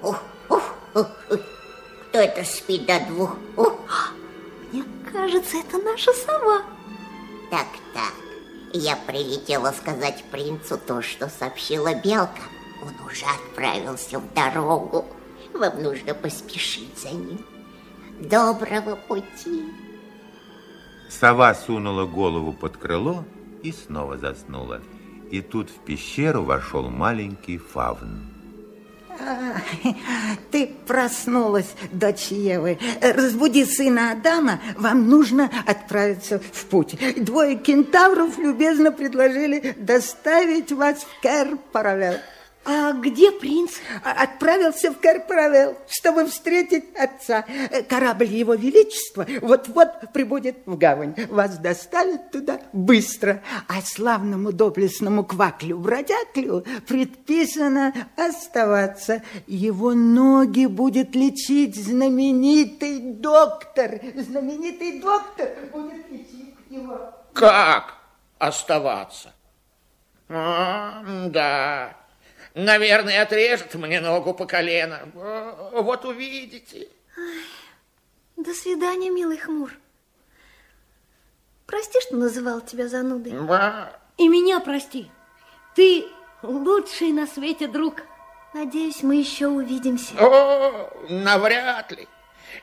Ух, 0.03 0.23
ух, 0.49 0.75
ух, 0.95 1.07
ух. 1.31 1.41
Кто 2.09 2.19
это 2.19 2.45
спит 2.45 2.87
до 2.87 3.01
двух? 3.07 3.37
Ух. 3.57 4.15
Мне 4.73 4.85
кажется, 5.13 5.59
это 5.59 5.79
наша 5.79 6.13
сова. 6.13 6.63
Так-так, 7.51 8.15
я 8.73 8.97
прилетела 8.97 9.73
сказать 9.73 10.25
принцу 10.31 10.79
то, 10.79 11.03
что 11.03 11.29
сообщила 11.29 11.95
Белка. 11.95 12.43
Он 12.83 13.07
уже 13.07 13.27
отправился 13.27 14.19
в 14.19 14.35
дорогу. 14.35 15.05
Вам 15.53 15.83
нужно 15.83 16.15
поспешить 16.15 16.99
за 16.99 17.11
ним. 17.11 17.45
Доброго 18.21 18.97
пути. 18.97 19.65
Сова 21.09 21.55
сунула 21.55 22.07
голову 22.07 22.53
под 22.53 22.77
крыло 22.77 23.25
и 23.63 23.73
снова 23.73 24.17
заснула. 24.17 24.81
И 25.31 25.41
тут 25.41 25.71
в 25.71 25.85
пещеру 25.85 26.43
вошел 26.43 26.91
маленький 26.91 27.59
фавн. 27.59 28.27
Ты 30.51 30.71
проснулась, 30.87 31.75
дочь 31.93 32.29
Евы. 32.29 32.79
Разбуди 33.01 33.65
сына 33.65 34.13
Адама, 34.13 34.61
вам 34.77 35.09
нужно 35.09 35.51
отправиться 35.67 36.39
в 36.39 36.65
путь. 36.67 36.97
Двое 37.17 37.57
кентавров 37.57 38.39
любезно 38.39 38.93
предложили 38.93 39.75
доставить 39.79 40.73
вас 40.73 41.03
в 41.05 41.23
Кэр-Паравел. 41.23 42.15
А 42.65 42.93
где 42.93 43.33
принц? 43.33 43.77
Отправился 44.05 44.93
в 44.93 44.99
Кэр-Паравел, 44.99 45.79
чтобы 45.89 46.27
встретить 46.27 46.95
отца. 46.95 47.47
Корабль 47.89 48.27
его 48.27 48.55
величества 48.55 49.27
вот-вот 49.41 50.13
прибудет 50.13 50.59
в 50.67 50.77
гавань. 50.77 51.15
Вас 51.29 51.57
доставят 51.59 52.31
туда 52.31 52.61
быстро. 52.73 53.43
А 53.67 53.81
славному 53.81 54.53
доблестному 54.53 55.25
кваклю-бродяклю 55.25 56.67
предписано 56.87 57.95
оставаться. 58.17 59.23
Его 59.47 59.95
ноги 59.95 60.67
будет 60.67 61.15
лечить 61.15 61.77
знаменитый 61.77 63.01
доктор. 63.01 64.01
Знаменитый 64.15 65.01
доктор 65.01 65.49
будет 65.73 66.11
лечить 66.11 66.55
его. 66.69 67.15
Как 67.33 67.95
оставаться? 68.39 69.33
А, 70.29 71.03
да, 71.29 71.97
Наверное, 72.55 73.23
отрежет 73.23 73.75
мне 73.75 74.01
ногу 74.01 74.35
по 74.35 74.47
колено. 74.47 75.09
Вот 75.15 76.05
увидите. 76.05 76.89
Ай, 77.17 77.45
до 78.37 78.53
свидания, 78.55 79.11
милый 79.11 79.37
хмур. 79.37 79.73
Прости, 81.67 82.01
что 82.01 82.17
называл 82.17 82.61
тебя 82.61 82.89
занудой. 82.89 83.33
Ба. 83.33 83.93
И 84.17 84.29
меня 84.29 84.59
прости. 84.61 85.11
Ты 85.77 86.07
лучший 86.43 87.13
на 87.13 87.27
свете 87.27 87.69
друг. 87.69 88.03
Надеюсь, 88.53 89.03
мы 89.05 89.15
еще 89.17 89.47
увидимся. 89.47 90.13
О, 90.19 90.91
навряд 91.09 91.93
ли. 91.93 92.09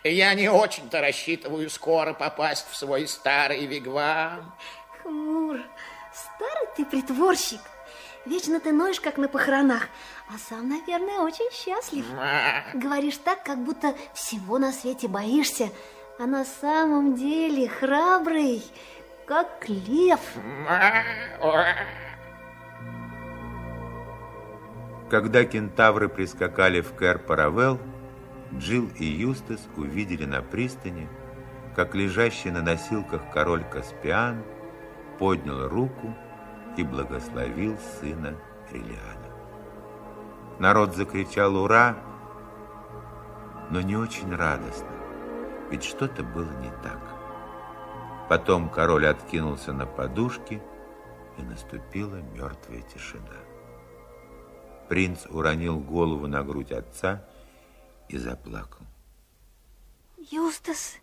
Я 0.04 0.34
не 0.34 0.50
очень-то 0.50 1.00
рассчитываю 1.00 1.70
скоро 1.70 2.14
попасть 2.14 2.68
в 2.70 2.76
свой 2.76 3.08
старый 3.08 3.66
вигвам. 3.66 4.54
Хмур, 5.02 5.62
старый 6.14 6.68
ты 6.76 6.84
притворщик. 6.86 7.62
Вечно 8.28 8.60
ты 8.60 8.74
ноешь, 8.74 9.00
как 9.00 9.18
на 9.18 9.30
похоронах, 9.30 9.88
а 10.28 10.38
сам, 10.38 10.68
наверное, 10.68 11.20
очень 11.20 11.50
счастлив. 11.52 12.06
Говоришь 12.74 13.18
так, 13.18 13.42
как 13.44 13.58
будто 13.60 13.96
всего 14.14 14.58
на 14.58 14.74
свете 14.74 15.08
боишься, 15.08 15.70
а 16.20 16.26
на 16.26 16.44
самом 16.44 17.16
деле 17.16 17.70
храбрый, 17.70 18.62
как 19.26 19.70
лев. 19.70 20.20
Когда 25.10 25.46
кентавры 25.46 26.10
прискакали 26.10 26.82
в 26.82 26.94
Кэр-Паравел, 26.96 27.80
Джилл 28.54 28.90
и 29.00 29.06
Юстас 29.06 29.70
увидели 29.78 30.26
на 30.26 30.42
пристани, 30.42 31.08
как 31.78 31.96
лежащий 31.96 32.52
на 32.52 32.62
носилках 32.62 33.22
король 33.34 33.64
Каспиан 33.64 34.44
поднял 35.18 35.70
руку 35.70 36.14
и 36.78 36.84
благословил 36.84 37.78
сына 38.00 38.36
Релиана. 38.72 39.32
Народ 40.60 40.96
закричал 40.96 41.56
«Ура!», 41.56 41.98
но 43.70 43.82
не 43.82 43.96
очень 43.96 44.34
радостно, 44.34 44.92
ведь 45.70 45.84
что-то 45.84 46.24
было 46.24 46.52
не 46.62 46.72
так. 46.82 47.00
Потом 48.30 48.70
король 48.70 49.08
откинулся 49.08 49.74
на 49.74 49.86
подушки, 49.86 50.62
и 51.38 51.42
наступила 51.44 52.16
мертвая 52.16 52.82
тишина. 52.82 53.38
Принц 54.90 55.26
уронил 55.28 55.80
голову 55.80 56.28
на 56.28 56.44
грудь 56.44 56.72
отца 56.72 57.24
и 58.10 58.18
заплакал. 58.18 58.86
Юстас, 60.32 60.96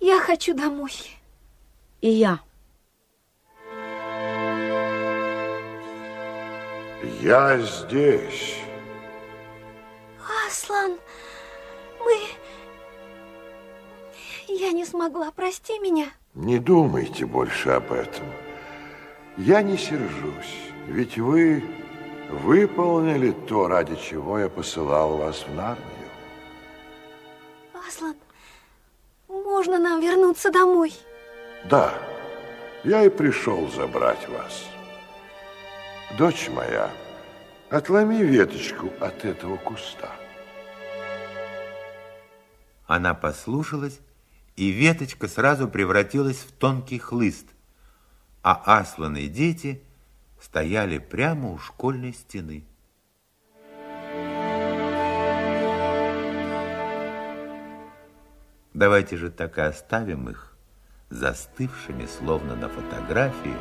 я 0.00 0.20
хочу 0.20 0.54
домой. 0.54 0.92
И 2.00 2.08
я. 2.08 2.40
Я 7.20 7.58
здесь. 7.58 8.56
Аслан, 10.46 10.98
мы... 12.00 12.14
Я 14.48 14.72
не 14.72 14.84
смогла, 14.84 15.30
прости 15.30 15.78
меня. 15.78 16.06
Не 16.34 16.58
думайте 16.58 17.26
больше 17.26 17.70
об 17.70 17.92
этом. 17.92 18.26
Я 19.36 19.62
не 19.62 19.76
сержусь, 19.76 20.56
ведь 20.86 21.18
вы 21.18 21.62
выполнили 22.30 23.32
то, 23.32 23.68
ради 23.68 23.96
чего 23.96 24.38
я 24.38 24.48
посылал 24.48 25.16
вас 25.16 25.44
в 25.46 25.54
Нарнию. 25.54 25.86
Аслан, 27.86 28.16
можно 29.28 29.78
нам 29.78 30.00
вернуться 30.00 30.50
домой? 30.50 30.92
Да, 31.64 31.94
я 32.84 33.04
и 33.04 33.08
пришел 33.08 33.68
забрать 33.68 34.28
вас. 34.28 34.64
Дочь 36.14 36.48
моя, 36.48 36.90
отломи 37.68 38.22
веточку 38.22 38.90
от 39.00 39.24
этого 39.24 39.58
куста. 39.58 40.10
Она 42.86 43.12
послушалась, 43.12 44.00
и 44.54 44.70
веточка 44.70 45.28
сразу 45.28 45.68
превратилась 45.68 46.38
в 46.38 46.52
тонкий 46.52 46.98
хлыст, 46.98 47.48
а 48.42 48.78
Аслан 48.78 49.16
и 49.16 49.26
дети 49.26 49.82
стояли 50.40 50.98
прямо 50.98 51.50
у 51.50 51.58
школьной 51.58 52.14
стены. 52.14 52.64
Давайте 58.72 59.16
же 59.16 59.30
так 59.30 59.58
и 59.58 59.62
оставим 59.62 60.30
их, 60.30 60.56
застывшими, 61.10 62.06
словно 62.06 62.54
на 62.54 62.68
фотографии, 62.68 63.56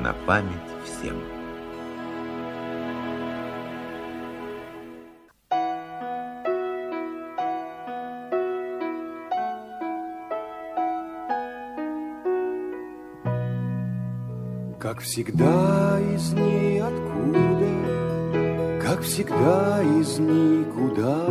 на 0.00 0.14
память 0.26 0.58
всем. 0.84 1.33
Всегда 15.04 16.00
из 16.14 16.32
ниоткуда, 16.32 17.68
как 18.82 19.02
всегда 19.02 19.82
из 20.00 20.18
никуда 20.18 21.26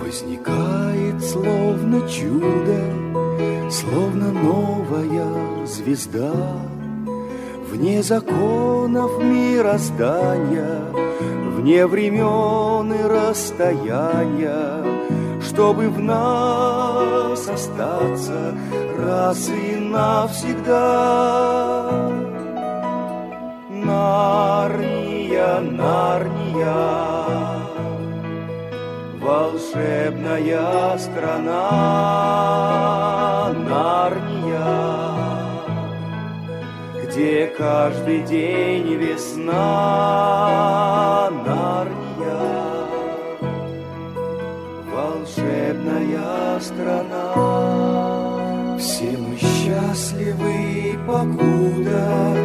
Возникает 0.00 1.22
словно 1.24 2.08
чудо, 2.08 2.80
словно 3.70 4.32
новая 4.32 5.66
звезда 5.66 6.32
Вне 7.68 8.02
законов 8.02 9.22
мироздания, 9.22 10.80
вне 11.56 11.86
времен 11.86 12.94
и 12.94 13.02
расстояния 13.02 14.84
Чтобы 15.42 15.90
в 15.90 15.98
нас 15.98 17.48
остаться 17.48 18.54
раз 18.98 19.48
и 19.48 19.76
навсегда. 19.80 21.79
Нарния, 23.84 25.60
Нарния, 25.60 26.86
волшебная 29.20 30.98
страна, 30.98 31.70
Нарния. 33.68 34.30
где 37.10 37.46
каждый 37.48 38.22
день 38.22 38.94
весна, 38.94 39.50
Нарния, 41.44 42.86
волшебная 44.94 46.60
страна. 46.60 47.34
Все 48.78 49.16
мы 49.18 49.36
счастливы, 49.36 50.96
покуда 51.06 52.39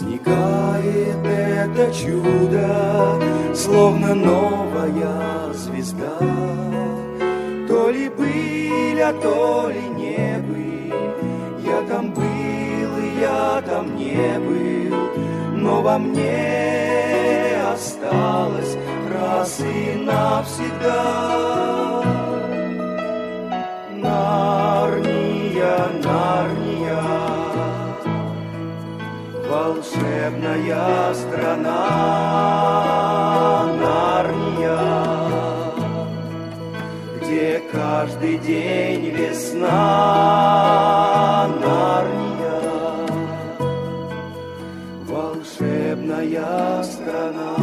возникает 0.00 1.26
это 1.26 1.92
чудо, 1.92 3.20
словно 3.54 4.14
новая 4.14 5.52
звезда. 5.52 6.16
То 7.68 7.90
ли 7.90 8.08
были, 8.08 9.00
а 9.00 9.12
то 9.12 9.68
ли 9.68 9.82
не 9.88 10.38
был, 10.48 10.94
я 11.64 11.82
там 11.88 12.12
был 12.12 12.22
и 12.22 13.20
я 13.20 13.60
там 13.66 13.96
не 13.96 14.38
был, 14.38 14.96
но 15.56 15.82
во 15.82 15.98
мне 15.98 17.56
осталось 17.72 18.76
раз 19.12 19.60
и 19.60 19.96
навсегда. 19.96 22.04
Нарния, 23.92 25.88
Нарния, 26.02 26.59
волшебная 29.50 31.12
страна, 31.14 31.76
Нарния, 33.80 34.78
где 37.20 37.60
каждый 37.72 38.38
день 38.38 39.10
весна, 39.10 39.68
Нарния, 41.60 42.60
волшебная 45.08 46.84
страна. 46.84 47.56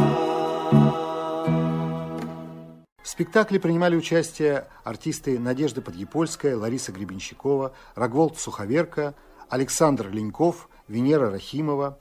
В 3.02 3.08
спектакле 3.08 3.58
принимали 3.58 3.96
участие 3.96 4.66
артисты 4.84 5.38
Надежда 5.38 5.80
Подъепольская, 5.80 6.54
Лариса 6.56 6.92
Гребенщикова, 6.92 7.72
Рогволд 7.94 8.38
Суховерка, 8.38 9.14
Александр 9.48 10.08
Леньков, 10.10 10.68
Венера 10.88 11.30
Рахимова. 11.30 11.98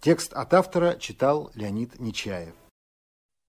Текст 0.00 0.32
от 0.32 0.54
автора 0.54 0.96
читал 0.98 1.50
Леонид 1.54 2.00
Нечаев. 2.00 2.54